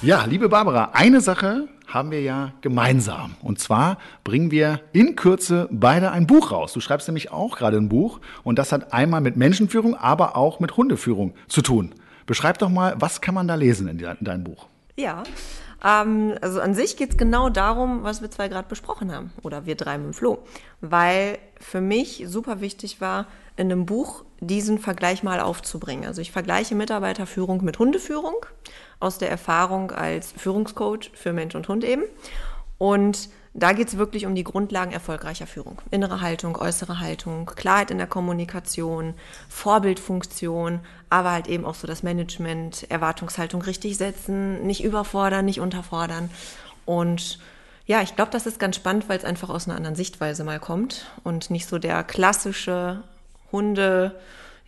Ja, 0.00 0.24
liebe 0.24 0.48
Barbara, 0.48 0.90
eine 0.92 1.20
Sache 1.20 1.68
haben 1.88 2.10
wir 2.10 2.20
ja 2.20 2.52
gemeinsam. 2.60 3.34
Und 3.42 3.58
zwar 3.58 3.98
bringen 4.22 4.50
wir 4.50 4.80
in 4.92 5.16
Kürze 5.16 5.68
beide 5.72 6.12
ein 6.12 6.26
Buch 6.26 6.52
raus. 6.52 6.72
Du 6.74 6.80
schreibst 6.80 7.08
nämlich 7.08 7.32
auch 7.32 7.56
gerade 7.56 7.78
ein 7.78 7.88
Buch 7.88 8.20
und 8.44 8.58
das 8.58 8.70
hat 8.72 8.92
einmal 8.92 9.22
mit 9.22 9.36
Menschenführung, 9.36 9.96
aber 9.96 10.36
auch 10.36 10.60
mit 10.60 10.76
Hundeführung 10.76 11.34
zu 11.48 11.62
tun. 11.62 11.94
Beschreib 12.26 12.58
doch 12.58 12.68
mal, 12.68 12.94
was 12.98 13.22
kann 13.22 13.34
man 13.34 13.48
da 13.48 13.54
lesen 13.54 13.88
in, 13.88 13.98
deinem 13.98 14.44
Buch? 14.44 14.66
Ja, 14.96 15.22
ähm, 15.82 16.34
also 16.42 16.60
an 16.60 16.74
sich 16.74 16.98
geht 16.98 17.10
es 17.12 17.16
genau 17.16 17.48
darum, 17.48 18.02
was 18.02 18.20
wir 18.20 18.30
zwei 18.30 18.48
gerade 18.48 18.68
besprochen 18.68 19.10
haben. 19.10 19.32
Oder 19.42 19.64
wir 19.64 19.76
drei 19.76 19.96
mit 19.96 20.08
dem 20.08 20.14
Flo. 20.14 20.38
Weil 20.82 21.38
für 21.58 21.80
mich 21.80 22.24
super 22.26 22.60
wichtig 22.60 23.00
war, 23.00 23.26
in 23.56 23.72
einem 23.72 23.86
Buch 23.86 24.24
diesen 24.40 24.78
Vergleich 24.78 25.22
mal 25.22 25.40
aufzubringen. 25.40 26.06
Also 26.06 26.20
ich 26.20 26.32
vergleiche 26.32 26.74
Mitarbeiterführung 26.74 27.64
mit 27.64 27.78
Hundeführung 27.78 28.34
aus 29.00 29.18
der 29.18 29.30
Erfahrung 29.30 29.90
als 29.92 30.32
Führungscoach 30.32 31.10
für 31.14 31.32
Mensch 31.32 31.54
und 31.54 31.68
Hund 31.68 31.84
eben. 31.84 32.02
Und 32.78 33.28
da 33.54 33.72
geht 33.72 33.88
es 33.88 33.98
wirklich 33.98 34.26
um 34.26 34.34
die 34.34 34.44
Grundlagen 34.44 34.92
erfolgreicher 34.92 35.46
Führung. 35.46 35.80
Innere 35.90 36.20
Haltung, 36.20 36.56
äußere 36.56 37.00
Haltung, 37.00 37.46
Klarheit 37.46 37.90
in 37.90 37.98
der 37.98 38.06
Kommunikation, 38.06 39.14
Vorbildfunktion, 39.48 40.80
aber 41.10 41.32
halt 41.32 41.48
eben 41.48 41.64
auch 41.64 41.74
so 41.74 41.86
das 41.86 42.02
Management, 42.02 42.88
Erwartungshaltung 42.88 43.62
richtig 43.62 43.96
setzen, 43.96 44.64
nicht 44.64 44.84
überfordern, 44.84 45.44
nicht 45.44 45.60
unterfordern. 45.60 46.30
Und 46.84 47.40
ja, 47.86 48.02
ich 48.02 48.14
glaube, 48.14 48.30
das 48.30 48.46
ist 48.46 48.60
ganz 48.60 48.76
spannend, 48.76 49.08
weil 49.08 49.18
es 49.18 49.24
einfach 49.24 49.48
aus 49.48 49.66
einer 49.66 49.76
anderen 49.76 49.96
Sichtweise 49.96 50.44
mal 50.44 50.60
kommt 50.60 51.10
und 51.24 51.50
nicht 51.50 51.66
so 51.66 51.78
der 51.78 52.04
klassische 52.04 53.02
Hunde, 53.50 54.14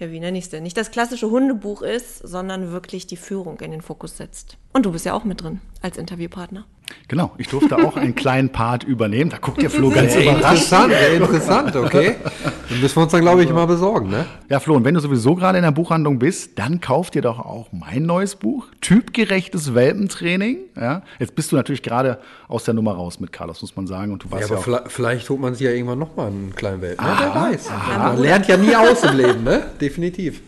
ja, 0.01 0.11
wie 0.11 0.19
nenne 0.19 0.39
ich 0.39 0.45
es 0.45 0.51
denn? 0.51 0.63
Nicht 0.63 0.79
das 0.79 0.91
klassische 0.91 1.31
Hundebuch 1.31 1.83
ist, 1.83 2.19
sondern 2.19 2.73
wirklich 2.73 3.07
die 3.07 3.19
Führung 3.19 3.61
in 3.61 3.71
den 3.71 3.83
Fokus 3.83 4.17
setzt. 4.17 4.57
Und 4.73 4.87
du 4.87 4.93
bist 4.93 5.05
ja 5.05 5.13
auch 5.13 5.25
mit 5.25 5.43
drin 5.43 5.61
als 5.83 5.99
Interviewpartner. 5.99 6.65
Genau, 7.09 7.33
ich 7.39 7.49
durfte 7.49 7.77
auch 7.77 7.97
einen 7.97 8.15
kleinen 8.15 8.51
Part 8.51 8.85
übernehmen. 8.85 9.31
Da 9.31 9.39
guckt 9.39 9.61
der 9.63 9.71
Flo 9.71 9.91
ganz 9.91 10.15
überrascht. 10.15 10.39
Interessant, 10.39 10.93
interessant, 11.15 11.77
okay. 11.77 12.17
Den 12.71 12.81
müssen 12.81 12.97
wir 12.97 13.03
uns 13.03 13.13
dann, 13.13 13.21
glaube 13.21 13.43
ich, 13.43 13.51
mal 13.51 13.67
besorgen, 13.67 14.11
ne? 14.11 14.27
Ja, 14.49 14.61
Flo, 14.61 14.77
und 14.77 14.85
wenn 14.85 14.95
du 14.95 15.01
sowieso 15.01 15.35
gerade 15.35 15.59
in 15.59 15.65
der 15.65 15.73
Buchhandlung 15.73 16.19
bist, 16.19 16.59
dann 16.59 16.81
kauf 16.81 17.11
dir 17.11 17.23
doch 17.23 17.39
auch 17.39 17.69
mein 17.73 18.05
neues 18.05 18.37
Buch, 18.37 18.69
Typgerechtes 18.81 19.75
Welpentraining. 19.75 20.59
Ja, 20.77 21.03
jetzt 21.19 21.35
bist 21.35 21.53
du 21.53 21.57
natürlich 21.57 21.83
gerade 21.83 22.19
aus 22.49 22.65
der 22.65 22.75
Nummer 22.75 22.93
raus 22.93 23.21
mit 23.21 23.33
Carlos, 23.33 23.61
muss 23.61 23.75
man 23.77 23.87
sagen. 23.87 24.13
Und 24.13 24.25
du 24.25 24.31
warst 24.31 24.51
ja, 24.51 24.57
aber 24.57 24.71
ja 24.71 24.85
vielleicht 24.87 25.29
holt 25.31 25.41
man 25.41 25.55
sich 25.55 25.67
ja 25.67 25.73
irgendwann 25.73 25.99
nochmal 25.99 26.29
einen 26.29 26.55
kleinen 26.55 26.81
Welpen. 26.81 27.05
Ah, 27.05 27.17
wer 27.19 27.35
weiß. 27.35 27.71
Man 27.99 28.19
lernt 28.19 28.47
ja 28.47 28.57
nie 28.57 28.75
aus 28.75 29.03
im 29.05 29.17
Leben, 29.17 29.45
ne? 29.45 29.65
Definitiv. 29.81 30.43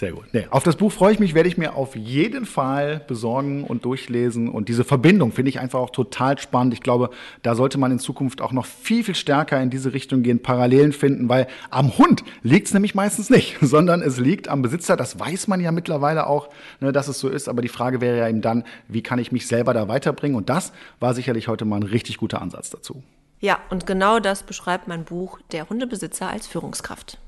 Sehr 0.00 0.12
gut. 0.12 0.32
Nee, 0.32 0.46
auf 0.48 0.62
das 0.62 0.76
Buch 0.76 0.90
freue 0.90 1.12
ich 1.12 1.18
mich, 1.18 1.34
werde 1.34 1.50
ich 1.50 1.58
mir 1.58 1.74
auf 1.74 1.94
jeden 1.94 2.46
Fall 2.46 3.02
besorgen 3.06 3.64
und 3.64 3.84
durchlesen. 3.84 4.48
Und 4.48 4.70
diese 4.70 4.82
Verbindung 4.82 5.30
finde 5.30 5.50
ich 5.50 5.60
einfach 5.60 5.78
auch 5.78 5.90
total 5.90 6.38
spannend. 6.38 6.72
Ich 6.72 6.80
glaube, 6.80 7.10
da 7.42 7.54
sollte 7.54 7.76
man 7.76 7.92
in 7.92 7.98
Zukunft 7.98 8.40
auch 8.40 8.52
noch 8.52 8.64
viel, 8.64 9.04
viel 9.04 9.14
stärker 9.14 9.60
in 9.60 9.68
diese 9.68 9.92
Richtung 9.92 10.22
gehen, 10.22 10.40
Parallelen 10.40 10.94
finden, 10.94 11.28
weil 11.28 11.48
am 11.68 11.98
Hund 11.98 12.24
liegt 12.42 12.68
es 12.68 12.72
nämlich 12.72 12.94
meistens 12.94 13.28
nicht, 13.28 13.58
sondern 13.60 14.00
es 14.00 14.16
liegt 14.16 14.48
am 14.48 14.62
Besitzer. 14.62 14.96
Das 14.96 15.20
weiß 15.20 15.48
man 15.48 15.60
ja 15.60 15.70
mittlerweile 15.70 16.28
auch, 16.28 16.48
ne, 16.80 16.92
dass 16.92 17.06
es 17.06 17.18
so 17.18 17.28
ist. 17.28 17.50
Aber 17.50 17.60
die 17.60 17.68
Frage 17.68 18.00
wäre 18.00 18.16
ja 18.16 18.26
eben 18.26 18.40
dann, 18.40 18.64
wie 18.88 19.02
kann 19.02 19.18
ich 19.18 19.32
mich 19.32 19.46
selber 19.46 19.74
da 19.74 19.86
weiterbringen? 19.86 20.34
Und 20.34 20.48
das 20.48 20.72
war 20.98 21.12
sicherlich 21.12 21.46
heute 21.46 21.66
mal 21.66 21.76
ein 21.76 21.82
richtig 21.82 22.16
guter 22.16 22.40
Ansatz 22.40 22.70
dazu. 22.70 23.02
Ja, 23.40 23.58
und 23.68 23.86
genau 23.86 24.18
das 24.18 24.44
beschreibt 24.44 24.88
mein 24.88 25.04
Buch 25.04 25.40
Der 25.52 25.68
Hundebesitzer 25.68 26.30
als 26.30 26.46
Führungskraft. 26.46 27.18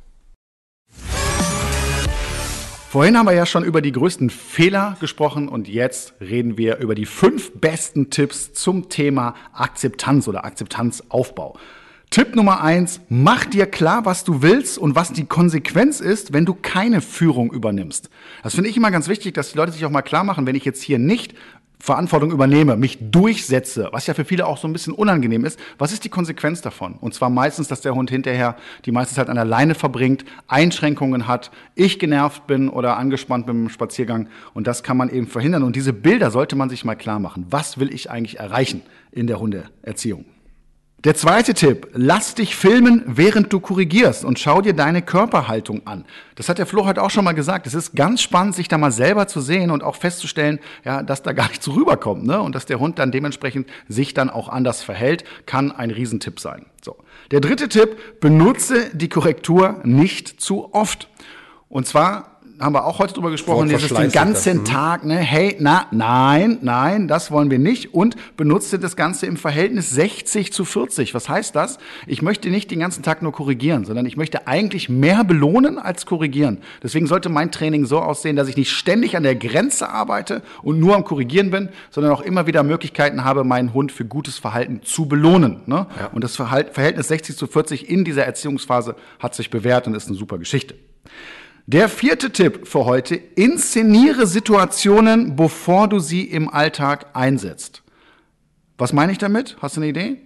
Vorhin 2.93 3.17
haben 3.17 3.25
wir 3.25 3.33
ja 3.33 3.47
schon 3.47 3.65
über 3.65 3.81
die 3.81 3.91
größten 3.91 4.29
Fehler 4.29 4.99
gesprochen 5.01 5.49
und 5.49 5.67
jetzt 5.67 6.13
reden 6.21 6.59
wir 6.59 6.77
über 6.77 6.95
die 6.95 7.07
fünf 7.07 7.51
besten 7.59 8.11
Tipps 8.11 8.53
zum 8.53 8.91
Thema 8.91 9.35
Akzeptanz 9.55 10.29
oder 10.29 10.45
Akzeptanzaufbau. 10.45 11.59
Tipp 12.11 12.37
Nummer 12.37 12.61
eins, 12.61 13.01
mach 13.09 13.47
dir 13.47 13.65
klar, 13.65 14.05
was 14.05 14.25
du 14.25 14.43
willst 14.43 14.77
und 14.77 14.95
was 14.95 15.11
die 15.11 15.25
Konsequenz 15.25 16.01
ist, 16.01 16.35
wenn 16.35 16.45
du 16.45 16.53
keine 16.53 17.01
Führung 17.01 17.51
übernimmst. 17.51 18.11
Das 18.43 18.57
finde 18.57 18.69
ich 18.69 18.77
immer 18.77 18.91
ganz 18.91 19.09
wichtig, 19.09 19.33
dass 19.33 19.53
die 19.53 19.57
Leute 19.57 19.73
sich 19.73 19.87
auch 19.87 19.91
mal 19.91 20.03
klar 20.03 20.23
machen, 20.23 20.47
wenn 20.47 20.55
ich 20.55 20.67
jetzt 20.67 20.83
hier 20.83 20.99
nicht 20.99 21.33
Verantwortung 21.83 22.31
übernehme, 22.31 22.77
mich 22.77 22.97
durchsetze, 23.11 23.89
was 23.91 24.07
ja 24.07 24.15
für 24.15 24.25
viele 24.25 24.47
auch 24.47 24.57
so 24.57 24.69
ein 24.69 24.73
bisschen 24.73 24.93
unangenehm 24.93 25.45
ist, 25.45 25.59
was 25.79 25.93
ist 25.93 26.05
die 26.05 26.11
Konsequenz 26.11 26.61
davon? 26.61 26.95
Und 26.95 27.13
zwar 27.13 27.29
meistens, 27.29 27.67
dass 27.67 27.81
der 27.81 27.97
Hund 27.97 28.09
hinterher 28.09 28.55
die 28.85 28.93
meiste 28.93 29.17
Zeit 29.17 29.29
an 29.29 29.35
der 29.35 29.45
Leine 29.45 29.75
verbringt, 29.75 30.25
Einschränkungen 30.47 31.27
hat, 31.27 31.51
ich 31.75 31.99
genervt 31.99 32.47
bin 32.47 32.69
oder 32.69 32.99
angespannt 32.99 33.47
bin 33.47 33.65
im 33.65 33.69
Spaziergang 33.69 34.29
und 34.55 34.69
das 34.69 34.85
kann 34.85 34.97
man 34.97 35.09
eben 35.09 35.27
verhindern. 35.27 35.65
Und 35.65 35.75
diese 35.75 35.93
Bilder 35.93 36.31
sollte 36.31 36.55
man 36.55 36.71
sich 36.71 36.85
mal 36.85 36.95
klar 36.95 37.19
machen. 37.19 37.47
Was 37.51 37.81
will 37.81 37.93
ich 37.93 38.13
eigentlich 38.13 38.39
erreichen 38.39 38.83
in 39.11 39.27
der 39.27 39.41
Hundeerziehung? 39.41 40.25
Der 41.05 41.17
zweite 41.17 41.53
Tipp, 41.53 41.89
lass 41.95 42.37
dich 42.37 42.55
filmen, 42.55 43.03
während 43.07 43.53
du 43.53 43.59
korrigierst 43.59 44.25
und 44.25 44.39
schau 44.39 44.61
dir 44.61 44.73
deine 44.73 45.03
Körperhaltung 45.03 45.85
an. 45.85 46.05
Das 46.37 46.49
hat 46.49 46.59
der 46.59 46.67
Flo 46.67 46.85
heute 46.85 47.03
auch 47.03 47.11
schon 47.11 47.25
mal 47.25 47.33
gesagt. 47.33 47.67
Es 47.67 47.75
ist 47.75 47.97
ganz 47.97 48.23
spannend, 48.23 48.55
sich 48.55 48.69
da 48.69 48.79
mal 48.79 48.93
selber 48.93 49.27
zu 49.27 49.41
sehen 49.41 49.73
und 49.73 49.83
auch 49.83 49.97
festzustellen, 49.97 50.61
ja, 50.85 51.03
dass 51.03 51.25
da 51.25 51.33
gar 51.33 51.49
nichts 51.49 51.67
rüberkommt, 51.67 52.25
ne? 52.25 52.41
Und 52.41 52.55
dass 52.55 52.67
der 52.67 52.79
Hund 52.79 53.01
dann 53.01 53.11
dementsprechend 53.11 53.69
sich 53.89 54.15
dann 54.15 54.31
auch 54.31 54.49
anders 54.49 54.85
verhält, 54.85 55.25
kann 55.45 55.73
ein 55.73 55.91
Riesentipp 55.91 56.39
sein. 56.39 56.67
So. 56.85 56.97
Der 57.33 57.41
dritte 57.41 57.69
Tipp, 57.69 58.21
benutze 58.21 58.95
die 58.95 59.09
Korrektur 59.09 59.81
nicht 59.83 60.41
zu 60.41 60.73
oft. 60.73 61.09
Und 61.69 61.89
zwar 61.89 62.32
haben 62.63 62.75
wir 62.75 62.85
auch 62.85 62.99
heute 62.99 63.15
drüber 63.15 63.31
gesprochen, 63.31 63.69
dieses 63.69 63.93
den 63.93 64.11
ganzen 64.13 64.65
das, 64.65 64.73
Tag, 64.73 65.05
ne, 65.05 65.17
hey, 65.17 65.57
na, 65.59 65.87
nein, 65.91 66.59
nein, 66.63 67.09
das 67.09 67.31
wollen 67.31 67.51
wir 67.51 67.59
nicht 67.59 67.93
und 67.93 68.17
benutzte 68.37 68.79
das 68.79 68.95
Ganze 68.95 69.27
im 69.27 69.37
Verhältnis 69.37 69.91
60 69.91 70.53
zu 70.53 70.65
40. 70.65 71.13
Was 71.15 71.29
heißt 71.29 71.57
das? 71.57 71.79
Ich 72.07 72.23
möchte 72.23 72.51
nicht 72.51 72.71
den 72.71 72.79
ganzen 72.79 73.03
Tag 73.03 73.23
nur 73.23 73.33
korrigieren, 73.33 73.85
sondern 73.85 74.07
ich 74.07 74.17
möchte 74.17 74.47
eigentlich 74.47 74.89
mehr 74.89 75.25
belohnen 75.25 75.79
als 75.79 76.07
korrigieren. 76.07 76.59
Deswegen 76.83 77.07
sollte 77.07 77.29
mein 77.29 77.51
Training 77.51 77.85
so 77.85 77.99
aussehen, 77.99 78.37
dass 78.37 78.49
ich 78.49 78.57
nicht 78.57 78.71
ständig 78.71 79.17
an 79.17 79.25
der 79.25 79.35
Grenze 79.35 79.89
arbeite 79.89 80.43
und 80.63 80.79
nur 80.79 80.95
am 80.95 81.05
Korrigieren 81.05 81.51
bin, 81.51 81.69
sondern 81.91 82.13
auch 82.13 82.21
immer 82.21 82.47
wieder 82.47 82.63
Möglichkeiten 82.63 83.25
habe, 83.25 83.45
meinen 83.45 83.75
Hund 83.75 83.91
für 83.91 84.05
gutes 84.05 84.39
Verhalten 84.39 84.83
zu 84.83 85.07
belohnen. 85.07 85.63
Ne? 85.67 85.87
Ja. 85.99 86.07
Und 86.13 86.23
das 86.23 86.37
Verhältnis 86.37 87.09
60 87.09 87.37
zu 87.37 87.47
40 87.47 87.89
in 87.91 88.05
dieser 88.05 88.25
Erziehungsphase 88.25 88.95
hat 89.19 89.35
sich 89.35 89.51
bewährt 89.51 89.87
und 89.87 89.95
ist 89.95 90.09
eine 90.09 90.17
super 90.17 90.39
Geschichte. 90.39 90.75
Der 91.67 91.89
vierte 91.89 92.31
Tipp 92.31 92.67
für 92.67 92.87
heute, 92.87 93.15
inszeniere 93.15 94.27
Situationen, 94.27 95.37
bevor 95.37 95.87
du 95.87 96.01
sie 96.01 96.23
im 96.23 96.49
Alltag 96.49 97.07
einsetzt. 97.13 97.83
Was 98.79 98.93
meine 98.93 99.13
ich 99.13 99.19
damit? 99.19 99.57
Hast 99.63 99.77
du 99.77 99.81
eine 99.81 99.91
Idee? 99.91 100.17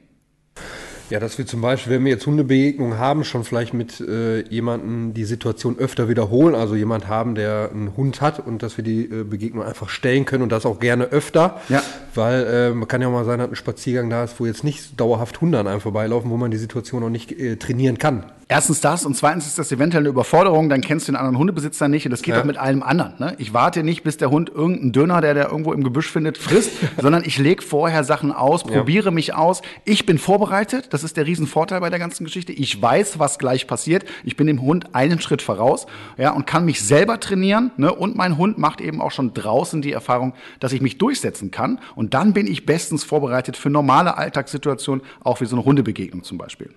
Ja, 1.10 1.20
dass 1.20 1.36
wir 1.36 1.46
zum 1.46 1.60
Beispiel, 1.60 1.92
wenn 1.92 2.04
wir 2.04 2.12
jetzt 2.12 2.26
Hundebegegnungen 2.26 2.98
haben, 2.98 3.22
schon 3.22 3.44
vielleicht 3.44 3.74
mit 3.74 4.00
äh, 4.00 4.40
jemandem 4.48 5.12
die 5.12 5.24
Situation 5.24 5.78
öfter 5.78 6.08
wiederholen, 6.08 6.54
also 6.54 6.74
jemand 6.74 7.06
haben, 7.06 7.34
der 7.34 7.70
einen 7.70 7.96
Hund 7.96 8.22
hat 8.22 8.44
und 8.44 8.62
dass 8.62 8.78
wir 8.78 8.82
die 8.82 9.04
äh, 9.04 9.22
Begegnung 9.22 9.62
einfach 9.62 9.90
stellen 9.90 10.24
können 10.24 10.42
und 10.42 10.50
das 10.50 10.64
auch 10.64 10.80
gerne 10.80 11.04
öfter. 11.04 11.60
Ja. 11.68 11.82
Weil 12.14 12.44
äh, 12.46 12.70
man 12.70 12.88
kann 12.88 13.02
ja 13.02 13.08
auch 13.08 13.12
mal 13.12 13.26
sein, 13.26 13.38
dass 13.38 13.50
ein 13.50 13.56
Spaziergang 13.56 14.08
da 14.08 14.24
ist, 14.24 14.40
wo 14.40 14.46
jetzt 14.46 14.64
nicht 14.64 14.98
dauerhaft 14.98 15.40
Hunde 15.40 15.60
an 15.60 15.68
einem 15.68 15.80
vorbeilaufen, 15.80 16.30
wo 16.30 16.38
man 16.38 16.50
die 16.50 16.56
Situation 16.56 17.04
auch 17.04 17.10
nicht 17.10 17.30
äh, 17.30 17.56
trainieren 17.56 17.98
kann. 17.98 18.24
Erstens 18.48 18.80
das 18.80 19.04
und 19.04 19.16
zweitens 19.16 19.48
ist 19.48 19.58
das 19.58 19.72
eventuell 19.72 20.02
eine 20.02 20.08
Überforderung, 20.08 20.68
dann 20.68 20.80
kennst 20.80 21.08
du 21.08 21.12
den 21.12 21.16
anderen 21.16 21.36
Hundebesitzer 21.36 21.88
nicht 21.88 22.06
und 22.06 22.12
das 22.12 22.22
geht 22.22 22.36
ja. 22.36 22.40
auch 22.40 22.44
mit 22.44 22.56
allem 22.56 22.84
anderen. 22.84 23.14
Ne? 23.18 23.34
Ich 23.38 23.52
warte 23.52 23.82
nicht, 23.82 24.04
bis 24.04 24.18
der 24.18 24.30
Hund 24.30 24.50
irgendeinen 24.50 24.92
Döner, 24.92 25.20
der 25.20 25.34
der 25.34 25.48
irgendwo 25.50 25.72
im 25.72 25.82
Gebüsch 25.82 26.12
findet, 26.12 26.38
frisst, 26.38 26.70
sondern 26.96 27.24
ich 27.24 27.38
lege 27.38 27.60
vorher 27.60 28.04
Sachen 28.04 28.30
aus, 28.30 28.62
probiere 28.62 29.06
ja. 29.06 29.10
mich 29.10 29.34
aus. 29.34 29.62
Ich 29.84 30.06
bin 30.06 30.18
vorbereitet, 30.18 30.92
das 30.92 31.02
ist 31.02 31.16
der 31.16 31.26
Riesenvorteil 31.26 31.80
bei 31.80 31.90
der 31.90 31.98
ganzen 31.98 32.22
Geschichte. 32.22 32.52
Ich 32.52 32.80
weiß, 32.80 33.18
was 33.18 33.40
gleich 33.40 33.66
passiert. 33.66 34.04
Ich 34.22 34.36
bin 34.36 34.46
dem 34.46 34.62
Hund 34.62 34.94
einen 34.94 35.20
Schritt 35.20 35.42
voraus 35.42 35.86
ja, 36.16 36.30
und 36.30 36.46
kann 36.46 36.64
mich 36.64 36.80
selber 36.82 37.18
trainieren. 37.18 37.72
Ne? 37.78 37.92
Und 37.92 38.14
mein 38.14 38.38
Hund 38.38 38.58
macht 38.58 38.80
eben 38.80 39.00
auch 39.00 39.10
schon 39.10 39.34
draußen 39.34 39.82
die 39.82 39.90
Erfahrung, 39.90 40.34
dass 40.60 40.72
ich 40.72 40.80
mich 40.80 40.98
durchsetzen 40.98 41.50
kann. 41.50 41.80
Und 41.96 42.14
dann 42.14 42.32
bin 42.32 42.46
ich 42.46 42.64
bestens 42.64 43.02
vorbereitet 43.02 43.56
für 43.56 43.70
normale 43.70 44.16
Alltagssituationen, 44.16 45.04
auch 45.24 45.40
wie 45.40 45.46
so 45.46 45.56
eine 45.56 45.64
Hundebegegnung 45.64 46.22
zum 46.22 46.38
Beispiel. 46.38 46.70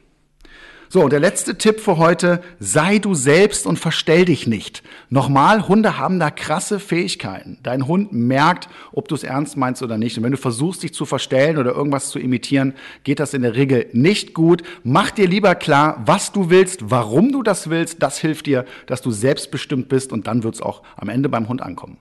So, 0.92 1.04
und 1.04 1.14
der 1.14 1.20
letzte 1.20 1.56
Tipp 1.56 1.80
für 1.80 1.98
heute, 1.98 2.42
sei 2.60 2.98
du 2.98 3.14
selbst 3.14 3.68
und 3.68 3.78
verstell 3.78 4.26
dich 4.26 4.48
nicht. 4.48 4.82
Nochmal, 5.12 5.68
Hunde 5.68 6.00
haben 6.00 6.20
da 6.20 6.32
krasse 6.32 6.80
Fähigkeiten. 6.80 7.60
Dein 7.62 7.86
Hund 7.86 8.12
merkt, 8.12 8.70
ob 8.92 9.08
du 9.08 9.14
es 9.14 9.24
ernst 9.24 9.56
meinst 9.56 9.84
oder 9.84 10.00
nicht. 10.00 10.18
Und 10.18 10.24
wenn 10.24 10.32
du 10.32 10.38
versuchst, 10.40 10.82
dich 10.82 10.96
zu 10.96 11.06
verstellen 11.06 11.60
oder 11.60 11.76
irgendwas 11.76 12.10
zu 12.10 12.18
imitieren, 12.18 12.74
geht 13.04 13.20
das 13.20 13.36
in 13.36 13.44
der 13.44 13.56
Regel 13.56 13.86
nicht 13.94 14.34
gut. 14.34 14.64
Mach 14.84 15.12
dir 15.12 15.28
lieber 15.28 15.54
klar, 15.54 16.02
was 16.08 16.32
du 16.32 16.50
willst, 16.50 16.90
warum 16.90 17.32
du 17.32 17.44
das 17.44 17.70
willst. 17.70 18.02
Das 18.02 18.18
hilft 18.18 18.48
dir, 18.48 18.66
dass 18.88 19.04
du 19.04 19.12
selbstbestimmt 19.12 19.90
bist 19.90 20.12
und 20.12 20.26
dann 20.26 20.42
wird 20.42 20.56
es 20.56 20.62
auch 20.62 20.82
am 20.98 21.10
Ende 21.10 21.30
beim 21.30 21.50
Hund 21.50 21.62
ankommen. 21.62 21.98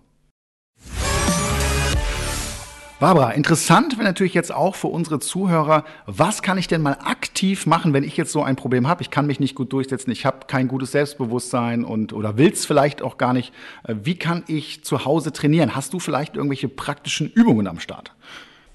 Barbara, 3.00 3.30
interessant 3.30 3.96
wäre 3.96 4.02
natürlich 4.02 4.34
jetzt 4.34 4.52
auch 4.52 4.74
für 4.74 4.88
unsere 4.88 5.20
Zuhörer, 5.20 5.84
was 6.06 6.42
kann 6.42 6.58
ich 6.58 6.66
denn 6.66 6.82
mal 6.82 6.98
aktiv 7.04 7.64
machen, 7.64 7.92
wenn 7.92 8.02
ich 8.02 8.16
jetzt 8.16 8.32
so 8.32 8.42
ein 8.42 8.56
Problem 8.56 8.88
habe? 8.88 9.02
Ich 9.02 9.10
kann 9.10 9.28
mich 9.28 9.38
nicht 9.38 9.54
gut 9.54 9.72
durchsetzen, 9.72 10.10
ich 10.10 10.26
habe 10.26 10.46
kein 10.48 10.66
gutes 10.66 10.90
Selbstbewusstsein 10.90 11.84
und 11.84 12.12
oder 12.12 12.36
will 12.38 12.50
es 12.50 12.66
vielleicht 12.66 13.00
auch 13.00 13.16
gar 13.16 13.34
nicht. 13.34 13.54
Äh, 13.84 13.94
wie 14.02 14.16
kann 14.16 14.42
ich 14.48 14.82
zu 14.82 15.04
Hause 15.04 15.32
trainieren? 15.32 15.76
Hast 15.76 15.92
du 15.92 16.00
vielleicht 16.00 16.34
irgendwelche 16.34 16.68
praktischen 16.68 17.30
Übungen 17.30 17.68
am 17.68 17.78
Start? 17.78 18.12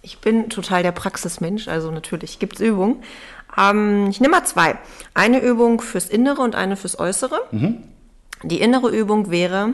Ich 0.01 0.19
bin 0.19 0.49
total 0.49 0.83
der 0.83 0.93
Praxismensch, 0.93 1.67
also 1.67 1.91
natürlich 1.91 2.39
gibt 2.39 2.55
es 2.55 2.61
Übungen. 2.61 3.03
Ähm, 3.57 4.07
ich 4.09 4.21
nehme 4.21 4.37
mal 4.37 4.45
zwei. 4.45 4.77
Eine 5.13 5.41
Übung 5.41 5.81
fürs 5.81 6.07
Innere 6.09 6.41
und 6.43 6.55
eine 6.55 6.77
fürs 6.77 6.97
Äußere. 6.97 7.41
Mhm. 7.51 7.83
Die 8.43 8.61
innere 8.61 8.89
Übung 8.89 9.31
wäre, 9.31 9.73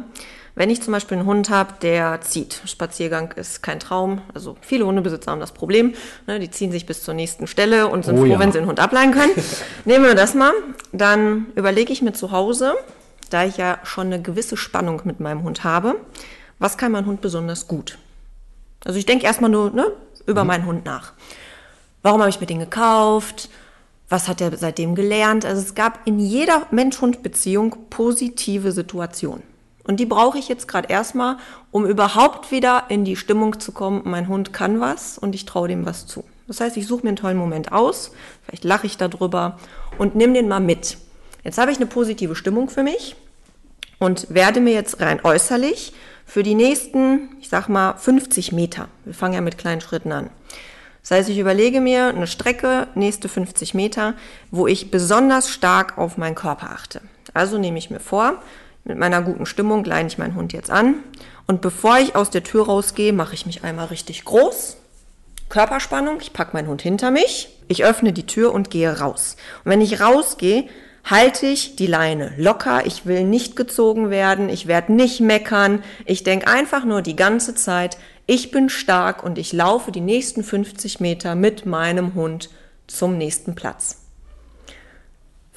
wenn 0.56 0.70
ich 0.70 0.82
zum 0.82 0.92
Beispiel 0.92 1.18
einen 1.18 1.28
Hund 1.28 1.50
habe, 1.50 1.74
der 1.82 2.22
zieht, 2.22 2.62
Spaziergang 2.66 3.32
ist 3.34 3.64
kein 3.64 3.80
Traum, 3.80 4.22
also 4.34 4.58
viele 4.62 4.86
Hundebesitzer 4.86 5.32
haben 5.32 5.40
das 5.40 5.52
Problem, 5.52 5.94
ne, 6.28 6.40
die 6.40 6.50
ziehen 6.50 6.72
sich 6.72 6.86
bis 6.86 7.04
zur 7.04 7.14
nächsten 7.14 7.48
Stelle 7.48 7.88
und 7.88 8.06
sind 8.06 8.18
oh, 8.18 8.22
froh, 8.22 8.26
ja. 8.26 8.40
wenn 8.40 8.52
sie 8.52 8.60
den 8.60 8.68
Hund 8.68 8.80
ableihen 8.80 9.12
können. 9.12 9.32
Nehmen 9.86 10.06
wir 10.06 10.16
das 10.16 10.34
mal, 10.34 10.54
dann 10.92 11.48
überlege 11.56 11.94
ich 11.94 12.02
mir 12.02 12.14
zu 12.14 12.32
Hause, 12.32 12.76
da 13.30 13.46
ich 13.46 13.58
ja 13.58 13.80
schon 13.84 14.08
eine 14.08 14.22
gewisse 14.22 14.58
Spannung 14.58 15.02
mit 15.06 15.20
meinem 15.20 15.44
Hund 15.44 15.64
habe, 15.64 15.96
was 16.58 16.78
kann 16.78 16.92
mein 16.92 17.06
Hund 17.06 17.22
besonders 17.22 17.68
gut? 17.68 17.98
Also 18.84 18.98
ich 18.98 19.06
denke 19.06 19.26
erstmal 19.26 19.50
nur 19.50 19.72
ne, 19.72 19.92
über 20.26 20.44
mhm. 20.44 20.48
meinen 20.48 20.66
Hund 20.66 20.86
nach. 20.86 21.14
Warum 22.02 22.22
habe 22.22 22.30
ich 22.30 22.40
mir 22.40 22.48
den 22.48 22.60
gekauft? 22.60 23.50
Was 24.08 24.28
hat 24.28 24.42
er 24.42 24.56
seitdem 24.58 24.96
gelernt? 24.96 25.46
Also 25.46 25.62
es 25.62 25.76
gab 25.76 26.00
in 26.06 26.20
jeder 26.20 26.66
Mensch-Hund-Beziehung 26.72 27.76
positive 27.90 28.72
Situationen. 28.72 29.44
Und 29.90 30.00
die 30.00 30.06
brauche 30.06 30.38
ich 30.38 30.48
jetzt 30.48 30.68
gerade 30.68 30.88
erstmal, 30.88 31.38
um 31.72 31.84
überhaupt 31.84 32.52
wieder 32.52 32.84
in 32.90 33.06
die 33.06 33.16
Stimmung 33.16 33.60
zu 33.60 33.72
kommen, 33.72 34.04
mein 34.06 34.28
Hund 34.28 34.54
kann 34.54 34.80
was 34.80 35.18
und 35.18 35.34
ich 35.34 35.46
traue 35.46 35.68
dem 35.68 35.84
was 35.88 36.06
zu. 36.06 36.24
Das 36.48 36.62
heißt, 36.62 36.78
ich 36.78 36.86
suche 36.86 37.02
mir 37.02 37.08
einen 37.08 37.16
tollen 37.16 37.38
Moment 37.38 37.72
aus, 37.72 38.12
vielleicht 38.44 38.66
lache 38.66 38.86
ich 38.86 38.98
darüber 38.98 39.58
und 39.98 40.14
nehme 40.14 40.34
den 40.34 40.48
mal 40.48 40.60
mit. 40.60 41.00
Jetzt 41.44 41.58
habe 41.58 41.72
ich 41.72 41.78
eine 41.78 41.88
positive 41.88 42.36
Stimmung 42.36 42.70
für 42.70 42.84
mich 42.84 43.16
und 43.98 44.32
werde 44.32 44.62
mir 44.62 44.74
jetzt 44.74 45.02
rein 45.02 45.22
äußerlich 45.24 45.92
für 46.24 46.44
die 46.44 46.54
nächsten, 46.54 47.30
ich 47.42 47.50
sag 47.50 47.68
mal, 47.68 47.98
50 47.98 48.52
Meter, 48.52 48.90
wir 49.06 49.16
fangen 49.16 49.34
ja 49.34 49.42
mit 49.42 49.58
kleinen 49.58 49.82
Schritten 49.82 50.12
an. 50.12 50.30
Das 51.02 51.10
heißt, 51.10 51.30
ich 51.30 51.40
überlege 51.40 51.82
mir 51.82 52.10
eine 52.10 52.28
Strecke, 52.28 52.90
nächste 52.94 53.28
50 53.28 53.74
Meter, 53.74 54.14
wo 54.52 54.68
ich 54.68 54.92
besonders 54.92 55.50
stark 55.50 55.98
auf 55.98 56.16
meinen 56.16 56.36
Körper 56.36 56.70
achte. 56.70 57.02
Also 57.34 57.58
nehme 57.58 57.80
ich 57.80 57.90
mir 57.90 58.00
vor, 58.00 58.40
mit 58.90 58.98
meiner 58.98 59.22
guten 59.22 59.46
Stimmung 59.46 59.86
leine 59.86 60.08
ich 60.08 60.18
meinen 60.18 60.36
Hund 60.36 60.52
jetzt 60.52 60.70
an. 60.70 60.96
Und 61.48 61.62
bevor 61.62 62.00
ich 62.00 62.16
aus 62.16 62.30
der 62.30 62.44
Tür 62.44 62.66
rausgehe, 62.66 63.14
mache 63.14 63.36
ich 63.36 63.46
mich 63.46 63.64
einmal 63.64 63.86
richtig 63.86 64.26
groß. 64.26 64.78
Körperspannung, 65.48 66.18
ich 66.22 66.34
packe 66.34 66.54
meinen 66.54 66.68
Hund 66.68 66.82
hinter 66.82 67.12
mich. 67.12 67.50
Ich 67.68 67.86
öffne 67.86 68.14
die 68.14 68.26
Tür 68.26 68.54
und 68.54 68.70
gehe 68.70 69.00
raus. 69.00 69.38
Und 69.64 69.72
wenn 69.72 69.82
ich 69.82 70.02
rausgehe, 70.02 70.68
halte 71.04 71.48
ich 71.48 71.76
die 71.76 71.88
Leine 71.88 72.34
locker. 72.38 72.86
Ich 72.86 73.06
will 73.06 73.24
nicht 73.24 73.56
gezogen 73.56 74.10
werden. 74.10 74.50
Ich 74.50 74.68
werde 74.68 74.94
nicht 74.94 75.22
meckern. 75.22 75.84
Ich 76.06 76.24
denke 76.24 76.48
einfach 76.48 76.84
nur 76.84 77.02
die 77.02 77.16
ganze 77.16 77.56
Zeit, 77.56 77.98
ich 78.26 78.52
bin 78.52 78.70
stark 78.70 79.24
und 79.24 79.38
ich 79.40 79.54
laufe 79.54 79.92
die 79.92 80.02
nächsten 80.02 80.44
50 80.44 81.00
Meter 81.00 81.34
mit 81.34 81.66
meinem 81.66 82.14
Hund 82.14 82.50
zum 82.86 83.18
nächsten 83.18 83.56
Platz. 83.56 83.99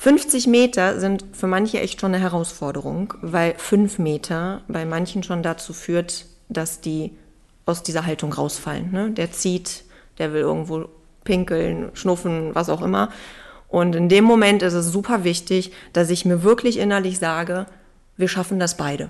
50 0.02 0.48
Meter 0.48 0.98
sind 0.98 1.24
für 1.30 1.46
manche 1.46 1.78
echt 1.78 2.00
schon 2.00 2.12
eine 2.12 2.20
Herausforderung, 2.20 3.14
weil 3.22 3.54
5 3.56 4.00
Meter 4.00 4.62
bei 4.66 4.84
manchen 4.84 5.22
schon 5.22 5.44
dazu 5.44 5.72
führt, 5.72 6.26
dass 6.48 6.80
die 6.80 7.12
aus 7.66 7.84
dieser 7.84 8.04
Haltung 8.04 8.32
rausfallen. 8.32 8.90
Ne? 8.90 9.12
Der 9.12 9.30
zieht, 9.30 9.84
der 10.18 10.32
will 10.32 10.40
irgendwo 10.40 10.86
pinkeln, 11.22 11.90
schnuffen, 11.94 12.52
was 12.52 12.68
auch 12.68 12.82
immer. 12.82 13.10
Und 13.68 13.94
in 13.94 14.08
dem 14.08 14.24
Moment 14.24 14.62
ist 14.62 14.72
es 14.72 14.90
super 14.90 15.22
wichtig, 15.22 15.72
dass 15.92 16.10
ich 16.10 16.24
mir 16.24 16.42
wirklich 16.42 16.80
innerlich 16.80 17.20
sage, 17.20 17.66
wir 18.16 18.26
schaffen 18.26 18.58
das 18.58 18.76
beide. 18.76 19.08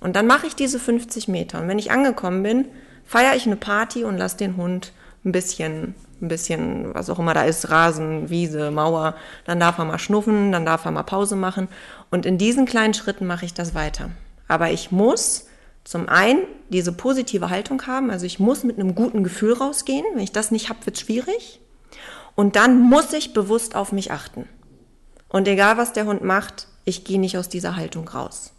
Und 0.00 0.16
dann 0.16 0.26
mache 0.26 0.46
ich 0.46 0.56
diese 0.56 0.78
50 0.78 1.28
Meter. 1.28 1.60
Und 1.60 1.68
wenn 1.68 1.78
ich 1.78 1.90
angekommen 1.90 2.42
bin, 2.42 2.64
feiere 3.04 3.36
ich 3.36 3.44
eine 3.44 3.56
Party 3.56 4.04
und 4.04 4.16
lasse 4.16 4.38
den 4.38 4.56
Hund 4.56 4.94
ein 5.22 5.32
bisschen, 5.32 5.94
ein 6.22 6.28
bisschen, 6.28 6.94
was 6.94 7.10
auch 7.10 7.18
immer 7.18 7.34
da 7.34 7.42
ist, 7.42 7.70
Rasen, 7.70 8.30
Wiese, 8.30 8.70
Mauer. 8.70 9.14
Dann 9.44 9.60
darf 9.60 9.78
er 9.78 9.84
mal 9.84 9.98
schnuffen, 9.98 10.52
dann 10.52 10.66
darf 10.66 10.84
er 10.84 10.90
mal 10.90 11.02
Pause 11.02 11.36
machen. 11.36 11.68
Und 12.10 12.26
in 12.26 12.38
diesen 12.38 12.66
kleinen 12.66 12.94
Schritten 12.94 13.26
mache 13.26 13.44
ich 13.44 13.54
das 13.54 13.74
weiter. 13.74 14.10
Aber 14.48 14.70
ich 14.70 14.90
muss 14.90 15.46
zum 15.84 16.08
einen 16.08 16.40
diese 16.68 16.92
positive 16.92 17.50
Haltung 17.50 17.86
haben, 17.86 18.10
also 18.10 18.26
ich 18.26 18.38
muss 18.38 18.64
mit 18.64 18.78
einem 18.78 18.94
guten 18.94 19.24
Gefühl 19.24 19.54
rausgehen. 19.54 20.04
Wenn 20.14 20.22
ich 20.22 20.32
das 20.32 20.50
nicht 20.50 20.68
habe, 20.68 20.84
wird 20.86 20.96
es 20.96 21.02
schwierig. 21.02 21.60
Und 22.34 22.56
dann 22.56 22.80
muss 22.80 23.12
ich 23.12 23.32
bewusst 23.32 23.74
auf 23.74 23.92
mich 23.92 24.12
achten. 24.12 24.48
Und 25.28 25.48
egal 25.48 25.76
was 25.76 25.92
der 25.92 26.06
Hund 26.06 26.22
macht, 26.22 26.68
ich 26.84 27.04
gehe 27.04 27.20
nicht 27.20 27.38
aus 27.38 27.48
dieser 27.48 27.76
Haltung 27.76 28.08
raus. 28.08 28.52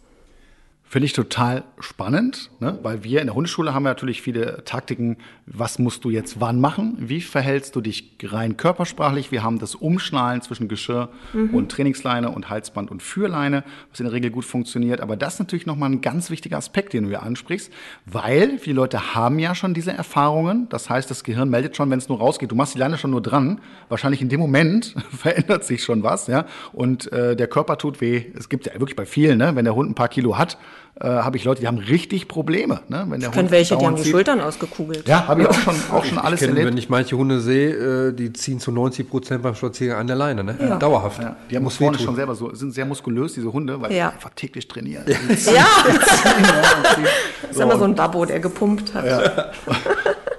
Finde 0.92 1.06
ich 1.06 1.14
total 1.14 1.64
spannend, 1.80 2.50
ne? 2.60 2.78
weil 2.82 3.02
wir 3.02 3.22
in 3.22 3.26
der 3.28 3.34
Hundeschule 3.34 3.72
haben 3.72 3.84
natürlich 3.84 4.20
viele 4.20 4.62
Taktiken. 4.66 5.16
Was 5.46 5.78
musst 5.78 6.04
du 6.04 6.10
jetzt 6.10 6.38
wann 6.38 6.60
machen? 6.60 6.98
Wie 6.98 7.22
verhältst 7.22 7.74
du 7.74 7.80
dich 7.80 8.18
rein 8.22 8.58
körpersprachlich? 8.58 9.32
Wir 9.32 9.42
haben 9.42 9.58
das 9.58 9.74
Umschnallen 9.74 10.42
zwischen 10.42 10.68
Geschirr 10.68 11.08
mhm. 11.32 11.54
und 11.54 11.72
Trainingsleine 11.72 12.30
und 12.30 12.50
Halsband 12.50 12.90
und 12.90 13.02
Führleine, 13.02 13.64
was 13.90 14.00
in 14.00 14.04
der 14.04 14.12
Regel 14.12 14.30
gut 14.30 14.44
funktioniert. 14.44 15.00
Aber 15.00 15.16
das 15.16 15.32
ist 15.32 15.38
natürlich 15.38 15.64
nochmal 15.64 15.88
ein 15.88 16.02
ganz 16.02 16.28
wichtiger 16.28 16.58
Aspekt, 16.58 16.92
den 16.92 17.04
du 17.04 17.08
hier 17.08 17.22
ansprichst, 17.22 17.72
weil 18.04 18.58
viele 18.58 18.76
Leute 18.76 19.14
haben 19.14 19.38
ja 19.38 19.54
schon 19.54 19.72
diese 19.72 19.92
Erfahrungen. 19.92 20.68
Das 20.68 20.90
heißt, 20.90 21.10
das 21.10 21.24
Gehirn 21.24 21.48
meldet 21.48 21.74
schon, 21.74 21.88
wenn 21.88 22.00
es 22.00 22.10
nur 22.10 22.18
rausgeht. 22.18 22.50
Du 22.50 22.54
machst 22.54 22.74
die 22.74 22.78
Leine 22.78 22.98
schon 22.98 23.12
nur 23.12 23.22
dran. 23.22 23.62
Wahrscheinlich 23.88 24.20
in 24.20 24.28
dem 24.28 24.40
Moment 24.40 24.94
verändert 25.10 25.64
sich 25.64 25.84
schon 25.84 26.02
was, 26.02 26.26
ja. 26.26 26.44
Und 26.74 27.10
äh, 27.12 27.34
der 27.34 27.46
Körper 27.46 27.78
tut 27.78 28.02
weh. 28.02 28.26
Es 28.36 28.50
gibt 28.50 28.66
ja 28.66 28.74
wirklich 28.74 28.96
bei 28.96 29.06
vielen, 29.06 29.38
ne? 29.38 29.56
wenn 29.56 29.64
der 29.64 29.74
Hund 29.74 29.90
ein 29.90 29.94
paar 29.94 30.08
Kilo 30.08 30.36
hat, 30.36 30.58
äh, 31.00 31.06
habe 31.06 31.36
ich 31.36 31.44
Leute, 31.44 31.62
die 31.62 31.66
haben 31.66 31.78
richtig 31.78 32.28
Probleme. 32.28 32.80
Ne? 32.88 33.06
Wenn 33.08 33.20
der 33.20 33.30
ich 33.30 33.36
Hund 33.36 33.50
welche, 33.50 33.76
die 33.76 33.86
haben 33.86 33.96
die 33.96 34.04
Schultern 34.04 34.40
ausgekugelt. 34.40 35.08
Ja, 35.08 35.26
habe 35.26 35.42
ich 35.42 35.48
auch 35.48 35.54
schon, 35.54 35.74
auch 35.90 36.04
schon 36.04 36.18
alles 36.18 36.40
ich 36.40 36.46
kenn, 36.46 36.56
erlebt. 36.56 36.72
Wenn 36.72 36.78
ich 36.78 36.88
manche 36.90 37.16
Hunde 37.16 37.40
sehe, 37.40 38.08
äh, 38.08 38.12
die 38.12 38.32
ziehen 38.32 38.60
zu 38.60 38.70
90 38.70 39.08
Prozent 39.08 39.42
beim 39.42 39.54
Spaziergang 39.54 40.00
an 40.00 40.06
der 40.06 40.16
Leine. 40.16 40.44
Ne? 40.44 40.56
Ja. 40.60 40.76
Dauerhaft. 40.76 41.22
Ja. 41.22 41.36
Die 41.50 41.56
haben 41.56 41.68
vorne 41.70 41.98
schon 41.98 42.14
selber 42.14 42.34
so, 42.34 42.54
sind 42.54 42.72
sehr 42.72 42.84
muskulös, 42.84 43.34
diese 43.34 43.52
Hunde, 43.52 43.80
weil 43.80 43.92
ja. 43.92 44.08
sie 44.08 44.14
einfach 44.14 44.30
täglich 44.34 44.68
trainieren. 44.68 45.04
Ja. 45.06 45.52
ja. 45.52 45.66
das 45.86 47.50
ist 47.50 47.60
immer 47.60 47.78
so 47.78 47.84
ein 47.84 47.94
Babbo, 47.94 48.24
der 48.24 48.40
gepumpt 48.40 48.94
hat. 48.94 49.04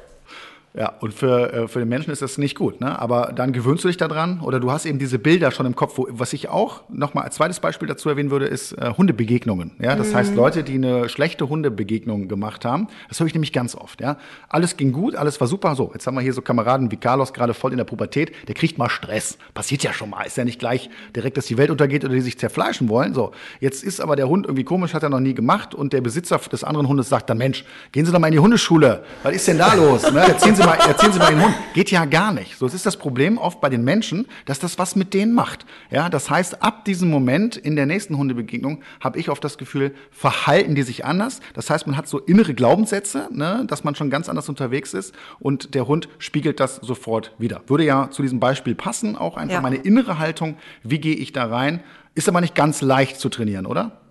Ja. 0.76 0.94
Und 1.02 1.14
für, 1.14 1.54
äh, 1.54 1.68
für 1.68 1.80
den 1.80 1.90
Menschen 1.90 2.12
ist 2.12 2.22
das 2.22 2.38
nicht 2.38 2.56
gut, 2.56 2.82
ne? 2.82 3.00
Aber 3.00 3.32
dann 3.36 3.54
gewöhnst 3.54 3.84
du 3.84 3.88
dich 3.90 3.98
daran 3.98 4.40
oder 4.40 4.60
du 4.60 4.72
hast 4.72 4.86
eben 4.86 4.98
diese 4.98 5.20
Bilder 5.20 5.52
schon 5.52 5.68
im 5.68 5.76
Kopf. 5.76 5.98
Wo, 5.98 6.08
was 6.10 6.34
ich 6.34 6.50
auch 6.50 6.82
nochmal 6.90 7.26
als 7.26 7.36
zweites 7.36 7.60
Beispiel 7.60 7.88
dazu 7.88 8.10
erwähnen 8.10 8.32
würde, 8.32 8.46
ist 8.46 8.74
äh, 8.74 8.92
Hundebegegnungen. 8.98 9.74
Ja, 9.80 9.96
das 9.96 10.10
mhm. 10.12 10.16
heißt 10.16 10.36
Leute, 10.36 10.64
die 10.64 10.76
eine 10.76 11.10
schlechte 11.10 11.48
Hundebegegnung 11.48 12.28
gemacht 12.28 12.66
haben. 12.66 12.88
Das 13.08 13.20
höre 13.20 13.28
ich 13.28 13.34
nämlich 13.34 13.54
ganz 13.54 13.76
oft. 13.76 14.02
Ja, 14.02 14.18
alles 14.50 14.76
ging 14.76 14.94
gut, 14.94 15.16
alles 15.16 15.40
war 15.40 15.48
super. 15.48 15.76
So, 15.76 15.92
jetzt 15.94 16.08
haben 16.08 16.16
wir 16.16 16.22
hier 16.22 16.34
so 16.34 16.42
Kameraden 16.42 16.90
wie 16.92 16.98
Carlos 16.98 17.34
gerade 17.34 17.54
voll 17.54 17.72
in 17.72 17.78
der 17.78 17.86
Pubertät. 17.86 18.32
Der 18.48 18.56
kriegt 18.56 18.80
mal 18.80 18.90
Stress. 18.90 19.38
Passiert 19.54 19.84
ja 19.84 19.94
schon 19.94 20.10
mal. 20.10 20.24
Ist 20.24 20.38
ja 20.38 20.44
nicht 20.44 20.60
gleich 20.60 20.90
direkt, 21.16 21.38
dass 21.38 21.46
die 21.46 21.58
Welt 21.58 21.70
untergeht 21.70 22.04
oder 22.04 22.16
die 22.16 22.22
sich 22.22 22.40
zerfleischen 22.40 22.90
wollen. 22.90 23.14
So, 23.14 23.32
jetzt 23.60 23.84
ist 23.84 24.02
aber 24.02 24.16
der 24.16 24.28
Hund 24.28 24.48
irgendwie 24.48 24.64
komisch, 24.64 24.96
hat 24.96 25.04
er 25.04 25.10
noch 25.10 25.20
nie 25.20 25.36
gemacht 25.36 25.76
und 25.76 25.94
der 25.94 26.02
Besitzer 26.02 26.40
des 26.52 26.64
anderen 26.64 26.88
Hundes 26.88 27.10
sagt 27.10 27.30
dann, 27.30 27.38
Mensch, 27.38 27.64
gehen 27.92 28.06
Sie 28.06 28.12
doch 28.12 28.20
mal 28.20 28.28
in 28.28 28.34
die 28.34 28.40
Hundeschule. 28.40 29.04
Was 29.22 29.36
ist 29.36 29.48
denn 29.48 29.60
da 29.60 29.76
los? 29.76 30.12
Ne? 30.12 30.26
Jetzt 30.28 30.42
ziehen 30.44 30.56
Sie 30.56 30.63
Sie 30.64 30.70
mal, 30.70 30.78
erzählen 30.88 31.12
Sie 31.14 31.20
mal 31.20 31.32
Ihren 31.32 31.44
Hund. 31.46 31.56
Geht 31.74 31.92
ja 31.92 32.06
gar 32.06 32.32
nicht. 32.32 32.58
So, 32.58 32.66
es 32.66 32.74
ist 32.74 32.86
das 32.86 32.98
Problem 32.98 33.38
oft 33.38 33.60
bei 33.60 33.70
den 33.70 33.84
Menschen, 33.84 34.28
dass 34.46 34.60
das 34.60 34.80
was 34.80 34.96
mit 34.96 35.14
denen 35.14 35.34
macht. 35.34 35.66
Ja, 35.92 36.10
das 36.10 36.30
heißt, 36.30 36.64
ab 36.64 36.86
diesem 36.86 37.10
Moment 37.10 37.58
in 37.58 37.76
der 37.76 37.86
nächsten 37.86 38.18
Hundebegegnung 38.18 38.82
habe 39.02 39.20
ich 39.20 39.30
oft 39.30 39.44
das 39.44 39.58
Gefühl, 39.58 39.94
verhalten 40.12 40.76
die 40.76 40.84
sich 40.84 41.06
anders. 41.06 41.42
Das 41.54 41.70
heißt, 41.70 41.86
man 41.88 41.98
hat 41.98 42.08
so 42.08 42.20
innere 42.20 42.54
Glaubenssätze, 42.54 43.28
ne, 43.32 43.66
dass 43.68 43.84
man 43.84 43.96
schon 43.96 44.10
ganz 44.10 44.30
anders 44.30 44.48
unterwegs 44.48 44.94
ist 44.94 45.14
und 45.40 45.76
der 45.76 45.88
Hund 45.88 46.08
spiegelt 46.18 46.60
das 46.60 46.78
sofort 46.78 47.34
wieder. 47.38 47.62
Würde 47.68 47.84
ja 47.84 48.10
zu 48.10 48.22
diesem 48.22 48.40
Beispiel 48.40 48.76
passen, 48.76 49.18
auch 49.18 49.36
einfach 49.36 49.56
ja. 49.56 49.62
meine 49.62 49.78
innere 49.78 50.20
Haltung. 50.20 50.58
Wie 50.84 51.00
gehe 51.00 51.16
ich 51.16 51.34
da 51.34 51.46
rein? 51.46 51.84
Ist 52.16 52.30
aber 52.30 52.42
nicht 52.42 52.56
ganz 52.56 52.82
leicht 52.82 53.20
zu 53.20 53.30
trainieren, 53.30 53.66
oder? 53.66 54.03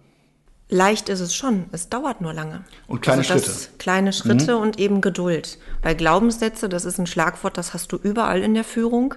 Leicht 0.73 1.11
ist 1.11 1.21
es 1.21 1.35
schon, 1.35 1.67
es 1.73 1.91
dauert 1.91 2.23
nur 2.23 2.33
lange. 2.33 2.65
Und 2.87 3.03
kleine 3.03 3.19
also 3.19 3.35
Schritte. 3.35 3.69
Kleine 3.77 4.13
Schritte 4.15 4.57
mhm. 4.57 4.63
und 4.63 4.79
eben 4.79 5.03
Geduld. 5.03 5.59
Weil 5.83 5.95
Glaubenssätze, 5.95 6.71
das 6.71 6.87
ist 6.87 6.99
ein 6.99 7.07
Schlagwort, 7.07 7.59
das 7.59 7.75
hast 7.75 7.93
du 7.93 7.97
überall 7.97 8.43
in 8.43 8.55
der 8.55 8.65
Führung. 8.65 9.15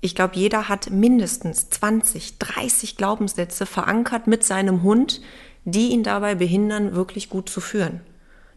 Ich 0.00 0.14
glaube, 0.14 0.36
jeder 0.36 0.68
hat 0.68 0.90
mindestens 0.90 1.68
20, 1.70 2.38
30 2.38 2.96
Glaubenssätze 2.96 3.66
verankert 3.66 4.28
mit 4.28 4.44
seinem 4.44 4.84
Hund, 4.84 5.20
die 5.64 5.88
ihn 5.88 6.04
dabei 6.04 6.36
behindern, 6.36 6.94
wirklich 6.94 7.28
gut 7.28 7.48
zu 7.48 7.60
führen. 7.60 8.00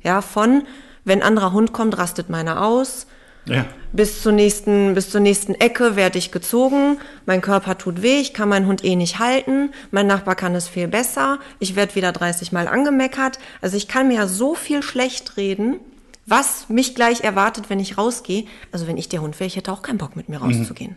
Ja, 0.03 0.21
von, 0.21 0.61
wenn 1.03 1.23
ein 1.23 1.27
anderer 1.27 1.53
Hund 1.53 1.73
kommt, 1.73 1.97
rastet 1.97 2.29
meiner 2.29 2.63
aus, 2.63 3.07
ja. 3.45 3.65
Bis, 3.93 4.21
zur 4.21 4.31
nächsten, 4.31 4.93
bis 4.93 5.09
zur 5.09 5.19
nächsten 5.19 5.53
Ecke 5.55 5.95
werde 5.95 6.17
ich 6.17 6.31
gezogen, 6.31 6.97
mein 7.25 7.41
Körper 7.41 7.77
tut 7.77 8.01
weh, 8.01 8.19
ich 8.19 8.33
kann 8.33 8.49
meinen 8.49 8.67
Hund 8.67 8.85
eh 8.85 8.95
nicht 8.95 9.19
halten, 9.19 9.71
mein 9.91 10.07
Nachbar 10.07 10.35
kann 10.35 10.55
es 10.55 10.67
viel 10.67 10.87
besser, 10.87 11.39
ich 11.59 11.75
werde 11.75 11.95
wieder 11.95 12.11
30 12.11 12.51
Mal 12.51 12.67
angemeckert. 12.67 13.39
Also 13.61 13.75
ich 13.75 13.87
kann 13.87 14.07
mir 14.07 14.15
ja 14.15 14.27
so 14.27 14.55
viel 14.55 14.81
schlecht 14.81 15.35
reden, 15.37 15.79
was 16.25 16.69
mich 16.69 16.95
gleich 16.95 17.21
erwartet, 17.21 17.69
wenn 17.69 17.79
ich 17.79 17.97
rausgehe. 17.97 18.45
Also 18.71 18.87
wenn 18.87 18.97
ich 18.97 19.09
der 19.09 19.21
Hund 19.21 19.39
wäre, 19.39 19.47
ich 19.47 19.55
hätte 19.55 19.71
auch 19.71 19.81
keinen 19.81 19.97
Bock 19.97 20.15
mit 20.15 20.29
mir 20.29 20.37
rauszugehen. 20.37 20.95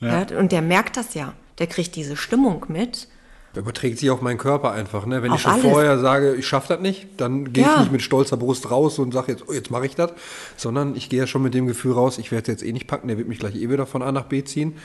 Mhm. 0.00 0.08
Ja. 0.08 0.26
ja. 0.28 0.38
und 0.38 0.52
der 0.52 0.62
merkt 0.62 0.96
das 0.96 1.14
ja. 1.14 1.34
Der 1.58 1.66
kriegt 1.66 1.96
diese 1.96 2.16
Stimmung 2.16 2.66
mit. 2.68 3.08
Überträgt 3.58 3.98
sich 3.98 4.10
auf 4.10 4.22
meinen 4.22 4.38
Körper 4.38 4.72
einfach. 4.72 5.06
Ne? 5.06 5.22
Wenn 5.22 5.30
auf 5.30 5.36
ich 5.36 5.42
schon 5.42 5.52
alles. 5.52 5.64
vorher 5.64 5.98
sage, 5.98 6.34
ich 6.34 6.46
schaffe 6.46 6.74
das 6.74 6.80
nicht, 6.80 7.08
dann 7.16 7.52
gehe 7.52 7.64
ja. 7.64 7.74
ich 7.74 7.80
nicht 7.80 7.92
mit 7.92 8.02
stolzer 8.02 8.36
Brust 8.36 8.70
raus 8.70 8.98
und 8.98 9.12
sage 9.12 9.32
jetzt, 9.32 9.44
oh, 9.48 9.52
jetzt 9.52 9.70
mache 9.70 9.86
ich 9.86 9.94
das, 9.94 10.12
sondern 10.56 10.96
ich 10.96 11.08
gehe 11.08 11.18
ja 11.20 11.26
schon 11.26 11.42
mit 11.42 11.54
dem 11.54 11.66
Gefühl 11.66 11.92
raus, 11.92 12.18
ich 12.18 12.30
werde 12.30 12.42
es 12.42 12.48
jetzt 12.60 12.68
eh 12.68 12.72
nicht 12.72 12.86
packen, 12.86 13.08
der 13.08 13.18
wird 13.18 13.28
mich 13.28 13.38
gleich 13.38 13.56
eh 13.56 13.68
wieder 13.68 13.86
von 13.86 14.02
A 14.02 14.12
nach 14.12 14.24
B 14.24 14.44
ziehen. 14.44 14.76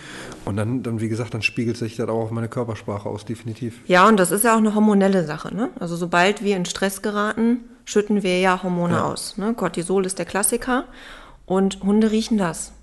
Und 0.45 0.57
dann, 0.57 0.84
dann, 0.84 1.01
wie 1.01 1.09
gesagt, 1.09 1.34
dann 1.34 1.41
spiegelt 1.41 1.78
sich 1.78 1.95
das 1.95 2.09
auch 2.09 2.24
auf 2.24 2.32
meine 2.32 2.49
Körpersprache 2.49 3.07
aus, 3.07 3.26
definitiv. 3.26 3.80
Ja, 3.88 4.07
und 4.07 4.17
das 4.17 4.32
ist 4.32 4.43
ja 4.43 4.53
auch 4.53 4.59
eine 4.59 4.76
hormonelle 4.76 5.26
Sache. 5.26 5.53
Ne? 5.53 5.69
Also 5.80 5.95
sobald 5.95 6.43
wir 6.43 6.57
in 6.57 6.65
Stress 6.65 7.01
geraten, 7.01 7.59
schütten 7.86 8.24
wir 8.24 8.39
ja 8.39 8.63
Hormone 8.63 8.95
ja. 8.95 9.03
aus. 9.03 9.38
Ne? 9.38 9.53
Cortisol 9.53 10.05
ist 10.05 10.19
der 10.19 10.26
Klassiker 10.26 10.86
und 11.45 11.84
Hunde 11.84 12.11
riechen 12.11 12.38
das. 12.38 12.74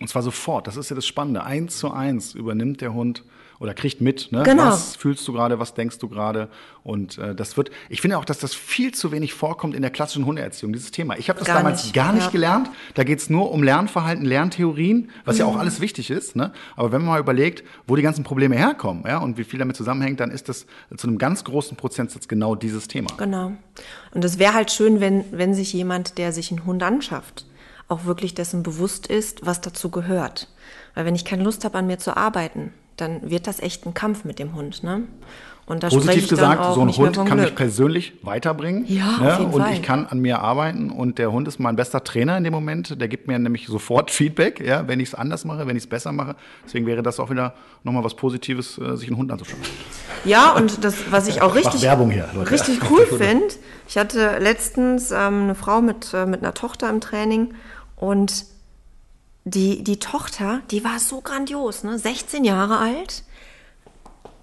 Und 0.00 0.08
zwar 0.08 0.22
sofort, 0.22 0.66
das 0.66 0.76
ist 0.76 0.90
ja 0.90 0.96
das 0.96 1.06
Spannende. 1.06 1.44
Eins 1.44 1.78
zu 1.78 1.90
eins 1.90 2.34
übernimmt 2.34 2.80
der 2.80 2.94
Hund 2.94 3.22
oder 3.58 3.74
kriegt 3.74 4.00
mit, 4.00 4.32
ne? 4.32 4.42
genau. 4.42 4.66
was 4.66 4.96
fühlst 4.96 5.26
du 5.26 5.32
gerade, 5.32 5.58
was 5.58 5.74
denkst 5.74 5.98
du 5.98 6.08
gerade. 6.08 6.48
Und 6.82 7.18
äh, 7.18 7.34
das 7.34 7.56
wird, 7.56 7.70
ich 7.88 8.00
finde 8.00 8.18
auch, 8.18 8.24
dass 8.24 8.38
das 8.38 8.54
viel 8.54 8.92
zu 8.92 9.12
wenig 9.12 9.32
vorkommt 9.32 9.74
in 9.74 9.82
der 9.82 9.90
klassischen 9.90 10.26
Hundeerziehung, 10.26 10.72
dieses 10.72 10.90
Thema. 10.90 11.16
Ich 11.16 11.28
habe 11.28 11.38
das 11.38 11.48
gar 11.48 11.58
damals 11.58 11.84
nicht. 11.84 11.94
gar 11.94 12.12
nicht 12.12 12.26
ja. 12.26 12.30
gelernt. 12.30 12.70
Da 12.94 13.04
geht 13.04 13.18
es 13.18 13.30
nur 13.30 13.50
um 13.50 13.62
Lernverhalten, 13.62 14.24
Lerntheorien, 14.24 15.10
was 15.24 15.36
mhm. 15.36 15.40
ja 15.40 15.46
auch 15.46 15.54
mhm. 15.54 15.60
alles 15.60 15.80
wichtig 15.80 16.10
ist. 16.10 16.36
Ne? 16.36 16.52
Aber 16.76 16.92
wenn 16.92 17.00
man 17.00 17.10
mal 17.10 17.20
überlegt, 17.20 17.64
wo 17.86 17.96
die 17.96 18.02
ganzen 18.02 18.24
Probleme 18.24 18.56
herkommen 18.56 19.04
ja, 19.06 19.18
und 19.18 19.38
wie 19.38 19.44
viel 19.44 19.58
damit 19.58 19.76
zusammenhängt, 19.76 20.20
dann 20.20 20.30
ist 20.30 20.48
das 20.48 20.66
zu 20.96 21.06
einem 21.06 21.18
ganz 21.18 21.44
großen 21.44 21.76
Prozentsatz 21.76 22.28
genau 22.28 22.54
dieses 22.54 22.88
Thema. 22.88 23.10
Genau. 23.16 23.52
Und 24.12 24.24
es 24.24 24.38
wäre 24.38 24.54
halt 24.54 24.70
schön, 24.70 25.00
wenn, 25.00 25.24
wenn 25.32 25.54
sich 25.54 25.72
jemand, 25.72 26.18
der 26.18 26.32
sich 26.32 26.50
einen 26.50 26.64
Hund 26.66 26.82
anschafft, 26.82 27.46
auch 27.88 28.04
wirklich 28.04 28.34
dessen 28.34 28.62
bewusst 28.62 29.06
ist, 29.06 29.44
was 29.44 29.60
dazu 29.60 29.90
gehört. 29.90 30.48
Weil 30.94 31.04
wenn 31.04 31.14
ich 31.14 31.24
keine 31.24 31.42
Lust 31.42 31.64
habe, 31.64 31.78
an 31.78 31.86
mir 31.86 31.98
zu 31.98 32.16
arbeiten, 32.16 32.72
dann 32.96 33.30
wird 33.30 33.46
das 33.46 33.60
echt 33.60 33.86
ein 33.86 33.94
Kampf 33.94 34.24
mit 34.24 34.38
dem 34.38 34.54
Hund. 34.54 34.82
Ne? 34.82 35.02
Und 35.66 35.82
da 35.82 35.88
Positiv 35.88 36.28
gesagt, 36.28 36.74
so 36.74 36.82
ein 36.82 36.90
Hund 36.90 37.16
kann 37.24 37.40
mich 37.40 37.54
persönlich 37.54 38.12
weiterbringen. 38.22 38.84
Ja, 38.86 39.18
ne? 39.18 39.32
auf 39.32 39.38
jeden 39.38 39.52
und 39.52 39.62
Fall. 39.62 39.72
ich 39.72 39.82
kann 39.82 40.06
an 40.06 40.18
mir 40.18 40.40
arbeiten 40.40 40.90
und 40.90 41.16
der 41.18 41.32
Hund 41.32 41.48
ist 41.48 41.58
mein 41.58 41.74
bester 41.74 42.04
Trainer 42.04 42.36
in 42.36 42.44
dem 42.44 42.52
Moment. 42.52 43.00
Der 43.00 43.08
gibt 43.08 43.28
mir 43.28 43.38
nämlich 43.38 43.66
sofort 43.66 44.10
Feedback, 44.10 44.60
ja, 44.60 44.86
wenn 44.88 45.00
ich 45.00 45.08
es 45.08 45.14
anders 45.14 45.46
mache, 45.46 45.66
wenn 45.66 45.76
ich 45.76 45.84
es 45.84 45.88
besser 45.88 46.12
mache. 46.12 46.36
Deswegen 46.66 46.86
wäre 46.86 47.02
das 47.02 47.18
auch 47.18 47.30
wieder 47.30 47.54
nochmal 47.82 48.04
was 48.04 48.14
Positives, 48.14 48.76
äh, 48.76 48.96
sich 48.96 49.08
einen 49.08 49.16
Hund 49.16 49.32
anzuschauen. 49.32 49.62
Ja, 50.26 50.52
und 50.52 50.84
das, 50.84 51.10
was 51.10 51.28
ich 51.28 51.40
auch 51.42 51.54
richtig, 51.54 51.80
hier, 51.80 52.28
richtig 52.50 52.80
cool 52.90 53.06
finde, 53.06 53.54
ich 53.88 53.96
hatte 53.96 54.38
letztens 54.38 55.12
ähm, 55.12 55.44
eine 55.44 55.54
Frau 55.54 55.80
mit, 55.80 56.12
äh, 56.12 56.26
mit 56.26 56.42
einer 56.42 56.52
Tochter 56.52 56.90
im 56.90 57.00
Training 57.00 57.54
und 57.96 58.44
die, 59.44 59.84
die 59.84 59.98
Tochter, 59.98 60.62
die 60.70 60.84
war 60.84 60.98
so 60.98 61.20
grandios, 61.20 61.84
ne? 61.84 61.98
16 61.98 62.44
Jahre 62.44 62.78
alt. 62.78 63.22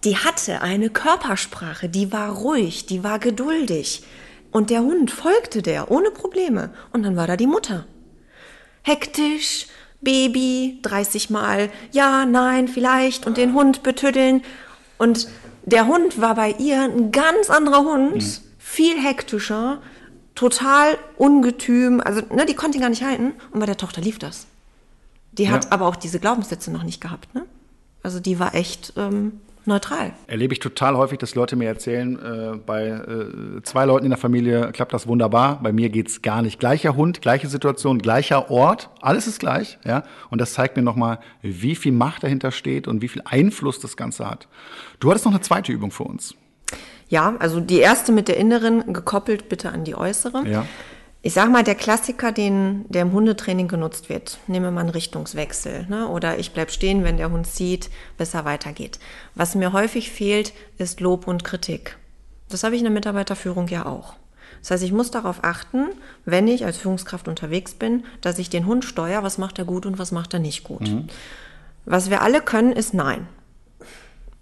Die 0.04 0.18
hatte 0.18 0.62
eine 0.62 0.90
Körpersprache, 0.90 1.90
die 1.90 2.12
war 2.12 2.32
ruhig, 2.32 2.86
die 2.86 3.04
war 3.04 3.20
geduldig. 3.20 4.04
Und 4.52 4.70
der 4.70 4.82
Hund 4.82 5.12
folgte 5.12 5.62
der 5.62 5.92
ohne 5.92 6.12
Probleme. 6.12 6.74
Und 6.92 7.04
dann 7.04 7.16
war 7.16 7.28
da 7.28 7.38
die 7.38 7.48
Mutter. 7.48 7.86
Hektisch, 8.84 9.68
Baby, 10.02 10.80
30 10.82 11.30
Mal, 11.30 11.70
ja, 11.92 12.26
nein, 12.26 12.68
vielleicht, 12.68 13.28
und 13.28 13.38
den 13.38 13.54
Hund 13.54 13.84
betüddeln. 13.84 14.44
Und 14.98 15.28
der 15.66 15.86
Hund 15.88 16.20
war 16.20 16.36
bei 16.36 16.56
ihr 16.58 16.82
ein 16.82 17.12
ganz 17.12 17.50
anderer 17.50 17.84
Hund, 17.84 18.16
mhm. 18.16 18.38
viel 18.58 19.00
hektischer, 19.00 19.82
total 20.34 20.98
ungetüm, 21.18 22.02
also 22.02 22.22
ne, 22.34 22.46
die 22.46 22.56
konnte 22.56 22.78
ihn 22.78 22.82
gar 22.82 22.90
nicht 22.90 23.04
halten. 23.04 23.34
Und 23.52 23.60
bei 23.60 23.68
der 23.68 23.78
Tochter 23.78 24.02
lief 24.02 24.18
das. 24.18 24.48
Die 25.34 25.50
hat 25.50 25.66
ja. 25.66 25.72
aber 25.72 25.88
auch 25.88 25.96
diese 25.96 26.20
Glaubenssätze 26.20 26.72
noch 26.72 26.84
nicht 26.84 27.02
gehabt, 27.02 27.34
ne? 27.34 27.46
Also 28.04 28.20
die 28.20 28.40
war 28.40 28.56
echt 28.56 28.94
ähm, 28.98 29.34
neutral. 29.66 30.14
Erlebe 30.28 30.54
ich 30.54 30.60
total 30.60 30.98
häufig, 30.98 31.20
dass 31.20 31.36
Leute 31.36 31.56
mir 31.56 31.68
erzählen, 31.68 32.18
äh, 32.18 32.58
bei 32.58 32.88
äh, 32.88 33.62
zwei 33.64 33.86
Leuten 33.86 34.06
in 34.06 34.12
der 34.12 34.18
Familie 34.18 34.72
klappt 34.72 34.94
das 34.94 35.08
wunderbar, 35.08 35.60
bei 35.62 35.72
mir 35.72 35.90
geht's 35.90 36.22
gar 36.22 36.42
nicht. 36.42 36.60
Gleicher 36.60 36.96
Hund, 36.96 37.22
gleiche 37.22 37.48
Situation, 37.48 38.00
gleicher 38.00 38.50
Ort, 38.50 38.90
alles 39.02 39.28
ist 39.28 39.40
gleich. 39.40 39.78
Ja? 39.86 40.04
Und 40.30 40.42
das 40.42 40.54
zeigt 40.54 40.78
mir 40.78 40.84
nochmal, 40.84 41.20
wie 41.42 41.76
viel 41.76 41.92
Macht 41.92 42.24
dahinter 42.24 42.52
steht 42.52 42.88
und 42.88 43.02
wie 43.02 43.08
viel 43.08 43.22
Einfluss 43.26 43.80
das 43.80 43.98
Ganze 43.98 44.30
hat. 44.30 44.48
Du 45.00 45.10
hattest 45.10 45.26
noch 45.26 45.34
eine 45.34 45.42
zweite 45.42 45.72
Übung 45.72 45.92
für 45.92 46.04
uns. 46.04 46.36
Ja, 47.10 47.36
also 47.40 47.60
die 47.60 47.80
erste 47.80 48.14
mit 48.14 48.30
der 48.30 48.38
inneren 48.38 48.94
gekoppelt 48.94 49.50
bitte 49.50 49.70
an 49.72 49.84
die 49.84 49.96
äußere. 49.96 50.48
Ja. 50.48 50.66
Ich 51.24 51.34
sag 51.34 51.52
mal, 51.52 51.64
der 51.64 51.76
Klassiker, 51.76 52.32
den, 52.32 52.86
der 52.90 53.04
im 53.04 53.12
Hundetraining 53.12 53.68
genutzt 53.68 54.10
wird, 54.10 54.40
nehmen 54.48 54.66
wir 54.66 54.72
mal 54.72 54.82
einen 54.82 54.90
Richtungswechsel. 54.90 55.86
Ne? 55.88 56.08
Oder 56.08 56.40
ich 56.40 56.52
bleib 56.52 56.72
stehen, 56.72 57.04
wenn 57.04 57.18
der 57.18 57.30
Hund 57.30 57.46
sieht, 57.46 57.92
bis 58.18 58.34
er 58.34 58.44
weitergeht. 58.44 59.00
Was 59.36 59.54
mir 59.54 59.72
häufig 59.72 60.10
fehlt, 60.10 60.52
ist 60.80 61.00
Lob 61.00 61.28
und 61.28 61.44
Kritik. 61.44 61.98
Das 62.50 62.64
habe 62.64 62.74
ich 62.74 62.82
in 62.82 62.86
der 62.86 62.94
Mitarbeiterführung 62.94 63.68
ja 63.68 63.86
auch. 63.86 64.16
Das 64.62 64.72
heißt, 64.72 64.84
ich 64.84 64.92
muss 64.92 65.12
darauf 65.12 65.44
achten, 65.44 65.90
wenn 66.26 66.48
ich 66.48 66.66
als 66.66 66.78
Führungskraft 66.78 67.28
unterwegs 67.28 67.74
bin, 67.74 68.04
dass 68.22 68.40
ich 68.40 68.50
den 68.50 68.66
Hund 68.66 68.84
steuere, 68.84 69.24
was 69.24 69.38
macht 69.38 69.60
er 69.60 69.66
gut 69.66 69.86
und 69.86 70.00
was 70.00 70.12
macht 70.12 70.34
er 70.34 70.40
nicht 70.40 70.64
gut. 70.64 70.88
Was 71.86 72.10
wir 72.10 72.22
alle 72.22 72.42
können, 72.42 72.72
ist 72.72 72.94
Nein. 72.94 73.28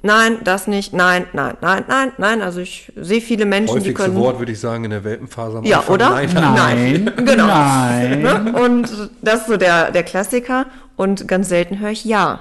Nein, 0.01 0.37
das 0.45 0.67
nicht, 0.67 0.93
nein, 0.93 1.25
nein, 1.33 1.57
nein, 1.59 1.83
nein, 1.87 2.11
nein. 2.17 2.41
Also 2.41 2.61
ich 2.61 2.91
sehe 2.95 3.19
viele 3.19 3.45
Menschen, 3.45 3.75
die 3.75 3.81
Häufigste 3.81 4.03
können. 4.05 4.15
Wort 4.15 4.39
würde 4.39 4.53
ich 4.53 4.59
sagen 4.59 4.85
in 4.85 4.91
der 4.91 5.03
Welpenphase. 5.03 5.57
am 5.57 5.65
Ja, 5.65 5.79
Anfang. 5.79 5.95
oder? 5.95 6.09
Nein. 6.11 6.33
Nein. 6.33 7.13
Genau. 7.25 7.47
Nein. 7.47 8.21
Ne? 8.21 8.53
Und 8.63 9.09
das 9.21 9.41
ist 9.41 9.47
so 9.47 9.57
der, 9.57 9.91
der 9.91 10.03
Klassiker. 10.03 10.67
Und 10.95 11.27
ganz 11.27 11.49
selten 11.49 11.79
höre 11.79 11.91
ich 11.91 12.05
Ja. 12.05 12.39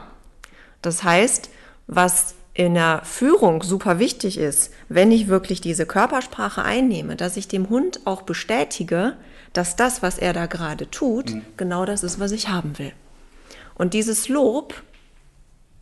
Das 0.83 1.03
heißt, 1.03 1.51
was 1.89 2.35
in 2.55 2.75
der 2.75 3.03
Führung 3.05 3.63
super 3.63 3.99
wichtig 3.99 4.39
ist, 4.39 4.73
wenn 4.89 5.11
ich 5.11 5.27
wirklich 5.29 5.61
diese 5.61 5.87
Körpersprache 5.87 6.63
einnehme, 6.63 7.17
dass 7.17 7.37
ich 7.37 7.49
dem 7.49 7.69
Hund 7.69 8.01
auch 8.05 8.23
bestätige, 8.23 9.15
dass 9.53 9.75
das, 9.77 10.03
was 10.03 10.19
er 10.19 10.33
da 10.33 10.47
gerade 10.47 10.91
tut, 10.91 11.35
genau 11.57 11.85
das 11.85 12.03
ist, 12.05 12.21
was 12.21 12.31
ich 12.33 12.49
haben 12.49 12.79
will. 12.79 12.93
Und 13.75 13.95
dieses 13.95 14.29
Lob, 14.29 14.75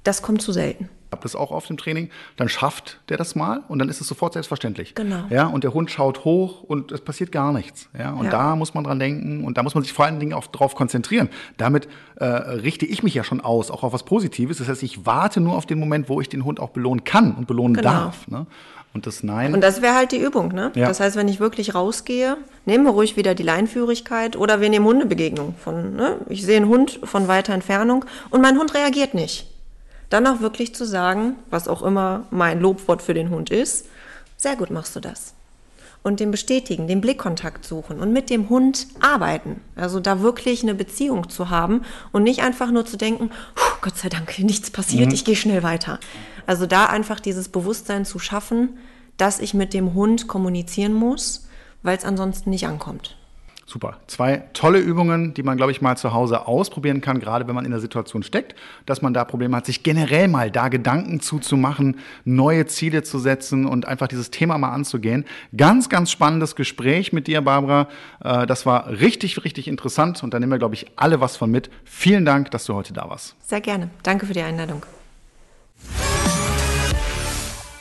das 0.04 0.22
kommt 0.22 0.40
zu 0.42 0.52
selten. 0.52 0.88
Habe 1.12 1.22
das 1.22 1.36
auch 1.36 1.50
auf 1.52 1.66
dem 1.66 1.76
Training, 1.76 2.10
dann 2.36 2.48
schafft 2.48 2.98
der 3.08 3.16
das 3.16 3.34
mal 3.34 3.62
und 3.68 3.78
dann 3.78 3.88
ist 3.88 4.00
es 4.00 4.06
sofort 4.08 4.32
selbstverständlich. 4.32 4.94
Genau. 4.94 5.24
Ja, 5.30 5.46
und 5.46 5.64
der 5.64 5.72
Hund 5.74 5.90
schaut 5.90 6.24
hoch 6.24 6.62
und 6.62 6.92
es 6.92 7.00
passiert 7.00 7.32
gar 7.32 7.52
nichts. 7.52 7.88
Ja, 7.98 8.12
und 8.12 8.24
Ja. 8.26 8.30
da 8.30 8.56
muss 8.56 8.74
man 8.74 8.84
dran 8.84 8.98
denken 8.98 9.44
und 9.44 9.56
da 9.56 9.62
muss 9.62 9.74
man 9.74 9.84
sich 9.84 9.92
vor 9.92 10.04
allen 10.04 10.18
Dingen 10.20 10.32
auch 10.34 10.46
drauf 10.48 10.74
konzentrieren. 10.74 11.28
Damit 11.56 11.88
äh, 12.16 12.24
richte 12.24 12.86
ich 12.86 13.02
mich 13.02 13.14
ja 13.14 13.24
schon 13.24 13.40
aus, 13.40 13.70
auch 13.70 13.82
auf 13.82 13.92
was 13.92 14.02
Positives. 14.04 14.58
Das 14.58 14.68
heißt, 14.68 14.82
ich 14.82 15.06
warte 15.06 15.40
nur 15.40 15.54
auf 15.56 15.66
den 15.66 15.78
Moment, 15.78 16.08
wo 16.08 16.20
ich 16.20 16.28
den 16.28 16.44
Hund 16.44 16.60
auch 16.60 16.70
belohnen 16.70 17.04
kann 17.04 17.34
und 17.34 17.46
belohnen 17.46 17.74
Genau. 17.74 17.88
darf. 17.90 18.26
Ne? 18.28 18.46
Und 18.94 19.06
das 19.06 19.22
Nein. 19.22 19.52
Und 19.52 19.60
das 19.60 19.82
wäre 19.82 19.94
halt 19.94 20.10
die 20.12 20.16
Übung, 20.18 20.48
ne? 20.54 20.72
Ja. 20.74 20.88
Das 20.88 21.00
heißt, 21.00 21.16
wenn 21.16 21.28
ich 21.28 21.38
wirklich 21.38 21.74
rausgehe, 21.74 22.38
nehmen 22.64 22.84
wir 22.84 22.92
ruhig 22.92 23.16
wieder 23.18 23.34
die 23.34 23.42
Leinführigkeit 23.42 24.36
oder 24.36 24.62
wir 24.62 24.70
nehmen 24.70 24.86
Hundebegegnung 24.86 25.54
von, 25.62 25.94
ne? 25.94 26.16
Ich 26.30 26.44
sehe 26.46 26.56
einen 26.56 26.68
Hund 26.68 26.98
von 27.04 27.28
weiter 27.28 27.52
Entfernung 27.52 28.06
und 28.30 28.40
mein 28.40 28.56
Hund 28.58 28.72
reagiert 28.74 29.12
nicht. 29.12 29.46
Dann 30.10 30.26
auch 30.26 30.40
wirklich 30.40 30.74
zu 30.74 30.84
sagen, 30.84 31.34
was 31.50 31.68
auch 31.68 31.82
immer 31.82 32.24
mein 32.30 32.60
Lobwort 32.60 33.02
für 33.02 33.14
den 33.14 33.30
Hund 33.30 33.50
ist, 33.50 33.86
sehr 34.36 34.56
gut 34.56 34.70
machst 34.70 34.94
du 34.94 35.00
das. 35.00 35.34
Und 36.02 36.20
den 36.20 36.30
bestätigen, 36.30 36.86
den 36.86 37.00
Blickkontakt 37.00 37.64
suchen 37.64 37.98
und 37.98 38.12
mit 38.12 38.30
dem 38.30 38.48
Hund 38.48 38.86
arbeiten. 39.00 39.60
Also 39.74 39.98
da 39.98 40.20
wirklich 40.20 40.62
eine 40.62 40.76
Beziehung 40.76 41.28
zu 41.28 41.50
haben 41.50 41.82
und 42.12 42.22
nicht 42.22 42.42
einfach 42.42 42.70
nur 42.70 42.86
zu 42.86 42.96
denken, 42.96 43.30
"Puh, 43.56 43.76
Gott 43.80 43.96
sei 43.96 44.08
Dank, 44.08 44.38
nichts 44.38 44.70
passiert, 44.70 45.12
ich 45.12 45.24
gehe 45.24 45.34
schnell 45.34 45.64
weiter. 45.64 45.98
Also 46.46 46.66
da 46.66 46.86
einfach 46.86 47.18
dieses 47.18 47.48
Bewusstsein 47.48 48.04
zu 48.04 48.20
schaffen, 48.20 48.78
dass 49.16 49.40
ich 49.40 49.52
mit 49.52 49.74
dem 49.74 49.94
Hund 49.94 50.28
kommunizieren 50.28 50.92
muss, 50.92 51.48
weil 51.82 51.96
es 51.96 52.04
ansonsten 52.04 52.50
nicht 52.50 52.68
ankommt. 52.68 53.16
Super. 53.68 53.98
Zwei 54.06 54.44
tolle 54.52 54.78
Übungen, 54.78 55.34
die 55.34 55.42
man, 55.42 55.56
glaube 55.56 55.72
ich, 55.72 55.82
mal 55.82 55.96
zu 55.96 56.12
Hause 56.12 56.46
ausprobieren 56.46 57.00
kann, 57.00 57.18
gerade 57.18 57.48
wenn 57.48 57.54
man 57.56 57.64
in 57.64 57.72
der 57.72 57.80
Situation 57.80 58.22
steckt, 58.22 58.54
dass 58.86 59.02
man 59.02 59.12
da 59.12 59.24
Probleme 59.24 59.56
hat, 59.56 59.66
sich 59.66 59.82
generell 59.82 60.28
mal 60.28 60.52
da 60.52 60.68
Gedanken 60.68 61.18
zuzumachen, 61.18 61.98
neue 62.24 62.66
Ziele 62.66 63.02
zu 63.02 63.18
setzen 63.18 63.66
und 63.66 63.86
einfach 63.88 64.06
dieses 64.06 64.30
Thema 64.30 64.56
mal 64.56 64.70
anzugehen. 64.70 65.24
Ganz, 65.56 65.88
ganz 65.88 66.12
spannendes 66.12 66.54
Gespräch 66.54 67.12
mit 67.12 67.26
dir, 67.26 67.40
Barbara. 67.40 67.88
Äh, 68.22 68.46
Das 68.46 68.66
war 68.66 68.88
richtig, 68.88 69.44
richtig 69.44 69.66
interessant 69.66 70.22
und 70.22 70.32
da 70.32 70.38
nehmen 70.38 70.52
wir, 70.52 70.58
glaube 70.58 70.74
ich, 70.74 70.86
alle 70.94 71.20
was 71.20 71.36
von 71.36 71.50
mit. 71.50 71.68
Vielen 71.84 72.24
Dank, 72.24 72.52
dass 72.52 72.66
du 72.66 72.74
heute 72.74 72.92
da 72.92 73.08
warst. 73.08 73.34
Sehr 73.42 73.60
gerne. 73.60 73.90
Danke 74.04 74.26
für 74.26 74.32
die 74.32 74.42
Einladung. 74.42 74.82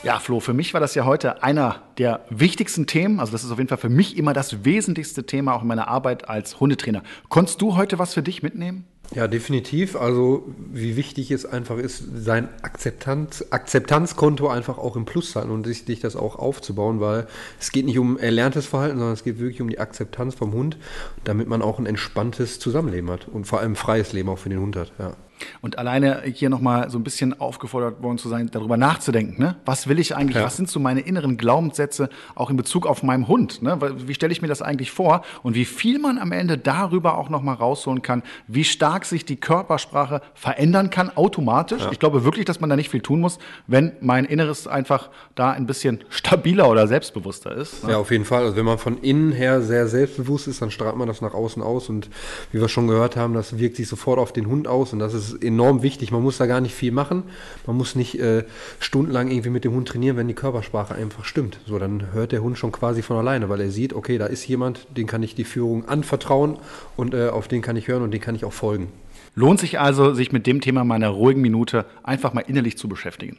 Ja, 0.06 0.20
Flo, 0.20 0.38
für 0.38 0.52
mich 0.52 0.72
war 0.72 0.80
das 0.80 0.94
ja 0.94 1.04
heute 1.04 1.42
einer 1.42 1.82
der 1.98 2.20
wichtigsten 2.30 2.86
Themen. 2.86 3.18
Also 3.18 3.32
das 3.32 3.42
ist 3.42 3.50
auf 3.50 3.58
jeden 3.58 3.68
Fall 3.68 3.76
für 3.76 3.88
mich 3.88 4.16
immer 4.16 4.32
das 4.32 4.64
wesentlichste 4.64 5.26
Thema 5.26 5.52
auch 5.52 5.62
in 5.62 5.66
meiner 5.66 5.88
Arbeit 5.88 6.28
als 6.28 6.60
Hundetrainer. 6.60 7.02
Konntest 7.28 7.60
du 7.60 7.76
heute 7.76 7.98
was 7.98 8.14
für 8.14 8.22
dich 8.22 8.40
mitnehmen? 8.40 8.84
Ja, 9.16 9.26
definitiv. 9.26 9.96
Also 9.96 10.44
wie 10.72 10.94
wichtig 10.94 11.32
es 11.32 11.44
einfach 11.44 11.78
ist, 11.78 12.04
sein 12.14 12.48
Akzeptanz, 12.62 13.46
Akzeptanzkonto 13.50 14.46
einfach 14.46 14.78
auch 14.78 14.94
im 14.94 15.06
Plus 15.06 15.32
sein 15.32 15.50
und 15.50 15.66
sich, 15.66 15.82
sich 15.82 15.98
das 15.98 16.14
auch 16.14 16.36
aufzubauen, 16.36 17.00
weil 17.00 17.26
es 17.58 17.72
geht 17.72 17.84
nicht 17.84 17.98
um 17.98 18.16
erlerntes 18.16 18.66
Verhalten, 18.66 18.98
sondern 18.98 19.14
es 19.14 19.24
geht 19.24 19.40
wirklich 19.40 19.60
um 19.60 19.68
die 19.68 19.80
Akzeptanz 19.80 20.36
vom 20.36 20.52
Hund, 20.52 20.76
damit 21.24 21.48
man 21.48 21.62
auch 21.62 21.80
ein 21.80 21.86
entspanntes 21.86 22.60
Zusammenleben 22.60 23.10
hat 23.10 23.26
und 23.26 23.48
vor 23.48 23.58
allem 23.58 23.74
freies 23.74 24.12
Leben 24.12 24.28
auch 24.28 24.38
für 24.38 24.50
den 24.50 24.60
Hund 24.60 24.76
hat. 24.76 24.92
Ja. 25.00 25.14
Und 25.60 25.78
alleine 25.78 26.22
hier 26.24 26.50
nochmal 26.50 26.90
so 26.90 26.98
ein 26.98 27.04
bisschen 27.04 27.38
aufgefordert 27.40 28.02
worden 28.02 28.18
zu 28.18 28.28
sein, 28.28 28.48
darüber 28.50 28.76
nachzudenken. 28.76 29.42
Ne? 29.42 29.56
Was 29.64 29.88
will 29.88 29.98
ich 29.98 30.16
eigentlich? 30.16 30.36
Ja. 30.36 30.44
Was 30.44 30.56
sind 30.56 30.68
so 30.68 30.80
meine 30.80 31.00
inneren 31.00 31.36
Glaubenssätze 31.36 32.08
auch 32.34 32.50
in 32.50 32.56
Bezug 32.56 32.86
auf 32.86 33.02
meinen 33.02 33.28
Hund? 33.28 33.62
Ne? 33.62 33.78
Wie 34.06 34.14
stelle 34.14 34.32
ich 34.32 34.42
mir 34.42 34.48
das 34.48 34.62
eigentlich 34.62 34.90
vor? 34.90 35.22
Und 35.42 35.54
wie 35.54 35.64
viel 35.64 35.98
man 35.98 36.18
am 36.18 36.32
Ende 36.32 36.58
darüber 36.58 37.18
auch 37.18 37.28
nochmal 37.28 37.56
rausholen 37.56 38.02
kann, 38.02 38.22
wie 38.46 38.64
stark 38.64 39.04
sich 39.04 39.24
die 39.24 39.36
Körpersprache 39.36 40.22
verändern 40.34 40.90
kann, 40.90 41.10
automatisch. 41.16 41.82
Ich 41.90 41.98
glaube 41.98 42.24
wirklich, 42.24 42.44
dass 42.44 42.60
man 42.60 42.70
da 42.70 42.76
nicht 42.76 42.90
viel 42.90 43.00
tun 43.00 43.20
muss, 43.20 43.38
wenn 43.66 43.92
mein 44.00 44.24
Inneres 44.24 44.66
einfach 44.66 45.10
da 45.34 45.50
ein 45.50 45.66
bisschen 45.66 46.04
stabiler 46.08 46.68
oder 46.68 46.86
selbstbewusster 46.86 47.54
ist. 47.54 47.84
Ne? 47.84 47.92
Ja, 47.92 47.98
auf 47.98 48.10
jeden 48.10 48.24
Fall. 48.24 48.44
Also 48.44 48.56
wenn 48.56 48.64
man 48.64 48.78
von 48.78 48.98
innen 48.98 49.32
her 49.32 49.60
sehr 49.62 49.88
selbstbewusst 49.88 50.48
ist, 50.48 50.62
dann 50.62 50.70
strahlt 50.70 50.96
man 50.96 51.08
das 51.08 51.20
nach 51.20 51.34
außen 51.34 51.62
aus 51.62 51.88
und 51.88 52.08
wie 52.52 52.60
wir 52.60 52.68
schon 52.68 52.86
gehört 52.86 53.16
haben, 53.16 53.34
das 53.34 53.58
wirkt 53.58 53.76
sich 53.76 53.88
sofort 53.88 54.18
auf 54.18 54.32
den 54.32 54.46
Hund 54.46 54.68
aus 54.68 54.92
und 54.92 54.98
das 54.98 55.14
ist 55.14 55.25
enorm 55.34 55.82
wichtig. 55.82 56.12
Man 56.12 56.22
muss 56.22 56.38
da 56.38 56.46
gar 56.46 56.60
nicht 56.60 56.74
viel 56.74 56.92
machen. 56.92 57.24
Man 57.66 57.76
muss 57.76 57.94
nicht 57.94 58.18
äh, 58.18 58.44
stundenlang 58.78 59.30
irgendwie 59.30 59.50
mit 59.50 59.64
dem 59.64 59.72
Hund 59.72 59.88
trainieren, 59.88 60.16
wenn 60.16 60.28
die 60.28 60.34
Körpersprache 60.34 60.94
einfach 60.94 61.24
stimmt. 61.24 61.58
So, 61.66 61.78
dann 61.78 62.12
hört 62.12 62.32
der 62.32 62.42
Hund 62.42 62.58
schon 62.58 62.72
quasi 62.72 63.02
von 63.02 63.16
alleine, 63.16 63.48
weil 63.48 63.60
er 63.60 63.70
sieht, 63.70 63.92
okay, 63.92 64.18
da 64.18 64.26
ist 64.26 64.46
jemand, 64.46 64.86
den 64.96 65.06
kann 65.06 65.22
ich 65.22 65.34
die 65.34 65.44
Führung 65.44 65.88
anvertrauen 65.88 66.58
und 66.96 67.14
äh, 67.14 67.28
auf 67.28 67.48
den 67.48 67.62
kann 67.62 67.76
ich 67.76 67.88
hören 67.88 68.02
und 68.02 68.12
den 68.12 68.20
kann 68.20 68.34
ich 68.34 68.44
auch 68.44 68.52
folgen. 68.52 68.88
Lohnt 69.34 69.60
sich 69.60 69.78
also, 69.78 70.14
sich 70.14 70.32
mit 70.32 70.46
dem 70.46 70.60
Thema 70.60 70.84
meiner 70.84 71.08
ruhigen 71.08 71.42
Minute 71.42 71.84
einfach 72.02 72.32
mal 72.32 72.40
innerlich 72.40 72.78
zu 72.78 72.88
beschäftigen. 72.88 73.38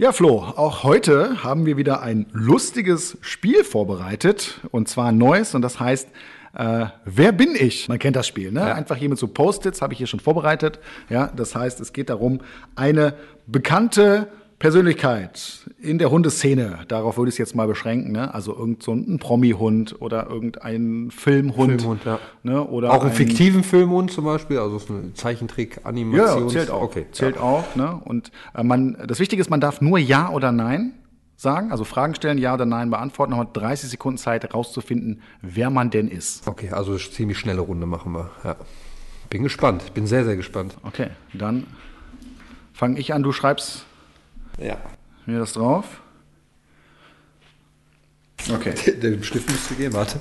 Ja, 0.00 0.12
Flo, 0.12 0.44
auch 0.54 0.84
heute 0.84 1.42
haben 1.42 1.66
wir 1.66 1.76
wieder 1.76 2.02
ein 2.02 2.26
lustiges 2.30 3.18
Spiel 3.20 3.64
vorbereitet 3.64 4.60
und 4.70 4.86
zwar 4.88 5.08
ein 5.08 5.18
neues 5.18 5.56
und 5.56 5.62
das 5.62 5.80
heißt 5.80 6.08
äh, 6.58 6.86
Wer 7.04 7.32
bin 7.32 7.54
ich? 7.58 7.88
Man 7.88 7.98
kennt 7.98 8.16
das 8.16 8.26
Spiel, 8.26 8.52
ne? 8.52 8.74
Einfach 8.74 8.96
hier 8.96 9.08
mit 9.08 9.18
so 9.18 9.28
Post-its 9.28 9.80
habe 9.80 9.92
ich 9.94 9.98
hier 9.98 10.06
schon 10.06 10.20
vorbereitet. 10.20 10.78
Ja, 11.08 11.30
das 11.34 11.54
heißt, 11.54 11.80
es 11.80 11.92
geht 11.92 12.10
darum, 12.10 12.40
eine 12.76 13.14
bekannte 13.46 14.28
Persönlichkeit 14.58 15.60
in 15.80 15.98
der 15.98 16.10
Hundeszene, 16.10 16.80
darauf 16.88 17.16
würde 17.16 17.28
ich 17.28 17.34
es 17.34 17.38
jetzt 17.38 17.54
mal 17.54 17.68
beschränken, 17.68 18.10
ne? 18.10 18.34
Also 18.34 18.56
irgend 18.56 18.82
so 18.82 18.92
ein 18.92 19.18
Promi-Hund 19.18 20.00
oder 20.00 20.28
irgendein 20.28 21.10
Filmhund. 21.12 21.80
Filmhund, 21.80 22.04
ja. 22.04 22.18
Ne? 22.42 22.64
Oder 22.64 22.92
auch 22.92 23.02
einen 23.02 23.10
ein- 23.12 23.16
fiktiven 23.16 23.62
Filmhund 23.62 24.10
zum 24.10 24.24
Beispiel, 24.24 24.58
also 24.58 24.78
so 24.78 24.94
eine 24.94 25.14
Zeichentrick, 25.14 25.76
ja, 25.76 25.84
Animation. 25.84 26.48
zählt 26.50 26.70
auch. 26.70 26.82
Okay, 26.82 27.06
zählt 27.12 27.36
ja. 27.36 27.42
auch. 27.42 27.76
Ne? 27.76 28.00
Und 28.04 28.32
äh, 28.54 28.64
man, 28.64 28.96
das 29.06 29.20
Wichtige 29.20 29.40
ist, 29.40 29.48
man 29.48 29.60
darf 29.60 29.80
nur 29.80 29.98
Ja 29.98 30.30
oder 30.30 30.50
Nein 30.50 30.92
sagen, 31.38 31.70
also 31.70 31.84
Fragen 31.84 32.14
stellen, 32.16 32.36
Ja 32.36 32.52
oder 32.54 32.66
Nein 32.66 32.90
beantworten. 32.90 33.36
Hat 33.36 33.56
30 33.56 33.88
Sekunden 33.88 34.18
Zeit 34.18 34.42
herauszufinden, 34.42 35.22
wer 35.40 35.70
man 35.70 35.88
denn 35.90 36.08
ist. 36.08 36.46
Okay, 36.46 36.70
also 36.70 36.98
ziemlich 36.98 37.38
schnelle 37.38 37.60
Runde 37.60 37.86
machen 37.86 38.12
wir. 38.12 38.30
Ja. 38.44 38.56
Bin 39.30 39.44
gespannt, 39.44 39.94
bin 39.94 40.06
sehr, 40.06 40.24
sehr 40.24 40.36
gespannt. 40.36 40.76
Okay, 40.82 41.10
dann 41.32 41.66
fange 42.72 42.98
ich 42.98 43.14
an. 43.14 43.22
Du 43.22 43.32
schreibst 43.32 43.84
Ja. 44.58 44.76
mir 45.26 45.38
das 45.38 45.52
drauf. 45.52 46.02
Okay. 48.52 48.74
Der 49.00 49.22
Stift 49.22 49.48
müsste 49.48 49.74
gehen, 49.74 49.92
warte. 49.92 50.18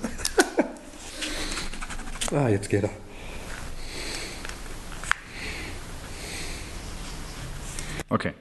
ah, 2.35 2.47
jetzt 2.49 2.69
geht 2.69 2.83
er. 2.83 2.89
Okay. 8.09 8.33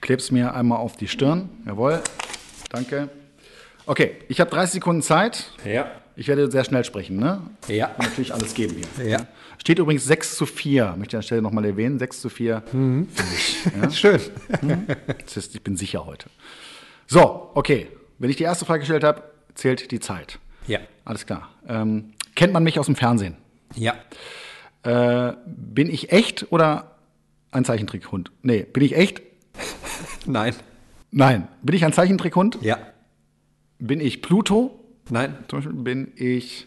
Klebst 0.00 0.32
mir 0.32 0.54
einmal 0.54 0.78
auf 0.78 0.96
die 0.96 1.08
Stirn. 1.08 1.48
Jawohl. 1.66 2.02
Danke. 2.74 3.08
Okay, 3.86 4.16
ich 4.28 4.40
habe 4.40 4.50
30 4.50 4.74
Sekunden 4.74 5.02
Zeit. 5.02 5.52
Ja. 5.64 5.90
Ich 6.16 6.26
werde 6.28 6.50
sehr 6.50 6.64
schnell 6.64 6.84
sprechen, 6.84 7.16
ne? 7.16 7.42
Ja. 7.68 7.88
Und 7.88 8.04
natürlich 8.04 8.32
alles 8.32 8.54
geben 8.54 8.76
hier. 8.96 9.06
Ja. 9.06 9.26
Steht 9.58 9.78
übrigens 9.78 10.04
6 10.04 10.36
zu 10.36 10.46
4, 10.46 10.94
möchte 10.96 11.08
ich 11.08 11.14
an 11.14 11.20
der 11.20 11.22
Stelle 11.22 11.42
nochmal 11.42 11.64
erwähnen. 11.64 11.98
6 11.98 12.20
zu 12.20 12.28
4 12.28 12.62
für 12.66 12.76
mich. 12.76 13.56
Ja? 13.80 13.90
Schön. 13.90 14.20
Das 15.24 15.36
ist, 15.36 15.54
ich 15.54 15.62
bin 15.62 15.76
sicher 15.76 16.04
heute. 16.06 16.28
So, 17.06 17.50
okay. 17.54 17.88
Wenn 18.18 18.30
ich 18.30 18.36
die 18.36 18.44
erste 18.44 18.64
Frage 18.64 18.80
gestellt 18.80 19.04
habe, 19.04 19.22
zählt 19.54 19.90
die 19.90 20.00
Zeit. 20.00 20.38
Ja. 20.66 20.80
Alles 21.04 21.26
klar. 21.26 21.50
Ähm, 21.68 22.12
kennt 22.34 22.52
man 22.52 22.64
mich 22.64 22.78
aus 22.78 22.86
dem 22.86 22.96
Fernsehen? 22.96 23.36
Ja. 23.74 23.94
Äh, 24.82 25.34
bin 25.46 25.88
ich 25.90 26.12
echt 26.12 26.50
oder 26.52 26.96
ein 27.50 27.64
Zeichentrickhund? 27.64 28.30
Nee, 28.42 28.62
bin 28.64 28.82
ich 28.82 28.96
echt? 28.96 29.22
Nein. 30.26 30.54
Nein. 31.16 31.46
Bin 31.62 31.76
ich 31.76 31.84
ein 31.84 31.92
Zeichentrickhund? 31.92 32.58
Ja. 32.60 32.76
Bin 33.78 34.00
ich 34.00 34.20
Pluto? 34.20 34.84
Nein. 35.10 35.36
Zum 35.48 35.58
Beispiel 35.60 35.74
bin 35.74 36.12
ich. 36.16 36.66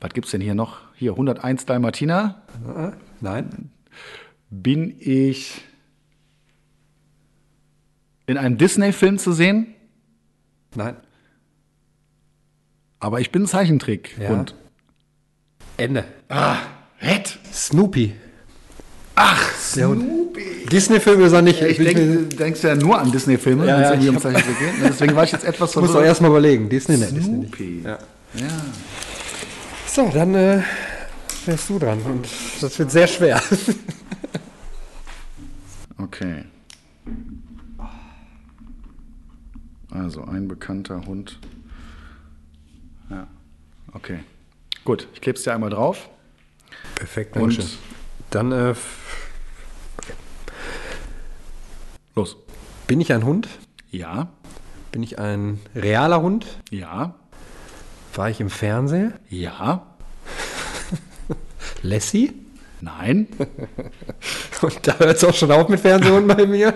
Was 0.00 0.14
gibt's 0.14 0.30
denn 0.30 0.40
hier 0.40 0.54
noch? 0.54 0.78
Hier, 0.94 1.12
101 1.12 1.66
Dalmatiner. 1.66 2.42
Nein. 3.20 3.70
Bin 4.48 4.96
ich 4.98 5.60
in 8.26 8.38
einem 8.38 8.56
Disney-Film 8.56 9.18
zu 9.18 9.32
sehen? 9.32 9.74
Nein. 10.74 10.96
Aber 13.00 13.20
ich 13.20 13.30
bin 13.30 13.42
ein 13.42 13.46
Zeichentrick. 13.46 14.16
Ja. 14.18 14.30
Und 14.30 14.54
Ende. 15.76 16.04
Red. 17.02 17.38
Snoopy. 17.52 18.14
Ach, 19.22 19.54
Snoopy. 19.58 20.66
Disney-Filme 20.70 21.24
ist 21.24 21.32
er 21.32 21.42
nicht. 21.42 21.60
Ich 21.60 21.76
bin 21.76 21.86
denk, 21.86 21.98
mir- 21.98 22.16
du 22.28 22.36
denkst 22.36 22.62
ja 22.62 22.74
nur 22.74 22.98
an 22.98 23.10
Disney-Filme, 23.12 23.66
Ja, 23.66 23.76
wenn 23.76 23.82
es 23.82 23.90
ja, 23.90 24.00
ich 24.00 24.08
um 24.08 24.16
hab- 24.16 24.22
geht. 24.34 24.44
Deswegen 24.82 25.14
war 25.16 25.24
ich 25.24 25.32
jetzt 25.32 25.44
etwas 25.44 25.72
Du 25.72 25.80
musst 25.80 25.90
doch 25.90 25.94
verwirrt. 25.98 26.08
erst 26.08 26.20
mal 26.22 26.28
überlegen. 26.28 26.68
Disney, 26.68 26.96
ne, 26.96 27.06
Disney. 27.12 27.82
Ja. 27.84 27.98
Ja. 28.34 28.46
So, 29.86 30.08
dann 30.14 30.34
äh, 30.34 30.62
wärst 31.46 31.68
du 31.68 31.78
dran. 31.78 32.00
Und 32.02 32.26
das 32.60 32.78
wird 32.78 32.90
sehr 32.90 33.06
schwer. 33.06 33.42
Okay. 36.02 36.44
Also 39.90 40.24
ein 40.24 40.48
bekannter 40.48 41.04
Hund. 41.04 41.38
Ja. 43.10 43.26
Okay. 43.92 44.20
Gut, 44.84 45.08
ich 45.14 45.20
klebe 45.20 45.36
es 45.36 45.44
dir 45.44 45.52
einmal 45.54 45.68
drauf. 45.70 46.08
Perfekt, 46.94 47.36
Und 47.36 47.42
Dankeschön. 47.42 47.66
Dann 48.30 48.52
äh, 48.52 48.74
los. 52.14 52.36
bin 52.86 53.00
ich 53.00 53.12
ein 53.12 53.24
Hund? 53.24 53.48
Ja, 53.90 54.28
Bin 54.92 55.02
ich 55.02 55.18
ein 55.18 55.60
realer 55.74 56.20
Hund? 56.22 56.46
ja, 56.70 57.14
War 58.14 58.30
ich 58.30 58.40
im 58.40 58.50
Fernsehen? 58.50 59.14
ja, 59.28 59.86
Lassie? 61.82 62.32
nein, 62.80 63.26
Und 64.62 64.86
da 64.86 64.98
hört 64.98 65.16
es 65.16 65.24
auch 65.24 65.34
schon 65.34 65.50
auf 65.50 65.68
mit 65.68 65.80
Fernsehhunden 65.80 66.36
bei 66.36 66.46
mir. 66.46 66.74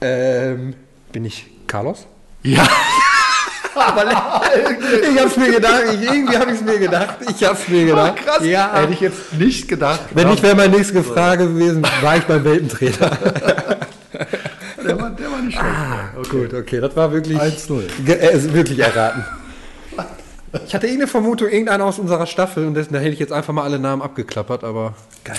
Ähm, 0.00 0.74
bin 1.12 1.24
ich 1.24 1.46
Carlos? 1.66 2.06
ja. 2.42 2.66
Ich 5.12 5.20
hab's 5.22 5.36
mir 5.36 5.52
gedacht. 5.52 5.82
Ich, 5.92 6.02
irgendwie 6.02 6.36
habe 6.36 6.50
ich 6.52 6.56
es 6.60 6.64
mir 6.64 6.78
gedacht. 6.78 7.16
Ich 7.28 7.44
hab's 7.44 7.68
mir 7.68 7.84
gedacht. 7.86 8.14
Ja. 8.42 8.72
Hätte 8.74 8.92
ich 8.92 9.00
jetzt 9.00 9.32
nicht 9.34 9.68
gedacht. 9.68 10.00
Wenn 10.14 10.28
nicht, 10.28 10.42
wäre 10.42 10.54
meine 10.56 10.76
nächste 10.76 11.02
Frage 11.02 11.46
gewesen, 11.48 11.82
war 12.02 12.16
ich 12.16 12.24
beim 12.24 12.44
Welpentrainer? 12.44 12.92
der, 14.84 15.00
war, 15.00 15.10
der 15.10 15.30
war 15.30 15.42
nicht 15.42 15.58
schlecht. 15.58 16.30
Gut, 16.30 16.54
okay, 16.54 16.80
das 16.80 16.96
war 16.96 17.12
wirklich 17.12 17.38
1-0. 17.38 17.82
Ge- 18.04 18.14
äh, 18.18 18.52
wirklich 18.54 18.78
erraten. 18.78 19.24
Ich 20.66 20.74
hatte 20.74 20.86
irgendeine 20.86 21.10
Vermutung, 21.10 21.48
irgendeiner 21.48 21.84
aus 21.84 21.98
unserer 21.98 22.26
Staffel 22.26 22.66
und 22.66 22.74
dessen, 22.74 22.94
da 22.94 22.98
hätte 23.00 23.10
ich 23.12 23.18
jetzt 23.18 23.32
einfach 23.32 23.52
mal 23.52 23.64
alle 23.64 23.78
Namen 23.78 24.00
abgeklappert, 24.00 24.64
aber 24.64 24.94
geil. 25.24 25.36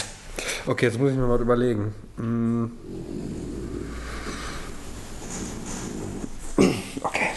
Okay, 0.67 0.85
jetzt 0.87 0.99
muss 0.99 1.09
ich 1.11 1.17
mir 1.17 1.25
mal 1.25 1.41
überlegen. 1.41 1.93
Hm. 2.17 2.71
Okay. 7.01 7.29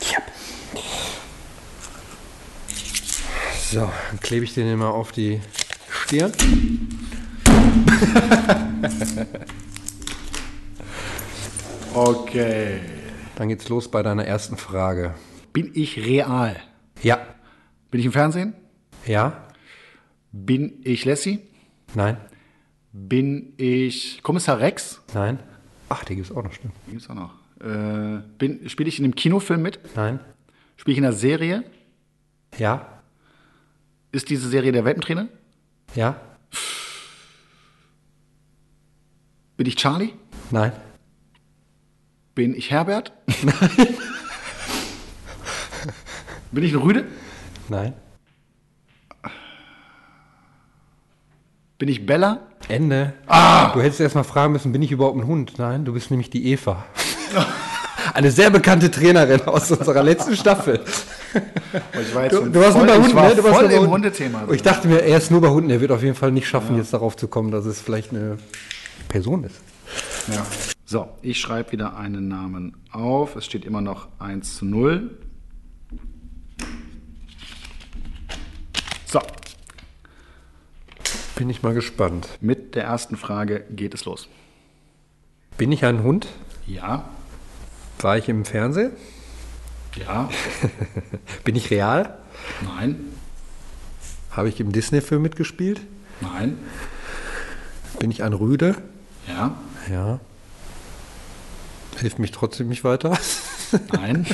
Ich 0.00 0.14
hab. 0.16 0.22
So, 3.70 3.80
dann 3.80 4.20
klebe 4.20 4.44
ich 4.44 4.54
den 4.54 4.68
immer 4.68 4.94
auf 4.94 5.12
die 5.12 5.40
Stirn. 5.90 6.32
Okay. 11.96 12.80
Dann 13.36 13.48
geht's 13.48 13.70
los 13.70 13.90
bei 13.90 14.02
deiner 14.02 14.26
ersten 14.26 14.58
Frage. 14.58 15.14
Bin 15.54 15.70
ich 15.72 16.04
real? 16.04 16.54
Ja. 17.02 17.26
Bin 17.90 18.00
ich 18.00 18.06
im 18.06 18.12
Fernsehen? 18.12 18.52
Ja? 19.06 19.48
Bin 20.30 20.82
ich 20.84 21.06
Lassie? 21.06 21.38
Nein? 21.94 22.18
Bin 22.92 23.54
ich 23.56 24.22
Kommissar 24.22 24.60
Rex? 24.60 25.00
Nein? 25.14 25.38
Ach, 25.88 26.04
die 26.04 26.16
gibt's 26.16 26.30
auch 26.30 26.42
noch, 26.42 26.52
stimmt. 26.52 26.74
Die 26.86 26.90
gibt's 26.90 27.08
auch 27.08 27.14
noch. 27.14 27.32
Äh, 27.60 28.68
spiele 28.68 28.90
ich 28.90 28.98
in 28.98 29.06
einem 29.06 29.14
Kinofilm 29.14 29.62
mit? 29.62 29.80
Nein? 29.96 30.20
Spiele 30.76 30.92
ich 30.92 30.98
in 30.98 31.06
einer 31.06 31.14
Serie? 31.14 31.64
Ja? 32.58 32.95
Ist 34.16 34.30
diese 34.30 34.48
Serie 34.48 34.72
der 34.72 34.86
Welpentrainer? 34.86 35.28
Ja? 35.94 36.18
Bin 39.58 39.66
ich 39.66 39.76
Charlie? 39.76 40.14
Nein? 40.50 40.72
Bin 42.34 42.56
ich 42.56 42.70
Herbert? 42.70 43.12
Bin 46.50 46.64
ich 46.64 46.72
eine 46.72 46.82
Rüde? 46.82 47.04
Nein? 47.68 47.92
Bin 51.76 51.90
ich 51.90 52.06
Bella? 52.06 52.40
Ende. 52.68 53.12
Du 53.74 53.82
hättest 53.82 54.00
erst 54.00 54.14
mal 54.14 54.24
fragen 54.24 54.54
müssen, 54.54 54.72
bin 54.72 54.80
ich 54.80 54.92
überhaupt 54.92 55.18
ein 55.18 55.26
Hund? 55.26 55.58
Nein, 55.58 55.84
du 55.84 55.92
bist 55.92 56.10
nämlich 56.10 56.30
die 56.30 56.50
Eva. 56.52 56.86
Eine 58.14 58.30
sehr 58.30 58.48
bekannte 58.48 58.90
Trainerin 58.90 59.42
aus 59.42 59.70
unserer 59.70 60.02
letzten 60.02 60.36
Staffel. 60.36 60.82
Du, 62.30 62.48
du 62.50 62.60
warst 62.60 62.76
voll, 62.76 62.86
nur 62.86 62.86
bei 62.86 62.96
ich 62.96 63.02
Hunden, 63.02 63.16
war 63.16 63.28
ne? 63.28 63.34
Du 63.36 63.44
warst 63.44 63.60
voll 63.60 63.70
im. 63.70 63.90
Hundethema. 63.90 64.44
Ich 64.52 64.62
dachte 64.62 64.88
mir, 64.88 65.02
er 65.02 65.18
ist 65.18 65.30
nur 65.30 65.40
bei 65.40 65.48
Hunden. 65.48 65.70
Er 65.70 65.80
wird 65.80 65.90
auf 65.90 66.02
jeden 66.02 66.14
Fall 66.14 66.32
nicht 66.32 66.48
schaffen, 66.48 66.76
jetzt 66.76 66.92
darauf 66.92 67.16
zu 67.16 67.28
kommen, 67.28 67.50
dass 67.50 67.66
es 67.66 67.80
vielleicht 67.80 68.10
eine 68.12 68.38
Person 69.08 69.44
ist. 69.44 69.56
Ja. 70.32 70.44
So, 70.84 71.08
ich 71.22 71.38
schreibe 71.40 71.72
wieder 71.72 71.96
einen 71.96 72.28
Namen 72.28 72.76
auf. 72.92 73.36
Es 73.36 73.44
steht 73.44 73.64
immer 73.64 73.80
noch 73.80 74.08
1 74.18 74.56
zu 74.56 74.64
0. 74.64 75.10
So, 79.06 79.20
Bin 81.36 81.48
ich 81.50 81.62
mal 81.62 81.74
gespannt. 81.74 82.28
mit 82.40 82.74
der 82.74 82.84
ersten 82.84 83.16
Frage 83.16 83.64
geht 83.70 83.94
es 83.94 84.04
los. 84.04 84.28
Bin 85.56 85.70
ich 85.72 85.84
ein 85.84 86.02
Hund? 86.02 86.26
Ja, 86.66 87.08
War 88.00 88.18
ich 88.18 88.28
im 88.28 88.44
Fernsehen? 88.44 88.90
Ja, 89.96 90.28
Bin 91.44 91.56
ich 91.56 91.70
real? 91.70 92.18
nein, 92.62 92.96
Habe 94.30 94.48
ich 94.48 94.60
im 94.60 94.72
Disney-Film 94.72 95.22
mitgespielt? 95.22 95.80
nein, 96.20 96.58
Bin 97.98 98.10
ich 98.10 98.22
ein 98.22 98.32
Rüde? 98.32 98.76
ja, 99.28 99.56
Ja. 99.90 100.20
Hilft 101.98 102.18
mich 102.18 102.30
trotzdem 102.30 102.68
nicht 102.68 102.84
weiter. 102.84 103.16
nein, 103.92 104.26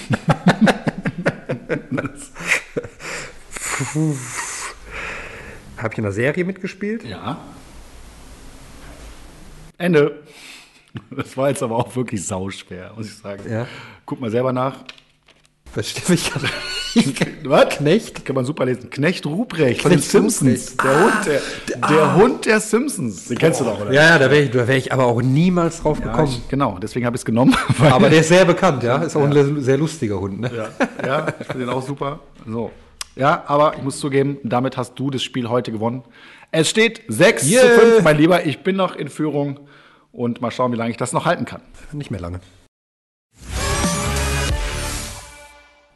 Habe 5.77 5.93
ich 5.93 5.99
in 5.99 6.05
einer 6.05 6.13
Serie 6.13 6.45
mitgespielt? 6.45 7.05
ja. 7.05 7.39
Ende. 9.79 10.23
Das 11.11 11.37
war 11.37 11.49
jetzt 11.49 11.63
aber 11.63 11.77
auch 11.77 11.97
wirklich 11.97 12.25
sauschwer, 12.25 12.93
muss 12.97 13.07
ich 13.07 13.17
sagen. 13.17 13.51
Ja. 13.51 13.67
Guck 14.07 14.21
mal 14.21 14.31
selber 14.31 14.53
nach. 14.53 14.85
Was 15.75 15.89
steht 15.91 16.09
ich 16.11 16.31
gerade? 16.31 16.47
Was? 17.45 17.77
Knecht? 17.79 18.25
Kann 18.27 18.35
man 18.37 18.45
super 18.45 18.67
lesen. 18.67 18.91
Knecht 18.91 19.25
Ruprecht 19.25 19.81
von 19.81 19.91
den 19.91 20.01
Simpsons. 20.01 20.73
Ruprecht. 20.73 20.85
Der, 20.85 21.01
Hund, 21.03 21.27
der, 21.27 21.89
der 21.89 22.15
Hund 22.17 22.45
der 22.47 22.61
Simpsons. 22.61 23.29
Den 23.29 23.39
kennst 23.39 23.61
du 23.61 23.65
doch, 23.65 23.81
oder? 23.81 23.93
Ja, 23.93 24.03
ja, 24.03 24.19
da 24.19 24.31
wäre 24.31 24.43
ich, 24.43 24.51
da 24.51 24.69
wär 24.69 24.77
ich 24.77 24.93
aber 24.93 25.07
auch 25.07 25.23
niemals 25.23 25.81
drauf 25.81 25.99
Ja, 26.01 26.07
gekommen. 26.11 26.29
ich, 26.29 26.49
genau, 26.49 26.79
deswegen 26.81 27.07
habe 27.07 27.17
ich 27.17 27.23
es 27.23 27.25
genommen. 27.25 27.57
weil- 27.79 27.91
aber 27.93 28.11
der 28.11 28.21
ist 28.21 28.29
sehr 28.29 28.45
bekannt, 28.45 28.83
ja. 28.83 28.97
Ist 28.99 29.17
auch 29.17 29.23
ein 29.25 29.63
sehr 29.63 29.79
lustiger 29.79 30.21
Hund, 30.21 30.41
ne? 30.41 30.51
ja, 30.55 31.07
ja, 31.07 31.27
ich 31.41 31.47
finde 31.47 31.65
den 31.67 31.69
auch 31.71 31.83
super. 31.87 32.21
So. 32.47 32.71
Ja, 33.17 33.43
aber 33.47 33.75
ich 33.77 33.83
muss 33.83 33.99
zugeben, 33.99 34.37
damit 34.43 34.77
hast 34.77 34.95
du 34.99 35.11
das 35.11 35.23
Spiel 35.23 35.49
heute 35.49 35.73
gewonnen. 35.73 36.03
Es 36.51 36.69
steht 36.69 37.01
6 37.09 37.51
Yeah. 37.51 37.63
zu 37.63 37.69
5, 37.81 38.03
mein 38.03 38.19
Lieber. 38.19 38.45
Ich 38.45 38.63
bin 38.63 38.77
noch 38.77 38.95
in 38.97 39.09
Führung 39.09 39.61
und 40.13 40.43
mal 40.43 40.51
schauen, 40.51 40.73
wie 40.73 40.77
lange 40.77 40.91
ich 40.91 40.97
das 40.99 41.13
noch 41.15 41.25
halten 41.25 41.47
kann. 41.47 41.63
Nicht 41.93 42.11
mehr 42.11 42.21
lange. 42.21 42.41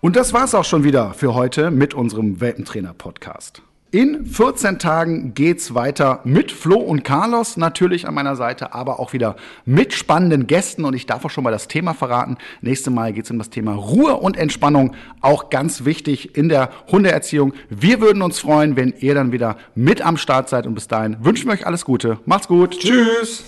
Und 0.06 0.14
das 0.14 0.32
war's 0.32 0.54
auch 0.54 0.64
schon 0.64 0.84
wieder 0.84 1.14
für 1.14 1.34
heute 1.34 1.72
mit 1.72 1.92
unserem 1.92 2.40
Welpentrainer-Podcast. 2.40 3.60
In 3.90 4.24
14 4.24 4.78
Tagen 4.78 5.34
geht's 5.34 5.74
weiter 5.74 6.20
mit 6.22 6.52
Flo 6.52 6.76
und 6.76 7.02
Carlos 7.02 7.56
natürlich 7.56 8.06
an 8.06 8.14
meiner 8.14 8.36
Seite, 8.36 8.72
aber 8.72 9.00
auch 9.00 9.12
wieder 9.12 9.34
mit 9.64 9.92
spannenden 9.92 10.46
Gästen. 10.46 10.84
Und 10.84 10.94
ich 10.94 11.06
darf 11.06 11.24
auch 11.24 11.30
schon 11.30 11.42
mal 11.42 11.50
das 11.50 11.66
Thema 11.66 11.92
verraten. 11.92 12.36
Nächstes 12.60 12.92
Mal 12.92 13.12
geht's 13.12 13.32
um 13.32 13.38
das 13.38 13.50
Thema 13.50 13.72
Ruhe 13.74 14.14
und 14.14 14.36
Entspannung. 14.36 14.94
Auch 15.22 15.50
ganz 15.50 15.84
wichtig 15.84 16.36
in 16.36 16.48
der 16.48 16.70
Hundeerziehung. 16.86 17.52
Wir 17.68 18.00
würden 18.00 18.22
uns 18.22 18.38
freuen, 18.38 18.76
wenn 18.76 18.94
ihr 19.00 19.16
dann 19.16 19.32
wieder 19.32 19.56
mit 19.74 20.02
am 20.02 20.18
Start 20.18 20.48
seid. 20.48 20.68
Und 20.68 20.74
bis 20.76 20.86
dahin 20.86 21.16
wünschen 21.24 21.48
wir 21.48 21.54
euch 21.54 21.66
alles 21.66 21.84
Gute. 21.84 22.20
Macht's 22.26 22.46
gut. 22.46 22.78
Tschüss. 22.78 23.42